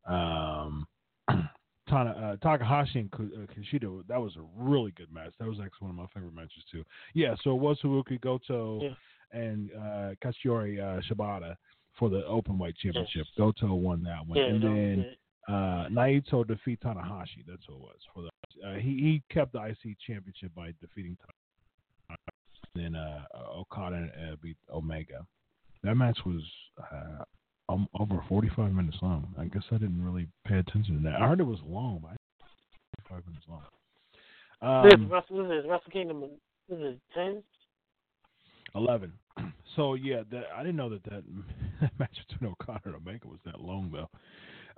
Um, 0.05 0.87
Tana, 1.89 2.11
uh, 2.11 2.35
Takahashi 2.37 2.99
and 2.99 3.09
uh, 3.13 3.45
Kushida, 3.53 4.03
that 4.07 4.19
was 4.21 4.35
a 4.37 4.45
really 4.57 4.91
good 4.91 5.11
match. 5.11 5.33
That 5.39 5.47
was 5.47 5.57
actually 5.59 5.87
one 5.87 5.91
of 5.91 5.95
my 5.97 6.07
favorite 6.13 6.33
matches 6.33 6.63
too. 6.71 6.83
Yeah, 7.13 7.35
so 7.43 7.51
it 7.51 7.59
was 7.59 7.77
Hirooki 7.83 8.21
Goto 8.21 8.81
Yeah. 8.81 8.89
and 9.41 9.69
uh, 9.73 10.13
Katsuyori 10.23 10.79
uh, 10.79 11.01
Shibata 11.09 11.55
for 11.97 12.09
the 12.09 12.25
open 12.25 12.57
weight 12.57 12.75
championship. 12.77 13.25
Goto 13.37 13.73
won 13.73 14.03
that 14.03 14.25
one, 14.25 14.37
Yeah, 14.37 14.45
and 14.45 14.63
then 14.63 15.05
uh, 15.47 15.87
Naito 15.89 16.45
defeat 16.47 16.79
Tanahashi. 16.81 17.45
That's 17.47 17.63
who 17.67 17.75
it 17.75 17.81
was 17.81 17.99
for 18.13 18.23
the. 18.23 18.29
Uh, 18.67 18.75
he 18.75 18.89
he 18.89 19.23
kept 19.33 19.53
the 19.53 19.61
IC 19.63 19.97
championship 20.05 20.53
by 20.55 20.73
defeating. 20.81 21.17
Then 22.77 22.95
uh, 22.95 23.23
Okada 23.55 24.07
uh, 24.31 24.35
beat 24.41 24.57
Omega. 24.71 25.25
That 25.83 25.95
match 25.95 26.19
was 26.25 26.41
uh, 26.79 27.23
um, 27.69 27.87
over 27.99 28.23
45 28.29 28.71
minutes 28.71 28.97
long. 29.01 29.33
I 29.37 29.45
guess 29.45 29.63
I 29.71 29.75
didn't 29.77 30.03
really 30.03 30.27
pay 30.45 30.57
attention 30.59 30.97
to 30.97 31.03
that. 31.09 31.21
I 31.21 31.27
heard 31.27 31.39
it 31.39 31.43
was 31.43 31.59
long, 31.65 31.99
but 32.03 32.11
I 32.11 32.15
45 33.09 33.27
minutes 33.27 33.45
long. 33.49 34.83
this 34.83 34.93
Um, 34.93 35.09
Wrestle, 35.11 35.43
this 35.47 35.63
is 35.63 35.69
Wrestle 35.69 35.91
Kingdom. 35.91 36.23
This 36.69 36.79
is 36.79 36.95
ten. 37.13 37.43
11. 38.75 39.11
So 39.75 39.93
yeah, 39.93 40.23
that, 40.31 40.45
I 40.55 40.63
didn't 40.63 40.77
know 40.77 40.89
that 40.89 41.03
that 41.03 41.23
match 41.99 42.17
between 42.27 42.49
Okada 42.51 42.81
and 42.85 42.95
Omega 42.95 43.27
was 43.27 43.37
that 43.45 43.59
long 43.61 43.91
though. 43.91 44.09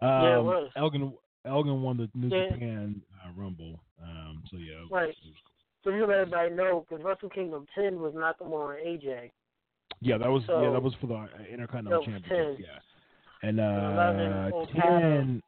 Um, 0.05 0.23
Yeah, 0.23 0.39
it 0.39 0.43
was. 0.43 0.71
Elgin 0.75 1.13
Elgin 1.45 1.81
won 1.81 1.95
the 1.95 2.09
New 2.13 2.27
Yeah. 2.35 2.49
Japan 2.51 3.01
uh, 3.23 3.29
Rumble. 3.33 3.79
Um, 4.03 4.43
so 4.51 4.57
yeah, 4.57 4.73
it 4.73 4.81
was- 4.81 4.91
Right. 4.91 5.09
it 5.09 5.15
was- 5.23 5.35
So 5.83 5.91
you 5.91 6.05
let 6.05 6.19
everybody 6.19 6.55
know 6.55 6.85
because 6.87 7.03
Wrestle 7.03 7.29
Kingdom 7.29 7.65
ten 7.73 7.99
was 7.99 8.13
not 8.15 8.37
the 8.37 8.43
one 8.43 8.71
on 8.71 8.75
AJ. 8.75 9.29
yeah, 10.01 10.17
that 10.17 10.29
was 10.29 10.43
yeah, 10.47 10.71
that 10.71 10.81
was 10.81 10.93
for 10.99 11.07
the 11.07 11.27
Intercontinental 11.51 12.03
Championship. 12.03 12.57
10. 12.57 12.65
Yeah, 12.65 12.79
and 13.47 13.59
uh, 13.59 14.51
11, 14.53 14.67
10, 14.75 15.43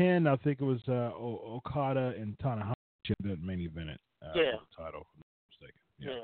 10, 0.00 0.26
I 0.26 0.36
think 0.36 0.60
it 0.60 0.64
was 0.64 0.80
uh, 0.88 1.10
Okada 1.16 2.14
and 2.18 2.38
Tanahashi 2.38 2.74
that 3.24 3.42
main 3.42 3.60
event 3.60 3.90
it, 3.90 4.00
uh, 4.22 4.32
Yeah. 4.34 4.52
the 4.52 4.82
title. 4.82 5.00
If 5.00 5.06
I'm 5.14 5.22
not 5.22 5.36
mistaken. 5.50 6.22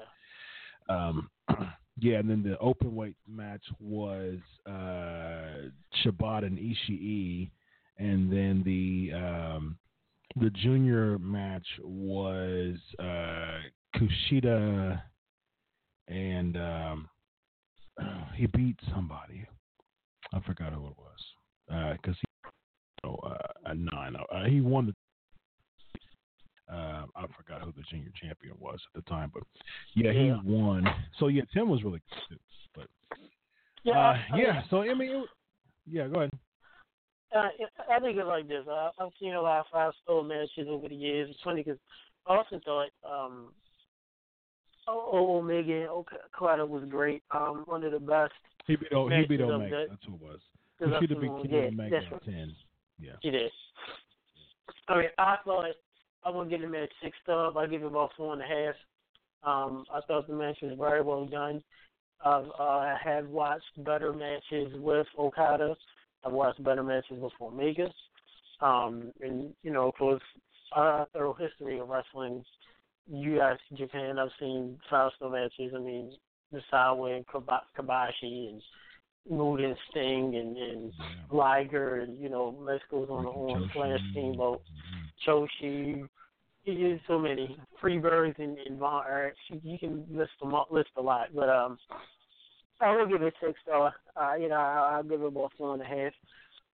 Yeah. 0.89 0.97
Um, 0.97 1.30
yeah, 1.99 2.18
and 2.18 2.30
then 2.30 2.43
the 2.43 2.59
open 2.59 2.95
weight 2.95 3.16
match 3.26 3.64
was 3.80 4.39
uh, 4.66 5.70
Shibata 6.05 6.47
and 6.47 6.59
Ishii, 6.59 7.51
and 7.99 8.30
then 8.30 8.62
the 8.64 9.12
um, 9.16 9.78
the 10.37 10.51
junior 10.51 11.18
match 11.18 11.66
was 11.82 12.76
uh, 12.99 13.61
Kushida, 13.97 15.01
and 16.09 16.57
um, 16.57 17.09
he 18.35 18.47
beat 18.47 18.76
somebody. 18.93 19.47
I 20.32 20.41
forgot 20.41 20.72
who 20.72 20.87
it 20.87 20.95
was 20.99 21.97
because 21.97 22.16
he 22.20 22.51
oh, 23.05 23.16
uh, 23.16 23.37
a 23.66 23.74
nine. 23.74 24.16
Uh, 24.16 24.45
he 24.45 24.61
won 24.61 24.87
the. 24.87 24.95
Uh, 26.74 27.05
I 27.14 27.26
forgot 27.37 27.62
who 27.62 27.72
the 27.72 27.82
junior 27.91 28.11
champion 28.20 28.57
was 28.59 28.80
at 28.95 29.05
the 29.05 29.09
time, 29.09 29.30
but 29.32 29.43
yeah, 29.95 30.12
he 30.12 30.26
Yeah. 30.28 30.41
won. 30.43 30.89
So 31.18 31.28
yeah, 31.28 31.43
Tim 31.53 31.68
was 31.68 31.85
really 31.85 32.01
good 32.11 32.37
too. 32.37 32.39
But 32.74 32.89
Yeah. 33.85 33.99
uh, 33.99 34.18
yeah, 34.37 34.62
so 34.70 34.82
I 34.82 34.95
mean, 34.95 35.11
it, 35.11 35.28
yeah, 35.87 36.09
go 36.09 36.20
ahead. 36.20 36.30
Uh, 37.35 37.49
I 37.91 38.01
think 38.01 38.16
it's 38.16 38.26
like 38.26 38.49
this. 38.49 38.64
I, 38.70 38.91
I've 39.01 39.11
seen 39.20 39.35
a 39.35 39.43
lot 39.43 39.61
of 39.61 39.66
five 39.72 39.93
star 40.03 40.22
matches 40.22 40.68
over 40.68 40.89
the 40.89 40.95
years. 40.95 41.28
It's 41.30 41.41
funny 41.43 41.62
because 41.62 41.78
I 42.26 42.35
often 42.35 42.61
thought 42.61 42.89
um, 43.05 43.53
O- 44.87 45.39
Omega 45.39 45.72
and 45.72 45.89
Okada 45.89 46.64
was 46.64 46.85
great. 46.89 47.22
Um, 47.32 47.64
one 47.66 47.85
of 47.85 47.93
the 47.93 47.99
best. 47.99 48.32
He 48.66 48.76
beat 48.76 48.93
o, 48.93 49.09
he 49.09 49.24
beat 49.26 49.41
Omega. 49.41 49.76
that- 49.76 49.91
That's 49.91 50.05
who 50.07 50.14
it 50.14 50.20
was. 50.20 50.41
He 50.78 50.85
should 51.01 51.11
have 51.11 51.20
beat 51.20 51.30
Kenny 51.43 51.49
yeah, 51.51 51.68
Omega 51.68 51.97
at 51.97 52.24
ten. 52.24 52.55
Yeah. 52.99 53.12
he 53.22 53.30
did. 53.30 53.51
I 54.89 54.97
mean, 54.99 55.09
I 55.18 55.37
thought 55.45 55.66
I 56.24 56.30
would 56.30 56.51
give 56.51 56.61
him 56.61 56.74
at 56.74 56.89
six 57.03 57.16
stars. 57.22 57.55
I 57.57 57.66
give 57.66 57.82
him 57.82 57.89
about 57.89 58.11
four 58.16 58.32
and 58.32 58.43
a 58.43 58.47
half. 58.47 58.74
Um, 59.43 59.85
I 59.93 60.01
thought 60.07 60.26
the 60.26 60.35
match 60.35 60.59
was 60.62 60.76
very 60.78 61.03
well 61.03 61.26
done. 61.26 61.62
I've, 62.24 62.47
uh, 62.59 62.62
I 62.62 62.97
have 63.03 63.28
watched 63.28 63.64
better 63.85 64.12
matches 64.12 64.72
with 64.76 65.07
Okada. 65.18 65.74
I've 66.25 66.33
watched 66.33 66.62
better 66.62 66.83
matches 66.83 67.18
with 67.20 67.33
Omega. 67.41 67.91
Um, 68.61 69.12
and 69.20 69.53
you 69.62 69.72
know, 69.72 69.89
of 69.89 69.95
course, 69.95 70.22
a 70.77 71.07
thorough 71.12 71.35
history 71.35 71.79
of 71.79 71.89
wrestling. 71.89 72.45
U.S., 73.07 73.59
Japan. 73.77 74.18
I've 74.18 74.31
seen 74.41 74.79
five 74.89 75.11
star 75.16 75.31
matches. 75.31 75.72
I 75.77 75.79
mean, 75.79 76.12
Misawa 76.53 77.16
and 77.16 77.27
Kaba- 77.27 77.64
Kobashi 77.79 78.49
and 78.49 78.62
Mood 79.29 79.61
and 79.61 79.77
Sting 79.91 80.37
and, 80.37 80.57
and 80.57 80.93
Liger 81.31 82.01
and 82.01 82.18
you 82.18 82.29
know, 82.29 82.57
list 82.61 82.85
goes 82.91 83.09
on 83.11 83.27
and 83.27 83.62
on. 83.62 83.70
Flash 83.75 84.01
Steamboat, 84.12 84.62
Choshi. 85.27 86.09
There's 86.66 87.01
so 87.07 87.18
many 87.18 87.59
Freebirds 87.83 88.39
and, 88.39 88.57
and 88.59 88.79
Von 88.79 89.05
Erich. 89.07 89.35
You, 89.51 89.61
you 89.62 89.79
can 89.79 90.07
list 90.11 90.31
them 90.41 90.55
up, 90.55 90.68
list 90.70 90.91
a 90.97 91.03
lot, 91.03 91.29
but 91.35 91.51
um, 91.51 91.77
I 92.85 92.97
will 92.97 93.07
give 93.07 93.22
it 93.22 93.35
six 93.45 93.59
star. 93.62 93.95
Uh, 94.16 94.35
you 94.35 94.49
know, 94.49 94.57
I, 94.57 94.97
I'll 94.97 95.03
give 95.03 95.22
it 95.22 95.26
about 95.26 95.53
four 95.57 95.74
and 95.74 95.82
a 95.82 95.87
half. 95.87 96.12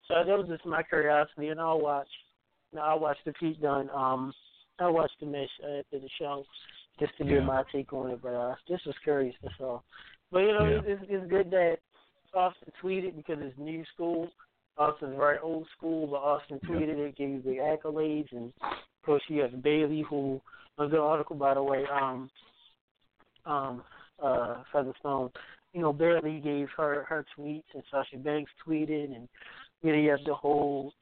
So 0.08 0.14
that 0.14 0.26
was 0.26 0.48
just 0.48 0.66
my 0.66 0.82
curiosity, 0.82 1.48
and 1.48 1.60
I'll 1.60 1.80
watch. 1.80 2.08
Now 2.72 2.82
I'll 2.82 3.00
watch 3.00 3.18
the 3.24 3.32
Pete 3.34 3.60
Dunne. 3.62 3.90
Um, 3.94 4.32
I'll 4.80 4.92
watch 4.92 5.10
the 5.20 5.26
match 5.26 5.48
uh, 5.62 5.78
after 5.80 6.00
the 6.00 6.08
show 6.18 6.44
just 6.98 7.16
to 7.18 7.24
Yeah. 7.24 7.30
give 7.30 7.44
my 7.44 7.62
take 7.72 7.92
on 7.92 8.10
it. 8.10 8.20
But 8.22 8.34
uh, 8.34 8.54
just 8.66 8.86
was 8.86 8.96
curious. 9.04 9.34
That's 9.42 9.54
all. 9.60 9.84
But 10.32 10.40
you 10.40 10.52
know, 10.52 10.66
Yeah. 10.66 10.80
it's, 10.84 11.02
it's, 11.08 11.30
good 11.30 11.50
that 11.50 11.78
Austin 12.34 12.72
tweeted 12.82 13.16
because 13.16 13.38
it's 13.40 13.58
new 13.58 13.84
school. 13.94 14.30
Austin's 14.78 15.16
very 15.16 15.38
old 15.38 15.66
school, 15.76 16.06
but 16.06 16.16
Austin 16.16 16.60
tweeted 16.60 16.96
it, 16.96 17.16
gave 17.16 17.28
you 17.28 17.42
the 17.42 17.56
accolades, 17.58 18.32
and 18.32 18.52
of 18.62 19.04
course 19.04 19.22
you 19.28 19.42
have 19.42 19.62
Bayley, 19.62 20.04
who 20.08 20.40
a 20.78 20.86
good 20.86 21.00
article 21.00 21.36
by 21.36 21.54
the 21.54 21.62
way. 21.62 21.84
Um, 21.92 22.30
um, 23.46 23.82
uh, 24.22 24.62
Featherstone, 24.72 25.30
you 25.72 25.80
know, 25.80 25.92
barely 25.92 26.40
gave 26.40 26.68
her 26.76 27.04
her 27.08 27.24
tweets, 27.38 27.62
and 27.74 27.82
Sasha 27.90 28.16
Banks 28.16 28.50
tweeted, 28.66 29.14
and 29.14 29.28
you 29.82 29.92
know 29.92 29.98
you 29.98 30.10
have 30.10 30.24
the 30.26 30.34
whole 30.34 30.92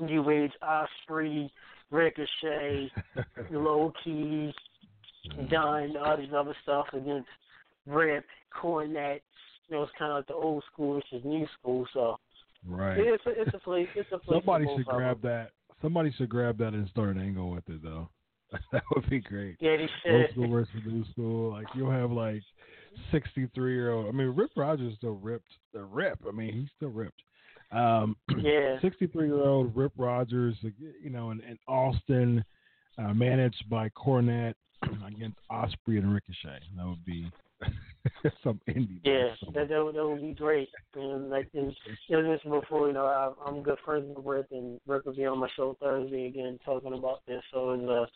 New 0.00 0.28
Age 0.30 0.52
Ospreay, 0.62 1.50
Ricochet, 1.90 2.90
Low 3.50 3.92
Ki, 4.02 4.52
Dunne, 5.50 5.96
all 5.96 6.16
this 6.16 6.26
other 6.34 6.56
stuff 6.62 6.86
against 6.92 7.28
Rip, 7.86 8.24
Cornette. 8.60 9.20
You 9.68 9.76
know, 9.76 9.82
it's 9.84 9.92
kind 9.98 10.10
of 10.12 10.18
like 10.18 10.26
the 10.26 10.34
old 10.34 10.64
school 10.72 10.94
versus 10.94 11.24
new 11.24 11.46
school. 11.58 11.86
So 11.92 12.18
Right. 12.66 12.98
it's 12.98 13.24
a, 13.26 13.30
it's 13.40 13.54
a 13.54 13.58
place. 13.58 13.88
It's 13.96 14.08
a 14.12 14.18
place. 14.18 14.38
Somebody 14.38 14.66
should 14.76 14.86
grab 14.86 15.20
that. 15.22 15.50
Somebody 15.80 16.12
should 16.16 16.28
grab 16.28 16.58
that 16.58 16.74
and 16.74 16.88
start 16.90 17.16
an 17.16 17.20
angle 17.20 17.50
with 17.50 17.68
it 17.68 17.82
though. 17.82 18.08
that 18.72 18.82
would 18.94 19.08
be 19.10 19.18
great. 19.20 19.56
Yeah, 19.60 19.76
they 19.76 20.12
Old 20.12 20.26
should. 20.26 20.30
school 20.32 20.48
versus 20.50 20.74
new 20.86 21.04
school. 21.12 21.50
Like 21.52 21.66
you'll 21.74 21.90
have 21.90 22.12
like 22.12 22.42
sixty 23.10 23.48
three 23.54 23.74
year 23.74 23.92
old. 23.92 24.06
I 24.06 24.10
mean, 24.12 24.28
Rip 24.28 24.50
Rogers 24.56 24.94
still 24.96 25.14
ripped. 25.14 25.52
The 25.72 25.82
rip. 25.82 26.18
I 26.26 26.32
mean, 26.32 26.52
he's 26.52 26.68
still 26.76 26.90
ripped. 26.90 27.22
Um, 27.70 28.16
Yeah. 28.38 28.78
sixty 28.82 29.06
three 29.06 29.26
year 29.26 29.40
old 29.40 29.74
Rip 29.76 29.92
Rogers. 29.96 30.56
You 30.62 31.10
know, 31.10 31.30
in, 31.30 31.40
in 31.40 31.58
Austin, 31.66 32.44
uh, 32.98 33.14
managed 33.14 33.64
by 33.68 33.88
Cornette 33.90 34.54
against 35.06 35.38
Ospreay 35.50 35.98
and 35.98 36.12
Ricochet. 36.12 36.60
That 36.76 36.86
would 36.86 37.04
be 37.04 37.30
some 38.42 38.60
indie. 38.68 39.00
Yeah, 39.04 39.28
that 39.54 39.68
that 39.68 39.84
would, 39.84 39.94
that 39.94 40.06
would 40.06 40.20
be 40.20 40.34
great. 40.34 40.68
And 40.94 41.30
like 41.30 41.48
and, 41.54 41.74
you 42.08 42.22
know, 42.22 42.60
before, 42.60 42.88
you 42.88 42.94
know, 42.94 43.06
I, 43.06 43.32
I'm 43.46 43.62
good 43.62 43.78
friends 43.84 44.06
with 44.14 44.24
Rick, 44.24 44.46
and 44.50 44.80
Rick 44.86 45.06
will 45.06 45.14
be 45.14 45.26
on 45.26 45.38
my 45.38 45.48
show 45.56 45.76
Thursday 45.80 46.26
again 46.26 46.58
talking 46.64 46.94
about 46.94 47.20
this. 47.26 47.42
So 47.52 47.72
it's 47.72 47.88
uh, 47.88 48.06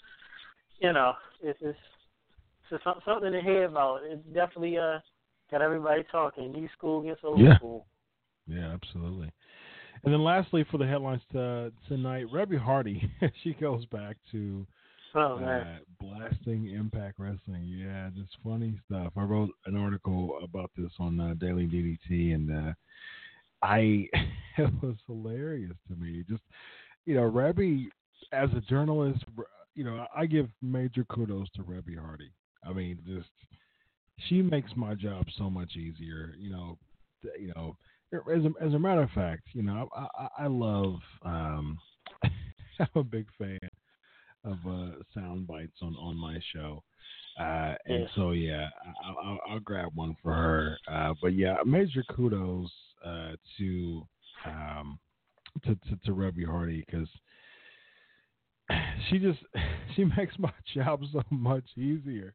you 0.81 0.93
know, 0.93 1.13
it's 1.43 1.59
it's, 1.63 1.79
some- 2.85 3.01
something 3.05 3.33
to 3.33 3.41
hear 3.41 3.65
about. 3.65 4.01
It's 4.05 4.25
definitely 4.27 4.79
uh 4.79 4.99
got 5.51 5.63
everybody 5.63 6.05
talking. 6.11 6.53
New 6.53 6.69
school 6.77 7.01
against 7.01 7.25
old 7.25 7.41
Yeah. 7.41 7.57
school. 7.57 7.87
Yeah, 8.47 8.73
absolutely. 8.73 9.31
And 10.05 10.13
then 10.13 10.23
lastly, 10.23 10.65
for 10.71 10.79
the 10.79 10.87
headlines 10.87 11.23
to, 11.33 11.73
tonight, 11.89 12.27
Reby 12.33 12.59
Hardy, 12.59 13.11
she 13.43 13.55
goes 13.55 13.85
back 13.87 14.17
to 14.33 14.67
Oh 15.15 15.37
uh, 15.39 15.79
blasting 15.99 16.69
Impact 16.71 17.19
Wrestling. 17.19 17.65
Yeah, 17.65 18.11
just 18.15 18.37
funny 18.45 18.79
stuff. 18.87 19.13
I 19.17 19.23
wrote 19.23 19.51
an 19.65 19.77
article 19.77 20.39
about 20.43 20.71
this 20.77 20.93
on 20.99 21.19
uh, 21.19 21.35
Daily 21.41 21.67
DDT, 21.67 22.35
and 22.35 22.69
uh, 22.69 22.73
I 23.63 24.09
it 24.59 24.73
was 24.83 24.97
hilarious 25.07 25.77
to 25.89 25.97
me. 25.97 26.23
Just 26.29 26.43
you 27.07 27.15
know, 27.15 27.31
Reby 27.31 27.87
as 28.33 28.51
a 28.57 28.61
journalist, 28.61 29.25
you 29.75 29.85
know, 29.85 30.07
I 30.15 30.27
give 30.27 30.49
major 30.61 31.05
kudos 31.05 31.49
to 31.57 31.63
Reby 31.63 31.99
Hardy. 31.99 32.31
I 32.69 32.73
mean, 32.73 32.99
just 33.07 33.29
she 34.29 34.43
makes 34.43 34.71
my 34.77 34.95
job 34.95 35.27
so 35.37 35.51
much 35.51 35.77
easier. 35.77 36.35
You 36.39 36.51
know, 36.51 36.79
you 37.39 37.53
know. 37.55 37.77
As 38.13 38.45
a, 38.45 38.65
as 38.65 38.73
a 38.73 38.79
matter 38.79 39.03
of 39.03 39.11
fact, 39.11 39.43
you 39.53 39.63
know, 39.65 39.89
I, 39.95 40.07
I, 40.19 40.29
I 40.45 40.47
love. 40.47 40.95
Um, 41.23 41.77
I'm 42.79 42.87
a 42.95 43.03
big 43.03 43.27
fan 43.37 43.59
of 44.45 44.59
uh, 44.67 44.97
sound 45.13 45.47
bites 45.47 45.79
on 45.83 45.95
on 45.97 46.17
my 46.17 46.39
show. 46.55 46.83
Uh, 47.39 47.75
and 47.87 48.03
Yeah. 48.03 48.07
so 48.15 48.31
yeah, 48.31 48.69
I, 48.85 49.09
I'll, 49.09 49.17
I'll- 49.25 49.41
I'll 49.51 49.61
grab 49.61 49.91
one 49.95 50.17
for 50.23 50.33
her. 50.33 50.79
Uh, 50.89 51.15
but 51.21 51.35
yeah, 51.35 51.57
major 51.67 52.05
kudos 52.09 52.71
uh, 53.05 53.33
to 53.59 54.07
um, 54.47 54.99
to 55.65 55.75
to, 55.75 55.97
to 56.05 56.13
Reby 56.13 56.47
Hardy 56.47 56.85
because 56.87 57.09
she 59.11 59.19
just 59.19 59.39
she 59.97 60.05
makes 60.05 60.39
my 60.39 60.53
job 60.75 61.03
so 61.13 61.23
much 61.31 61.65
easier. 61.77 62.33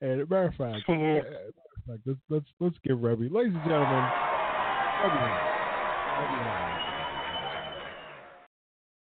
And 0.00 0.28
matter 0.30 0.46
of 0.46 0.54
fact, 0.54 0.88
a 0.88 0.92
matter 0.92 1.18
of 1.18 1.84
fact, 1.86 2.00
let's 2.06 2.20
let's 2.28 2.46
let's 2.60 2.76
give 2.84 2.98
Reby, 2.98 3.30
ladies 3.30 3.54
and 3.54 3.64
gentlemen. 3.64 4.10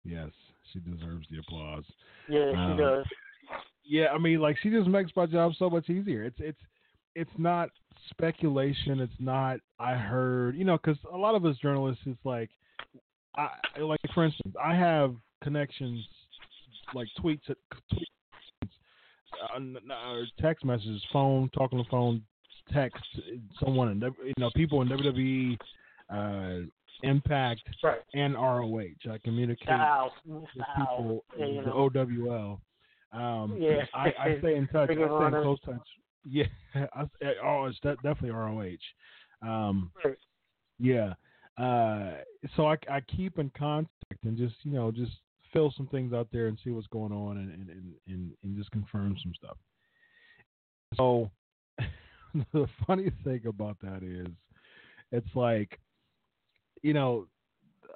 Yes, 0.05 0.29
she 0.71 0.79
deserves 0.79 1.27
the 1.31 1.39
applause. 1.39 1.83
Yeah, 2.27 2.51
she 2.51 2.57
Um, 2.57 2.77
does. 2.77 3.05
Yeah, 3.85 4.07
I 4.13 4.17
mean, 4.17 4.39
like 4.39 4.57
she 4.61 4.69
just 4.69 4.87
makes 4.87 5.11
my 5.15 5.25
job 5.25 5.53
so 5.57 5.69
much 5.69 5.89
easier. 5.89 6.23
It's 6.23 6.39
it's 6.39 6.59
it's 7.15 7.31
not 7.37 7.69
speculation. 8.09 8.99
It's 8.99 9.13
not 9.19 9.59
I 9.79 9.95
heard, 9.95 10.55
you 10.55 10.63
know, 10.63 10.77
because 10.77 10.97
a 11.11 11.17
lot 11.17 11.35
of 11.35 11.45
us 11.45 11.57
journalists, 11.57 12.03
it's 12.05 12.23
like, 12.23 12.49
I 13.35 13.49
like 13.79 13.99
for 14.13 14.25
instance, 14.25 14.55
I 14.63 14.75
have 14.75 15.15
connections 15.43 16.05
like 16.93 17.07
tweets, 17.19 17.41
tweets 17.93 18.05
uh, 18.63 19.55
n- 19.55 19.77
n- 19.77 19.91
or 19.91 20.25
text 20.39 20.65
messages, 20.65 21.01
phone, 21.13 21.49
talking 21.53 21.79
on 21.79 21.85
the 21.85 21.89
phone, 21.89 22.23
text 22.73 23.03
someone, 23.63 23.89
and 23.89 24.01
you 24.23 24.33
know, 24.37 24.49
people 24.55 24.81
in 24.81 24.87
WWE, 24.89 25.57
uh, 26.09 26.65
Impact, 27.03 27.61
Right. 27.81 28.01
and 28.13 28.33
ROH. 28.35 29.09
I 29.09 29.17
communicate 29.23 29.67
Style. 29.67 30.13
with 30.25 30.43
people, 30.77 31.23
you 31.37 31.63
the. 31.63 31.71
OWL. 31.71 32.59
Um, 33.13 33.55
Yeah. 33.57 33.85
I, 33.93 34.13
I 34.19 34.37
stay 34.39 34.55
in 34.55 34.67
touch. 34.67 34.89
I 34.89 34.93
stay 34.95 35.01
in 35.03 35.09
close 35.43 35.59
touch. 35.65 35.75
Yeah, 36.25 36.43
I, 36.75 37.05
oh, 37.41 37.63
it's 37.65 37.79
de- 37.79 37.95
definitely 38.03 38.31
ROH. 38.31 38.75
Um, 39.41 39.89
Right. 40.03 40.17
yeah. 40.77 41.13
Uh, 41.57 42.17
so 42.57 42.67
I, 42.67 42.75
I 42.91 42.99
keep 43.01 43.39
in 43.39 43.49
contact 43.57 44.23
and 44.25 44.37
just 44.37 44.55
you 44.63 44.73
know 44.73 44.91
just 44.91 45.13
fill 45.51 45.73
some 45.75 45.87
things 45.87 46.13
out 46.13 46.27
there 46.31 46.47
and 46.47 46.57
see 46.63 46.69
what's 46.69 46.87
going 46.87 47.11
on 47.11 47.37
and 47.37 47.51
and, 47.51 47.93
and, 48.07 48.31
and, 48.43 48.57
just 48.57 48.71
confirm 48.71 49.15
some 49.21 49.33
stuff. 49.35 49.57
So 50.95 51.29
the 52.53 52.67
funny 52.85 53.11
thing 53.23 53.41
about 53.47 53.77
that 53.81 54.03
is, 54.03 54.27
it's 55.11 55.35
like, 55.35 55.79
you 56.81 56.93
know, 56.93 57.27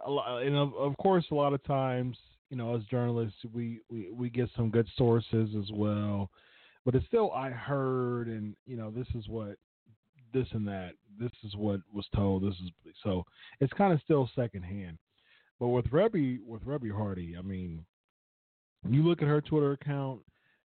lot, 0.07 0.43
and 0.43 0.55
of, 0.55 0.73
of 0.75 0.97
course, 0.97 1.25
a 1.31 1.35
lot 1.35 1.53
of 1.53 1.63
times, 1.63 2.17
you 2.49 2.57
know, 2.57 2.75
as 2.75 2.83
journalists, 2.83 3.39
we, 3.53 3.79
we, 3.89 4.11
we 4.11 4.29
get 4.29 4.49
some 4.55 4.69
good 4.69 4.87
sources 4.97 5.49
as 5.57 5.71
well, 5.71 6.29
but 6.85 6.95
it's 6.95 7.05
still 7.07 7.31
I 7.31 7.49
heard, 7.49 8.27
and 8.27 8.55
you 8.65 8.77
know, 8.77 8.91
this 8.91 9.07
is 9.15 9.27
what 9.27 9.55
this 10.33 10.47
and 10.51 10.67
that, 10.67 10.93
this 11.19 11.31
is 11.43 11.55
what 11.55 11.79
was 11.93 12.05
told, 12.15 12.43
this 12.43 12.55
is 12.55 12.71
so 13.03 13.23
it's 13.59 13.73
kind 13.73 13.93
of 13.93 14.01
still 14.03 14.29
secondhand. 14.35 14.97
But 15.59 15.69
with 15.69 15.85
Reby, 15.85 16.39
with 16.45 16.65
Reby 16.65 16.91
Hardy, 16.91 17.35
I 17.37 17.41
mean, 17.41 17.85
you 18.89 19.03
look 19.03 19.21
at 19.21 19.27
her 19.27 19.41
Twitter 19.41 19.71
account, 19.73 20.21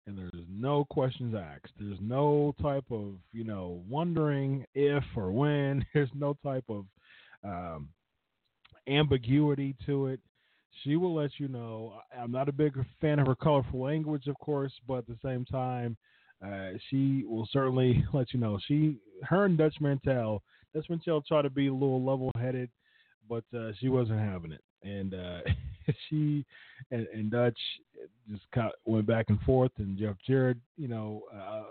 and 0.08 0.18
there's 0.18 0.46
no 0.50 0.86
questions 0.86 1.36
asked. 1.36 1.74
There's 1.80 2.00
no 2.02 2.56
type 2.62 2.86
of 2.90 3.16
you 3.34 3.44
know 3.44 3.84
wondering 3.88 4.66
if 4.74 5.04
or 5.16 5.32
when. 5.32 5.86
There's 5.94 6.10
no 6.16 6.38
type 6.44 6.64
of 6.70 6.86
um, 7.44 7.90
ambiguity 8.88 9.76
to 9.86 10.08
it. 10.08 10.20
She 10.84 10.96
will 10.96 11.14
let 11.14 11.32
you 11.38 11.48
know. 11.48 11.96
I'm 12.18 12.32
not 12.32 12.50
a 12.50 12.54
big 12.54 12.74
fan 13.02 13.20
of 13.20 13.28
her 13.28 13.36
colorful 13.36 13.82
language, 13.82 14.28
of 14.28 14.38
course, 14.40 14.74
but 14.88 15.00
at 15.00 15.08
the 15.08 15.18
same 15.24 15.44
time, 15.46 15.98
uh, 16.46 16.78
she 16.90 17.24
will 17.28 17.48
certainly 17.52 18.04
let 18.14 18.34
you 18.34 18.40
know. 18.40 18.60
She, 18.68 18.98
her, 19.24 19.46
and 19.46 19.58
Dutch 19.58 19.76
Mantell. 19.82 20.44
Dutch 20.74 20.86
Mantell 20.90 21.22
tried 21.22 21.44
to 21.44 21.50
be 21.50 21.68
a 21.68 21.74
little 21.74 22.04
level-headed, 22.04 22.70
but 23.30 23.44
uh, 23.58 23.72
she 23.80 23.90
wasn't 23.90 24.20
having 24.20 24.52
it, 24.52 24.62
and 24.84 25.14
uh, 25.14 25.40
she 26.10 26.46
and, 26.92 27.08
and 27.14 27.32
Dutch 27.32 27.60
just 28.30 28.44
kind 28.54 28.72
went 28.86 29.06
back 29.08 29.26
and 29.30 29.40
forth. 29.42 29.72
And 29.78 29.98
Jeff 29.98 30.16
Jarrett, 30.26 30.58
you 30.78 30.88
know, 30.88 31.24
uh, 31.34 31.64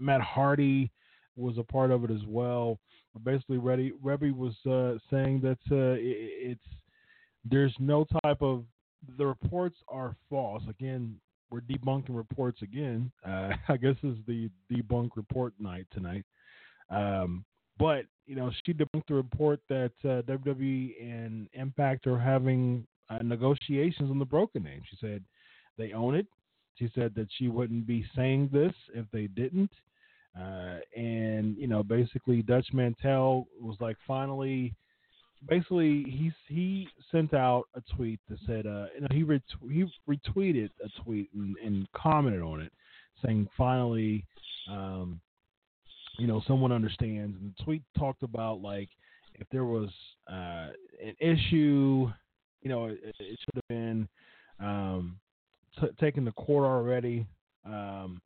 Matt 0.00 0.20
Hardy 0.20 0.90
was 1.36 1.58
a 1.58 1.62
part 1.64 1.90
of 1.90 2.04
it 2.04 2.10
as 2.10 2.24
well. 2.26 2.78
Basically, 3.22 3.58
Reby, 3.58 3.92
Reby 4.02 4.36
was 4.36 4.54
uh, 4.66 4.98
saying 5.10 5.40
that 5.42 5.58
uh, 5.70 5.96
it, 5.98 6.00
it's 6.00 6.64
there's 7.44 7.74
no 7.78 8.06
type 8.24 8.42
of 8.42 8.64
the 9.18 9.26
reports 9.26 9.76
are 9.88 10.16
false. 10.30 10.62
Again, 10.68 11.16
we're 11.50 11.60
debunking 11.60 12.16
reports 12.16 12.62
again. 12.62 13.12
Uh, 13.26 13.50
I 13.68 13.76
guess 13.76 13.94
this 14.02 14.12
is 14.12 14.18
the 14.26 14.50
debunk 14.72 15.10
report 15.16 15.52
night 15.58 15.86
tonight. 15.92 16.24
Um, 16.90 17.44
but 17.78 18.04
you 18.26 18.36
know, 18.36 18.50
she 18.64 18.72
debunked 18.72 19.06
the 19.08 19.14
report 19.14 19.60
that 19.68 19.92
uh, 20.04 20.22
WWE 20.22 20.94
and 21.00 21.48
Impact 21.52 22.06
are 22.06 22.18
having 22.18 22.86
uh, 23.10 23.18
negotiations 23.22 24.10
on 24.10 24.18
the 24.18 24.24
broken 24.24 24.62
name. 24.62 24.82
She 24.88 24.96
said 25.00 25.22
they 25.76 25.92
own 25.92 26.14
it. 26.14 26.26
She 26.76 26.90
said 26.94 27.14
that 27.14 27.28
she 27.38 27.48
wouldn't 27.48 27.86
be 27.86 28.04
saying 28.16 28.50
this 28.52 28.72
if 28.94 29.06
they 29.12 29.26
didn't. 29.26 29.70
Uh, 30.38 30.78
and 30.96 31.56
you 31.56 31.68
know, 31.68 31.82
basically, 31.82 32.42
Dutch 32.42 32.66
Mantell 32.72 33.46
was 33.60 33.76
like, 33.80 33.96
finally, 34.06 34.74
basically, 35.48 36.02
he 36.04 36.32
he 36.48 36.88
sent 37.12 37.34
out 37.34 37.64
a 37.76 37.82
tweet 37.94 38.18
that 38.28 38.38
said, 38.46 38.66
uh, 38.66 38.86
you 38.94 39.02
know, 39.02 39.08
he 39.12 39.22
ret- 39.22 39.42
he 39.70 39.84
retweeted 40.08 40.70
a 40.84 41.02
tweet 41.02 41.28
and, 41.34 41.56
and 41.64 41.86
commented 41.92 42.42
on 42.42 42.60
it, 42.60 42.72
saying, 43.24 43.48
finally, 43.56 44.24
um, 44.68 45.20
you 46.18 46.26
know, 46.26 46.42
someone 46.46 46.72
understands. 46.72 47.36
And 47.40 47.54
the 47.56 47.64
tweet 47.64 47.82
talked 47.98 48.22
about 48.22 48.60
like 48.60 48.88
if 49.34 49.46
there 49.50 49.64
was 49.64 49.90
uh, 50.30 50.68
an 51.02 51.14
issue, 51.20 52.10
you 52.62 52.68
know, 52.68 52.86
it, 52.86 52.98
it 53.18 53.38
should 53.38 53.54
have 53.54 53.68
been 53.68 54.08
um, 54.60 55.18
t- 55.80 55.88
taken 56.00 56.24
to 56.24 56.32
court 56.32 56.64
already. 56.64 57.26
Um, 57.66 58.20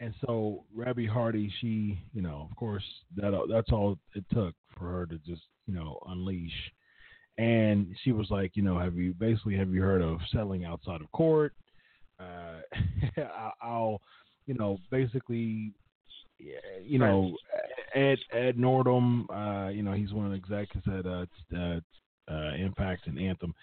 and 0.00 0.14
so 0.24 0.64
Reby 0.76 1.08
Hardy, 1.08 1.52
she, 1.60 2.02
you 2.14 2.22
know, 2.22 2.48
of 2.50 2.56
course, 2.56 2.84
that 3.16 3.32
that's 3.50 3.70
all 3.70 3.98
it 4.14 4.24
took 4.32 4.54
for 4.76 4.90
her 4.90 5.06
to 5.06 5.18
just, 5.18 5.42
you 5.66 5.74
know, 5.74 5.98
unleash. 6.08 6.52
And 7.38 7.94
she 8.02 8.12
was 8.12 8.30
like, 8.30 8.52
you 8.54 8.62
know, 8.62 8.78
have 8.78 8.96
you 8.96 9.14
basically 9.14 9.56
have 9.56 9.70
you 9.70 9.82
heard 9.82 10.02
of 10.02 10.18
settling 10.32 10.64
outside 10.64 11.00
of 11.00 11.12
court? 11.12 11.52
Uh, 12.18 12.60
I'll, 13.62 14.00
you 14.46 14.54
know, 14.54 14.78
basically, 14.90 15.72
you 16.84 16.98
know, 16.98 17.36
Ed 17.94 18.18
Ed 18.32 18.56
Nordholm, 18.56 19.26
uh, 19.30 19.68
you 19.70 19.82
know, 19.82 19.92
he's 19.92 20.12
one 20.12 20.26
of 20.26 20.32
the 20.32 20.38
executives 20.38 20.86
at 20.86 21.06
uh, 21.06 21.26
uh, 21.56 21.80
uh, 22.30 22.54
Impact 22.54 23.06
and 23.06 23.18
Anthem, 23.18 23.54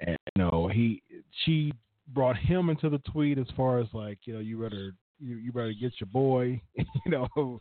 and 0.00 0.16
you 0.36 0.42
know, 0.42 0.68
he 0.68 1.02
she 1.44 1.72
brought 2.14 2.36
him 2.36 2.70
into 2.70 2.88
the 2.88 2.98
tweet 2.98 3.38
as 3.38 3.46
far 3.56 3.78
as 3.80 3.86
like, 3.92 4.18
you 4.24 4.34
know, 4.34 4.40
you 4.40 4.60
better 4.60 4.94
you, 5.20 5.36
you 5.36 5.52
better 5.52 5.72
get 5.72 5.92
your 6.00 6.08
boy, 6.12 6.60
you 6.76 7.10
know, 7.10 7.60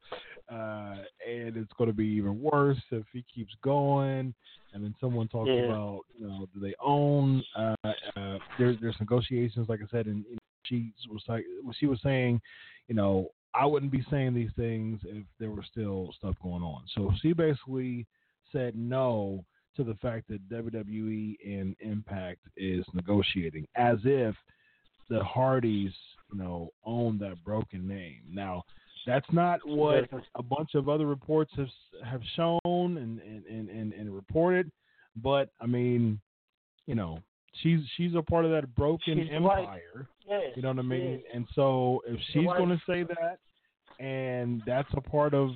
uh, 0.51 0.95
and 1.27 1.57
it's 1.57 1.73
going 1.77 1.89
to 1.89 1.95
be 1.95 2.05
even 2.05 2.41
worse 2.41 2.81
if 2.91 3.03
he 3.11 3.25
keeps 3.33 3.53
going. 3.63 4.33
And 4.73 4.83
then 4.83 4.93
someone 4.99 5.27
talked 5.27 5.49
Yeah. 5.49 5.65
about, 5.65 6.01
you 6.17 6.27
know, 6.27 6.47
do 6.53 6.59
they 6.59 6.75
own? 6.79 7.43
Uh, 7.55 7.75
uh, 7.83 8.37
there's 8.59 8.77
there's 8.79 8.99
negotiations, 8.99 9.67
like 9.69 9.79
I 9.81 9.87
said, 9.89 10.05
and 10.05 10.23
you 10.25 10.33
know, 10.33 10.37
she 10.65 10.91
was 11.09 11.23
like, 11.27 11.45
she 11.79 11.87
was 11.87 11.99
saying, 12.03 12.41
you 12.87 12.95
know, 12.95 13.29
I 13.57 13.65
wouldn't 13.65 13.91
be 13.91 14.05
saying 14.11 14.33
these 14.33 14.51
things 14.55 14.99
if 15.05 15.25
there 15.39 15.49
were 15.49 15.63
still 15.69 16.13
stuff 16.17 16.35
going 16.43 16.63
on. 16.63 16.83
So 16.95 17.11
she 17.21 17.33
basically 17.33 18.05
said 18.51 18.75
no 18.75 19.43
to 19.75 19.83
the 19.83 19.95
fact 19.95 20.27
that 20.29 20.47
WWE 20.49 21.35
and 21.45 21.75
Impact 21.79 22.41
is 22.55 22.85
negotiating, 22.93 23.67
as 23.75 23.97
if 24.03 24.35
the 25.09 25.23
Hardys, 25.23 25.93
you 26.31 26.39
know, 26.39 26.69
own 26.85 27.17
that 27.19 27.43
broken 27.43 27.87
name. 27.87 28.21
Now, 28.29 28.63
that's 29.05 29.25
not 29.31 29.59
what 29.65 30.09
a 30.35 30.43
bunch 30.43 30.75
of 30.75 30.89
other 30.89 31.05
reports 31.05 31.51
have 31.55 31.67
have 32.03 32.21
shown 32.35 32.59
and 32.65 33.19
and, 33.21 33.45
and, 33.49 33.69
and, 33.69 33.93
and 33.93 34.13
reported. 34.13 34.69
But 35.15 35.49
I 35.61 35.65
mean, 35.65 36.19
you 36.85 36.95
know, 36.95 37.19
she's 37.63 37.79
she's 37.95 38.15
a 38.15 38.21
part 38.21 38.45
of 38.45 38.51
that 38.51 38.75
broken 38.75 39.17
She's 39.17 39.33
empire. 39.33 40.07
Yes, 40.27 40.51
You 40.55 40.61
know 40.61 40.69
what 40.69 40.79
I 40.79 40.81
mean? 40.81 41.23
And 41.33 41.47
so 41.55 42.01
if 42.05 42.19
she's 42.33 42.45
going 42.45 42.69
to 42.69 42.81
say 42.85 43.03
that, 43.03 43.39
and 43.99 44.61
that's 44.65 44.89
a 44.95 45.01
part 45.01 45.33
of, 45.33 45.51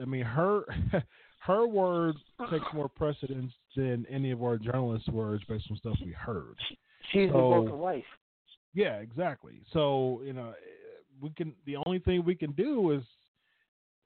I 0.00 0.04
mean, 0.04 0.24
her 0.24 0.64
her 1.46 1.66
word 1.66 2.16
takes 2.50 2.64
more 2.72 2.88
precedence 2.88 3.52
than 3.76 4.06
any 4.10 4.30
of 4.30 4.42
our 4.42 4.56
journalists' 4.58 5.08
words 5.08 5.42
based 5.48 5.66
on 5.70 5.76
stuff 5.76 5.96
we 6.04 6.12
heard. 6.12 6.56
She's 7.12 7.28
the 7.28 7.34
So- 7.34 7.50
broken 7.50 7.78
wife. 7.78 8.04
Yeah, 8.72 8.96
exactly. 8.96 9.60
So 9.72 10.20
you 10.24 10.32
know, 10.32 10.52
we 11.20 11.30
can. 11.30 11.54
The 11.64 11.76
only 11.86 12.00
thing 12.00 12.24
we 12.24 12.34
can 12.34 12.52
do 12.52 12.90
is, 12.90 13.02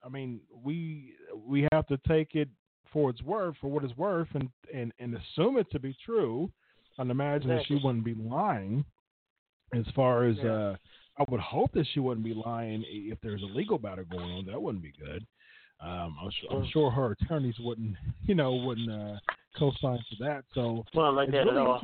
I 0.05 0.09
mean, 0.11 0.41
we 0.63 1.15
we 1.35 1.67
have 1.73 1.87
to 1.87 1.99
take 2.07 2.35
it 2.35 2.49
for 2.93 3.09
its 3.11 3.23
worth, 3.23 3.57
for 3.61 3.69
what 3.69 3.83
it's 3.85 3.97
worth, 3.97 4.29
and 4.35 4.51
and 4.75 4.93
and 4.99 5.17
assume 5.17 5.57
it 5.57 5.71
to 5.71 5.79
be 5.79 5.97
true. 6.05 6.51
And 6.99 7.11
imagine 7.11 7.49
that 7.49 7.65
she 7.67 7.77
wouldn't 7.83 8.05
be 8.05 8.15
lying. 8.15 8.85
As 9.73 9.85
far 9.95 10.25
as 10.25 10.37
Yeah. 10.39 10.53
uh, 10.53 10.77
I 11.19 11.25
would 11.29 11.41
hope 11.41 11.73
that 11.73 11.87
she 11.93 12.01
wouldn't 12.01 12.25
be 12.25 12.35
lying 12.35 12.85
if 12.89 13.19
there's 13.23 13.43
a 13.43 13.47
legal 13.47 13.79
battle 13.79 14.05
going 14.11 14.31
on. 14.31 14.45
That 14.47 14.61
wouldn't 14.61 14.83
be 14.85 14.93
good. 14.99 15.27
Um, 15.81 16.17
I'm, 16.23 16.31
su- 16.41 16.49
I'm 16.57 16.67
sure 16.73 16.91
her 16.91 17.13
attorneys 17.13 17.55
wouldn't, 17.61 17.97
you 18.27 18.35
know, 18.35 18.53
wouldn't 18.55 18.91
uh, 18.91 19.17
co-sign 19.57 19.99
for 20.09 20.25
that. 20.25 20.45
So 20.55 20.85
Well, 20.95 21.13
like 21.13 21.31
that 21.31 21.39
really 21.39 21.51
at 21.51 21.57
all. 21.57 21.81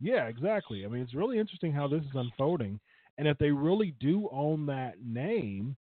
Yeah, 0.00 0.26
exactly. 0.28 0.84
I 0.84 0.88
mean, 0.88 1.02
it's 1.02 1.14
really 1.14 1.38
interesting 1.38 1.72
how 1.72 1.86
this 1.86 2.00
is 2.02 2.10
unfolding, 2.14 2.80
and 3.18 3.28
if 3.28 3.36
they 3.38 3.50
really 3.50 3.94
do 4.00 4.28
own 4.32 4.64
that 4.66 4.94
name, 5.04 5.76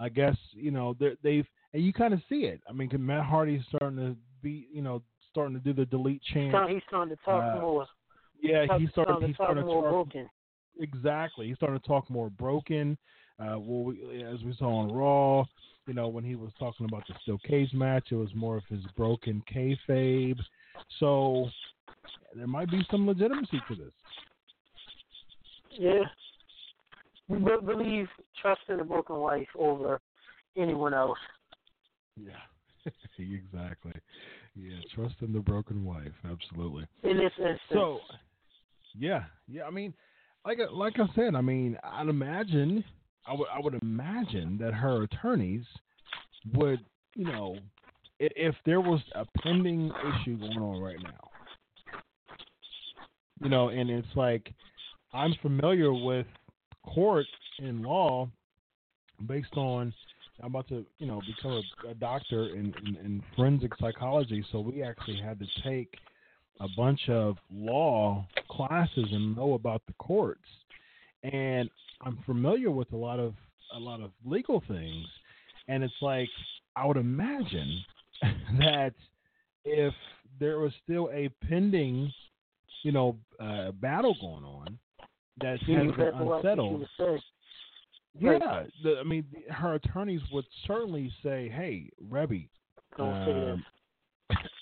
I 0.00 0.08
guess 0.08 0.36
you 0.52 0.70
know 0.72 0.96
they've 1.22 1.46
and 1.72 1.84
you 1.84 1.92
kind 1.92 2.12
of 2.12 2.20
see 2.28 2.46
it. 2.46 2.60
I 2.68 2.72
mean, 2.72 2.88
'cause 2.88 2.98
Matt 2.98 3.24
Hardy's 3.24 3.62
starting 3.68 3.98
to 3.98 4.16
be, 4.42 4.66
you 4.72 4.82
know, 4.82 5.02
starting 5.30 5.54
to 5.54 5.60
do 5.60 5.72
the 5.72 5.86
delete 5.86 6.20
chant. 6.22 6.52
He's 6.68 6.82
starting 6.88 7.14
to 7.16 7.22
talk 7.24 7.56
Uh, 7.56 7.60
more. 7.60 7.86
yeah, 8.42 8.62
he's 8.62 8.86
he 8.86 8.86
started. 8.88 8.90
starting 8.92 9.20
to 9.20 9.34
talk 9.34 9.46
started 9.46 9.66
more 9.66 9.82
talk- 9.82 9.90
broken. 9.92 10.30
Exactly. 10.78 11.48
He's 11.48 11.56
starting 11.56 11.80
to 11.80 11.86
talk 11.86 12.08
more 12.10 12.30
broken. 12.30 12.96
Uh, 13.38 13.58
well, 13.58 13.84
we, 13.84 14.22
as 14.22 14.42
we 14.42 14.54
saw 14.58 14.80
on 14.80 14.92
Raw, 14.92 15.44
you 15.86 15.94
know, 15.94 16.08
when 16.08 16.24
he 16.24 16.36
was 16.36 16.50
talking 16.58 16.86
about 16.86 17.06
the 17.08 17.14
steel 17.22 17.38
cage 17.46 17.72
match, 17.72 18.08
it 18.10 18.16
was 18.16 18.34
more 18.34 18.56
of 18.56 18.64
his 18.68 18.84
broken 18.96 19.42
kayfabe. 19.52 20.38
So 20.98 21.48
there 22.36 22.46
might 22.46 22.70
be 22.70 22.86
some 22.90 23.06
legitimacy 23.06 23.60
to 23.68 23.74
this. 23.74 23.92
Yeah. 25.72 26.02
We 27.28 27.38
be- 27.38 27.64
believe 27.64 28.08
trust 28.42 28.60
in 28.68 28.76
the 28.76 28.84
broken 28.84 29.16
wife 29.16 29.48
over 29.56 30.00
anyone 30.56 30.94
else. 30.94 31.18
Yeah, 32.16 32.32
exactly. 33.18 33.94
Yeah, 34.56 34.78
trust 34.94 35.14
in 35.22 35.32
the 35.32 35.40
broken 35.40 35.84
wife. 35.84 36.12
Absolutely. 36.24 36.86
In 37.04 37.16
this 37.16 37.32
instance. 37.38 37.60
So, 37.72 38.00
yeah, 38.98 39.24
yeah. 39.48 39.64
I 39.64 39.70
mean, 39.70 39.94
like 40.44 40.58
I- 40.60 40.72
like 40.72 40.98
I 40.98 41.06
said, 41.14 41.34
I 41.34 41.40
mean, 41.40 41.76
I'd 41.82 42.08
imagine, 42.08 42.84
I 43.26 43.34
would 43.34 43.48
I 43.48 43.60
would 43.60 43.74
imagine 43.82 44.58
that 44.58 44.72
her 44.74 45.02
attorneys 45.02 45.64
would, 46.54 46.80
you 47.14 47.24
know, 47.26 47.56
i- 48.20 48.30
if 48.36 48.54
there 48.64 48.80
was 48.80 49.00
a 49.14 49.26
pending 49.42 49.90
issue 49.90 50.36
going 50.38 50.58
on 50.58 50.80
right 50.80 51.00
now, 51.02 51.30
you 53.42 53.48
know, 53.48 53.68
and 53.68 53.90
it's 53.90 54.14
like 54.16 54.52
I'm 55.12 55.34
familiar 55.42 55.92
with 55.92 56.26
court 56.84 57.26
and 57.58 57.82
law 57.82 58.28
based 59.26 59.56
on 59.56 59.92
I'm 60.42 60.46
about 60.46 60.68
to, 60.68 60.86
you 60.98 61.06
know, 61.06 61.20
become 61.26 61.62
a, 61.84 61.88
a 61.88 61.94
doctor 61.94 62.48
in, 62.48 62.72
in, 62.86 62.96
in 62.96 63.22
forensic 63.36 63.72
psychology, 63.78 64.42
so 64.50 64.60
we 64.60 64.82
actually 64.82 65.20
had 65.20 65.38
to 65.38 65.46
take 65.62 65.94
a 66.60 66.68
bunch 66.76 67.08
of 67.08 67.36
law 67.52 68.26
classes 68.50 69.06
and 69.10 69.36
know 69.36 69.54
about 69.54 69.82
the 69.86 69.94
courts. 69.94 70.44
And 71.22 71.68
I'm 72.02 72.18
familiar 72.24 72.70
with 72.70 72.92
a 72.92 72.96
lot 72.96 73.18
of 73.18 73.34
a 73.74 73.78
lot 73.78 74.00
of 74.00 74.10
legal 74.24 74.62
things, 74.66 75.06
and 75.68 75.84
it's 75.84 75.94
like 76.00 76.28
I 76.76 76.86
would 76.86 76.96
imagine 76.96 77.80
that 78.58 78.92
if 79.64 79.94
there 80.38 80.58
was 80.58 80.72
still 80.82 81.10
a 81.12 81.28
pending, 81.48 82.12
you 82.82 82.92
know, 82.92 83.16
uh, 83.38 83.70
battle 83.72 84.16
going 84.20 84.44
on 84.44 84.78
that 85.40 85.58
she 85.66 85.72
has 85.72 85.90
been 85.92 86.00
at 86.00 86.18
the 86.18 86.24
wife, 86.24 86.42
she 86.42 86.48
unsettled, 86.48 86.86
yeah, 88.18 88.64
the, 88.82 88.98
I 88.98 89.04
mean, 89.04 89.24
her 89.50 89.74
attorneys 89.74 90.20
would 90.32 90.44
certainly 90.66 91.12
say, 91.22 91.48
"Hey, 91.48 91.90
Reby, 92.10 92.48
Don't 92.96 93.24
say 93.24 93.32
this. 93.32 93.52
um, 93.54 93.64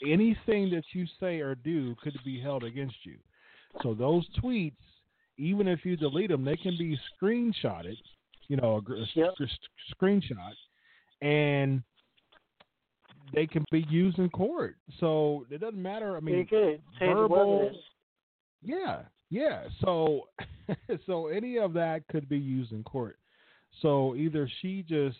anything 0.07 0.71
that 0.71 0.85
you 0.93 1.07
say 1.21 1.41
or 1.41 1.55
do 1.55 1.95
could 2.03 2.19
be 2.25 2.41
held 2.41 2.65
against 2.65 2.97
you." 3.05 3.17
So 3.83 3.95
those 3.95 4.27
tweets, 4.43 4.77
even 5.37 5.69
if 5.69 5.85
you 5.85 5.97
delete 5.97 6.31
them, 6.31 6.45
they 6.45 6.57
can 6.57 6.77
be 6.77 6.99
screenshotted. 7.21 7.97
You 8.49 8.57
know, 8.57 8.83
a, 8.89 8.93
a 8.93 9.07
Yep. 9.15 9.35
sc- 9.35 9.43
sc- 9.43 9.97
screenshot, 10.01 10.55
and 11.21 11.83
they 13.35 13.47
can 13.47 13.65
be 13.71 13.85
used 13.91 14.19
in 14.19 14.31
court. 14.31 14.77
So 15.01 15.47
it 15.51 15.61
doesn't 15.61 15.81
matter. 15.81 16.17
I 16.17 16.21
mean. 16.21 16.35
Verbal- 17.15 17.71
yeah, 18.63 19.03
yeah. 19.31 19.65
So, 19.81 20.29
so 21.07 21.29
any 21.29 21.59
of 21.59 21.73
that 21.75 22.07
could 22.09 22.29
be 22.29 22.39
used 22.39 22.73
in 22.73 22.83
court. 22.83 23.19
So 23.83 24.15
either 24.17 24.51
she 24.61 24.83
just 24.83 25.19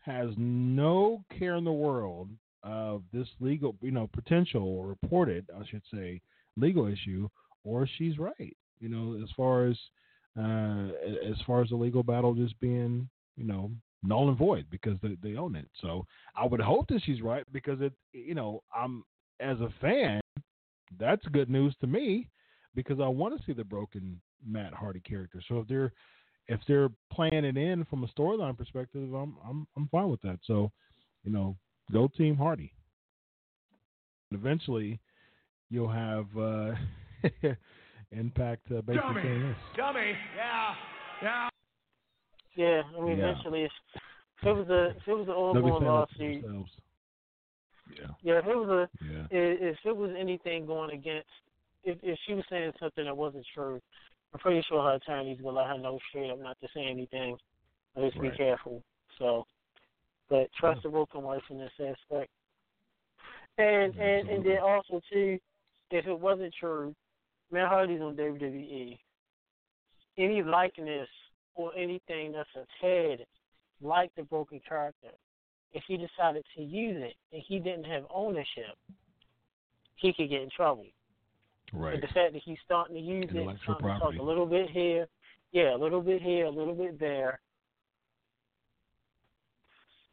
has 0.00 0.30
no 0.36 1.24
care 1.38 1.56
in 1.56 1.64
the 1.64 1.72
world 1.72 2.28
of 2.66 3.02
this 3.12 3.28
legal, 3.40 3.76
you 3.80 3.92
know, 3.92 4.08
potential 4.12 4.62
or 4.62 4.88
reported, 4.88 5.46
I 5.54 5.64
should 5.70 5.82
say, 5.92 6.20
legal 6.56 6.86
issue, 6.86 7.28
or 7.64 7.88
she's 7.96 8.18
right. 8.18 8.56
You 8.80 8.88
know, 8.88 9.22
as 9.22 9.30
far 9.36 9.66
as 9.66 9.76
uh, 10.38 10.88
as 11.26 11.36
far 11.46 11.62
as 11.62 11.70
the 11.70 11.76
legal 11.76 12.02
battle 12.02 12.34
just 12.34 12.58
being, 12.60 13.08
you 13.36 13.44
know, 13.44 13.70
null 14.02 14.28
and 14.28 14.36
void 14.36 14.66
because 14.70 14.98
they, 15.02 15.16
they 15.22 15.36
own 15.36 15.56
it. 15.56 15.68
So 15.80 16.04
I 16.36 16.44
would 16.44 16.60
hope 16.60 16.88
that 16.88 17.02
she's 17.04 17.22
right 17.22 17.44
because 17.52 17.80
it, 17.80 17.92
you 18.12 18.34
know, 18.34 18.62
I'm 18.74 19.04
as 19.40 19.58
a 19.60 19.72
fan, 19.80 20.20
that's 20.98 21.24
good 21.28 21.48
news 21.48 21.74
to 21.80 21.86
me 21.86 22.28
because 22.74 23.00
I 23.00 23.08
want 23.08 23.38
to 23.38 23.44
see 23.46 23.52
the 23.52 23.64
broken 23.64 24.20
Matt 24.46 24.74
Hardy 24.74 25.00
character. 25.00 25.40
So 25.48 25.60
if 25.60 25.68
they're 25.68 25.92
if 26.48 26.60
they're 26.68 26.90
playing 27.12 27.44
it 27.44 27.56
in 27.56 27.84
from 27.86 28.04
a 28.04 28.08
storyline 28.08 28.58
perspective, 28.58 29.14
I'm 29.14 29.36
I'm 29.48 29.66
I'm 29.76 29.88
fine 29.88 30.10
with 30.10 30.22
that. 30.22 30.38
So, 30.46 30.70
you 31.24 31.32
know, 31.32 31.56
go 31.92 32.08
Team 32.08 32.36
Hardy. 32.36 32.72
Eventually, 34.32 34.98
you'll 35.70 35.88
have 35.88 36.26
uh, 36.36 36.72
Impact 38.12 38.70
uh, 38.70 38.80
basically 38.82 39.22
saying 39.22 39.42
this. 39.48 39.56
Dummy. 39.76 40.12
Yeah. 40.36 40.74
Yeah. 41.22 41.48
Yeah, 42.54 42.82
I 42.96 43.00
mean, 43.00 43.18
Yeah. 43.18 43.30
eventually, 43.30 43.64
if 43.64 43.72
if 44.42 44.46
it 44.48 44.52
was 44.52 44.68
a 44.68 44.96
if 44.96 45.08
it 45.08 45.12
was 45.14 45.20
an 45.28 45.34
They'll 45.34 45.36
ongoing 45.36 45.64
saying 45.64 45.80
that 45.80 45.80
to 45.80 45.90
lawsuit, 45.90 46.42
themselves. 46.42 46.72
Yeah. 47.98 48.06
yeah, 48.22 48.38
if 48.38 48.46
it 48.46 48.56
was 48.56 48.68
a 48.68 49.04
Yeah. 49.04 49.22
i- 49.30 49.64
if 49.70 49.78
it 49.84 49.96
was 49.96 50.10
anything 50.16 50.66
going 50.66 50.90
against, 50.92 51.28
if 51.84 51.98
if 52.02 52.18
she 52.26 52.34
was 52.34 52.44
saying 52.48 52.72
something 52.80 53.04
that 53.04 53.16
wasn't 53.16 53.46
true, 53.54 53.80
I'm 54.32 54.40
pretty 54.40 54.62
sure 54.62 54.82
her 54.82 54.94
attorneys 54.96 55.40
will 55.42 55.52
let 55.54 55.66
her 55.68 55.78
know 55.78 55.98
straight 56.08 56.30
up 56.30 56.38
not 56.38 56.58
to 56.60 56.68
say 56.74 56.84
anything. 56.84 57.36
Just 57.98 58.16
Right. 58.18 58.30
be 58.32 58.36
careful. 58.36 58.82
So, 59.18 59.46
but 60.28 60.48
trust 60.58 60.82
the 60.82 60.88
broken 60.88 61.22
wife 61.22 61.42
in 61.50 61.58
this 61.58 61.70
aspect. 61.80 62.30
And 63.58 63.94
and 63.96 64.28
and 64.28 64.44
then 64.44 64.58
also 64.58 65.00
too, 65.10 65.38
if 65.90 66.06
it 66.06 66.20
wasn't 66.20 66.54
true, 66.58 66.94
Matt 67.50 67.68
Hardy's 67.68 68.00
on 68.00 68.16
WWE. 68.16 68.98
Any 70.18 70.42
likeness 70.42 71.08
or 71.54 71.72
anything 71.76 72.32
that's 72.32 72.48
a 72.56 72.66
tad 72.80 73.26
like 73.82 74.10
the 74.16 74.22
broken 74.22 74.60
character, 74.66 75.10
if 75.72 75.82
he 75.86 75.96
decided 75.96 76.44
to 76.56 76.62
use 76.62 76.96
it 76.98 77.14
and 77.32 77.42
he 77.46 77.58
didn't 77.58 77.84
have 77.84 78.04
ownership, 78.12 78.76
he 79.96 80.12
could 80.12 80.30
get 80.30 80.42
in 80.42 80.50
trouble. 80.50 80.86
Right. 81.72 82.00
But 82.00 82.08
the 82.08 82.14
fact 82.14 82.32
that 82.32 82.42
he's 82.44 82.58
starting 82.64 82.94
to 82.94 83.00
use 83.00 83.28
it, 83.30 83.58
starting 83.62 83.86
to 83.86 83.98
talk 83.98 84.14
a 84.18 84.22
little 84.22 84.46
bit 84.46 84.70
here, 84.70 85.06
yeah, 85.52 85.74
a 85.74 85.78
little 85.78 86.00
bit 86.00 86.22
here, 86.22 86.46
a 86.46 86.50
little 86.50 86.74
bit 86.74 86.98
there, 86.98 87.40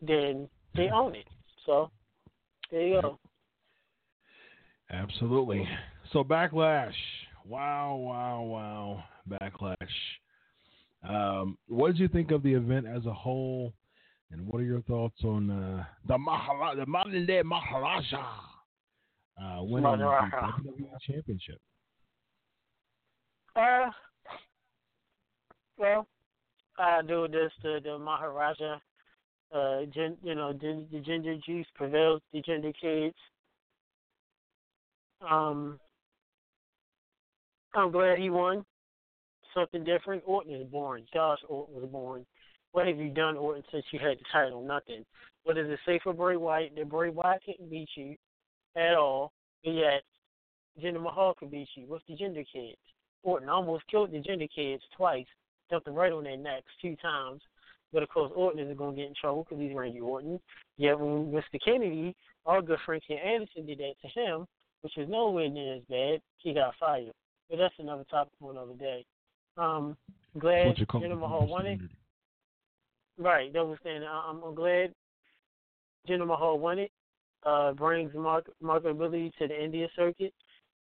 then 0.05 0.47
they 0.75 0.89
own 0.89 1.15
it. 1.15 1.27
So 1.65 1.89
there 2.71 2.87
you 2.87 3.01
go. 3.01 3.19
Absolutely. 4.91 5.67
So 6.11 6.23
backlash. 6.23 6.93
Wow, 7.45 7.95
wow, 7.95 8.41
wow. 8.41 9.03
Backlash. 9.29 9.75
Um, 11.07 11.57
what 11.67 11.87
did 11.87 11.99
you 11.99 12.07
think 12.07 12.31
of 12.31 12.43
the 12.43 12.53
event 12.53 12.85
as 12.87 13.05
a 13.05 13.13
whole? 13.13 13.73
And 14.31 14.47
what 14.47 14.61
are 14.61 14.65
your 14.65 14.81
thoughts 14.83 15.23
on 15.23 15.49
uh, 15.49 15.83
the 16.07 16.17
Mahara- 16.17 16.75
the 16.75 16.85
modern 16.85 17.25
day 17.25 17.41
Maharaja 17.43 18.17
uh, 19.41 19.63
winning 19.63 19.99
the 19.99 20.05
WWE 20.05 20.89
Championship? 21.01 21.59
Uh, 23.55 23.91
well, 25.77 26.07
I 26.79 27.01
do 27.07 27.27
this 27.27 27.51
to 27.61 27.79
the 27.83 27.99
Maharaja. 27.99 28.77
Uh, 29.53 29.81
gin, 29.93 30.17
you 30.23 30.33
know, 30.33 30.51
the, 30.51 30.83
the 30.91 30.99
ginger 30.99 31.35
juice 31.45 31.67
prevails. 31.75 32.21
The 32.33 32.41
ginger 32.41 32.73
kids. 32.79 33.15
Um, 35.29 35.79
I'm 37.75 37.91
glad 37.91 38.17
he 38.17 38.29
won. 38.29 38.65
Something 39.53 39.83
different. 39.83 40.23
Orton 40.25 40.55
is 40.55 40.67
born. 40.67 41.05
Josh 41.13 41.39
Orton 41.47 41.75
was 41.75 41.89
born. 41.89 42.25
What 42.71 42.87
have 42.87 42.97
you 42.97 43.09
done, 43.09 43.37
Orton, 43.37 43.63
since 43.71 43.85
you 43.91 43.99
had 43.99 44.17
the 44.17 44.23
title? 44.31 44.65
Nothing. 44.65 45.05
What 45.43 45.55
does 45.55 45.69
it 45.69 45.79
say 45.85 45.99
for 46.03 46.13
Bray 46.13 46.37
Wyatt? 46.37 46.75
That 46.75 46.89
Bray 46.89 47.09
Wyatt 47.09 47.43
couldn't 47.45 47.69
beat 47.69 47.89
you 47.95 48.15
at 48.75 48.95
all, 48.95 49.31
but 49.63 49.71
yet 49.71 50.01
Jinder 50.81 51.01
Mahal 51.01 51.35
could 51.35 51.51
beat 51.51 51.67
you. 51.75 51.85
What's 51.87 52.03
the 52.07 52.15
Jinder 52.15 52.45
kids? 52.51 52.77
Orton 53.21 53.49
almost 53.49 53.83
killed 53.91 54.11
the 54.11 54.17
Jinder 54.17 54.49
kids 54.53 54.81
twice, 54.97 55.27
jumped 55.69 55.85
them 55.85 55.93
right 55.93 56.11
on 56.11 56.23
their 56.23 56.37
necks 56.37 56.71
two 56.81 56.95
times. 56.95 57.41
But 57.93 58.03
of 58.03 58.09
course, 58.09 58.31
Orton 58.35 58.59
isn't 58.59 58.77
going 58.77 58.95
to 58.95 59.01
get 59.01 59.07
in 59.07 59.15
trouble 59.19 59.45
because 59.47 59.61
he's 59.61 59.75
Randy 59.75 60.01
Orton. 60.01 60.39
Yet 60.77 60.99
when 60.99 61.31
Mr. 61.31 61.59
Kennedy, 61.63 62.15
our 62.45 62.61
good 62.61 62.79
friend 62.85 63.01
Ken 63.07 63.17
Anderson, 63.17 63.67
did 63.67 63.77
that 63.77 63.93
to 64.01 64.19
him, 64.19 64.47
which 64.81 64.93
was 64.97 65.07
nowhere 65.07 65.47
near 65.47 65.75
as 65.75 65.81
bad, 65.89 66.19
he 66.37 66.53
got 66.53 66.73
fired. 66.79 67.13
But 67.49 67.59
that's 67.59 67.75
another 67.77 68.03
topic 68.09 68.33
for 68.39 68.51
another 68.51 68.73
day. 68.73 69.05
Um, 69.57 69.95
glad 70.39 70.67
What 70.67 70.79
you 70.79 70.85
call 70.87 71.01
Jinder 71.01 71.19
Mahal 71.19 71.45
won 71.45 71.67
it. 71.67 71.79
Right, 73.19 73.53
that 73.53 73.63
was 73.63 73.77
saying. 73.83 74.03
I'm, 74.03 74.41
I'm 74.41 74.55
glad 74.55 74.91
Jinder 76.09 76.25
Mahal 76.25 76.57
won 76.57 76.79
it. 76.79 76.91
Uh, 77.45 77.73
brings 77.73 78.13
mark, 78.15 78.45
marketability 78.63 79.31
to 79.37 79.47
the 79.47 79.63
India 79.63 79.87
circuit. 79.95 80.33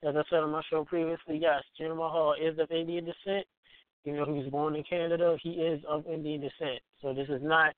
As 0.03 0.15
I 0.15 0.21
said 0.29 0.39
on 0.39 0.51
my 0.51 0.61
show 0.69 0.85
previously, 0.85 1.39
yes, 1.41 1.63
Jinder 1.79 1.97
Mahal 1.97 2.35
is 2.41 2.57
of 2.57 2.71
Indian 2.71 3.03
descent. 3.03 3.45
Even 4.05 4.19
though 4.19 4.33
he 4.33 4.39
was 4.39 4.49
born 4.49 4.75
in 4.75 4.83
Canada, 4.83 5.37
he 5.41 5.51
is 5.51 5.81
of 5.87 6.05
Indian 6.07 6.41
descent. 6.41 6.79
So 7.01 7.13
this 7.13 7.29
is 7.29 7.41
not 7.43 7.73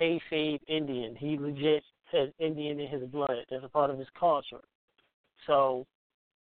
kayfabe 0.00 0.60
Indian. 0.68 1.14
He 1.16 1.38
legit 1.38 1.82
has 2.12 2.30
Indian 2.38 2.80
in 2.80 2.88
his 2.88 3.08
blood. 3.10 3.30
That's 3.50 3.64
a 3.64 3.68
part 3.68 3.90
of 3.90 3.98
his 3.98 4.08
culture. 4.18 4.60
So 5.46 5.86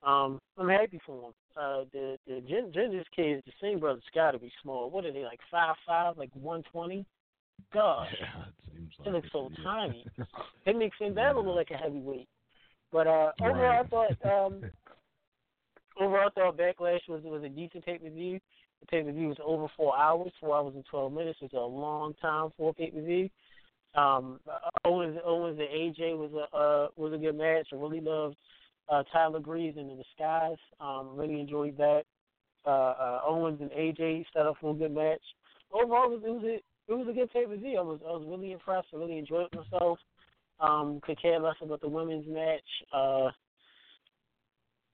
um, 0.04 0.40
I'm 0.58 0.70
happy 0.70 1.00
for 1.06 1.28
him. 1.28 1.34
Uh, 1.60 1.84
the 1.92 2.18
the 2.28 2.42
Ginger's 2.48 3.06
kids, 3.16 3.44
the 3.46 3.52
Singh 3.60 3.80
brothers, 3.80 4.04
got 4.14 4.32
to 4.32 4.40
be 4.40 4.52
small. 4.62 4.90
What 4.90 5.06
are 5.06 5.12
they 5.12 5.24
like 5.24 5.40
five 5.50 5.76
five, 5.86 6.18
like 6.18 6.30
one 6.34 6.64
twenty? 6.72 7.06
Gosh, 7.74 8.08
Yeah, 8.20 8.44
it 8.44 8.76
seems 8.76 8.92
they 9.04 9.12
like 9.12 9.24
look 9.24 9.32
so 9.32 9.50
yeah. 9.58 9.64
tiny. 9.64 10.06
It 10.66 10.78
makes 10.78 10.98
Finn 10.98 11.16
Balor 11.16 11.42
look 11.42 11.56
like 11.56 11.72
a 11.72 11.78
heavyweight. 11.78 12.28
But 12.92 13.08
uh, 13.08 13.32
overall, 13.42 13.84
I 13.84 13.88
thought 13.88 14.46
um, 14.46 14.62
overall, 16.00 16.28
I 16.28 16.40
thought 16.40 16.58
Backlash 16.58 17.10
was 17.10 17.24
was 17.24 17.44
a 17.44 17.50
decent 17.50 17.86
pay 17.86 17.98
per 17.98 18.10
view. 18.10 18.40
The 18.82 18.88
pay 18.88 19.04
per 19.04 19.12
view 19.12 19.30
was 19.30 19.38
over 19.44 19.68
four 19.76 19.98
hours, 19.98 20.32
four 20.40 20.56
hours 20.56 20.74
and 20.76 20.86
twelve 20.86 21.14
minutes, 21.14 21.40
is 21.42 21.52
a 21.54 21.60
long 21.60 22.14
time 22.22 22.52
for 22.58 22.70
a 22.70 22.74
pay 22.74 22.92
per 22.92 23.02
view. 23.02 23.30
Um, 23.96 24.40
Owens 24.86 25.18
Owens 25.26 25.60
and 25.60 25.70
AJ 25.70 26.18
was 26.18 26.32
a 26.34 26.56
uh, 26.56 26.88
was 26.96 27.14
a 27.14 27.18
good 27.18 27.38
match. 27.38 27.68
I 27.74 27.76
really 27.76 28.02
loved 28.02 28.36
uh, 28.90 29.04
Tyler 29.12 29.40
Breeze 29.40 29.76
in 29.78 29.88
the 29.88 29.96
disguise. 29.96 30.58
Um, 30.80 31.12
really 31.16 31.40
enjoyed 31.40 31.78
that. 31.78 32.04
Uh, 32.66 32.70
uh, 32.70 33.22
Owens 33.26 33.60
and 33.62 33.72
AJ 33.72 34.26
set 34.34 34.46
up 34.46 34.56
for 34.60 34.72
a 34.72 34.78
good 34.78 34.94
match. 34.94 35.22
Overall, 35.72 36.14
it 36.14 36.22
was, 36.22 36.24
it 36.26 36.30
was 36.30 36.44
a 36.44 36.56
it 36.92 36.96
was 36.96 37.08
a 37.10 37.14
good 37.14 37.32
pay 37.32 37.46
per 37.46 37.56
view. 37.56 37.78
I 37.78 37.82
was 37.82 38.00
I 38.06 38.12
was 38.12 38.26
really 38.28 38.52
impressed. 38.52 38.88
I 38.94 38.98
really 38.98 39.18
enjoyed 39.18 39.48
myself. 39.54 40.00
Um, 40.60 41.00
could 41.04 41.22
care 41.22 41.40
less 41.40 41.56
about 41.62 41.82
the 41.82 41.90
women's 41.90 42.28
match. 42.28 42.62
Uh, 42.94 43.30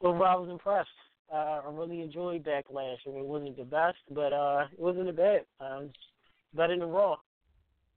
overall, 0.02 0.24
I 0.26 0.36
was 0.36 0.50
impressed. 0.50 0.90
Uh, 1.32 1.62
I 1.66 1.72
really 1.72 2.02
enjoyed 2.02 2.44
Backlash. 2.44 2.98
I 3.08 3.10
mean, 3.10 3.20
it 3.20 3.26
wasn't 3.26 3.58
the 3.58 3.64
best, 3.64 3.98
but 4.12 4.34
uh, 4.34 4.66
it 4.72 4.80
wasn't 4.80 5.10
a 5.10 5.14
bad. 5.14 5.42
Uh, 5.60 5.82
it's 5.84 5.98
better 6.54 6.78
than 6.78 6.90
Raw. 6.90 7.18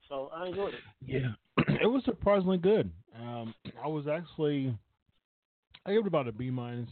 So 0.08 0.30
I 0.34 0.46
enjoyed 0.48 0.74
it. 0.74 0.80
Yeah, 1.04 1.32
it 1.82 1.86
was 1.86 2.02
surprisingly 2.04 2.58
good. 2.58 2.90
Um, 3.18 3.54
I 3.82 3.88
was 3.88 4.06
actually, 4.06 4.76
I 5.84 5.92
gave 5.92 6.00
it 6.00 6.06
about 6.06 6.28
a 6.28 6.32
B 6.32 6.50
minus. 6.50 6.88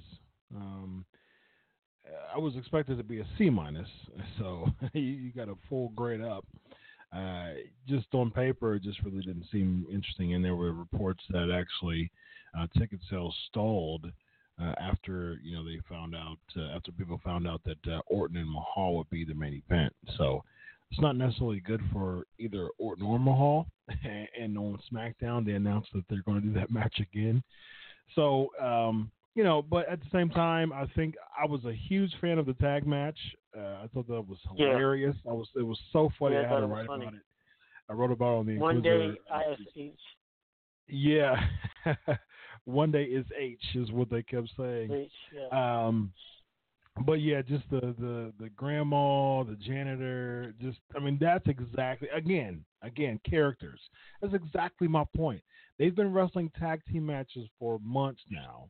Um, 0.55 1.05
I 2.35 2.39
was 2.39 2.56
expected 2.56 2.98
to 2.98 3.05
be 3.05 3.20
a 3.20 3.27
C 3.39 3.51
minus, 3.51 3.89
so 4.39 4.69
you, 4.93 5.02
you 5.02 5.32
got 5.32 5.48
a 5.48 5.55
full 5.69 5.90
grade 5.90 6.20
up. 6.20 6.44
Uh, 7.15 7.51
just 7.89 8.06
on 8.12 8.31
paper, 8.31 8.74
it 8.74 8.82
just 8.82 9.01
really 9.02 9.20
didn't 9.20 9.47
seem 9.52 9.86
interesting, 9.90 10.35
and 10.35 10.44
there 10.44 10.56
were 10.56 10.73
reports 10.73 11.23
that 11.31 11.48
actually 11.51 12.11
uh, 12.59 12.66
ticket 12.77 12.98
sales 13.09 13.35
stalled 13.48 14.11
uh, 14.61 14.75
after 14.81 15.39
you 15.43 15.57
know 15.57 15.65
they 15.65 15.81
found 15.89 16.15
out 16.15 16.39
uh, 16.57 16.77
after 16.77 16.93
people 16.93 17.21
found 17.25 17.47
out 17.47 17.61
that 17.65 17.93
uh, 17.93 18.01
Orton 18.07 18.37
and 18.37 18.51
Mahal 18.51 18.97
would 18.97 19.11
be 19.11 19.25
the 19.25 19.35
main 19.35 19.63
event. 19.69 19.93
So 20.17 20.45
it's 20.91 21.01
not 21.01 21.17
necessarily 21.17 21.61
good 21.61 21.81
for 21.93 22.25
either 22.39 22.69
Orton 22.79 23.05
or 23.05 23.19
Mahal. 23.19 23.67
And 24.41 24.57
on 24.57 24.79
SmackDown, 24.93 25.45
they 25.45 25.53
announced 25.53 25.91
that 25.93 26.05
they're 26.09 26.23
going 26.23 26.41
to 26.41 26.47
do 26.49 26.55
that 26.55 26.71
match 26.71 27.01
again. 27.01 27.43
So, 28.15 28.49
um, 28.63 29.11
you 29.35 29.45
know, 29.45 29.61
but 29.63 29.89
at 29.89 30.01
the 30.01 30.07
same 30.13 30.31
time, 30.31 30.73
I 30.73 30.87
think 30.95 31.17
I 31.39 31.47
was 31.47 31.65
a 31.65 31.73
huge 31.73 32.13
fan 32.21 32.39
of 32.39 32.47
the 32.47 32.55
tag 32.55 32.87
match. 32.87 33.19
Uh, 33.57 33.83
I 33.83 33.89
thought 33.93 34.07
that 34.09 34.27
was 34.27 34.39
hilarious. 34.57 35.17
Yeah. 35.25 35.33
I 35.33 35.35
was, 35.35 35.49
it 35.57 35.63
was 35.63 35.79
so 35.93 36.11
funny. 36.19 36.37
Yeah, 36.37 36.47
I 36.47 36.55
had 36.55 36.61
to 36.61 36.67
write 36.67 36.87
funny. 36.87 37.05
about 37.05 37.15
it. 37.15 37.21
I 37.89 37.93
wrote 37.93 38.11
about 38.11 38.35
it 38.35 38.39
on 38.39 38.47
the 38.47 38.59
One 38.59 38.83
day, 38.83 39.15
Inquisitr. 39.33 39.59
ISH. 39.77 39.99
Yeah, 40.89 41.37
one 42.65 42.91
day 42.91 43.05
is 43.05 43.27
H 43.39 43.63
is 43.75 43.91
what 43.93 44.11
they 44.11 44.23
kept 44.23 44.51
saying. 44.57 44.93
H, 44.93 45.11
yeah. 45.35 45.87
Um, 45.87 46.13
but 47.05 47.15
yeah, 47.15 47.43
just 47.43 47.65
the 47.71 47.95
the 47.99 48.33
the 48.39 48.49
grandma, 48.51 49.43
the 49.43 49.57
janitor, 49.57 50.55
just 50.61 50.79
I 50.97 51.01
mean 51.01 51.19
that's 51.21 51.47
exactly 51.49 52.09
again 52.15 52.65
again 52.83 53.19
characters. 53.29 53.81
That's 54.21 54.35
exactly 54.35 54.87
my 54.87 55.05
point. 55.17 55.43
They've 55.79 55.95
been 55.95 56.13
wrestling 56.13 56.53
tag 56.59 56.83
team 56.91 57.07
matches 57.07 57.49
for 57.59 57.81
months 57.83 58.23
now. 58.31 58.69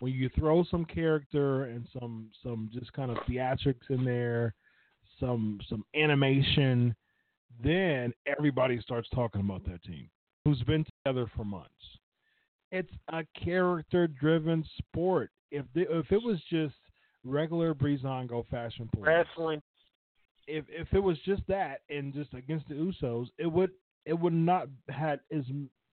When 0.00 0.12
you 0.12 0.28
throw 0.36 0.64
some 0.64 0.84
character 0.84 1.64
and 1.64 1.86
some 1.98 2.30
some 2.42 2.70
just 2.72 2.92
kind 2.92 3.10
of 3.10 3.18
theatrics 3.18 3.88
in 3.88 4.04
there, 4.04 4.54
some 5.20 5.60
some 5.68 5.84
animation, 5.94 6.94
then 7.62 8.12
everybody 8.26 8.80
starts 8.80 9.08
talking 9.14 9.42
about 9.42 9.64
that 9.66 9.82
team 9.84 10.10
who's 10.44 10.62
been 10.62 10.84
together 10.84 11.30
for 11.36 11.44
months. 11.44 11.70
It's 12.74 12.92
a 13.10 13.24
character 13.40 14.08
driven 14.08 14.64
sport. 14.78 15.30
If 15.52 15.64
the, 15.74 15.82
if 15.82 16.10
it 16.10 16.20
was 16.20 16.38
just 16.50 16.74
regular 17.22 17.72
Breezango 17.72 18.44
fashion 18.48 18.88
police, 18.92 19.06
Wrestling. 19.06 19.62
if 20.48 20.64
if 20.68 20.88
it 20.92 20.98
was 20.98 21.16
just 21.24 21.42
that 21.46 21.82
and 21.88 22.12
just 22.12 22.34
against 22.34 22.66
the 22.68 22.74
Usos, 22.74 23.28
it 23.38 23.46
would 23.46 23.70
it 24.06 24.18
would 24.18 24.32
not 24.32 24.66
had 24.88 25.20
as 25.32 25.44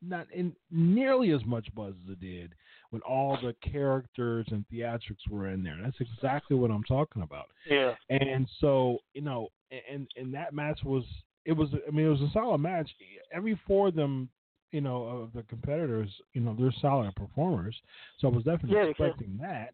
not 0.01 0.25
in 0.33 0.55
nearly 0.71 1.31
as 1.31 1.45
much 1.45 1.67
buzz 1.75 1.93
as 2.03 2.13
it 2.13 2.19
did 2.19 2.55
when 2.89 3.03
all 3.03 3.37
the 3.43 3.55
characters 3.71 4.47
and 4.49 4.65
theatrics 4.73 5.29
were 5.29 5.49
in 5.49 5.63
there. 5.63 5.77
That's 5.83 6.01
exactly 6.01 6.57
what 6.57 6.71
I'm 6.71 6.83
talking 6.85 7.21
about. 7.21 7.45
Yeah. 7.69 7.93
And 8.09 8.47
so, 8.59 8.97
you 9.13 9.21
know, 9.21 9.49
and 9.87 10.07
and 10.15 10.33
that 10.33 10.55
match 10.55 10.79
was 10.83 11.03
it 11.45 11.53
was 11.53 11.69
I 11.87 11.91
mean 11.91 12.07
it 12.07 12.09
was 12.09 12.21
a 12.21 12.31
solid 12.33 12.57
match. 12.57 12.89
Every 13.31 13.59
four 13.67 13.89
of 13.89 13.95
them, 13.95 14.29
you 14.71 14.81
know, 14.81 15.03
of 15.05 15.33
the 15.33 15.43
competitors, 15.43 16.09
you 16.33 16.41
know, 16.41 16.55
they're 16.57 16.73
solid 16.81 17.13
performers. 17.15 17.75
So 18.19 18.27
I 18.27 18.31
was 18.31 18.43
definitely 18.43 18.77
Yeah, 18.77 18.85
expecting 18.89 19.37
that. 19.41 19.73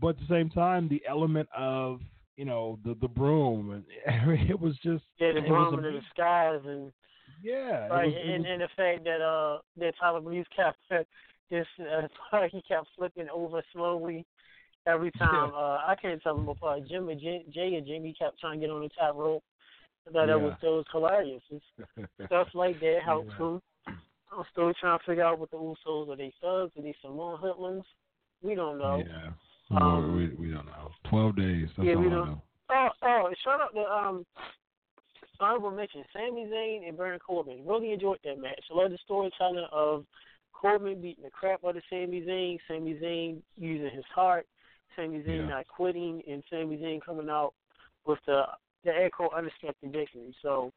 But 0.00 0.08
at 0.08 0.18
the 0.18 0.26
same 0.28 0.50
time, 0.50 0.88
the 0.88 1.02
element 1.08 1.48
of 1.56 2.00
you 2.36 2.44
know 2.44 2.78
the 2.84 2.96
the 3.00 3.08
broom 3.08 3.70
and 3.70 3.84
it 4.50 4.58
was 4.58 4.74
just 4.82 5.04
Yeah, 5.18 5.32
the 5.32 5.38
it 5.38 5.50
was 5.50 5.68
broom 5.72 5.84
in 5.84 5.94
the 5.94 6.00
skies 6.12 6.60
and 6.66 6.92
yeah, 7.42 7.88
right, 7.88 8.06
was- 8.06 8.14
and, 8.26 8.38
was- 8.38 8.46
and 8.50 8.60
the 8.62 8.68
fact 8.76 9.04
that 9.04 9.20
uh 9.20 9.58
that 9.76 9.94
Tyler 10.00 10.20
Breeze 10.20 10.46
kept 10.56 10.78
this 11.50 11.66
uh, 11.80 12.46
he 12.50 12.60
kept 12.62 12.88
flipping 12.96 13.28
over 13.28 13.62
slowly 13.72 14.24
every 14.86 15.12
time. 15.12 15.52
Uh, 15.54 15.78
I 15.86 15.94
can't 16.00 16.20
tell 16.22 16.38
him 16.38 16.48
apart. 16.48 16.86
Jim 16.88 17.08
and 17.08 17.20
Jay, 17.20 17.44
Jay 17.52 17.74
and 17.76 17.86
Jimmy 17.86 18.14
kept 18.18 18.40
trying 18.40 18.60
to 18.60 18.66
get 18.66 18.72
on 18.74 18.82
the 18.82 18.88
top 18.98 19.14
rope. 19.16 19.44
I 20.08 20.10
thought 20.10 20.26
that 20.26 20.40
was 20.40 20.54
that 20.60 20.70
was 20.70 20.84
hilarious. 20.92 21.42
It's 21.50 21.64
stuff 22.26 22.48
like 22.54 22.80
that 22.80 22.98
helps 23.04 23.30
Yeah. 23.38 23.46
him. 23.46 23.60
I'm 24.36 24.44
still 24.52 24.72
trying 24.80 24.98
to 24.98 25.04
figure 25.04 25.24
out 25.24 25.38
what 25.38 25.50
the 25.50 25.56
Usos 25.56 26.08
are. 26.08 26.16
They 26.16 26.32
thugs? 26.40 26.72
Are 26.76 26.82
they 26.82 26.94
Samoan 27.02 27.38
hoodlums? 27.40 27.84
We 28.42 28.54
don't 28.54 28.78
know. 28.78 29.02
yeah. 29.06 29.30
Um, 29.78 30.16
we 30.16 30.46
we 30.48 30.52
don't 30.52 30.66
know. 30.66 30.90
Twelve 31.08 31.36
days. 31.36 31.68
That's 31.76 31.86
yeah, 31.86 31.94
we 31.96 32.08
don't- 32.08 32.28
know. 32.28 32.42
Oh, 32.70 32.88
oh, 33.02 33.30
shout 33.42 33.60
out 33.60 33.74
to 33.74 33.80
um 33.80 34.26
honorable 35.40 35.70
mention, 35.70 36.04
Sami 36.12 36.46
Zayn 36.46 36.86
and 36.88 36.96
Baron 36.96 37.18
Corbin. 37.18 37.64
Really 37.66 37.92
enjoyed 37.92 38.18
that 38.24 38.38
match. 38.40 38.62
I 38.70 38.74
love 38.74 38.90
the 38.90 38.98
storytelling 39.04 39.66
of 39.72 40.04
Corbin 40.52 41.00
beating 41.00 41.24
the 41.24 41.30
crap 41.30 41.64
out 41.64 41.76
of 41.76 41.82
Sami 41.90 42.22
Zayn, 42.22 42.58
Sami 42.68 42.94
Zayn 42.94 43.42
using 43.56 43.90
his 43.94 44.04
heart, 44.14 44.46
Sami 44.96 45.20
Zayn 45.22 45.40
Yeah. 45.40 45.48
not 45.48 45.66
quitting, 45.68 46.22
and 46.28 46.42
Sami 46.50 46.76
Zayn 46.78 47.00
coming 47.02 47.28
out 47.28 47.52
with 48.06 48.18
the 48.26 48.44
the 48.84 48.90
air 48.94 49.10
quote 49.10 49.32
unexpected 49.34 49.92
victory. 49.92 50.34
So 50.42 50.70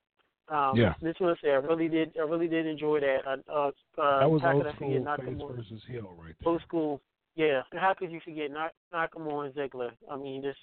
um 0.50 0.78
Yeah. 0.78 0.94
this 1.02 1.16
was 1.20 1.38
I 1.44 1.48
really 1.48 1.88
did 1.90 2.14
I 2.18 2.24
really 2.24 2.48
did 2.48 2.66
enjoy 2.66 3.00
that. 3.02 3.20
I, 3.28 3.34
uh, 3.52 3.72
uh, 4.02 4.20
That 4.20 4.30
was 4.32 4.42
how 4.42 4.54
old 4.54 4.64
could 4.64 4.72
I 4.72 4.76
school 4.76 4.88
forget 4.94 5.20
face 5.20 5.36
Nakamura? 5.36 5.56
versus 5.56 5.84
heel 5.88 6.16
right 6.18 6.36
there. 6.40 6.50
Old 6.52 6.62
school, 6.62 7.02
yeah. 7.36 7.62
How 7.74 7.94
could 7.94 8.12
you 8.12 8.20
forget 8.24 8.52
Nak- 8.52 8.74
Nakamura 8.94 9.46
and 9.48 9.56
Ziggler? 9.56 9.92
I 10.12 10.16
mean, 10.18 10.42
this 10.42 10.56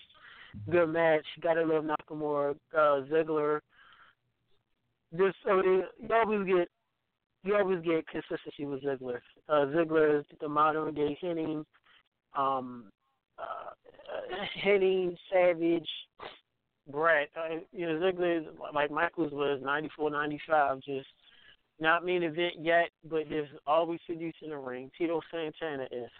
good 0.70 0.86
match. 0.88 1.24
Gotta 1.42 1.62
love 1.64 1.84
Nakamura, 1.84 2.54
uh, 2.74 3.02
Ziggler. 3.10 3.60
This, 5.12 5.34
I 5.48 5.54
mean, 5.62 5.82
you 6.00 6.14
always 6.14 6.46
get, 6.46 6.68
you 7.44 7.54
always 7.56 7.80
get 7.84 8.06
consistency 8.08 8.64
with 8.64 8.82
Ziggler. 8.82 9.20
Uh, 9.48 9.66
Ziggler 9.66 10.20
is 10.20 10.26
the 10.40 10.48
modern 10.48 10.92
day 10.94 11.16
Hennig. 11.22 11.64
Um, 12.36 12.86
uh, 13.38 13.70
Hennig 14.64 15.16
Savage, 15.32 15.88
Bret. 16.90 17.28
Uh, 17.36 17.56
you 17.72 17.86
know, 17.86 17.94
Ziggler, 18.00 18.44
like 18.74 18.90
Michaels 18.90 19.32
was 19.32 19.60
94, 19.62 20.10
95, 20.10 20.80
just 20.82 21.06
not 21.80 22.04
main 22.04 22.22
event 22.22 22.54
yet, 22.60 22.90
but 23.08 23.28
just 23.28 23.50
always 23.66 24.00
seduced 24.06 24.38
in 24.42 24.50
the 24.50 24.56
ring. 24.58 24.90
Tito 24.96 25.20
Santana 25.30 25.84
is. 25.90 26.10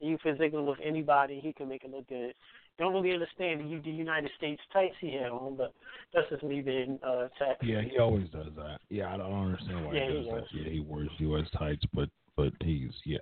You 0.00 0.16
put 0.22 0.38
Ziggler 0.38 0.64
with 0.64 0.78
anybody, 0.84 1.40
he 1.42 1.52
can 1.52 1.68
make 1.68 1.84
it 1.84 1.90
look 1.90 2.08
good. 2.08 2.32
Don't 2.78 2.94
really 2.94 3.12
understand 3.12 3.60
the, 3.60 3.80
the 3.82 3.90
United 3.90 4.30
States 4.36 4.62
tights 4.72 4.94
he 5.00 5.12
had 5.12 5.32
on, 5.32 5.56
but 5.56 5.72
that's 6.14 6.28
just 6.30 6.44
me 6.44 6.60
being 6.60 7.00
uh, 7.04 7.26
attacked. 7.26 7.64
Yeah, 7.64 7.80
he 7.82 7.98
always 7.98 8.28
does 8.30 8.46
that. 8.56 8.78
Yeah, 8.88 9.12
I 9.12 9.16
don't 9.16 9.32
understand 9.32 9.84
why 9.84 9.94
Yeah, 9.94 10.08
he 10.08 10.16
he 10.18 10.22
does 10.22 10.26
that. 10.26 10.40
does. 10.42 10.48
Yeah, 10.54 10.70
he 10.70 10.80
wears 10.80 11.10
U.S. 11.18 11.46
tights, 11.58 11.82
but 11.92 12.08
but 12.36 12.52
he's 12.62 12.92
yeah. 13.04 13.18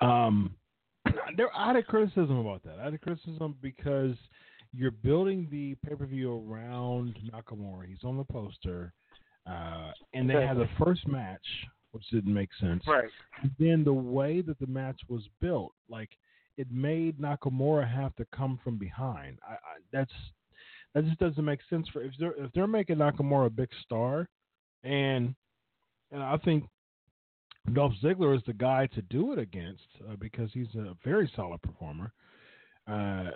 Um, 0.00 0.54
there 1.36 1.48
I 1.56 1.66
had 1.66 1.76
a 1.76 1.82
criticism 1.82 2.38
about 2.38 2.62
that. 2.62 2.78
I 2.78 2.84
had 2.84 2.94
a 2.94 2.98
criticism 2.98 3.56
because 3.60 4.14
you're 4.72 4.90
building 4.90 5.48
the 5.50 5.74
pay 5.86 5.94
per 5.94 6.06
view 6.06 6.32
around 6.32 7.16
Nakamura. 7.32 7.86
He's 7.86 8.04
on 8.04 8.16
the 8.16 8.24
poster, 8.24 8.92
uh, 9.46 9.92
and 10.14 10.28
they 10.28 10.34
had 10.34 10.56
the 10.56 10.68
first 10.78 11.06
match, 11.08 11.46
which 11.92 12.04
didn't 12.10 12.32
make 12.32 12.50
sense. 12.60 12.82
Right. 12.86 13.10
And 13.42 13.50
then 13.58 13.84
the 13.84 13.92
way 13.92 14.40
that 14.42 14.58
the 14.58 14.66
match 14.66 15.00
was 15.08 15.22
built, 15.40 15.72
like 15.88 16.10
it 16.56 16.68
made 16.70 17.18
Nakamura 17.18 17.90
have 17.92 18.14
to 18.16 18.26
come 18.34 18.60
from 18.62 18.76
behind. 18.76 19.38
I, 19.48 19.54
I 19.54 19.56
that's 19.92 20.12
that 20.94 21.04
just 21.04 21.18
doesn't 21.18 21.44
make 21.44 21.60
sense 21.68 21.88
for 21.92 22.02
if 22.02 22.12
they're 22.18 22.34
if 22.36 22.52
they're 22.52 22.66
making 22.66 22.96
Nakamura 22.96 23.46
a 23.46 23.50
big 23.50 23.70
star, 23.84 24.28
and 24.84 25.34
and 26.12 26.22
I 26.22 26.36
think 26.38 26.64
Dolph 27.72 27.92
Ziggler 28.02 28.36
is 28.36 28.42
the 28.46 28.52
guy 28.52 28.86
to 28.94 29.02
do 29.02 29.32
it 29.32 29.38
against 29.38 29.86
uh, 30.08 30.16
because 30.16 30.50
he's 30.52 30.74
a 30.74 30.96
very 31.04 31.30
solid 31.36 31.62
performer. 31.62 32.12
Uh, 32.90 33.30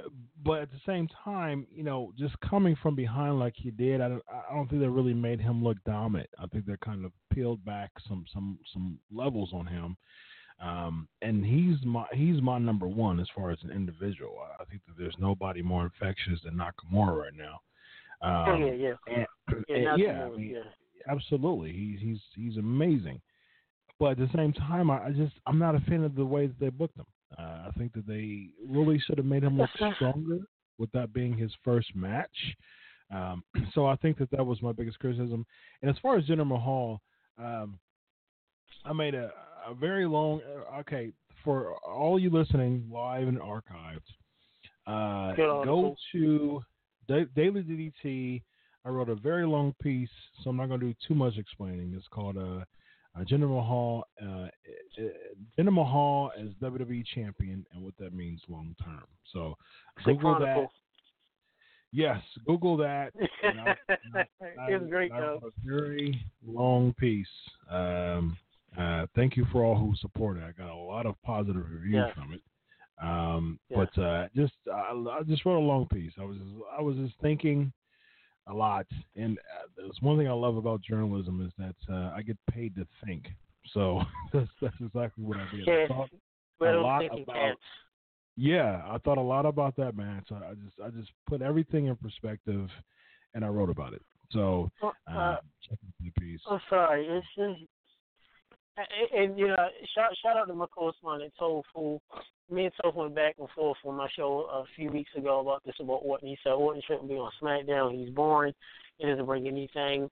but 0.44 0.62
at 0.62 0.70
the 0.70 0.80
same 0.84 1.06
time, 1.24 1.66
you 1.70 1.84
know, 1.84 2.12
just 2.18 2.34
coming 2.40 2.76
from 2.82 2.94
behind 2.96 3.38
like 3.38 3.54
he 3.56 3.70
did, 3.70 4.00
I 4.00 4.08
don't, 4.08 4.22
I 4.50 4.54
don't 4.54 4.68
think 4.68 4.80
that 4.82 4.90
really 4.90 5.14
made 5.14 5.40
him 5.40 5.62
look 5.62 5.76
dominant. 5.84 6.28
I 6.38 6.46
think 6.46 6.66
they 6.66 6.74
kind 6.84 7.04
of 7.04 7.12
peeled 7.32 7.64
back 7.64 7.90
some 8.08 8.24
some 8.32 8.58
some 8.72 8.98
levels 9.12 9.50
on 9.52 9.66
him. 9.66 9.96
Um, 10.60 11.08
and 11.22 11.44
he's 11.44 11.84
my 11.84 12.04
he's 12.12 12.40
my 12.40 12.58
number 12.58 12.88
one 12.88 13.20
as 13.20 13.28
far 13.34 13.50
as 13.50 13.58
an 13.62 13.70
individual. 13.70 14.38
I- 14.40 14.62
I 14.62 14.64
think 14.66 14.82
that 14.86 14.96
there's 14.98 15.16
nobody 15.18 15.62
more 15.62 15.84
infectious 15.84 16.40
than 16.42 16.54
Nakamura 16.54 17.16
right 17.16 17.34
now. 17.34 17.60
Um, 18.22 18.48
oh, 18.62 18.66
yeah, 18.66 18.72
yeah. 18.72 18.94
and- 19.08 19.26
Yeah, 19.68 19.76
and- 19.92 19.98
yeah, 20.00 20.24
I 20.26 20.30
mean, 20.30 20.50
yeah. 20.50 20.62
absolutely. 21.08 21.72
He's 21.72 22.00
he's 22.00 22.20
he's 22.34 22.56
amazing. 22.56 23.20
But 24.00 24.12
at 24.12 24.18
the 24.18 24.30
same 24.34 24.52
time, 24.52 24.90
I, 24.90 25.06
I 25.06 25.10
just 25.12 25.34
I'm 25.46 25.58
not 25.58 25.74
a 25.74 25.80
fan 25.80 26.02
of 26.02 26.14
the 26.14 26.24
way 26.24 26.46
that 26.46 26.58
they 26.58 26.70
booked 26.70 26.96
him. 26.98 27.06
Uh, 27.38 27.68
I 27.68 27.70
think 27.76 27.92
that 27.94 28.06
they 28.06 28.48
really 28.66 28.98
should 28.98 29.18
have 29.18 29.26
made 29.26 29.42
him 29.42 29.58
look 29.58 29.70
stronger 29.96 30.40
with 30.78 30.90
that 30.92 31.12
being 31.12 31.36
his 31.36 31.52
first 31.64 31.94
match. 31.94 32.30
Um, 33.12 33.44
so 33.74 33.86
I 33.86 33.96
think 33.96 34.18
that 34.18 34.30
that 34.30 34.44
was 34.44 34.62
my 34.62 34.72
biggest 34.72 34.98
criticism. 34.98 35.46
And 35.82 35.90
as 35.90 35.96
far 36.00 36.16
as 36.16 36.24
Jinder 36.26 36.46
Mahal, 36.46 37.00
um, 37.38 37.78
I 38.84 38.92
made 38.92 39.14
a, 39.14 39.30
a 39.66 39.74
very 39.74 40.06
long. 40.06 40.40
uh, 40.42 40.78
Okay, 40.80 41.12
for 41.42 41.74
all 41.76 42.18
you 42.18 42.30
listening 42.30 42.88
live 42.90 43.28
and 43.28 43.38
archived, 43.38 44.00
uh, 44.86 45.34
go 45.64 45.96
to 46.12 46.62
Da- 47.08 47.26
Daily 47.36 47.62
DDT. 47.62 48.42
I 48.86 48.90
wrote 48.90 49.08
a 49.08 49.14
very 49.14 49.46
long 49.46 49.74
piece, 49.82 50.10
so 50.42 50.50
I'm 50.50 50.56
not 50.56 50.68
going 50.68 50.80
to 50.80 50.86
do 50.88 50.94
too 51.08 51.14
much 51.14 51.38
explaining. 51.38 51.94
It's 51.96 52.06
called 52.08 52.36
uh, 52.36 52.64
uh, 53.16 53.20
Jinder 53.24 53.48
Mahal, 53.48 54.04
uh, 54.22 54.26
uh, 54.26 54.48
Jinder 55.58 55.72
Mahal 55.72 56.32
as 56.38 56.48
WWE 56.62 57.04
champion 57.14 57.64
and 57.72 57.82
what 57.84 57.94
that 57.98 58.12
means 58.14 58.40
long 58.48 58.74
term. 58.82 59.04
So 59.32 59.56
Google 60.04 60.38
that. 60.40 60.66
Yes, 61.92 62.20
Google 62.46 62.76
that. 62.78 63.12
I- 63.44 63.76
I- 64.16 64.70
It 64.72 64.80
was 64.80 64.90
great, 64.90 65.12
I 65.12 65.20
though. 65.20 65.40
a 65.46 65.50
very 65.68 66.24
long 66.44 66.92
piece. 66.94 67.26
Um, 67.70 68.36
uh, 68.76 69.06
thank 69.14 69.36
you 69.36 69.46
for 69.52 69.62
all 69.64 69.76
who 69.76 69.94
supported. 70.00 70.42
I 70.42 70.50
got 70.50 70.70
a 70.70 70.74
lot 70.74 71.06
of 71.06 71.14
positive 71.22 71.62
reviews 71.70 71.94
Yeah. 71.94 72.12
from 72.14 72.32
it. 72.32 72.40
Um, 73.00 73.60
Yeah. 73.70 73.76
But 73.94 74.02
uh, 74.02 74.28
just 74.34 74.54
I, 74.72 74.90
I 74.92 75.22
just 75.24 75.44
wrote 75.44 75.58
a 75.58 75.60
long 75.66 75.86
piece. 75.86 76.12
I 76.18 76.24
was 76.24 76.38
I 76.76 76.80
was 76.82 76.96
just 76.96 77.14
thinking 77.20 77.72
a 78.46 78.52
lot, 78.54 78.86
and 79.16 79.38
uh, 79.38 79.66
there's 79.76 79.98
one 80.00 80.18
thing 80.18 80.28
I 80.28 80.32
love 80.32 80.56
about 80.56 80.82
journalism 80.82 81.44
is 81.44 81.52
that 81.58 81.92
uh, 81.92 82.12
I 82.14 82.22
get 82.22 82.36
paid 82.50 82.74
to 82.76 82.86
think. 83.04 83.26
So 83.72 84.02
that's 84.32 84.50
that's 84.60 84.76
exactly 84.80 85.24
what 85.24 85.38
I 85.38 85.56
did. 85.56 85.68
I 85.68 85.72
Yeah, 85.72 85.86
thought 85.88 86.10
a 86.62 86.72
lot 86.72 87.04
about 87.10 87.56
yeah, 88.36 88.82
I 88.86 88.98
thought 88.98 89.18
a 89.18 89.22
lot 89.22 89.46
about 89.46 89.76
that 89.76 89.96
match. 89.96 90.28
I, 90.30 90.50
I 90.50 90.54
just 90.54 90.80
I 90.84 90.88
just 90.90 91.12
put 91.28 91.40
everything 91.42 91.86
in 91.86 91.96
perspective, 91.96 92.68
and 93.34 93.44
I 93.44 93.48
wrote 93.48 93.70
about 93.70 93.94
it. 93.94 94.02
So 94.30 94.70
Uh, 94.82 94.90
uh, 95.10 95.36
piece. 96.18 96.40
I'm 96.48 96.60
sorry. 96.68 97.06
It's 97.06 97.26
just, 97.36 97.60
and, 98.76 99.20
and 99.22 99.38
you 99.38 99.48
know, 99.48 99.68
shout 99.94 100.10
shout 100.22 100.36
out 100.36 100.46
to 100.48 100.54
my 100.54 100.66
co-sponsor 100.76 101.26
at 101.26 101.32
Tofu. 101.38 101.98
Me 102.50 102.64
and 102.64 102.72
Tofu 102.82 103.00
went 103.00 103.14
back 103.14 103.36
and 103.38 103.48
forth 103.50 103.78
on 103.84 103.96
my 103.96 104.08
show 104.14 104.46
a 104.52 104.64
few 104.76 104.90
weeks 104.90 105.10
ago 105.16 105.40
about 105.40 105.62
this 105.64 105.74
about 105.80 106.02
Orton. 106.04 106.28
He 106.28 106.38
said 106.42 106.52
Orton 106.52 106.82
shouldn't 106.86 107.08
be 107.08 107.14
on 107.14 107.30
SmackDown. 107.42 107.98
He's 107.98 108.14
boring. 108.14 108.52
He 108.98 109.06
doesn't 109.06 109.26
bring 109.26 109.46
anything. 109.46 110.10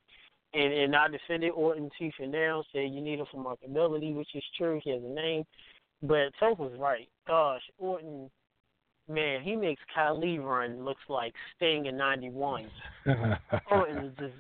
And 0.55 0.73
and 0.73 0.97
I 0.97 1.09
defended 1.09 1.53
Orton 1.53 1.91
tooth 1.99 2.15
and 2.19 2.33
nail. 2.33 2.65
Said 2.73 2.91
you 2.93 3.01
need 3.01 3.19
him 3.19 3.27
for 3.31 3.43
marketability, 3.43 4.15
which 4.15 4.35
is 4.35 4.45
true. 4.57 4.81
He 4.83 4.91
has 4.91 5.03
a 5.03 5.09
name. 5.09 5.45
But 6.03 6.33
Tofu's 6.41 6.79
right. 6.79 7.09
Gosh, 7.27 7.63
Orton. 7.79 8.31
Man, 9.09 9.43
he 9.43 9.57
makes 9.57 9.83
Kylie 9.97 10.43
run 10.43 10.85
looks 10.85 11.03
like 11.09 11.35
Sting 11.57 11.87
in 11.87 11.97
'91. 11.97 12.67
Orton 13.71 14.05
is 14.07 14.13
just 14.19 14.35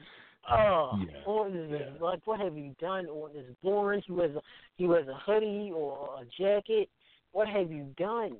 oh 0.50 0.92
Yeah. 0.98 1.24
Orton 1.26 1.56
is 1.58 1.70
just 1.70 2.00
like 2.00 2.20
what 2.26 2.40
have 2.40 2.56
you 2.56 2.74
done? 2.80 3.06
Orton 3.06 3.40
is 3.40 3.56
boring. 3.62 4.02
He 4.06 4.12
wears 4.12 4.36
a 4.36 4.40
he 4.76 4.86
wears 4.86 5.08
a 5.08 5.14
hoodie 5.26 5.72
or 5.74 6.20
a 6.20 6.24
jacket. 6.40 6.88
What 7.32 7.48
have 7.48 7.70
you 7.70 7.92
done? 7.96 8.36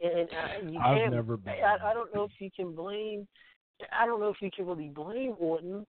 And 0.00 0.28
uh, 0.28 0.70
you 0.70 0.78
I've 0.78 0.98
can't. 0.98 1.14
never 1.14 1.36
been- 1.36 1.54
I, 1.54 1.90
I 1.90 1.94
don't 1.94 2.14
know 2.14 2.24
if 2.24 2.32
you 2.38 2.50
can 2.54 2.74
blame. 2.74 3.26
I 3.92 4.06
don't 4.06 4.20
know 4.20 4.28
if 4.28 4.36
you 4.40 4.50
can 4.54 4.66
really 4.66 4.88
blame 4.88 5.34
Orton 5.38 5.86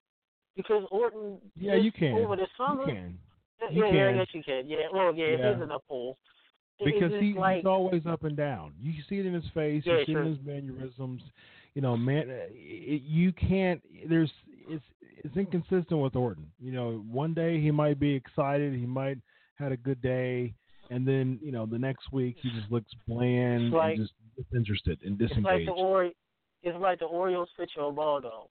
because 0.56 0.84
Orton. 0.90 1.38
Yeah, 1.58 1.74
you 1.76 1.92
can. 1.92 2.14
over 2.14 2.36
the 2.36 2.46
summer. 2.56 2.82
You 2.88 2.94
can 2.94 3.18
Yeah, 3.62 3.68
You 3.70 3.84
yeah, 3.84 3.90
can. 3.90 4.06
I 4.14 4.18
guess 4.18 4.34
you 4.34 4.42
can. 4.42 4.66
Yeah, 4.68 4.76
well, 4.92 5.14
yeah, 5.14 5.26
it 5.26 5.40
Yeah. 5.40 5.54
isn't 5.56 5.70
a 5.70 5.78
poll. 5.88 6.16
Because 6.84 7.12
he, 7.20 7.32
like 7.32 7.58
he's 7.58 7.66
always 7.66 8.04
up 8.06 8.24
and 8.24 8.36
down. 8.36 8.74
You 8.82 8.92
see 9.08 9.18
it 9.18 9.24
in 9.26 9.32
his 9.32 9.44
face. 9.54 9.82
Yeah, 9.86 9.98
you 10.00 10.04
see 10.06 10.12
it 10.12 10.18
in 10.18 10.36
his 10.36 10.44
mannerisms. 10.44 11.22
You 11.74 11.80
know, 11.82 11.96
man, 11.96 12.28
uh, 12.28 12.34
it, 12.50 13.02
you 13.02 13.32
can't. 13.32 13.80
There's 14.08 14.30
it's 14.68 14.84
it's 15.24 15.36
inconsistent 15.36 15.98
with 16.00 16.14
Orton. 16.16 16.46
You 16.60 16.72
know, 16.72 17.02
one 17.10 17.32
day 17.32 17.60
he 17.62 17.70
might 17.70 17.98
be 17.98 18.14
excited. 18.14 18.74
He 18.74 18.84
might 18.84 19.16
had 19.58 19.72
a 19.72 19.76
good 19.78 20.02
day. 20.02 20.52
And 20.90 21.06
then, 21.06 21.38
you 21.42 21.52
know, 21.52 21.66
the 21.66 21.78
next 21.78 22.12
week 22.12 22.36
he 22.42 22.50
just 22.50 22.70
looks 22.70 22.90
bland 23.06 23.70
like- 23.72 23.96
and 23.96 24.06
just 24.06 24.14
disinterested 24.36 25.00
and 25.04 25.20
It's 25.20 25.30
like 25.32 25.42
disengaged. 25.44 25.68
the 25.68 25.72
Ore, 25.72 26.10
it's 26.62 26.78
like 26.78 26.98
the 26.98 27.06
Orioles 27.06 27.50
pitcher 27.56 27.80
dog. 28.20 28.48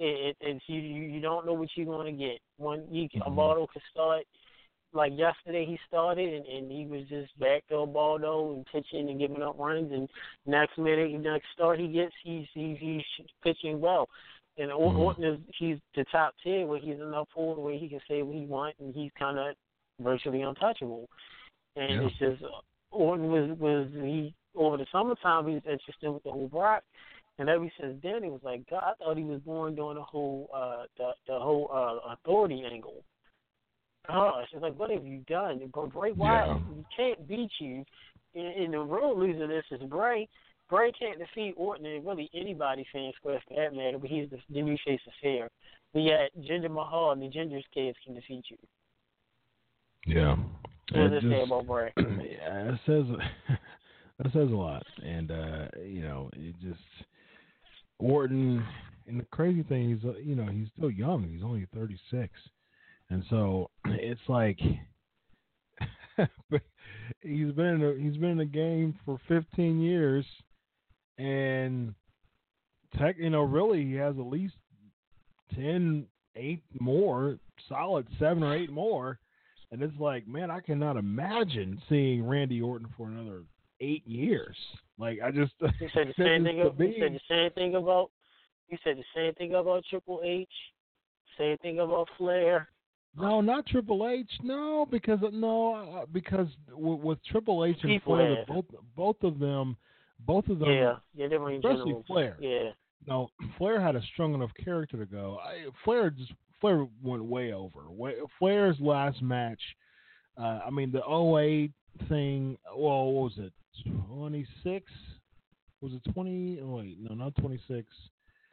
It, 0.00 0.04
it, 0.30 0.36
it's 0.40 0.64
you, 0.68 0.80
you 0.80 1.20
don't 1.20 1.44
know 1.44 1.54
what 1.54 1.68
you're 1.74 1.86
going 1.86 2.06
to 2.16 2.24
get. 2.24 2.38
One 2.56 2.86
you 2.92 3.08
a 3.16 3.30
Mhm. 3.30 3.34
ball 3.34 3.54
dog 3.56 3.70
could 3.72 3.82
start 3.90 4.24
like 4.94 5.12
yesterday 5.16 5.66
he 5.66 5.78
started 5.86 6.32
and, 6.32 6.46
and 6.46 6.72
he 6.72 6.86
was 6.86 7.06
just 7.08 7.36
back 7.38 7.66
to 7.68 7.76
a 7.78 7.86
ball 7.86 8.18
and 8.54 8.64
pitching 8.66 9.10
and 9.10 9.18
giving 9.18 9.42
up 9.42 9.58
runs 9.58 9.92
and 9.92 10.08
next 10.46 10.78
minute 10.78 11.10
next 11.20 11.46
start 11.52 11.78
he 11.78 11.88
gets 11.88 12.14
he's 12.22 12.46
he's 12.54 12.78
he's 12.78 13.02
pitching 13.42 13.80
well. 13.80 14.08
And 14.56 14.70
Mhm. 14.70 14.98
Orton 14.98 15.24
is 15.24 15.40
he's 15.58 15.78
the 15.94 16.04
top 16.04 16.34
tier 16.42 16.66
where 16.66 16.78
he's 16.78 16.98
enough 17.00 17.28
for 17.34 17.54
where 17.56 17.74
he 17.76 17.88
can 17.88 18.00
say 18.08 18.22
what 18.22 18.34
he 18.36 18.46
wants 18.46 18.78
and 18.80 18.94
he's 18.94 19.12
kind 19.18 19.38
of 19.38 19.54
virtually 20.00 20.42
untouchable. 20.42 21.08
And 21.76 21.90
Yeah. 21.92 22.08
it's 22.08 22.18
just 22.18 22.42
Orton 22.90 23.30
was 23.30 23.58
was 23.58 23.88
he 23.92 24.34
over 24.54 24.76
the 24.76 24.86
summertime 24.90 25.46
he 25.46 25.54
was 25.54 25.62
interested 25.66 26.10
with 26.10 26.22
the 26.24 26.30
whole 26.32 26.48
Brock, 26.48 26.82
and 27.38 27.48
ever 27.48 27.70
since 27.80 28.00
then 28.02 28.22
he 28.24 28.30
was 28.30 28.42
like 28.42 28.68
God. 28.68 28.82
I 28.82 29.04
thought 29.04 29.16
he 29.16 29.24
was 29.24 29.40
born 29.40 29.74
during 29.74 29.96
the 29.96 30.02
whole 30.02 30.48
uh 30.54 30.84
the 30.96 31.12
the 31.26 31.38
whole 31.38 31.70
uh 31.72 32.12
authority 32.14 32.64
angle. 32.70 33.04
Gosh, 34.06 34.48
it's 34.52 34.62
like 34.62 34.78
what 34.78 34.90
have 34.90 35.04
you 35.06 35.22
done? 35.28 35.70
But 35.74 35.92
Bray 35.92 36.12
Wyatt 36.12 36.48
Yeah. 36.68 36.74
he 36.76 36.86
can't 36.96 37.28
beat 37.28 37.50
you. 37.60 37.84
And, 38.34 38.46
and 38.64 38.74
the 38.74 38.78
real 38.80 39.18
loser 39.18 39.46
this 39.46 39.64
is 39.70 39.82
Bray. 39.88 40.28
Bray 40.70 40.92
can't 40.92 41.18
defeat 41.18 41.54
Orton 41.56 41.86
and 41.86 42.06
really 42.06 42.28
anybody 42.34 42.86
fan 42.92 43.12
square 43.16 43.40
for 43.48 43.54
that 43.56 43.74
matter, 43.74 43.98
but 43.98 44.10
he's 44.10 44.28
the, 44.30 44.38
the 44.50 44.62
new 44.62 44.76
face 44.84 45.00
of 45.06 45.12
fair. 45.22 45.48
But 45.94 46.00
yet 46.02 46.30
Jinder 46.40 46.70
Mahal 46.70 47.12
and 47.12 47.22
the 47.22 47.28
Ginger's 47.28 47.64
kids 47.72 47.96
can 48.04 48.14
defeat 48.14 48.44
you. 48.50 48.56
yeah. 50.06 50.36
It 50.92 51.10
does 51.10 51.22
it 51.24 51.28
say 51.28 51.46
just- 51.46 51.66
Bray? 51.66 51.92
yeah, 51.96 52.72
it 52.72 52.80
says 52.86 53.04
that 54.18 54.32
says 54.32 54.50
a 54.50 54.56
lot, 54.56 54.84
and 55.04 55.30
uh, 55.30 55.66
you 55.84 56.02
know, 56.02 56.30
it 56.34 56.54
just 56.60 56.80
Orton. 57.98 58.64
And 59.06 59.20
the 59.20 59.26
crazy 59.32 59.62
thing 59.62 59.92
is, 59.92 60.04
uh, 60.04 60.18
you 60.18 60.34
know, 60.34 60.46
he's 60.46 60.68
still 60.76 60.90
young. 60.90 61.28
He's 61.30 61.42
only 61.42 61.66
thirty 61.74 61.98
six, 62.10 62.30
and 63.10 63.24
so 63.30 63.70
it's 63.86 64.20
like 64.28 64.58
he's 67.20 67.52
been 67.52 67.66
in 67.66 67.82
a, 67.82 67.94
he's 68.02 68.18
been 68.18 68.30
in 68.32 68.38
the 68.38 68.44
game 68.44 68.98
for 69.04 69.18
fifteen 69.26 69.80
years, 69.80 70.26
and 71.16 71.94
tech, 72.96 73.16
you 73.18 73.30
know, 73.30 73.42
really 73.42 73.84
he 73.84 73.94
has 73.94 74.14
at 74.18 74.26
least 74.26 74.54
10, 75.54 76.06
8 76.36 76.62
more, 76.80 77.38
solid 77.68 78.06
seven 78.18 78.42
or 78.42 78.54
eight 78.54 78.70
more. 78.70 79.18
And 79.70 79.82
it's 79.82 79.98
like, 79.98 80.26
man, 80.26 80.50
I 80.50 80.60
cannot 80.60 80.96
imagine 80.96 81.80
seeing 81.88 82.26
Randy 82.26 82.60
Orton 82.62 82.88
for 82.96 83.08
another 83.08 83.42
eight 83.80 84.06
years. 84.06 84.56
Like 84.98 85.18
I 85.24 85.30
just 85.30 85.52
You 85.60 85.88
said 85.94 86.08
the 86.08 86.14
same 86.24 86.44
thing. 86.44 86.56
to 86.56 86.72
You 86.78 86.94
said 86.98 87.14
the 87.14 87.20
same 87.28 87.50
thing 87.52 87.74
about. 87.74 88.10
You 88.68 88.78
said 88.84 88.96
the 88.98 89.04
same 89.14 89.34
thing 89.34 89.54
about 89.54 89.84
Triple 89.88 90.20
H. 90.24 90.48
Same 91.38 91.56
thing 91.58 91.80
about 91.80 92.08
Flair. 92.18 92.68
No, 93.16 93.40
not 93.40 93.66
Triple 93.66 94.08
H. 94.08 94.30
No, 94.42 94.86
because 94.90 95.18
no, 95.32 95.74
uh, 95.74 96.06
because 96.12 96.46
with, 96.72 97.00
with 97.00 97.24
Triple 97.24 97.64
H 97.64 97.76
and 97.82 97.92
People 97.92 98.16
Flair, 98.16 98.44
both 98.46 98.64
both 98.96 99.16
of 99.22 99.38
them, 99.38 99.76
both 100.20 100.48
of 100.48 100.58
them, 100.58 100.68
Yeah, 100.70 100.96
yeah, 101.14 101.28
they 101.28 101.38
were 101.38 101.50
in 101.50 101.56
especially 101.58 101.84
general. 101.84 102.04
Flair. 102.06 102.36
Yeah, 102.40 102.70
No, 103.06 103.28
Flair 103.56 103.80
had 103.80 103.96
a 103.96 104.02
strong 104.12 104.34
enough 104.34 104.50
character 104.62 104.96
to 104.98 105.06
go. 105.06 105.38
I, 105.42 105.66
Flair 105.84 106.10
just 106.10 106.32
Flair 106.60 106.86
went 107.02 107.24
way 107.24 107.52
over. 107.52 107.86
Flair's 108.38 108.76
last 108.80 109.22
match, 109.22 109.60
uh, 110.36 110.60
I 110.66 110.70
mean 110.70 110.92
the 110.92 111.02
08 111.04 111.72
thing. 112.08 112.56
Well, 112.76 113.12
what 113.12 113.24
was 113.24 113.38
it? 113.38 113.52
Twenty 114.08 114.46
six? 114.64 114.90
Was 115.80 115.92
it 115.92 116.12
twenty? 116.12 116.60
Oh 116.62 116.76
wait, 116.76 116.98
no, 117.00 117.14
not 117.14 117.34
twenty 117.36 117.60
six. 117.68 117.88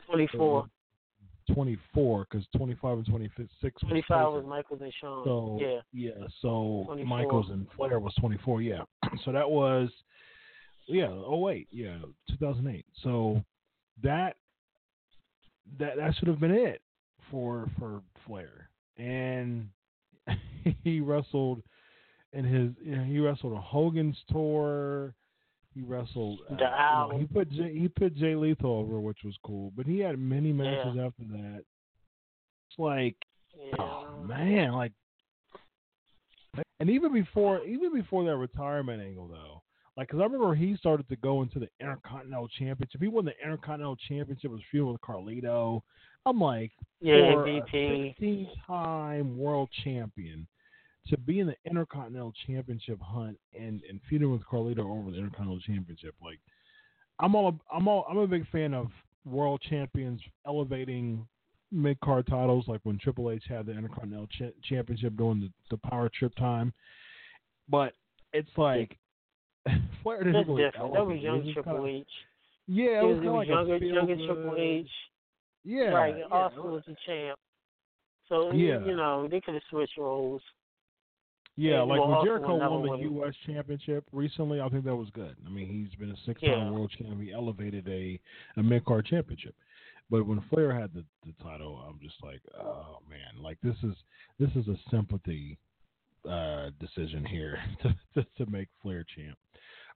twenty 0.07 0.27
four. 0.27 0.69
24 1.53 2.25
because 2.27 2.47
25 2.57 2.97
and 2.97 3.05
26 3.05 3.37
was 3.61 3.71
Twenty 3.81 4.03
five 4.07 4.25
closer. 4.25 4.37
was 4.37 4.45
Michaels 4.49 4.81
and 4.81 4.93
Sean. 4.99 5.23
So 5.25 5.57
yeah, 5.61 5.79
yeah, 5.93 6.25
so 6.41 6.85
24. 6.87 7.05
Michaels 7.05 7.49
and 7.51 7.67
Flair 7.75 7.99
was 7.99 8.13
24. 8.19 8.61
Yeah, 8.63 8.81
so 9.25 9.31
that 9.31 9.47
was 9.47 9.89
yeah. 10.87 11.09
Oh 11.09 11.37
wait, 11.37 11.67
yeah, 11.71 11.97
2008. 12.29 12.83
So 13.03 13.43
that 14.01 14.37
that 15.79 15.97
that 15.97 16.15
should 16.15 16.27
have 16.27 16.39
been 16.39 16.51
it 16.51 16.81
for 17.31 17.69
for 17.79 18.01
Flair, 18.25 18.69
and 18.97 19.69
he 20.83 20.99
wrestled 20.99 21.61
in 22.33 22.45
his 22.45 22.71
you 22.83 22.95
know, 22.95 23.03
he 23.03 23.19
wrestled 23.19 23.53
a 23.53 23.61
Hogan's 23.61 24.17
tour. 24.31 25.15
He 25.73 25.81
wrestled. 25.81 26.39
Uh, 26.49 26.53
you 26.53 26.57
know, 26.57 27.19
he 27.19 27.25
put 27.25 27.49
Jay, 27.51 27.77
he 27.77 27.87
put 27.87 28.15
Jay 28.15 28.35
Lethal 28.35 28.71
over, 28.71 28.99
which 28.99 29.19
was 29.25 29.35
cool. 29.43 29.71
But 29.75 29.85
he 29.85 29.99
had 29.99 30.17
many 30.17 30.53
matches 30.53 30.97
after 30.99 31.23
that. 31.31 31.63
It's 32.69 32.79
like 32.79 33.15
yeah. 33.57 33.75
Oh 33.79 34.23
man, 34.25 34.73
like, 34.73 34.91
and 36.79 36.89
even 36.89 37.13
before, 37.13 37.63
even 37.63 37.93
before 37.93 38.23
that 38.25 38.35
retirement 38.35 39.01
angle, 39.01 39.27
though, 39.27 39.54
like, 39.97 40.09
cause 40.09 40.19
I 40.19 40.23
remember 40.23 40.53
he 40.55 40.75
started 40.77 41.07
to 41.09 41.15
go 41.17 41.41
into 41.41 41.59
the 41.59 41.69
Intercontinental 41.79 42.47
Championship. 42.59 43.01
He 43.01 43.07
won 43.07 43.25
the 43.25 43.33
Intercontinental 43.43 43.97
Championship, 44.07 44.51
was 44.51 44.61
feuding 44.71 44.91
with 44.91 45.01
Carlito. 45.01 45.81
I'm 46.25 46.39
like, 46.39 46.71
Yeah, 47.01 47.33
for 47.33 47.45
MVP. 47.45 47.73
a 47.73 48.15
15-time 48.21 49.37
world 49.37 49.69
champion 49.83 50.47
to 51.07 51.17
be 51.17 51.39
in 51.39 51.47
the 51.47 51.55
Intercontinental 51.69 52.33
Championship 52.47 52.99
hunt 52.99 53.37
and 53.57 53.81
and 53.87 53.99
feuding 54.09 54.31
with 54.31 54.41
Carlito 54.45 54.79
over 54.79 55.11
the 55.11 55.17
Intercontinental 55.17 55.59
Championship, 55.61 56.15
like, 56.21 56.39
I'm 57.19 57.35
all, 57.35 57.57
I'm 57.71 57.87
all, 57.87 58.05
I'm 58.09 58.17
a 58.17 58.27
big 58.27 58.49
fan 58.49 58.73
of 58.73 58.87
world 59.23 59.61
champions 59.69 60.19
elevating 60.45 61.25
mid 61.71 61.99
card 62.01 62.27
titles, 62.27 62.65
like 62.67 62.81
when 62.83 62.97
Triple 62.97 63.31
H 63.31 63.43
had 63.47 63.67
the 63.67 63.71
Intercontinental 63.71 64.27
Ch- 64.27 64.53
Championship 64.63 65.15
during 65.15 65.39
the, 65.41 65.51
the 65.71 65.77
Power 65.77 66.09
Trip 66.09 66.33
time. 66.35 66.73
But 67.69 67.93
it's 68.33 68.49
like 68.57 68.97
Flair 70.03 70.17
didn't 70.23 70.33
That's 70.33 70.47
really 70.47 70.63
different. 70.63 70.93
That 70.93 71.05
was 71.05 71.19
young 71.19 71.51
Triple 71.53 71.73
kinda- 71.73 71.87
H. 71.89 72.07
Yeah, 72.67 73.01
it 73.01 73.03
was, 73.05 73.15
was, 73.17 73.23
kinda 73.23 73.31
like 73.33 73.47
younger, 73.47 73.77
younger 73.77 74.15
Triple 74.25 74.55
H. 74.57 74.87
Yeah, 75.63 75.83
right. 75.85 76.15
yeah, 76.17 76.25
Austin 76.25 76.63
was 76.71 76.83
the 76.87 76.95
champ. 77.05 77.39
So 78.29 78.51
you- 78.51 78.67
Yeah. 78.67 78.85
you 78.85 78.95
know 78.95 79.27
they 79.27 79.41
could 79.41 79.53
have 79.55 79.63
switched 79.69 79.97
roles. 79.97 80.41
Yeah, 81.57 81.81
And 81.81 81.89
like 81.89 82.01
when 82.05 82.25
Jericho 82.25 82.57
won 82.57 82.99
the 82.99 83.03
U.S. 83.05 83.33
Championship 83.45 84.03
recently, 84.11 84.59
I 84.59 84.67
think 84.67 84.83
that 84.83 84.95
was 84.95 85.09
good. 85.11 85.37
I 85.45 85.49
mean, 85.49 85.67
he's 85.69 85.97
been 85.97 86.11
a 86.11 86.17
six-time 86.25 86.49
Yeah. 86.49 86.69
world 86.69 86.91
champion. 86.91 87.21
He 87.21 87.31
elevated 87.31 87.87
a 87.87 88.19
a 88.57 88.63
mid 88.63 88.83
card 88.83 89.05
championship. 89.05 89.55
But 90.09 90.27
when 90.27 90.41
Flair 90.49 90.73
had 90.73 90.93
the, 90.93 91.03
the 91.25 91.31
title, 91.41 91.77
I'm 91.77 91.99
just 91.99 92.21
like, 92.21 92.41
oh 92.59 92.99
man, 93.09 93.41
like 93.41 93.57
this 93.61 93.77
is 93.83 93.95
this 94.37 94.51
is 94.55 94.67
a 94.67 94.77
sympathy 94.91 95.57
uh, 96.29 96.69
decision 96.79 97.25
here 97.25 97.57
to, 97.83 97.95
to 98.15 98.27
to 98.37 98.51
make 98.51 98.67
Flair 98.81 99.05
champ. 99.15 99.37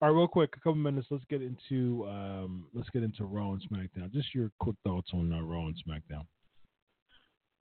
All 0.02 0.10
right, 0.10 0.16
real 0.16 0.28
quick, 0.28 0.52
a 0.56 0.60
couple 0.60 0.76
minutes. 0.76 1.08
Let's 1.12 1.26
get 1.30 1.42
into 1.42 2.08
um, 2.08 2.68
let's 2.74 2.90
get 2.90 3.04
into 3.04 3.26
Raw 3.26 3.52
and 3.54 3.62
SmackDown. 3.70 4.12
Just 4.14 4.34
your 4.34 4.50
quick 4.60 4.76
thoughts 4.84 5.10
on 5.14 5.34
uh, 5.34 5.42
Raw 5.42 5.66
and 5.68 5.76
SmackDown. 5.86 6.26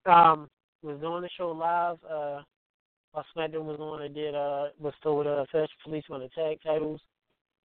Um, 0.06 0.48
was 0.82 0.98
doing 1.01 1.22
the 1.22 1.28
show 1.36 1.51
live. 1.51 1.98
Uh, 2.05 2.43
while 3.12 3.26
SmackDown 3.36 3.64
was 3.64 3.78
on, 3.78 4.02
I 4.02 4.09
did 4.09 4.34
uh 4.34 4.68
was 4.80 4.94
told 5.02 5.26
uh 5.26 5.44
Fashion 5.52 5.68
Police 5.84 6.05
won 6.09 6.20
the 6.20 6.28
tag 6.30 6.59
titles. 6.64 7.01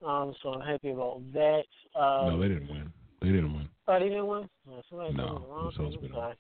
Um, 0.04 0.34
so 0.42 0.50
I'm 0.50 0.60
happy 0.66 0.90
about 0.90 1.22
that. 1.32 1.64
Um, 1.98 2.28
no, 2.28 2.40
they 2.40 2.48
didn't 2.48 2.68
win. 2.68 2.92
They 3.22 3.28
didn't 3.28 3.54
win. 3.54 3.68
Oh, 3.88 3.98
they 3.98 4.08
didn't 4.08 4.26
win. 4.26 4.48
Oh, 4.68 4.82
No, 4.90 4.98
told 4.98 5.10
me 5.12 5.16
the 5.16 5.22
wrong 5.22 5.72
Usos 5.72 5.76
thing. 5.92 5.98
beat 6.02 6.10
'em. 6.14 6.34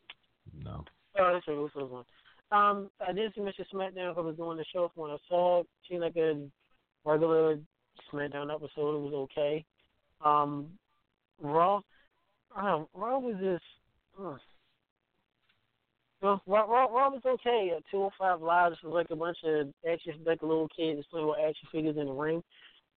No. 0.62 0.84
Oh, 1.18 1.32
that's 1.32 1.48
right. 1.48 1.56
Usos 1.56 1.88
won. 1.88 2.04
Um, 2.52 2.90
I 3.06 3.12
did 3.12 3.32
see 3.34 3.40
Mr. 3.40 3.64
SmackDown 3.72 4.10
because 4.10 4.16
I 4.18 4.20
was 4.20 4.36
doing 4.36 4.58
the 4.58 4.64
show. 4.72 4.90
When 4.94 5.10
I 5.10 5.16
saw 5.28 5.60
it, 5.60 5.66
seemed 5.88 6.02
like 6.02 6.16
a 6.16 6.46
regular 7.04 7.58
SmackDown 8.12 8.54
episode. 8.54 8.96
It 8.96 9.10
was 9.10 9.28
okay. 9.32 9.64
Um, 10.24 10.68
Raw, 11.40 11.80
um, 12.56 12.86
Raw 12.94 13.18
was 13.18 13.36
just. 13.40 13.64
Uh, 14.18 14.36
well, 16.22 16.40
Raw, 16.46 16.64
Raw, 16.64 16.86
Raw 16.86 17.10
was 17.10 17.22
okay. 17.26 17.72
At 17.76 17.82
205 17.90 18.40
Live, 18.40 18.72
this 18.72 18.78
was 18.82 18.94
like 18.94 19.10
a 19.10 19.16
bunch 19.16 19.38
of 19.44 19.68
action, 19.90 20.14
like 20.24 20.42
a 20.42 20.46
little 20.46 20.68
kids 20.68 21.06
playing 21.10 21.26
with 21.26 21.38
action 21.38 21.68
figures 21.70 21.96
in 21.98 22.06
the 22.06 22.12
ring. 22.12 22.42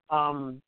Um, 0.08 0.62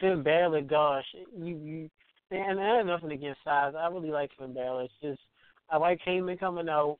Finn 0.00 0.22
Balor, 0.22 0.62
gosh, 0.62 1.04
you, 1.36 1.56
you 1.56 1.90
and 2.30 2.60
I 2.60 2.78
have 2.78 2.86
nothing 2.86 3.12
against 3.12 3.44
size. 3.44 3.74
I 3.78 3.86
really 3.88 4.10
like 4.10 4.30
Finn 4.38 4.54
Balor. 4.54 4.84
It's 4.84 4.94
just 5.00 5.20
I 5.70 5.76
like 5.76 6.00
Heyman 6.06 6.40
coming 6.40 6.68
out. 6.68 6.98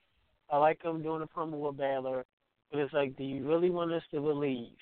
I 0.51 0.59
like 0.59 0.83
him 0.83 1.03
doing 1.03 1.23
a 1.23 1.27
promo 1.27 1.59
with 1.59 1.77
Balor. 1.77 2.25
But 2.71 2.81
it's 2.81 2.93
like, 2.93 3.16
do 3.16 3.25
you 3.25 3.47
really 3.47 3.71
want 3.71 3.93
us 3.93 4.03
to 4.12 4.21
believe? 4.21 4.77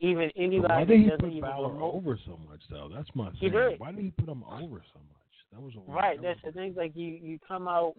Even 0.00 0.30
But 0.34 0.42
anybody 0.42 0.74
why 0.74 0.84
did 0.84 1.00
he 1.00 1.06
doesn't 1.06 1.20
put 1.20 1.30
even 1.30 1.40
Balor 1.42 1.82
over 1.82 2.18
so 2.26 2.38
much, 2.48 2.60
though? 2.70 2.90
That's 2.94 3.08
my 3.14 3.30
He 3.30 3.48
thing. 3.48 3.52
did. 3.52 3.80
Why 3.80 3.92
did 3.92 4.04
he 4.04 4.10
put 4.10 4.28
him 4.28 4.44
over 4.44 4.82
so 4.92 5.00
much? 5.00 5.24
That 5.52 5.62
was 5.62 5.72
a 5.76 5.90
Right, 5.90 6.20
that 6.20 6.36
that's 6.40 6.40
the 6.44 6.52
thing. 6.52 6.74
Like 6.76 6.92
you, 6.94 7.18
you 7.22 7.38
come 7.46 7.68
out, 7.68 7.94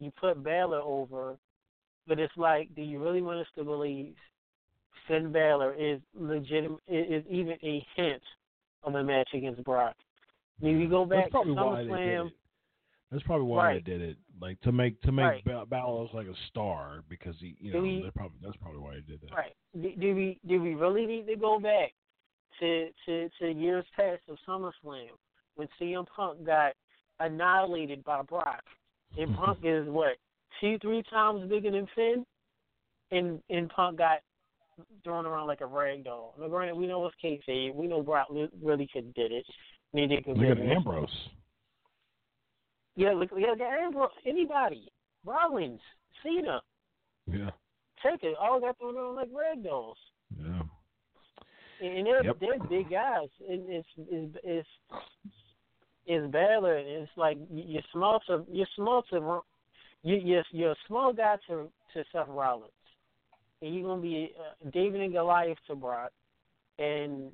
you 0.00 0.12
put 0.20 0.42
Balor 0.42 0.80
over, 0.80 1.36
but 2.06 2.18
it's 2.18 2.36
like, 2.36 2.74
do 2.74 2.82
you 2.82 3.02
really 3.02 3.22
want 3.22 3.40
us 3.40 3.46
to 3.56 3.64
believe 3.64 4.14
Finn 5.06 5.32
Balor 5.32 5.74
is 5.74 6.00
legitimate? 6.18 6.80
Is 6.88 7.24
even 7.30 7.56
a 7.62 7.84
hint 7.94 8.22
of 8.82 8.94
a 8.94 9.02
match 9.02 9.28
against 9.34 9.62
Brock? 9.64 9.94
If 10.60 10.80
you 10.80 10.88
go 10.88 11.04
back 11.04 11.24
That's 11.24 11.30
probably 11.30 11.54
to 11.54 11.62
why 11.62 11.82
they 11.82 11.88
did 11.88 11.98
SummerSlam, 11.98 12.26
it. 12.26 12.32
That's 13.12 13.22
probably 13.24 13.46
why 13.46 13.64
Right. 13.64 13.84
they 13.84 13.90
did 13.90 14.00
it, 14.02 14.16
like 14.40 14.60
to 14.62 14.72
make 14.72 15.00
to 15.02 15.12
make 15.12 15.24
Right. 15.24 15.44
Ba- 15.44 15.66
Balor 15.66 16.08
like 16.12 16.26
a 16.26 16.34
star 16.48 17.02
because 17.08 17.34
he, 17.40 17.56
you 17.60 17.72
know, 17.72 17.80
we- 17.82 18.02
they 18.02 18.10
probably 18.10 18.38
that's 18.42 18.56
probably 18.56 18.80
why 18.80 18.94
he 18.96 19.00
did 19.02 19.20
that. 19.22 19.32
Right. 19.34 19.52
Do, 19.80 19.92
do 19.96 20.14
we 20.14 20.38
do 20.46 20.62
we 20.62 20.74
really 20.74 21.06
need 21.06 21.26
to 21.26 21.36
go 21.36 21.58
back 21.58 21.92
to 22.60 22.90
to 23.06 23.28
to 23.40 23.50
years 23.52 23.84
past 23.94 24.22
of 24.28 24.38
SummerSlam 24.46 25.10
when 25.56 25.68
CM 25.80 26.06
Punk 26.14 26.44
got 26.44 26.74
annihilated 27.20 28.04
by 28.04 28.22
Brock? 28.22 28.62
And 29.18 29.34
Punk 29.36 29.58
is 29.62 29.88
what 29.88 30.16
two 30.60 30.78
three 30.80 31.02
times 31.10 31.48
bigger 31.48 31.70
than 31.70 31.86
Finn, 31.94 32.24
and 33.10 33.42
and 33.50 33.68
Punk 33.70 33.98
got 33.98 34.20
thrown 35.04 35.24
around 35.24 35.46
like 35.46 35.62
a 35.62 35.66
rag 35.66 36.04
doll. 36.04 36.34
Now, 36.38 36.48
granted, 36.48 36.76
we 36.76 36.86
know 36.86 37.06
it's 37.06 37.16
kayfabe. 37.22 37.74
We 37.74 37.86
know 37.86 38.02
Brock 38.02 38.28
really 38.62 38.88
could 38.92 39.14
did 39.14 39.32
it. 39.32 39.46
Neither 39.94 40.20
could 40.20 40.36
Look 40.36 40.50
at. 40.50 40.58
Ambrose. 40.58 41.08
Yeah, 42.96 43.12
look, 43.12 43.30
yeah, 43.36 43.48
look 43.50 43.60
at 43.60 43.78
Ambrose. 43.78 44.10
Anybody, 44.26 44.88
Rollins, 45.24 45.80
Cena, 46.22 46.60
Yeah, 47.30 47.50
Taker, 48.02 48.32
all 48.40 48.58
got 48.60 48.78
thrown 48.78 48.96
on 48.96 49.16
like 49.16 49.28
rag 49.32 49.62
dolls. 49.62 49.98
yeah. 50.38 50.62
and 51.80 52.06
they're 52.06 52.24
Yep. 52.24 52.36
they're 52.40 52.58
big 52.68 52.90
guys. 52.90 53.28
It, 53.40 53.60
it's 53.68 53.88
it's 54.10 54.36
it's 54.44 54.68
it's 56.06 56.32
Balor. 56.32 56.78
It's 56.78 57.10
like 57.16 57.36
you're 57.52 57.82
small 57.92 58.20
to 58.28 58.44
you're 58.50 58.66
small 58.76 59.02
to 59.10 59.40
you 60.02 60.16
you're 60.16 60.44
you're 60.52 60.72
a 60.72 60.76
small 60.86 61.12
guy 61.12 61.36
to 61.48 61.68
to 61.94 62.04
Seth 62.12 62.28
Rollins, 62.28 62.70
and 63.60 63.74
you're 63.74 63.86
gonna 63.88 64.00
be 64.00 64.32
uh, 64.38 64.70
David 64.70 65.02
and 65.02 65.12
Goliath 65.12 65.58
to 65.66 65.74
Brock, 65.74 66.12
and 66.78 67.30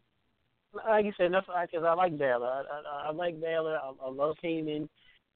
like 0.87 1.05
you 1.05 1.13
said, 1.17 1.27
enough 1.27 1.45
because 1.47 1.85
I 1.87 1.93
like 1.95 2.17
Balor. 2.19 2.47
I, 2.47 2.63
I, 2.89 3.09
I 3.09 3.13
like 3.13 3.41
Balor. 3.41 3.77
I, 3.77 3.93
I 4.05 4.09
love 4.11 4.37
Heyman. 4.43 4.89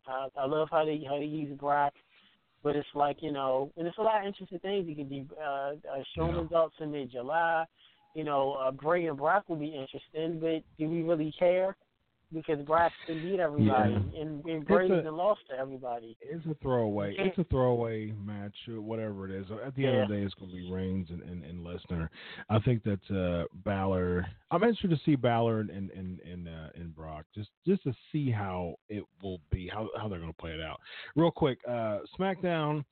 Uh, 0.09 0.29
I 0.39 0.47
love 0.47 0.69
how 0.71 0.85
they 0.85 1.05
how 1.09 1.19
they 1.19 1.25
use 1.25 1.57
Brock. 1.59 1.93
But 2.63 2.75
it's 2.77 2.89
like 2.95 3.19
you 3.21 3.33
know, 3.33 3.71
and 3.77 3.87
it's 3.87 3.99
a 3.99 4.03
lot 4.03 4.21
of 4.21 4.27
interesting 4.27 4.59
things 4.61 4.89
you 4.89 4.97
can 4.97 5.09
do. 5.09 5.27
Uh, 5.41 5.45
uh, 5.45 6.03
show 6.15 6.27
Yeah. 6.33 6.41
results 6.41 6.77
in 6.81 6.91
mid 6.93 7.11
July 7.11 7.65
you 8.17 8.25
know, 8.25 8.55
uh, 8.55 8.71
Bray 8.71 9.07
and 9.07 9.17
Brock 9.19 9.45
will 9.47 9.57
be 9.57 9.67
interesting, 9.67 10.41
but 10.41 10.63
do 10.79 10.89
we 10.89 11.03
really 11.03 11.33
care? 11.39 11.77
Because 12.33 12.59
Braxton 12.67 13.23
beat 13.23 13.41
everybody 13.41 13.93
Yeah. 13.93 14.21
and, 14.21 14.45
and 14.45 14.67
Brady 14.67 14.95
a- 14.95 15.11
lost 15.11 15.41
to 15.51 15.57
everybody. 15.57 16.17
It's 16.21 16.45
a 16.47 16.55
throwaway. 16.63 17.15
It's 17.19 17.39
a 17.39 17.45
throwaway 17.45 18.13
match, 18.13 18.55
or 18.69 18.81
whatever 18.81 19.27
it 19.27 19.31
is. 19.33 19.47
At 19.65 19.75
the 19.77 19.87
end 19.87 19.97
of 20.03 20.09
the 20.09 20.17
day, 20.17 20.23
it's 20.23 20.35
going 20.35 20.51
to 20.51 20.57
be 20.57 20.71
Reigns 20.71 21.09
and, 21.11 21.23
and, 21.23 21.45
and 21.45 21.65
Lesnar. 21.65 22.09
I 22.51 22.59
think 22.61 22.83
that 22.85 23.01
uh, 23.15 23.47
Balor. 23.65 24.27
I'm 24.51 24.63
interested 24.63 24.91
to 24.91 25.01
see 25.05 25.17
Balor 25.17 25.61
and 25.61 25.71
and 25.71 25.91
and 25.91 26.21
and, 26.21 26.49
uh, 26.49 26.69
and 26.75 26.95
Brock 26.95 27.27
just 27.35 27.51
just 27.67 27.83
to 27.85 27.93
see 28.13 28.31
how 28.31 28.75
it 28.89 29.05
will 29.23 29.41
be, 29.51 29.69
how 29.73 29.89
how 29.97 30.09
they're 30.09 30.21
going 30.21 30.33
to 30.33 30.39
play 30.39 30.53
it 30.53 30.61
out. 30.61 30.81
Real 31.15 31.31
quick, 31.31 31.59
uh, 31.69 31.99
SmackDown. 32.19 32.85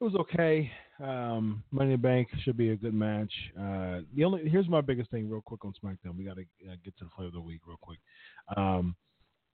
It 0.00 0.04
was 0.04 0.14
okay. 0.14 0.70
Um, 1.02 1.62
Money 1.72 1.92
in 1.94 2.00
the 2.00 2.08
Bank 2.08 2.28
should 2.42 2.56
be 2.56 2.70
a 2.70 2.76
good 2.76 2.94
match. 2.94 3.32
Uh, 3.58 4.00
the 4.14 4.24
only 4.24 4.48
here's 4.48 4.68
my 4.68 4.80
biggest 4.80 5.10
thing, 5.10 5.28
real 5.28 5.40
quick 5.40 5.64
on 5.64 5.72
SmackDown. 5.82 6.16
We 6.16 6.24
got 6.24 6.36
to 6.36 6.42
uh, 6.70 6.76
get 6.84 6.96
to 6.98 7.04
the 7.04 7.10
flavor 7.16 7.28
of 7.28 7.34
the 7.34 7.40
week 7.40 7.60
real 7.66 7.78
quick. 7.80 7.98
Um, 8.56 8.94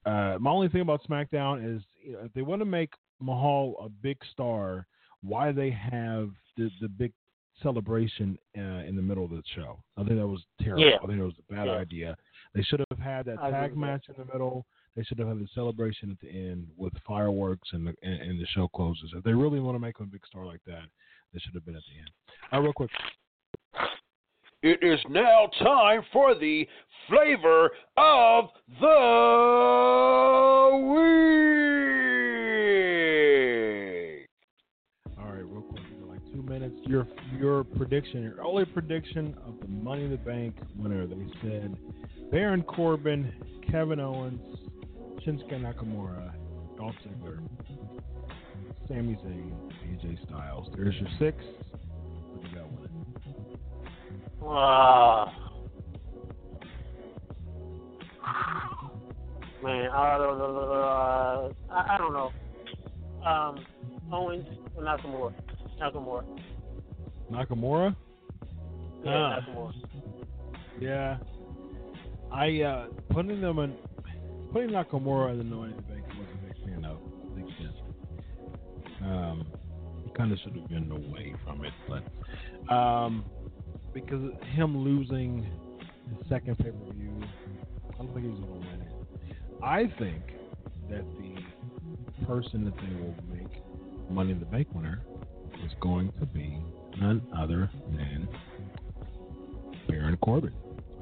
uh, 0.04 0.36
my 0.38 0.50
only 0.50 0.68
thing 0.68 0.82
about 0.82 1.02
SmackDown 1.08 1.76
is 1.76 1.82
you 2.02 2.12
know, 2.12 2.20
if 2.24 2.32
they 2.34 2.42
want 2.42 2.60
to 2.60 2.66
make 2.66 2.90
Mahal 3.20 3.74
a 3.82 3.88
big 3.88 4.18
star, 4.32 4.86
why 5.22 5.50
they 5.52 5.70
have 5.70 6.30
the 6.58 6.70
the 6.80 6.88
big 6.88 7.12
celebration 7.62 8.36
uh, 8.58 8.60
in 8.86 8.96
the 8.96 9.02
middle 9.02 9.24
of 9.24 9.30
the 9.30 9.42
show? 9.54 9.78
I 9.96 10.04
think 10.04 10.16
that 10.18 10.26
was 10.26 10.42
terrible. 10.60 10.84
Yeah. 10.84 10.96
I 11.02 11.06
think 11.06 11.18
it 11.20 11.24
was 11.24 11.34
a 11.48 11.54
bad 11.54 11.66
Yeah. 11.66 11.72
idea. 11.72 12.16
They 12.54 12.62
should 12.62 12.80
have 12.90 12.98
had 12.98 13.24
that 13.26 13.38
I 13.40 13.50
tag 13.50 13.70
with 13.70 13.80
that. 13.80 13.86
match 13.86 14.04
in 14.08 14.14
the 14.18 14.30
middle. 14.32 14.66
They 14.96 15.02
should 15.02 15.18
have 15.18 15.26
had 15.28 15.38
the 15.40 15.48
celebration 15.54 16.10
at 16.10 16.20
the 16.20 16.28
end 16.28 16.68
with 16.76 16.92
fireworks 17.06 17.68
and 17.72 17.86
the 17.86 17.94
and, 18.02 18.20
and 18.20 18.40
the 18.40 18.46
show 18.54 18.68
closes. 18.68 19.12
If 19.14 19.24
they 19.24 19.32
really 19.32 19.60
want 19.60 19.74
to 19.74 19.80
make 19.80 19.98
a 20.00 20.04
big 20.04 20.24
star 20.26 20.46
like 20.46 20.60
that, 20.66 20.84
they 21.32 21.40
should 21.40 21.54
have 21.54 21.64
been 21.64 21.74
at 21.74 21.82
the 21.92 21.98
end. 21.98 22.10
All 22.52 22.60
right, 22.60 22.64
real 22.64 22.72
quick. 22.72 22.90
It 24.62 24.82
is 24.82 25.00
now 25.10 25.50
time 25.58 26.02
for 26.12 26.34
the 26.34 26.66
flavor 27.08 27.70
of 27.98 28.44
the 28.80 28.86
week. 30.86 31.48
All 35.18 35.26
right, 35.26 35.44
real 35.44 35.62
quick, 35.62 35.82
like 36.08 36.24
two 36.32 36.42
minutes. 36.42 36.76
Your 36.86 37.06
your 37.36 37.64
prediction, 37.64 38.22
your 38.22 38.42
only 38.42 38.64
prediction 38.64 39.34
of 39.46 39.58
the 39.60 39.68
Money 39.68 40.04
in 40.04 40.10
the 40.12 40.16
Bank 40.18 40.54
winner. 40.78 41.06
They 41.06 41.26
said 41.42 41.76
Baron 42.30 42.62
Corbin, 42.62 43.32
Kevin 43.70 44.00
Owens, 44.00 44.40
Shinsuke 45.24 45.58
Nakamura, 45.60 46.32
Dolph 46.76 46.94
Ziggler, 47.06 47.38
Sami 48.88 49.14
Zayn, 49.24 49.52
AJ 49.86 50.26
Styles. 50.26 50.68
There's 50.76 50.94
your 50.96 51.08
six. 51.18 51.42
What 52.32 52.42
you 52.50 52.54
got 52.56 52.70
with 52.72 52.84
it? 52.84 52.90
Ah. 54.46 55.32
Man, 59.62 59.88
I 59.90 60.18
don't 60.18 60.38
know. 60.38 61.52
Uh, 61.70 61.72
I, 61.72 61.96
don't 61.96 62.12
know. 62.12 62.30
Um, 63.26 63.64
Owens 64.12 64.46
or 64.76 64.82
Nakamura? 64.82 65.32
Nakamura. 65.80 66.24
Nakamura? 67.32 67.96
Yeah, 69.04 69.12
Ah. 69.14 69.40
Nakamura. 69.40 69.72
Yeah. 70.80 71.16
I 72.30 72.60
uh 72.62 72.86
putting 73.10 73.40
them 73.40 73.58
in 73.60 73.74
putting 74.54 74.70
Nakamura 74.70 75.32
in 75.32 75.50
the 75.50 75.56
the 75.56 75.82
Bank 75.82 76.04
wasn't 76.16 76.44
big 76.44 76.64
fan 76.64 76.84
of. 76.84 76.98
I 76.98 77.34
think 77.34 77.48
that 79.00 79.04
um 79.04 79.46
he 80.04 80.10
kinda 80.16 80.36
should 80.44 80.54
have 80.54 80.68
been 80.68 80.90
away 80.92 81.34
from 81.44 81.64
it, 81.64 81.72
but 81.88 82.72
um 82.72 83.24
because 83.92 84.24
of 84.24 84.40
him 84.48 84.78
losing 84.78 85.42
his 86.08 86.28
second 86.28 86.56
pay 86.58 86.70
per 86.70 86.92
view, 86.92 87.20
I 87.94 87.98
don't 87.98 88.14
think 88.14 88.26
he's 88.26 88.38
gonna 88.38 88.52
win 88.52 88.80
it. 88.80 88.94
I 89.60 89.86
think 89.98 90.22
that 90.88 91.04
the 91.18 92.24
person 92.26 92.64
that 92.64 92.76
they 92.76 92.94
will 92.94 93.14
make 93.32 93.48
Money 94.08 94.32
in 94.32 94.38
the 94.38 94.46
Bank 94.46 94.68
winner 94.72 95.00
is 95.64 95.72
going 95.80 96.12
to 96.20 96.26
be 96.26 96.58
none 97.00 97.26
other 97.36 97.70
than 97.88 98.28
Baron 99.88 100.16
Corbin. 100.18 100.52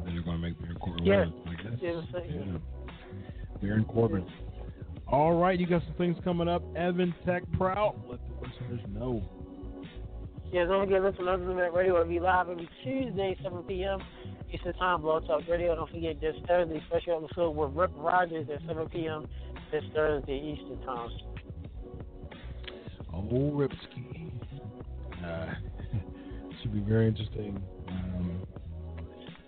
I 0.01 0.05
think 0.05 0.15
they're 0.15 0.23
going 0.23 0.37
to 0.37 0.43
make 0.43 0.59
Baron 0.61 0.77
Corbin 0.79 1.05
Yeah. 1.05 1.21
win. 1.21 1.33
I 1.49 1.63
guess. 1.63 1.79
Yeah. 1.83 2.59
Baron 3.63 3.85
Corbin. 3.85 4.27
All 5.07 5.35
right, 5.35 5.59
you 5.59 5.67
got 5.67 5.83
some 5.85 5.95
things 5.95 6.17
coming 6.25 6.49
up. 6.49 6.63
Evan 6.77 7.15
Tech 7.25 7.43
Prout. 7.53 7.97
Let 8.09 8.19
the 8.29 8.49
listeners 8.49 8.81
know. 8.89 9.23
Yeah, 10.53 10.65
don't 10.65 10.85
forget, 10.87 11.03
listen 11.03 11.25
to 11.25 11.31
Ultimate 11.31 11.73
Radio. 11.73 11.95
It'll 11.95 12.09
be 12.09 12.21
live 12.21 12.49
every 12.51 12.69
Tuesday, 12.85 13.37
7 13.43 13.63
p.m. 13.63 14.01
Eastern 14.53 14.75
Time, 14.75 15.01
Blog 15.01 15.27
Talk 15.27 15.43
Radio. 15.49 15.75
Don't 15.75 15.91
forget 15.91 16.21
this 16.21 16.35
Thursday, 16.47 16.83
special 16.89 17.25
episode 17.25 17.51
with 17.51 17.71
Rip 17.75 17.91
Rogers 17.97 18.49
at 18.53 18.61
7 18.67 18.89
p.m. 18.91 19.27
this 19.71 19.85
Thursday, 19.95 20.59
Eastern 20.59 20.85
Time. 20.85 21.11
Oh, 23.15 23.23
Ripski. 23.23 24.31
Uh, 25.25 25.55
should 26.63 26.75
be 26.75 26.81
very 26.81 27.09
interesting. 27.09 27.63
Um, 27.89 28.43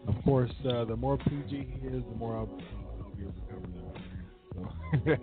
of 0.09 0.15
course, 0.25 0.53
uh, 0.69 0.85
the 0.85 0.97
more 0.97 1.19
PG 1.19 1.49
he 1.51 1.89
is, 1.89 2.03
the 2.11 2.17
more 2.17 2.37
I'll, 2.37 2.49
So, 4.55 4.69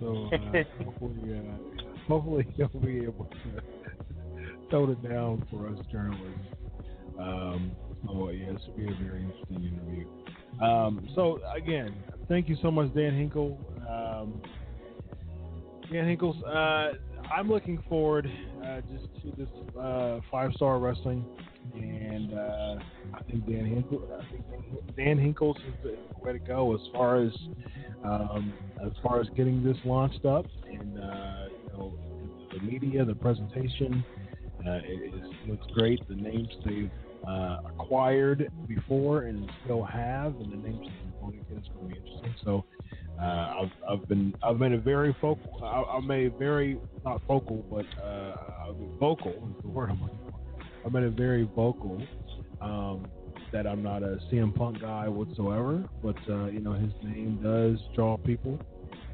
so 0.00 0.30
uh, 0.32 0.84
hopefully, 0.84 1.38
uh, 1.38 1.78
hopefully 2.08 2.46
he'll 2.56 2.80
be 2.80 3.04
able 3.04 3.28
to 3.44 3.62
tone 4.70 4.90
it 4.90 5.02
down 5.08 5.46
for 5.50 5.68
us 5.68 5.78
journalists. 5.90 6.40
Um, 7.18 7.76
so 8.06 8.30
yeah, 8.30 8.50
will 8.50 8.74
be 8.76 8.84
a 8.84 8.94
very 8.94 9.22
interesting 9.22 9.72
interview. 9.72 10.06
Um, 10.62 11.08
so 11.14 11.40
again, 11.56 11.94
thank 12.28 12.48
you 12.48 12.56
so 12.60 12.70
much, 12.70 12.92
Dan 12.94 13.16
Hinkle. 13.16 13.58
Um, 13.88 14.40
Dan 15.90 16.06
Hinkles, 16.06 16.36
uh, 16.46 16.94
I'm 17.34 17.48
looking 17.48 17.82
forward 17.88 18.30
uh, 18.64 18.80
just 18.92 19.04
to 19.22 19.32
this 19.36 19.48
uh, 19.78 20.20
five 20.30 20.52
star 20.54 20.78
wrestling, 20.78 21.24
and 21.72 22.34
uh, 22.34 22.76
I 23.14 23.22
think 23.30 23.46
Dan 23.46 23.66
Hinkle, 23.66 24.08
I 24.20 24.30
think 24.30 24.96
Dan 24.96 25.18
Hinkles 25.18 25.56
is 25.56 25.74
the 25.82 25.96
way 26.20 26.32
to 26.32 26.38
go 26.38 26.74
as 26.74 26.80
far 26.92 27.22
as 27.22 27.32
um, 28.04 28.52
as 28.84 28.92
far 29.02 29.20
as 29.20 29.28
getting 29.36 29.62
this 29.64 29.76
launched 29.84 30.24
up, 30.24 30.46
and 30.66 30.98
uh, 30.98 31.46
you 31.50 31.72
know 31.72 31.92
the 32.52 32.60
media, 32.60 33.04
the 33.04 33.14
presentation, 33.14 34.04
uh, 34.66 34.80
it, 34.84 35.14
it 35.14 35.48
looks 35.48 35.66
great. 35.74 36.06
The 36.08 36.14
names 36.14 36.50
they've 36.64 36.90
uh, 37.26 37.58
acquired 37.66 38.50
before 38.68 39.22
and 39.22 39.50
still 39.64 39.84
have, 39.84 40.34
and 40.36 40.52
the 40.52 40.68
names 40.68 40.86
they're 40.86 41.20
going 41.20 41.42
to 41.42 41.86
be 41.88 41.96
interesting. 41.96 42.34
So. 42.44 42.64
Uh, 43.20 43.54
I've, 43.62 43.70
I've 43.88 44.08
been 44.08 44.34
I've 44.42 44.58
made 44.58 44.72
a 44.72 44.78
very 44.78 45.16
focal 45.20 45.60
I, 45.62 45.96
I've 45.96 46.02
made 46.02 46.36
very 46.36 46.80
not 47.04 47.22
focal 47.28 47.64
but 47.70 47.86
uh, 48.02 48.72
vocal 48.98 49.30
is 49.30 49.62
the 49.62 49.68
word 49.68 49.90
I'm 49.90 50.02
looking. 50.02 50.23
I've 50.84 50.94
a 50.94 51.10
very 51.10 51.48
vocal 51.54 52.00
um, 52.60 53.06
that 53.52 53.66
I'm 53.66 53.82
not 53.82 54.02
a 54.02 54.18
CM 54.30 54.54
Punk 54.54 54.80
guy 54.80 55.08
whatsoever, 55.08 55.84
but 56.02 56.16
uh, 56.28 56.46
you 56.46 56.60
know 56.60 56.72
his 56.72 56.92
name 57.02 57.40
does 57.42 57.78
draw 57.94 58.16
people, 58.18 58.58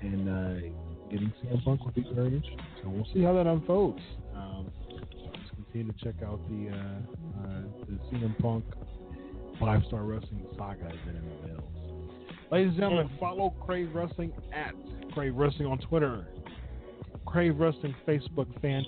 and 0.00 0.28
uh, 0.28 0.68
getting 1.10 1.32
CM 1.44 1.64
Punk 1.64 1.84
would 1.84 1.94
be 1.94 2.06
very 2.14 2.34
interesting. 2.34 2.58
So 2.82 2.88
we'll 2.88 3.06
see 3.12 3.22
how 3.22 3.34
that 3.34 3.46
unfolds. 3.46 4.00
Um, 4.34 4.70
just 4.90 5.54
continue 5.54 5.92
to 5.92 6.04
check 6.04 6.14
out 6.24 6.40
the 6.48 6.70
uh, 6.70 7.44
uh, 7.44 7.60
the 7.88 8.16
CM 8.16 8.36
Punk 8.38 8.64
five 9.60 9.82
star 9.86 10.02
wrestling 10.02 10.46
saga 10.56 10.88
in 11.06 11.14
the 11.14 11.18
unveils. 11.18 11.70
Ladies 12.50 12.70
and 12.70 12.78
gentlemen, 12.78 13.10
follow 13.20 13.50
Crave 13.64 13.94
Wrestling 13.94 14.32
at 14.52 14.74
Crave 15.12 15.36
Wrestling 15.36 15.68
on 15.68 15.78
Twitter, 15.78 16.26
Crave 17.26 17.58
Wrestling 17.58 17.94
Facebook 18.08 18.48
fan. 18.60 18.84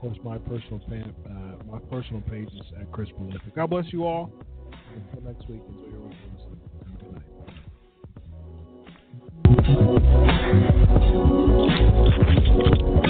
Course, 0.00 0.16
my 0.24 0.38
personal 0.38 0.80
fan, 0.88 1.14
uh, 1.26 1.56
my 1.70 1.78
personal 1.90 2.22
page 2.22 2.48
is 2.48 2.72
at 2.80 2.90
Chris 2.90 3.10
Prolific. 3.18 3.54
God 3.54 3.68
bless 3.68 3.92
you 3.92 4.06
all. 4.06 4.32
Until 5.12 5.30
next 5.30 5.46
week, 5.46 5.60
enjoy 5.68 5.90
your 5.90 6.00
week 6.00 6.16
wrestling. 6.32 6.58
Have 12.80 13.04
a. 13.04 13.09